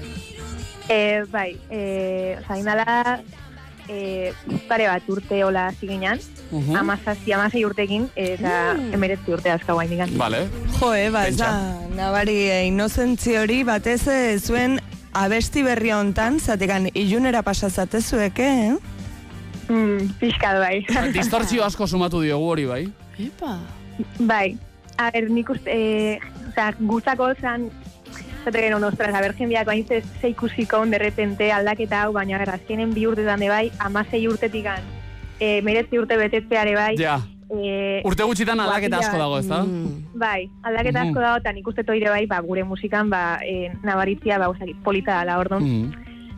E, 0.89 1.23
bai, 1.31 1.57
e, 1.71 2.37
oza, 2.41 2.59
indala, 2.59 3.21
e, 3.89 4.33
pare 4.69 4.87
bat 4.89 5.03
urte 5.09 5.43
hola 5.45 5.71
ziginan, 5.81 6.19
Mhm. 6.51 6.77
amazazzi, 6.77 7.33
amazai 7.33 7.65
urtekin, 7.65 8.09
eta 8.15 8.75
Mm. 8.75 8.95
emeretzi 8.95 9.33
urte 9.33 9.51
azkau 9.51 9.79
hain 9.79 9.91
digan. 9.91 10.11
Vale. 10.19 10.49
Jo, 10.81 10.95
eh, 10.95 11.11
ba, 11.11 11.27
ez 11.29 11.37
da, 11.37 11.79
nabari 11.97 12.37
eh, 12.51 12.67
inozentzi 12.67 13.37
hori 13.37 13.63
batez 13.65 14.07
eh, 14.09 14.39
zuen 14.39 14.81
abesti 15.13 15.63
berri 15.63 15.91
hontan, 15.93 16.39
zatekan 16.41 16.89
ilunera 16.95 17.43
pasazatezuek, 17.43 18.39
eh? 18.39 18.75
Mm, 19.69 20.09
pixkat 20.21 20.59
bai. 20.59 20.87
Distortzio 21.13 21.65
asko 21.65 21.87
sumatu 21.87 22.21
diogu 22.21 22.45
hori, 22.51 22.65
bai? 22.67 22.89
Epa. 23.19 23.59
Bai, 24.19 24.57
a 24.99 25.11
ber, 25.11 25.31
nik 25.31 25.49
uste, 25.51 25.71
e, 25.71 26.19
oza, 26.49 26.73
gustako 26.81 27.33
zan, 27.41 27.71
zate 28.45 28.59
gero, 28.61 28.79
ostras, 28.87 29.15
a 29.15 29.21
ber, 29.21 29.35
jendeak 29.35 29.67
bain 29.67 29.87
ze, 29.87 30.03
ze 30.21 30.29
ikusiko, 30.29 30.85
de 30.87 30.99
repente, 30.99 31.53
aldaketa 31.53 32.03
hau, 32.05 32.13
baina, 32.13 32.39
ber, 32.39 32.51
azkenen 32.51 32.93
bi 32.95 33.07
urtetan 33.07 33.41
de 33.41 33.49
bai, 33.49 33.71
amasei 33.79 34.27
urtetik 34.29 34.65
gan, 34.65 34.83
e, 35.41 35.61
meretzi 35.63 35.99
urte 35.99 36.17
betetzeare 36.17 36.75
bai, 36.75 36.97
Ja. 36.99 37.21
e, 37.51 38.01
Urte 38.05 38.25
gutxitan 38.25 38.59
aldaketa 38.61 38.99
asko 38.99 39.19
dago, 39.19 39.39
ez 39.39 39.47
da? 39.49 39.65
Bai, 40.15 40.49
aldaketa 40.63 41.01
Mhm. 41.05 41.09
asko 41.11 41.21
dago, 41.21 41.37
eta 41.39 41.53
nik 41.53 41.67
uste 41.69 41.85
toire 41.85 42.09
bai, 42.11 42.27
ba, 42.27 42.41
gure 42.41 42.65
musikan, 42.65 43.11
ba, 43.11 43.39
e, 43.45 43.71
nabaritzia, 43.83 44.39
ba, 44.39 44.49
osaki, 44.49 44.75
polita 44.83 45.13
dala, 45.15 45.39
orduan, 45.39 45.63
Mhm. 45.63 45.93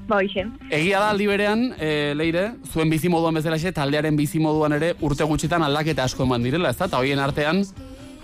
ba, 0.08 0.16
hoixen. 0.16 0.52
Egia 0.70 0.98
da 1.00 1.10
aldi 1.10 1.26
berean, 1.26 1.74
e, 1.78 2.12
Leire, 2.14 2.52
zuen 2.72 2.90
bizimoduan 2.90 3.34
bezalaxe, 3.34 3.72
taldearen 3.72 4.16
bizimoduan 4.16 4.72
ere 4.72 4.94
urte 5.00 5.24
gutxitan 5.24 5.62
aldaketa 5.62 6.04
asko 6.04 6.24
eman 6.24 6.42
direla, 6.42 6.70
ez 6.70 6.76
da? 6.76 6.84
Eta 6.86 6.98
hoien 6.98 7.18
artean, 7.18 7.64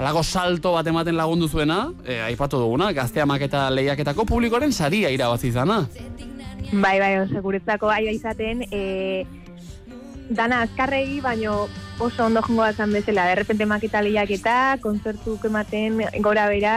Halako 0.01 0.22
salto 0.24 0.70
bat 0.72 0.86
ematen 0.89 1.12
lagundu 1.18 1.44
zuena, 1.52 1.90
e, 2.09 2.14
aipatu 2.24 2.56
duguna, 2.62 2.86
gaztea 2.97 3.27
maketa 3.28 3.66
lehiaketako 3.68 4.24
publikoaren 4.24 4.72
saria 4.72 5.10
irabazi 5.12 5.51
izana. 5.51 5.82
Bai, 6.72 6.97
bai, 7.02 7.10
oso, 7.20 7.43
guretzako 7.44 7.90
aia 7.93 8.14
izaten, 8.16 8.62
e, 8.72 9.27
dana 10.31 10.62
azkarregi, 10.64 11.20
baino 11.20 11.66
oso 12.01 12.24
ondo 12.31 12.40
jongo 12.47 12.62
bazan 12.62 12.97
bezala, 12.97 13.27
de 13.28 13.35
repente 13.43 13.66
maketa 13.68 14.01
lehiaketa, 14.01 14.78
kontzertuk 14.81 15.44
ematen 15.51 16.01
gora 16.24 16.48
bera, 16.48 16.74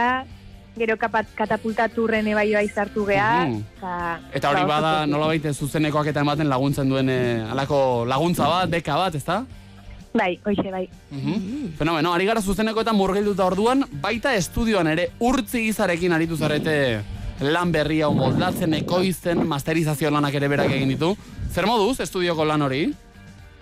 gero 0.76 0.98
kapat, 1.00 1.32
katapultaturren 1.38 2.28
ebai 2.28 2.50
bai 2.52 2.68
sartu 2.68 3.06
geha, 3.08 3.46
Mhm. 3.46 3.60
eta... 3.78 4.20
Eta 4.34 4.50
hori 4.50 4.68
ba, 4.68 4.80
bada, 4.82 5.06
nola 5.06 5.32
baite 5.32 5.54
zuzenekoak 5.54 6.12
eta 6.12 6.20
ematen 6.20 6.50
laguntzen 6.50 6.88
duen 6.92 7.08
e, 7.08 7.40
halako 7.48 8.04
laguntza 8.04 8.48
bat, 8.52 8.68
beka 8.68 8.96
bat, 9.00 9.14
ez 9.14 9.24
da? 9.24 9.46
Bai, 10.14 10.38
hoxe, 10.44 10.70
bai. 10.70 10.88
Mhm. 11.10 11.72
Fenomeno, 11.76 12.12
ari 12.14 12.24
gara 12.24 12.40
zuzeneko 12.40 12.84
eta 12.84 12.92
murgilduta 12.94 13.48
orduan, 13.50 13.82
baita 14.00 14.36
estudioan 14.38 14.86
ere 14.86 15.08
urtzi 15.18 15.64
izarekin 15.66 16.12
aritu 16.14 16.36
zarete 16.36 17.00
lan 17.40 17.72
berri 17.74 17.98
hau 18.00 18.12
moldatzen, 18.14 18.76
ekoizten, 18.78 19.42
masterizazio 19.50 20.12
lanak 20.14 20.36
ere 20.38 20.46
berak 20.52 20.70
egin 20.70 20.92
ditu. 20.94 21.16
Zer 21.50 21.66
moduz, 21.66 21.98
estudioko 21.98 22.46
lan 22.46 22.62
hori? 22.62 22.84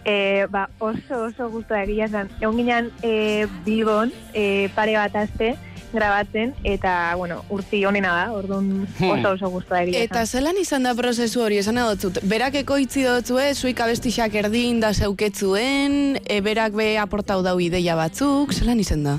E, 0.05 0.45
ba, 0.53 0.67
oso, 0.79 1.23
oso 1.31 1.49
gustu 1.49 1.73
egia 1.79 2.11
zen. 2.13 2.29
Egon 2.43 2.61
ginen 2.61 2.91
e, 3.01 3.47
Bilbon, 3.65 4.13
e, 4.35 4.69
pare 4.77 4.99
bat 5.01 5.17
aste, 5.25 5.55
grabatzen, 5.93 6.55
eta, 6.65 7.15
bueno, 7.17 7.43
urti 7.51 7.85
honena 7.85 8.13
da, 8.17 8.33
orduan 8.33 8.87
Hmm. 8.99 9.11
oso 9.11 9.31
oso 9.37 9.51
gustu 9.51 9.75
egia 9.75 10.03
Eta 10.05 10.25
zelan 10.27 10.57
izan 10.61 10.83
da 10.83 10.95
prozesu 10.95 11.43
hori, 11.43 11.59
esan 11.59 11.79
adotzut, 11.79 12.19
berak 12.29 12.55
ekoitzi 12.63 13.05
dotzue, 13.05 13.55
zuik 13.55 13.81
abestixak 13.81 14.35
erdin 14.35 14.81
da 14.81 14.93
zeuketzuen, 14.93 16.19
e, 16.25 16.41
berak 16.41 16.73
be 16.73 16.99
aportau 16.99 17.43
dau 17.43 17.59
ideia 17.61 17.97
batzuk, 17.97 18.53
zelan 18.53 18.81
izan 18.81 19.05
da? 19.05 19.19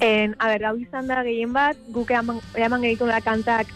En, 0.00 0.36
a 0.38 0.48
ber, 0.52 0.64
hau 0.64 0.76
izan 0.78 1.08
da 1.10 1.22
gehien 1.26 1.52
bat, 1.52 1.76
guk 1.90 2.10
eman, 2.10 2.38
eman 2.54 2.82
gehitu 2.86 3.06
da 3.06 3.20
kantak 3.20 3.66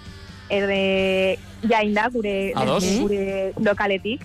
erde 0.53 1.39
jain 1.66 1.94
da, 1.94 2.09
gure, 2.12 2.53
gure 3.01 3.53
lokaletik. 3.59 4.23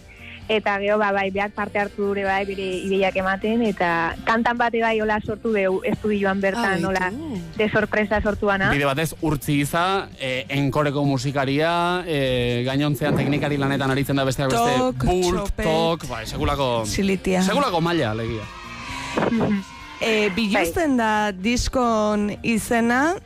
Eta 0.48 0.78
gero, 0.80 0.98
ba, 0.98 1.12
bai, 1.12 1.30
beak 1.30 1.52
parte 1.52 1.78
hartu 1.80 2.06
dure 2.08 2.24
bai, 2.24 2.46
bere 2.48 2.64
ideiak 2.86 3.18
ematen, 3.20 3.62
eta 3.68 4.16
kantan 4.24 4.56
bate 4.58 4.80
bai, 4.80 4.94
hola 5.04 5.18
sortu 5.20 5.52
deu 5.52 5.82
estudioan 5.84 6.40
bertan, 6.40 6.86
Ah, 6.86 6.88
hola, 6.88 7.10
de 7.58 7.70
sorpresa 7.70 8.22
sortu 8.22 8.48
bana. 8.48 8.70
Bide 8.72 8.86
batez, 8.88 9.10
urtzi 9.22 9.58
iza, 9.66 10.08
e, 10.20 10.46
enkoreko 10.56 11.04
musikaria, 11.04 12.04
e, 12.08 12.64
gainontzean 12.64 13.18
teknikari 13.20 13.58
lanetan 13.60 13.92
aritzen 13.92 14.16
da 14.16 14.24
besteak 14.24 14.54
beste, 14.54 14.78
Tok, 14.78 15.04
txope. 15.04 15.64
tok, 15.68 16.08
bai, 16.08 16.26
segulako... 16.26 16.86
Silitia. 16.86 17.44
Segulako 17.44 17.82
maila, 17.82 18.14
legia. 18.16 18.48
E, 20.00 20.30
biluzten 20.36 20.96
da 20.96 21.32
diskon 21.34 22.30
izena, 22.44 23.18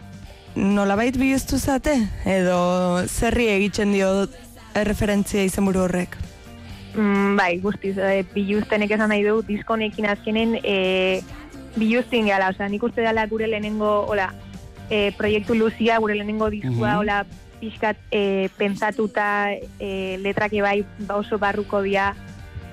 nolabait 0.55 1.15
biluztu 1.21 1.59
zate? 1.59 1.99
Edo 2.25 3.05
zerri 3.05 3.47
egiten 3.59 3.93
dio 3.93 4.09
erreferentzia 4.73 5.43
izenburu 5.45 5.85
horrek? 5.85 6.17
Mm, 6.95 7.37
bai, 7.37 7.59
guztiz, 7.63 7.97
e, 7.97 8.25
biluztenek 8.33 8.91
esan 8.91 9.09
nahi 9.13 9.23
du, 9.23 9.41
diskonekin 9.47 10.05
azkenen 10.11 10.57
e, 10.63 11.21
biluztin 11.77 12.27
gala, 12.27 12.49
osea, 12.51 12.67
nik 12.69 12.83
uste 12.83 13.01
dela 13.01 13.25
gure 13.31 13.47
lehenengo, 13.47 14.05
hola, 14.11 14.33
e, 14.89 15.11
proiektu 15.15 15.55
luzia, 15.55 15.99
gure 15.99 16.15
lehenengo 16.15 16.49
diskua, 16.51 16.89
Mhm. 16.91 16.97
hola, 16.97 17.25
pixkat 17.61 17.97
e, 18.11 18.49
pentsatuta 18.57 19.53
e, 19.79 20.17
letrake 20.19 20.61
bai 20.61 20.83
ba 21.07 21.15
oso 21.15 21.37
barruko 21.37 21.81
dira, 21.81 22.15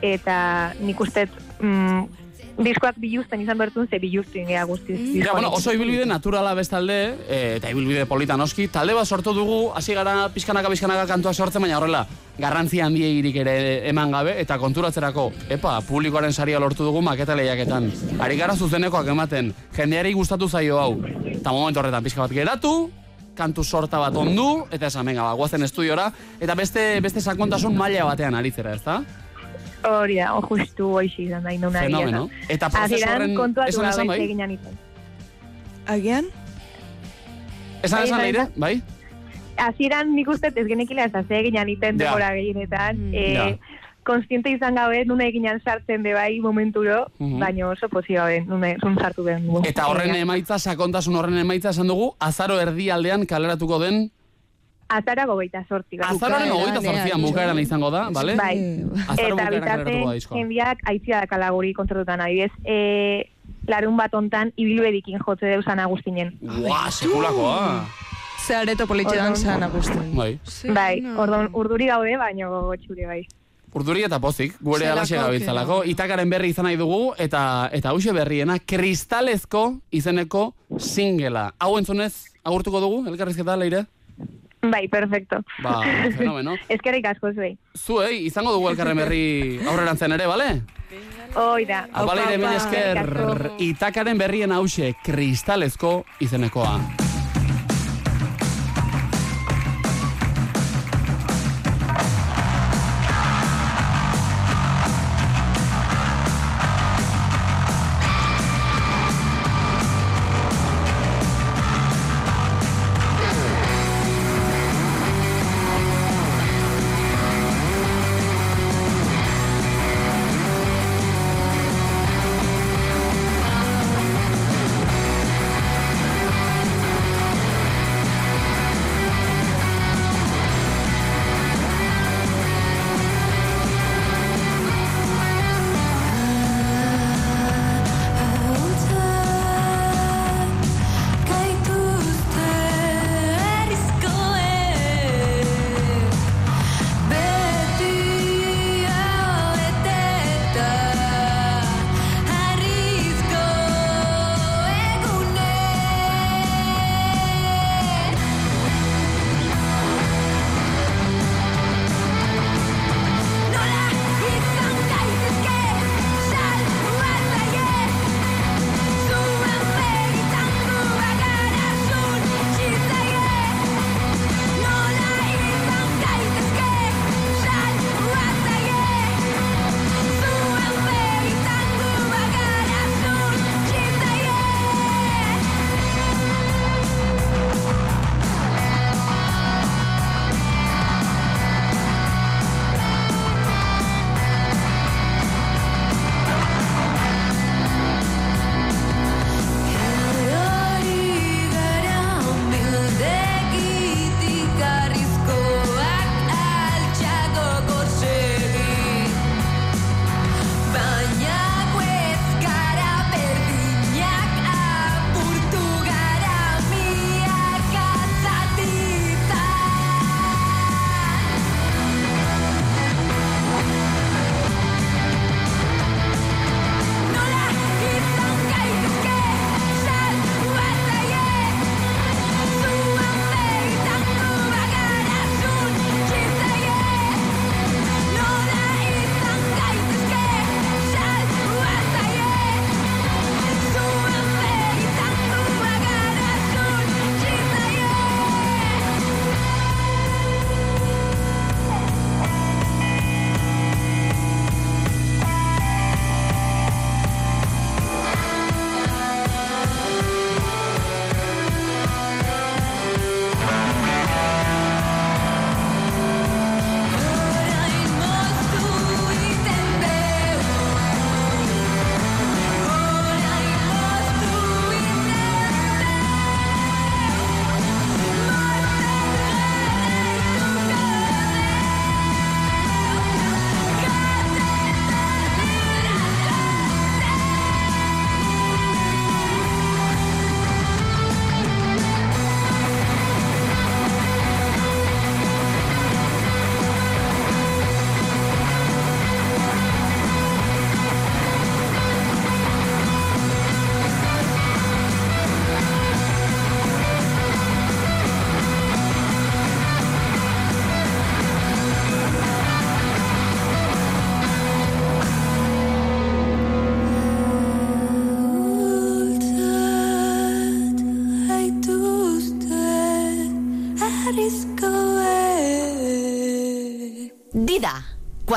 eta 0.02 0.72
nik 0.80 1.00
uste 1.00 1.28
mm, 1.60 2.08
diskoak 2.64 2.98
biluzten 2.98 3.43
izan 3.43 3.59
bertun, 3.59 3.86
ze 3.89 3.98
biluztin 4.02 4.47
gea 4.48 4.64
guztiz. 4.64 4.98
Ja, 5.14 5.32
bueno, 5.32 5.51
oso 5.55 5.72
ibilbide 5.72 6.06
naturala 6.06 6.55
bestalde, 6.59 6.98
e, 7.28 7.56
eta 7.59 7.70
ibilbide 7.70 8.06
polita 8.10 8.36
noski, 8.36 8.68
talde 8.72 8.97
bat 8.97 9.06
sortu 9.06 9.35
dugu, 9.36 9.59
hasi 9.78 9.94
gara 9.94 10.28
pizkanaka 10.35 10.70
pizkanaka 10.72 11.06
kantua 11.10 11.35
sortzen, 11.35 11.62
baina 11.62 11.78
horrela, 11.78 12.05
garrantzia 12.39 12.86
handiegirik 12.86 13.40
ere 13.44 13.56
eman 13.89 14.14
gabe, 14.14 14.35
eta 14.43 14.59
konturatzerako, 14.59 15.30
epa, 15.55 15.78
publikoaren 15.89 16.32
saria 16.32 16.60
lortu 16.60 16.86
dugu 16.86 17.02
maketa 17.02 17.36
lehiaketan. 17.39 17.90
Ari 18.18 18.39
gara 18.40 18.56
zuzenekoak 18.56 19.12
ematen, 19.14 19.52
jendeari 19.76 20.14
gustatu 20.14 20.48
zaio 20.48 20.80
hau. 20.82 20.94
Eta 21.30 21.52
momentu 21.55 21.82
horretan 21.82 22.05
pizka 22.05 22.24
bat 22.26 22.35
geratu, 22.35 22.90
kantu 23.39 23.62
sorta 23.62 24.01
bat 24.02 24.16
ondu, 24.18 24.66
eta 24.74 24.90
esan, 24.90 25.06
venga, 25.06 25.22
ba, 25.22 25.39
guazen 25.39 25.62
estudiora, 25.62 26.10
eta 26.40 26.59
beste, 26.59 26.90
beste 27.05 27.22
sakontasun 27.22 27.76
maila 27.78 28.10
batean 28.10 28.35
aritzera, 28.35 28.74
ezta? 28.74 28.98
Hori 29.84 30.16
da, 30.16 30.34
o 30.34 30.42
justu 30.42 30.88
hoixi 30.96 31.24
izan 31.28 31.42
da, 31.44 31.52
induna 31.52 31.80
Fenomeno. 31.80 32.28
Eta 32.48 32.68
prozesu 32.68 33.06
horren 33.09 33.34
kontuatu 33.36 33.68
esan 33.70 33.82
gabe 33.84 33.92
esan, 33.94 34.06
bai? 34.09 34.16
zer 34.18 34.24
egin 34.24 34.38
nintzen. 34.48 34.78
Agian? 35.86 36.24
Esan 37.82 37.98
Bai, 38.00 38.06
esan 38.09 38.18
bai, 38.18 38.24
leire, 38.32 38.46
bai? 38.56 38.82
Hasieran 39.59 40.14
nik 40.14 40.28
uste 40.28 40.52
ez 40.55 40.66
genekila 40.66 41.05
ez 41.05 41.12
ze 41.12 41.38
egin 41.38 41.55
nintzen 41.66 41.98
Ja. 41.98 42.05
denbora 42.05 42.32
gehienetan. 42.34 43.14
E, 43.14 43.32
Ja. 43.34 43.56
Konstiente 44.09 44.48
izan 44.50 44.74
gabe, 44.74 45.05
nuna 45.05 45.26
eginan 45.26 45.60
sartzen 45.60 46.02
de 46.02 46.14
bai 46.14 46.40
momenturo, 46.40 47.09
Mhm. 47.18 47.38
baina 47.40 47.68
oso 47.68 47.88
pozio 47.90 48.20
gabe, 48.22 48.40
nuna 48.46 48.74
zun 48.80 48.96
sartu 48.98 49.22
behar 49.22 49.42
dugu. 49.42 49.60
Eta 49.68 49.86
horren 49.86 50.14
emaitza, 50.14 50.59
sakontasun 50.59 51.14
horren 51.14 51.36
emaitza 51.38 51.70
esan 51.70 51.86
dugu, 51.88 52.14
azaro 52.18 52.59
erdialdean 52.59 53.26
kaleratuko 53.26 53.78
den 53.78 54.10
Azarako 54.89 55.35
goita 55.35 55.65
sorti. 55.69 55.98
bai. 55.98 56.09
Azaroaren 56.15 56.51
hogeita 56.51 56.81
zortzian 56.81 57.23
bukaeran 57.23 57.59
izango 57.59 57.90
da, 57.90 58.09
bale? 58.10 58.36
Bai. 58.36 58.55
Eta 58.56 59.27
bitarte, 59.27 59.60
kaleratuko 59.60 60.06
da 60.09 60.15
diskoa. 60.15 60.39
jendeak 60.39 60.78
aitzia 60.89 61.20
dakala 61.20 61.51
guri 61.51 61.73
kontzertutan 61.77 62.20
adibidez. 62.24 62.51
E, 62.65 63.28
larun 63.69 63.97
bat 63.97 64.15
ontan, 64.15 64.52
ibilbedikin 64.56 65.19
jotze 65.27 65.47
deuzan 65.52 65.78
agustinen. 65.81 66.39
Ua, 66.65 66.86
sekulakoa. 66.90 67.85
Ze 68.47 68.55
areto 68.56 68.86
politxedan 68.86 69.32
Orduan- 69.35 69.36
zan 69.36 69.62
Agustin. 69.62 70.15
Bai. 70.16 70.39
Bai, 70.73 71.02
ordon, 71.19 71.51
urduri 71.52 71.86
gaude, 71.90 72.16
baina 72.16 72.48
gogotxure 72.48 73.05
bai. 73.06 73.27
Urduri 73.74 74.02
eta 74.06 74.16
pozik, 74.19 74.55
gure 74.65 74.89
alaxe 74.89 75.16
gabiltzalako. 75.20 75.82
Itakaren 75.85 76.31
berri 76.31 76.48
izan 76.55 76.65
nahi 76.65 76.77
dugu, 76.81 77.12
eta 77.19 77.69
eta 77.73 77.90
hause 77.90 78.12
berriena, 78.16 78.56
kristalezko 78.59 79.81
izeneko 79.93 80.55
singela. 80.78 81.52
Hau 81.59 81.77
entzunez, 81.78 82.24
agurtuko 82.43 82.81
dugu, 82.81 83.06
elkarrizketa, 83.06 83.56
leire? 83.60 83.85
Bai, 84.62 84.89
perfecto. 84.89 85.43
Ba, 85.62 85.82
fenomeno. 86.18 86.56
Eskerrik 86.68 87.06
asko 87.12 87.32
zuei. 87.32 87.56
Zuei, 87.76 88.26
izango 88.26 88.52
dugu 88.56 88.70
elkarren 88.72 88.98
berri 88.98 89.60
aurrerantzen 89.66 90.12
ere, 90.18 90.26
bale? 90.26 90.48
Hoi 91.36 91.66
da. 91.68 91.85
Hau 91.93 92.06
baleire, 92.09 92.39
mila 92.40 92.56
esker, 92.56 93.52
itakaren 93.62 94.18
berrien 94.18 94.52
hause, 94.56 94.94
kristalezko 95.05 96.01
izenekoa. 96.24 96.78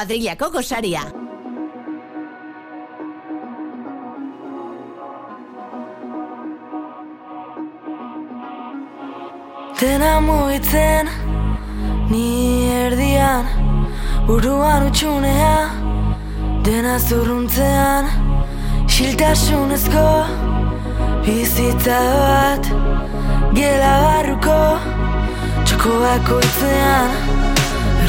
Kuadrillako 0.01 0.49
gosaria. 0.49 1.01
Dena 9.81 10.21
mugitzen 10.21 11.09
Ni 12.09 12.69
erdian 12.69 13.45
Buruan 14.27 14.87
utxunea 14.89 15.69
Dena 16.65 16.99
zurruntzean 16.99 18.09
Xiltasunezko 18.87 20.07
Bizitza 21.25 21.99
bat 22.21 22.73
Gela 23.57 23.93
barruko 24.05 24.59
Txoko 25.65 25.97
bakoitzean 26.05 27.09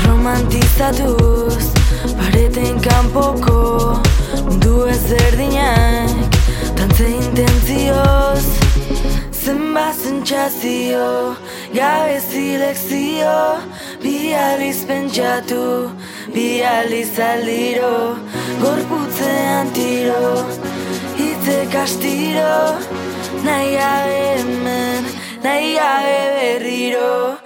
Romantizatuz 0.07 1.82
Pareten 2.23 2.79
kanpoko 2.79 3.99
Mundu 4.47 4.87
ezberdinak 4.95 6.39
Tantze 6.79 7.09
intentzioz 7.11 8.47
Zenbat 9.43 9.97
sentsazio, 9.99 11.35
gabe 11.75 12.21
zilekzio, 12.21 13.59
bi 14.03 14.31
aliz 14.39 14.85
pentsatu, 14.87 15.91
bi 16.35 16.63
aliz 16.63 17.19
aldiro, 17.19 18.15
gorputzean 18.63 19.75
tiro, 19.75 20.47
hitzek 21.19 21.75
astiro, 21.75 22.79
nahi 23.43 23.75
gabe 23.75 24.19
hemen, 24.39 25.15
nahi 25.43 25.75
gabe 25.75 26.19
berriro. 26.39 27.42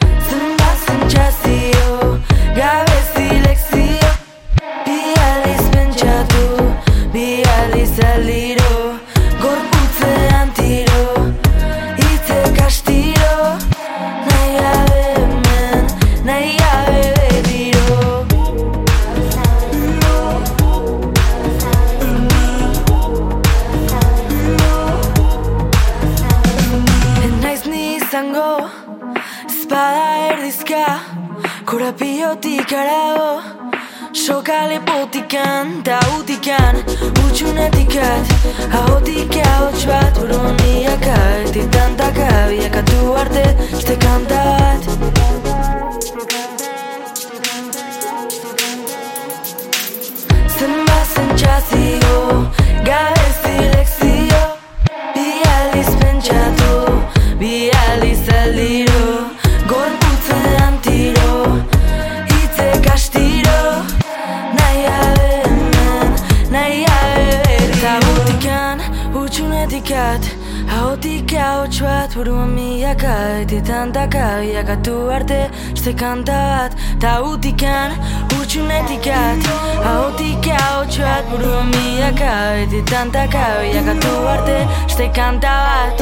Kanta 75.97 76.33
bat 76.33 76.73
Ta 77.01 77.21
utikan, 77.23 77.91
utxunetikat 78.39 79.39
Ahotik 79.85 80.47
ahots 80.61 80.99
bat, 80.99 81.25
buruan 81.31 81.67
milaka 81.73 82.33
Etitantaka, 82.63 83.45
biakatu 83.63 84.15
arte, 84.35 84.59
este 84.87 85.09
kanta 85.17 85.55
bat. 85.67 85.99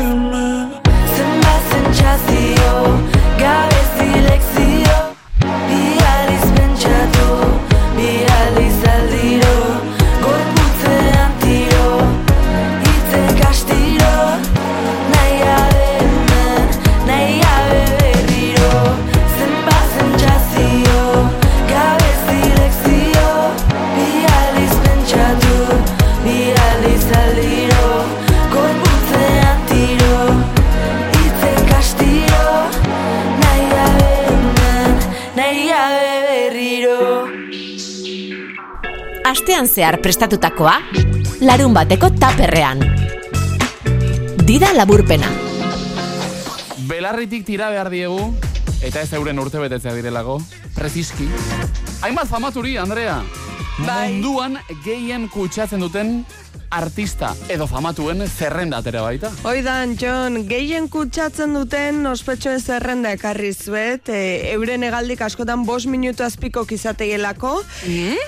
Zenbat 1.16 1.62
sentsazio, 1.70 2.76
gabe 3.38 3.82
zilekzio 3.96 5.03
Astean 39.54 39.68
zehar 39.70 40.00
prestatutakoa, 40.02 40.72
larun 41.46 41.70
bateko 41.76 42.08
taperrean. 42.18 42.80
Dida 44.42 44.72
laburpena. 44.74 45.28
Belarritik 46.88 47.44
tira 47.46 47.68
behar 47.70 47.86
diegu, 47.92 48.18
eta 48.82 49.04
ez 49.04 49.12
euren 49.14 49.38
urte 49.38 49.62
betetzea 49.62 49.94
direlako, 49.94 50.40
preziski. 50.74 51.28
Hainbat 52.02 52.26
famaturi, 52.26 52.74
Andrea. 52.82 53.20
Munduan 53.78 54.58
gehien 54.82 55.28
kutsatzen 55.30 55.86
duten 55.86 56.24
artista 56.74 57.32
edo 57.48 57.66
famatuen 57.70 58.24
zerrenda 58.28 58.80
atera 58.82 59.02
baita. 59.04 59.30
Oidan, 59.46 59.94
John, 60.00 60.40
gehien 60.48 60.88
kutsatzen 60.90 61.54
duten 61.54 62.02
ospetxoen 62.10 62.60
zerrenda 62.60 63.12
ekarri 63.14 63.52
zuet, 63.54 64.08
e, 64.10 64.50
euren 64.54 64.82
egaldik 64.86 65.22
askotan 65.22 65.64
bost 65.68 65.86
minutu 65.90 66.24
azpiko 66.26 66.64
kizategelako. 66.66 67.54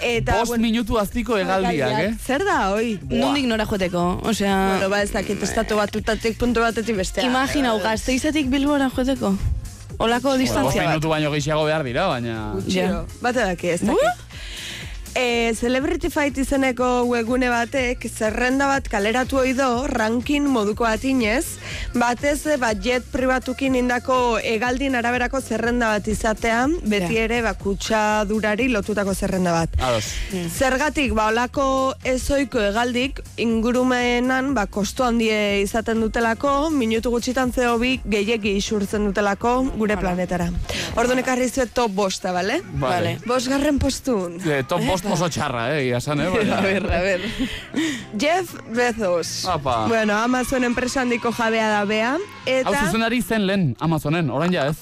Eta, 0.07 0.39
Bost 0.45 0.61
minutu 0.63 0.99
azpiko 1.03 1.39
hegaldiak, 1.41 1.99
eh? 2.05 2.15
Zer 2.27 2.45
da, 2.47 2.61
oi? 2.77 2.97
Nondik 3.11 3.49
nora 3.51 3.67
joateko, 3.67 4.05
osea... 4.31 4.55
Bueno, 4.77 4.91
ba, 4.93 5.03
ez 5.03 5.11
dakit 5.15 5.43
estatu 5.43 5.77
batutatik 5.81 6.39
puntu 6.39 6.63
batetik 6.65 6.97
bestea. 6.97 7.27
Imaginau, 7.27 7.79
gazteizetik 7.83 8.51
bilbora 8.53 8.91
joateko. 8.95 9.35
Olako 9.99 10.29
Bueno, 10.35 10.43
distantzia 10.43 10.83
bat. 10.83 10.91
minutu 10.91 11.09
baino 11.09 11.31
gehiago 11.33 11.65
behar 11.65 11.83
dira, 11.87 12.07
baina... 12.13 12.53
Gutxio. 12.59 13.05
Bate 13.25 13.41
daki, 13.49 13.71
ez 13.75 13.81
dakit. 13.81 14.26
E, 15.17 15.55
Celebrity 15.57 16.11
Fight 16.13 16.37
izeneko 16.37 17.07
webgune 17.09 17.49
batek 17.49 18.03
zerrenda 18.11 18.67
bat 18.69 18.89
kaleratu 18.93 19.39
ohi 19.41 19.55
do 19.57 19.87
ranking 19.89 20.45
moduko 20.53 20.85
batinez, 20.85 21.57
batez 21.97 22.43
e, 22.45 22.59
bat 22.61 22.83
jet 22.85 23.07
pribatukin 23.15 23.79
indako 23.81 24.37
egaldin 24.45 24.99
araberako 25.01 25.41
zerrenda 25.41 25.89
bat 25.95 26.11
izatean, 26.13 26.75
beti 26.85 27.17
ere 27.23 27.39
ba, 27.47 27.55
kutsadurari 27.57 28.67
lotutako 28.69 29.15
zerrenda 29.15 29.55
bat. 29.57 29.79
Ados. 29.81 30.11
Zergatik, 30.53 31.15
ba, 31.17 31.31
olako 31.33 31.95
ezoiko 32.05 32.61
hegaldik 32.67 33.25
ingurumenan, 33.41 34.53
ba, 34.53 34.67
kostu 34.69 35.09
handie 35.09 35.63
izaten 35.63 36.05
dutelako, 36.05 36.69
minutu 36.77 37.15
gutxitan 37.15 37.57
CO2 37.57 38.03
gehiegi 38.05 38.53
isurtzen 38.61 39.09
dutelako 39.09 39.55
gure 39.81 39.97
planetara. 39.97 40.51
Orduan 41.01 41.25
ekarri 41.25 41.49
zuet 41.49 41.73
top 41.73 41.97
bosta, 41.97 42.37
bale? 42.37 42.61
Vale. 42.85 43.17
Bosgarren 43.25 43.81
postun. 43.81 44.43
Eh, 44.45 44.61
top 44.69 44.85
bost 44.85 45.06
oso 45.13 45.29
txarra, 45.29 45.65
eh, 45.79 45.91
esan, 45.97 46.21
eh? 46.21 46.29
baina- 46.31 46.59
A 46.59 46.61
ver, 46.63 46.85
a 46.93 47.01
ver. 47.01 47.21
Jeff 48.19 48.55
Bezos. 48.71 49.45
Apa. 49.47 49.87
Bueno, 49.87 50.15
Amazon 50.17 50.65
enpresa 50.65 51.01
handiko 51.03 51.33
jabea 51.33 51.69
da 51.69 51.85
bea. 51.85 52.17
Eta... 52.47 52.69
Hau 52.71 52.75
zuzendari 52.87 53.21
zen 53.23 53.47
lehen, 53.47 53.77
Amazonen, 53.81 54.31
orain 54.31 54.53
ja 54.53 54.67
ez. 54.71 54.77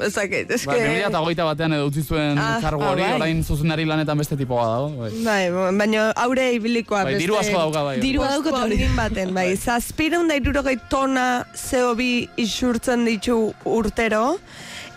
Ezakit, 0.00 0.50
ez 0.50 0.64
Ba, 0.66 0.74
2008 0.74 1.44
batean 1.44 1.72
edo 1.72 1.86
utzi 1.88 2.02
zuen 2.04 2.38
Ah, 2.38 2.58
kargu 2.62 2.82
ah, 2.84 2.90
hori, 2.92 3.02
bai. 3.02 3.12
orain 3.20 3.42
zuzendari 3.44 3.84
lanetan 3.88 4.18
beste 4.18 4.36
tipoa 4.36 4.66
dago. 4.66 4.88
Bai. 5.00 5.10
Bai, 5.24 5.72
baina 5.78 6.10
aure 6.16 6.52
ibilikoa. 6.58 7.04
Bai, 7.08 7.16
diru 7.20 7.36
asko 7.40 7.58
dauka, 7.58 7.82
bai. 7.90 7.98
Dirua 8.00 8.28
dauka 8.34 8.50
dauka 8.50 8.92
baten, 8.96 9.34
bai. 9.34 9.56
Zazpireun 9.56 10.28
da 10.28 10.36
irurogei 10.36 10.78
tona 10.90 11.46
CO2 11.54 12.28
isurtzen 12.36 13.04
ditu 13.08 13.52
urtero. 13.64 14.38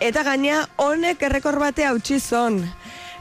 Eta 0.00 0.22
gaina 0.24 0.62
honek 0.80 1.20
errekor 1.28 1.58
bate 1.60 1.84
hautsi 1.84 2.20
zon. 2.20 2.62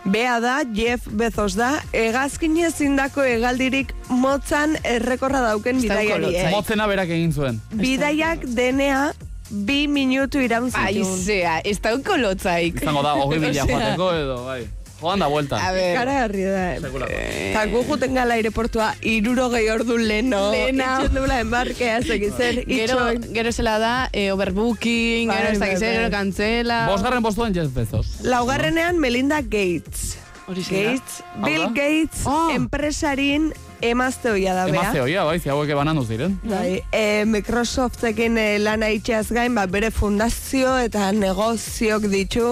Bea 0.06 0.40
da, 0.40 0.62
Jeff 0.74 1.08
Bezos 1.12 1.56
da, 1.58 1.72
hegazkin 1.94 2.56
ezindako 2.66 3.24
hegaldirik 3.28 3.92
motzan 4.10 4.78
errekorra 4.84 5.42
dauken 5.44 5.82
bidaiari. 5.84 6.36
eh. 6.36 6.52
Motzena 6.52 6.88
berak 6.88 7.10
egin 7.10 7.34
zuen. 7.34 7.60
Bidaiak 7.74 8.46
denea 8.58 9.12
bi 9.52 9.88
minutu 9.88 10.40
iraun 10.46 10.70
zituen. 10.72 10.86
Aizea, 10.88 11.60
ez 11.66 11.80
dauko 11.82 12.18
lotzaik. 12.18 12.82
Izango 12.82 13.02
da, 13.06 13.14
hogei 13.20 13.40
bila 13.44 13.54
joateko 13.66 14.12
edo, 14.24 14.44
bai. 14.46 14.62
Joan 15.00 15.20
da 15.20 15.30
vuelta. 15.32 15.58
Karagarri 15.60 16.44
da. 16.44 16.64
Eta 16.76 17.66
gu 17.72 17.84
juten 17.88 18.18
gala 18.18 18.36
aireportua 18.36 18.92
irurogei 19.08 19.66
ordu 19.72 19.98
leno. 19.98 20.50
Lena. 20.52 20.92
Itxen 21.00 21.16
dula 21.16 21.40
enbarkea, 21.40 22.02
zekin 22.04 22.36
zer. 22.36 22.62
Gero, 22.68 23.00
gero 23.32 23.54
zela 23.56 23.78
da, 23.80 23.94
e, 24.12 24.30
overbooking, 24.36 25.32
gero 25.32 25.54
bai, 25.54 25.60
dakiz, 25.64 25.80
bai. 25.80 25.94
gero 25.96 26.12
kantzela. 26.14 26.86
Bosgarren 26.92 27.24
postuan 27.24 27.56
Jeff 27.56 27.72
Bezos. 27.74 28.20
Laugarrenean 28.28 29.00
Melinda 29.00 29.42
Gates. 29.42 30.19
Gates, 30.50 31.24
Bill 31.44 31.62
Hau 31.62 31.70
da? 31.70 31.74
Gates, 31.78 32.24
enpresarin 32.56 33.52
emazte 33.82 34.32
hoia 34.32 34.56
da, 34.58 34.66
bea. 34.66 34.74
Emazte 34.82 35.02
hoia, 35.04 35.24
bai, 35.28 35.38
zi 35.40 35.52
hauek 35.54 35.72
banandu 35.78 36.04
ziren. 36.06 36.40
Bai, 36.44 36.82
e, 36.92 37.24
Microsoftekin 37.30 38.38
e, 38.42 38.48
lana 38.60 38.90
itxeaz 38.90 39.30
gain, 39.36 39.54
ba, 39.56 39.68
bere 39.70 39.92
fundazio 39.94 40.74
eta 40.82 41.12
negoziok 41.16 42.10
ditu. 42.12 42.50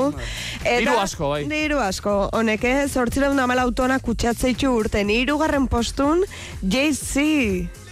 Eta, 0.62 0.78
Diru 0.84 0.96
asko, 1.02 1.32
bai. 1.34 1.42
Diru 1.50 1.82
asko, 1.84 2.16
honek, 2.38 2.64
eh? 2.70 2.86
Zortzireun 2.88 3.40
amala 3.44 3.66
autona 3.68 4.00
kutsatzeitu 4.00 4.72
urten. 4.78 5.10
Hirugarren 5.10 5.68
postun, 5.68 6.24
Jay-Z. 6.62 7.26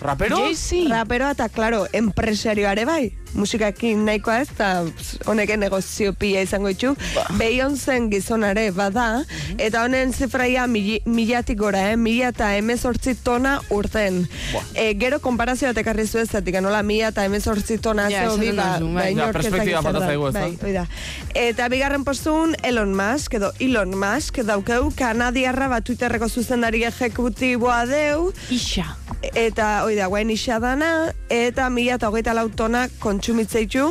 Rapero? 0.05 0.45
Jay-Z. 0.45 0.85
Rapero 0.93 1.33
eta, 1.33 1.49
klaro, 1.49 1.85
empresarioare 1.97 2.85
bai. 2.85 3.03
Musikakin 3.35 4.05
nahikoa 4.07 4.39
ez, 4.41 4.49
eta 4.51 4.83
pss, 4.87 5.19
honeken 5.27 5.59
negozio 5.59 6.13
pila 6.13 6.41
izango 6.41 6.67
ditu. 6.71 6.95
Beyoncé 7.37 7.97
gizonare 8.11 8.71
bada, 8.71 9.23
eta 9.57 9.83
honen 9.83 10.13
zifraia 10.13 10.65
mili- 10.67 11.01
milatik 11.05 11.59
gora, 11.59 11.91
eh? 11.91 11.97
Mila 11.97 12.29
eta 12.33 12.55
emezortzi 12.57 13.15
tona 13.23 13.59
urten. 13.69 14.27
E, 14.73 14.93
gero 14.99 15.19
konparazio 15.19 15.67
bat 15.67 15.77
ekarri 15.83 16.07
zu 16.07 16.19
ez, 16.19 16.29
zatik, 16.31 16.55
nola 16.61 16.81
mila 16.83 17.09
eta 17.13 17.25
emezortzi 17.25 17.77
tona 17.77 18.09
Ja, 18.09 18.23
zeo 18.23 18.31
esan 18.35 18.39
bi, 18.39 18.45
duen 18.47 18.57
ba, 18.57 18.79
ba, 18.79 18.93
bai. 19.01 19.15
Ja, 19.15 19.31
perspektiba 19.31 19.81
zer 19.81 19.83
falta 19.83 19.99
da. 19.99 20.05
zaigu, 20.07 20.27
ez? 20.27 20.33
Bai. 20.33 20.87
Eta 21.35 21.67
bigarren 21.69 22.03
postun 22.03 22.55
Elon 22.63 22.95
Musk, 22.95 23.33
edo 23.33 23.51
Elon 23.59 23.95
Musk, 23.99 24.39
daukeu, 24.47 24.91
kanadiarra 24.95 25.67
bat 25.67 25.83
Twitterreko 25.85 26.29
zuzendari 26.29 26.83
ejekutiboa 26.87 27.85
deu. 27.85 28.31
Ixa. 28.49 28.95
Eta, 29.33 29.83
hoi 29.85 29.95
da, 29.97 30.07
guain 30.11 30.29
isa 30.29 30.59
dana, 30.61 31.11
eta 31.31 31.69
mila 31.73 31.95
eta 31.97 32.09
hogeita 32.11 32.33
lau 32.35 32.47
tona 32.53 32.85
kontsumitzeitu, 33.01 33.87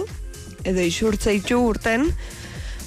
edo 0.65 0.85
isurtzeitu 0.85 1.59
urten, 1.71 2.07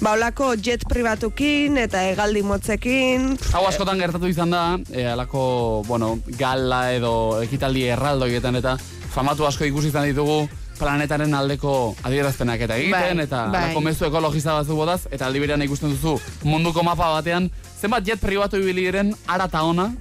ba, 0.00 0.14
holako 0.14 0.54
jet 0.56 0.86
pribatukin, 0.88 1.76
eta 1.82 2.02
hegaldi 2.08 2.42
motzekin, 2.46 3.34
Hau 3.52 3.66
askotan 3.68 4.00
gertatu 4.00 4.30
izan 4.30 4.54
da, 4.54 4.62
e, 4.92 5.04
alako, 5.06 5.82
bueno, 5.88 6.16
gala 6.38 6.92
edo 6.94 7.42
ekitaldi 7.42 7.84
erraldoietan 7.92 8.56
eta 8.62 8.78
famatu 9.12 9.46
asko 9.46 9.66
ikusi 9.68 9.92
izan 9.92 10.08
ditugu 10.08 10.46
planetaren 10.78 11.32
aldeko 11.34 11.96
adierazpenak 12.06 12.60
eta 12.68 12.76
egiten, 12.78 13.18
Bai, 13.18 13.24
eta 13.26 13.44
bai. 13.50 13.62
alako 13.64 13.80
mezu 13.82 14.06
ekologista 14.06 14.54
batzu 14.54 14.76
bodaz, 14.78 15.00
eta 15.10 15.26
aldi 15.26 15.42
ikusten 15.64 15.90
duzu 15.90 16.20
munduko 16.44 16.82
mapa 16.82 17.10
batean, 17.18 17.50
zenbat 17.80 18.04
jet 18.06 18.20
pribatu 18.20 18.56
ibili 18.56 18.86
diren 18.86 19.14
ara 19.26 19.44
eta 19.44 19.62
ona, 19.62 19.92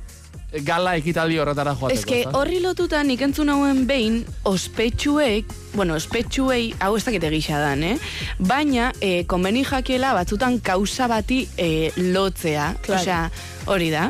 gala 0.64 0.96
ekitaldi 0.96 1.38
horretara 1.40 1.74
joateko. 1.76 2.00
Ez 2.00 2.06
que 2.06 2.22
ezta? 2.22 2.32
horri 2.40 2.60
lotuta 2.64 3.02
nik 3.04 3.22
entzun 3.22 3.50
hauen 3.50 3.86
behin, 3.88 4.22
ospetsuek, 4.48 5.46
bueno, 5.76 5.96
ospetsuei, 6.00 6.74
hau 6.80 6.94
ez 6.98 7.04
dakite 7.06 7.30
gisa 7.34 7.60
dan, 7.60 7.84
eh? 7.84 7.98
Baina, 8.40 8.92
eh, 9.02 9.26
konbeni 9.28 9.64
jakiela 9.68 10.14
batzutan 10.14 10.60
kausa 10.60 11.08
bati 11.12 11.48
eh, 11.58 11.92
lotzea. 11.98 12.76
Claro. 12.82 13.02
Osea, 13.02 13.20
hori 13.66 13.90
da. 13.92 14.10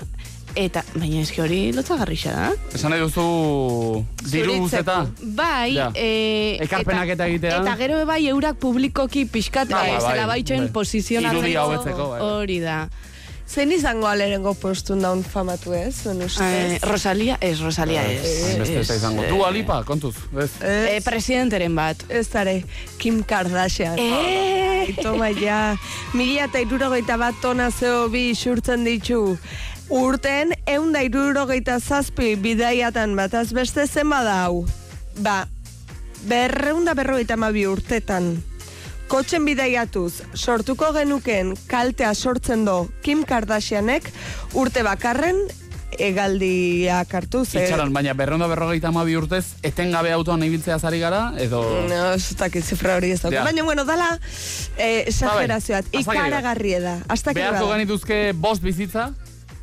Eta, 0.57 0.81
baina 0.95 1.19
eski 1.21 1.41
hori 1.43 1.57
lotzagarrixa 1.75 2.31
da. 2.33 2.45
Esan 2.73 2.89
nahi 2.89 3.01
duzu 3.03 4.05
diru 4.31 4.55
eta... 4.73 5.03
Bai, 5.21 5.73
Ja. 5.75 5.91
eh, 5.93 6.57
Ekarpenak 6.65 7.09
eta 7.13 7.27
egitea. 7.29 7.59
Eta 7.61 7.75
gero 7.77 7.99
bai 8.09 8.23
eurak 8.31 8.57
publikoki 8.57 9.25
pixkat 9.29 9.69
Bai, 9.69 9.89
eh, 9.91 9.99
bai, 9.99 10.13
zela 10.15 10.25
baitxen 10.31 10.65
bai. 10.65 10.71
posizionatzeko. 10.73 11.43
Irudia 11.43 11.65
hobetzeko, 11.65 12.09
bai. 12.09 12.21
Hori 12.21 12.59
da. 12.63 12.79
Zein 13.47 13.71
izango 13.71 14.07
alerengo 14.09 14.51
postun 14.59 15.01
daun 15.01 15.23
famatu 15.23 15.71
ez? 15.73 16.03
Eh, 16.05 16.79
Rosalia, 16.83 17.37
ez, 17.39 17.61
Rosalia 17.63 18.03
ez. 18.03 18.57
Beste 18.59 18.81
ez 18.81 18.89
izango. 18.97 19.23
Ez, 19.23 19.29
Du 19.31 19.39
eh, 19.39 19.47
alipa, 19.47 19.81
kontuz. 19.87 20.15
Ez. 20.35 20.49
Eh, 20.61 20.99
presidenteren 21.05 21.75
bat. 21.75 22.03
Ez 22.09 22.27
dare, 22.29 22.63
Kim 22.97 23.23
Kardashian. 23.23 23.95
Eh! 23.97 24.95
Toma 25.01 25.29
ja. 25.35 25.77
Mila 26.15 26.47
eta 26.47 26.59
irurogeita 26.63 27.17
bat 27.19 27.39
tona 27.41 27.69
zeo 27.71 28.07
bi 28.11 28.29
isurtzen 28.33 28.85
ditu. 28.87 29.37
Urten, 29.89 30.51
eun 30.67 30.91
da 30.91 31.01
irurogeita 31.07 31.79
zazpi 31.79 32.35
bidaiatan 32.35 33.15
bataz 33.15 33.49
beste 33.55 33.87
zen 33.87 34.09
bada 34.11 34.41
hau. 34.43 34.65
Ba, 35.23 35.45
berreun 36.27 36.85
da 36.85 36.95
berrogeita 36.97 37.39
mabi 37.39 37.65
urtetan. 37.67 38.35
Kotxen 39.07 39.45
bidaiatuz, 39.47 40.23
sortuko 40.35 40.89
genuken 40.91 41.53
kaltea 41.71 42.11
sortzen 42.13 42.65
do 42.67 42.89
Kim 43.05 43.23
Kardashianek 43.23 44.09
urte 44.59 44.83
bakarren 44.83 45.39
egaldiak 45.97 47.13
hartu 47.15 47.45
ze... 47.45 47.63
Itxaron, 47.63 47.93
baina 47.95 48.13
berrondo 48.19 48.49
berrogeita 48.51 48.91
amabi 48.91 49.15
urtez, 49.17 49.55
etengabe 49.65 50.11
autoan 50.11 50.43
ibiltzea 50.43 50.77
zari 50.77 50.99
gara, 50.99 51.21
edo... 51.39 51.61
No, 51.87 52.01
ez 52.17 52.35
dakit 52.37 52.65
zifra 52.67 52.97
hori 52.99 53.13
ez. 53.15 53.21
Ja. 53.23 53.45
Baina, 53.47 53.63
bueno, 53.63 53.85
dala 53.87 54.09
eh. 54.77 55.07
Ba, 55.21 55.33
bai, 55.39 55.47
azake 55.55 56.03
Ikaragarri 56.03 56.75
da. 56.83 56.97
Hasta 57.07 57.33
que 57.33 57.39
Beharko 57.39 57.71
genituzke 57.71 58.19
bost 58.35 58.61
bizitza, 58.61 59.13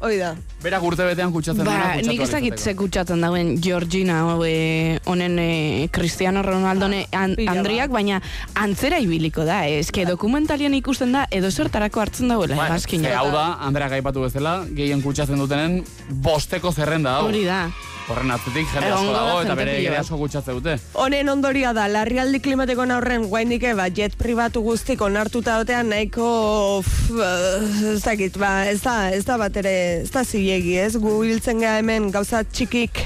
Hoi 0.05 0.19
da. 0.21 0.35
berak 0.61 0.83
urte 0.85 1.05
betean 1.05 1.33
kutsatzen 1.33 1.65
Ba, 1.65 1.75
kutsatu 1.95 2.09
nik 2.11 2.21
ez 2.25 2.31
dakit 2.33 2.59
ze 2.61 2.75
kutsatzen 2.77 3.23
dauen 3.25 3.55
Georgina 3.65 4.19
eh, 4.45 4.99
honen 5.09 5.39
eh, 5.39 5.89
Cristiano 5.93 6.43
Ronaldo 6.45 6.89
an, 6.89 7.35
pila 7.37 7.53
Andriak, 7.53 7.91
baina 7.93 8.21
antzera 8.55 8.99
ibiliko 9.01 9.45
da, 9.49 9.63
eh. 9.65 9.81
eske 9.81 10.05
dokumentalian 10.09 10.77
ikusten 10.77 11.13
da 11.13 11.25
edo 11.31 11.51
zertarako 11.51 12.01
hartzen 12.05 12.29
dauela 12.29 12.57
Ba, 12.57 12.69
hegazkina. 12.69 13.09
ze 13.09 13.15
hau 13.17 13.31
da, 13.33 13.47
Andreak 13.65 13.97
aipatu 13.97 14.25
bezala, 14.25 14.65
gehien 14.77 15.01
kutsatzen 15.05 15.41
dutenen 15.41 15.83
bosteko 16.09 16.73
zerrenda 16.73 17.19
hau. 17.19 17.29
Hori 17.29 17.45
da. 17.49 17.69
Horren 18.05 18.31
atzetik, 18.35 18.67
jende 18.69 18.91
asko 18.93 19.13
dago, 19.15 19.37
eta 19.41 19.55
bere 19.57 19.75
ere 19.81 19.91
bat. 19.95 20.01
asko 20.05 20.19
kutsatzen 20.21 20.59
dute. 20.59 20.75
Honen 21.01 21.29
ondorioa 21.33 21.71
da, 21.73 21.87
larrialdi 21.89 22.41
klimatiko 22.45 22.85
aurren 22.93 23.25
guaindik 23.33 23.65
ba, 23.79 23.87
jet 23.89 24.13
pribatu 24.21 24.61
guztik 24.61 25.01
onartuta 25.01 25.57
dotean 25.63 25.89
nahiko, 25.89 26.83
eh, 27.17 27.95
ez 27.95 28.03
dakit, 28.05 28.37
ba, 28.37 28.67
ez 28.69 28.83
da, 28.85 29.09
ez 29.11 29.25
da 29.25 29.39
bat 29.41 29.57
ere, 29.57 30.03
ez 30.03 30.11
da 30.13 30.23
zilegi, 30.25 30.77
ez, 30.83 30.97
gu 31.01 31.23
hiltzen 31.25 31.61
ga 31.65 31.79
hemen 31.79 32.11
gauza 32.13 32.43
txikik 32.45 33.01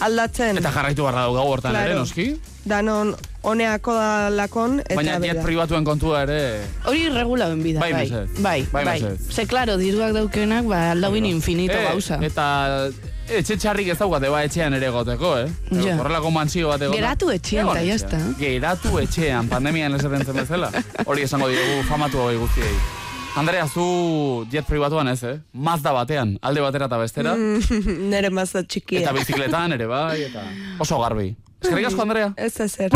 aldatzen. 0.00 0.56
Eta 0.62 0.72
jarraitu 0.72 1.04
barra 1.04 1.26
dau 1.28 1.34
gau 1.36 1.44
hortan 1.52 1.76
ere, 1.76 1.90
Claro. 1.92 2.00
noski? 2.06 2.30
Danon, 2.68 3.12
honeako 3.42 3.92
da 3.94 4.30
lakon, 4.32 4.80
eta 4.80 4.96
Baina 4.96 5.18
jet 5.20 5.42
pribatuen 5.44 5.84
kontua 5.84 6.22
ere... 6.24 6.40
Hori 6.88 7.04
irregulaben 7.10 7.60
bida, 7.62 7.80
Bai, 7.84 7.92
bai. 7.92 8.08
Bai, 8.40 8.66
Bai, 8.72 8.84
bai. 8.84 8.98
mesedez. 9.02 9.28
Ze, 9.34 9.44
klaro, 9.46 9.76
diruak 9.76 10.12
daukenak, 10.16 10.64
ba, 10.64 10.90
aldauin 10.96 11.26
infinito 11.28 11.76
Eh, 11.76 11.84
gauza. 11.92 12.16
Eta 12.24 12.88
etxe 13.28 13.56
txarrik 13.60 13.90
ez 13.92 13.98
daukate 13.98 14.30
ba 14.32 14.42
etxean 14.46 14.74
ere 14.76 14.90
goteko, 14.94 15.34
eh? 15.42 15.48
Ja. 15.72 15.96
Horrelako 16.00 16.30
mantsio 16.34 16.68
bat 16.72 16.82
egon. 16.82 16.96
Geratu 16.96 17.30
etxean, 17.34 17.68
eta 17.74 17.96
está. 17.96 18.20
Geratu 18.38 18.98
etxean, 19.02 19.48
pandemian 19.50 19.94
esaten 19.98 20.24
zen 20.24 20.40
bezala. 20.40 20.70
Hori 21.06 21.26
esango 21.28 21.48
diogu 21.52 21.82
famatu 21.88 22.22
hori 22.24 22.40
guztiei. 22.40 22.72
Andrea, 23.38 23.68
zu 23.68 24.46
jet 24.50 24.66
pribatuan 24.66 25.08
ez, 25.12 25.22
eh? 25.22 25.36
Mazda 25.52 25.92
batean, 25.94 26.38
alde 26.42 26.64
batera 26.64 26.88
eta 26.90 26.98
bestera. 26.98 27.34
Mm, 27.36 27.84
Nere 28.12 28.30
mazda 28.34 28.64
txikia. 28.64 29.04
Eta 29.04 29.12
bizikletan 29.14 29.76
ere 29.76 29.86
bai, 29.86 30.22
eta 30.30 30.42
oso 30.80 30.98
garbi. 31.02 31.34
Eskerrik 31.62 31.90
asko, 31.90 32.02
Andrea. 32.02 32.32
Ez 32.36 32.60
ezer. 32.60 32.90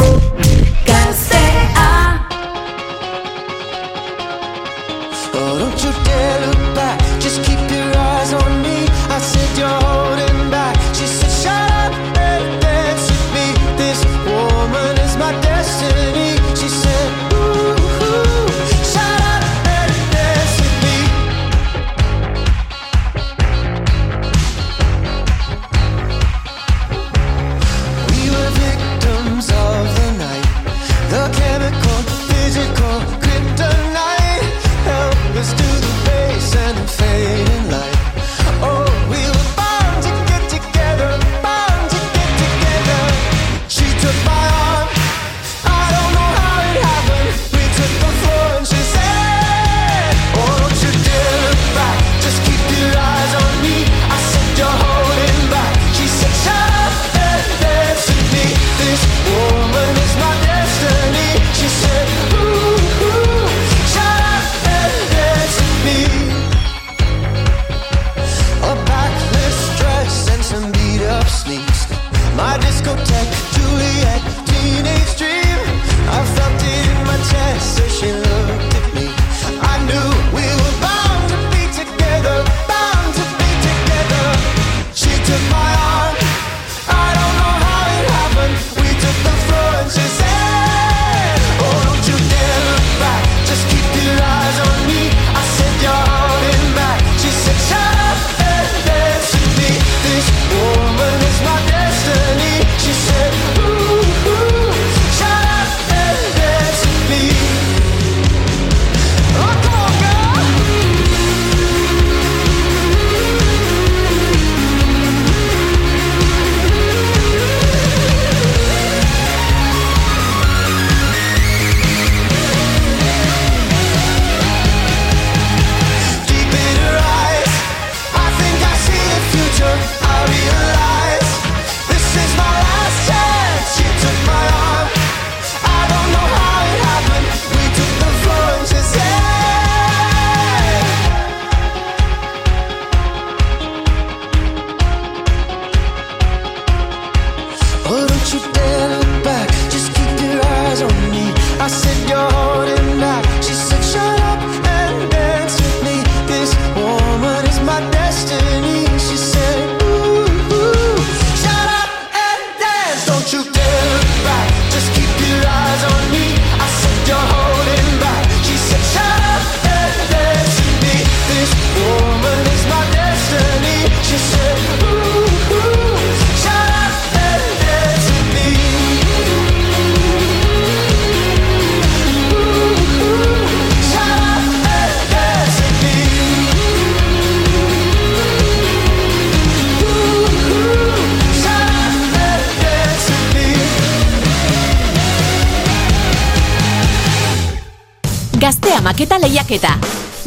Oh, 5.34 5.58
don't 5.58 5.82
you 5.82 5.92
dare 6.04 6.51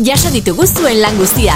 jaso 0.06 0.30
ditugu 0.30 0.68
zuen 0.68 1.00
lan 1.02 1.18
guztia. 1.18 1.56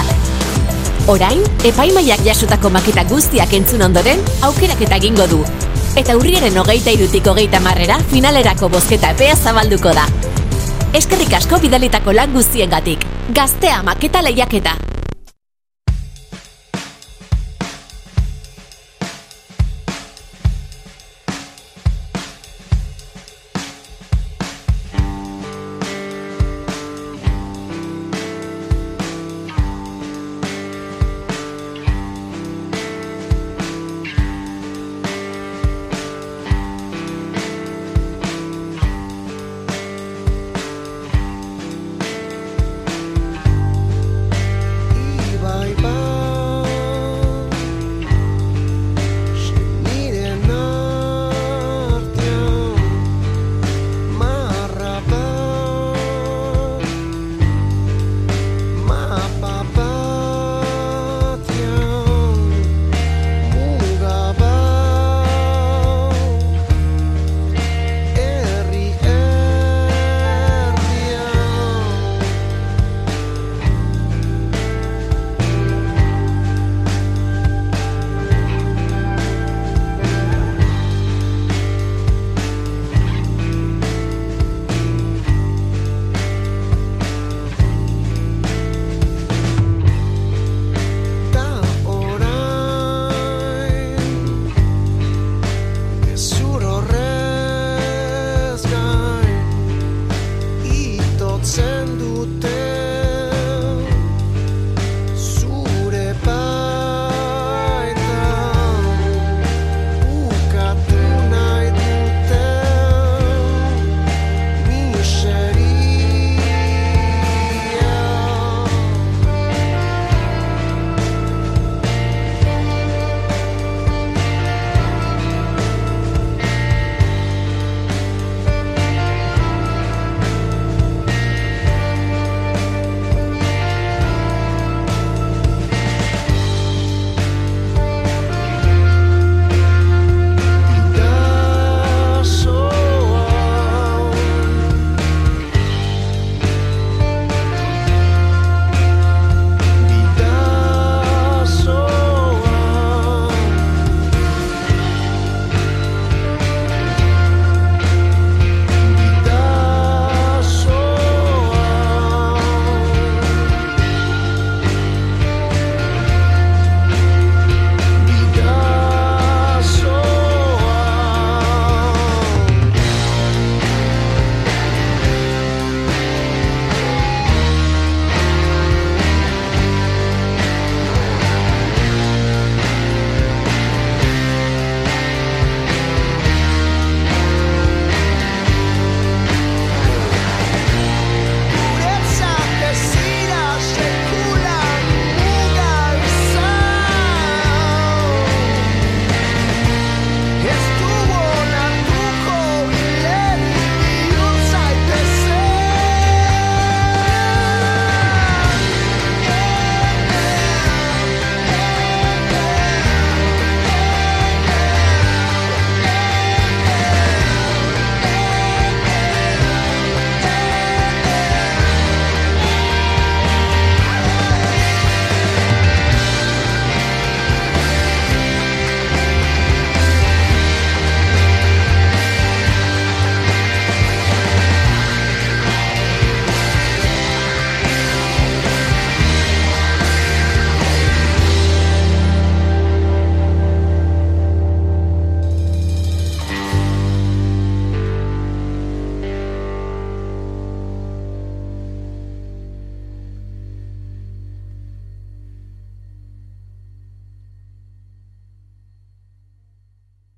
Orain, 1.10 1.38
epaimaiak 1.64 2.24
jasotako 2.26 2.72
maketa 2.74 3.04
guztiak 3.06 3.52
entzun 3.54 3.84
ondoren, 3.86 4.22
aukeraketa 4.48 4.98
egingo 4.98 5.28
du. 5.30 5.38
Eta 6.00 6.16
urriaren 6.18 6.58
hogeita 6.58 6.90
irutik 6.96 7.30
hogeita 7.30 7.62
marrera, 7.62 8.00
finalerako 8.10 8.72
bozketa 8.74 9.14
epea 9.14 9.38
zabalduko 9.38 9.94
da. 9.94 10.08
Eskerrik 10.98 11.38
asko 11.38 11.62
bidalitako 11.62 12.16
lan 12.18 12.34
guztiengatik. 12.34 13.06
Gaztea 13.34 13.82
maketa 13.86 14.22
lehiaketa. 14.26 14.79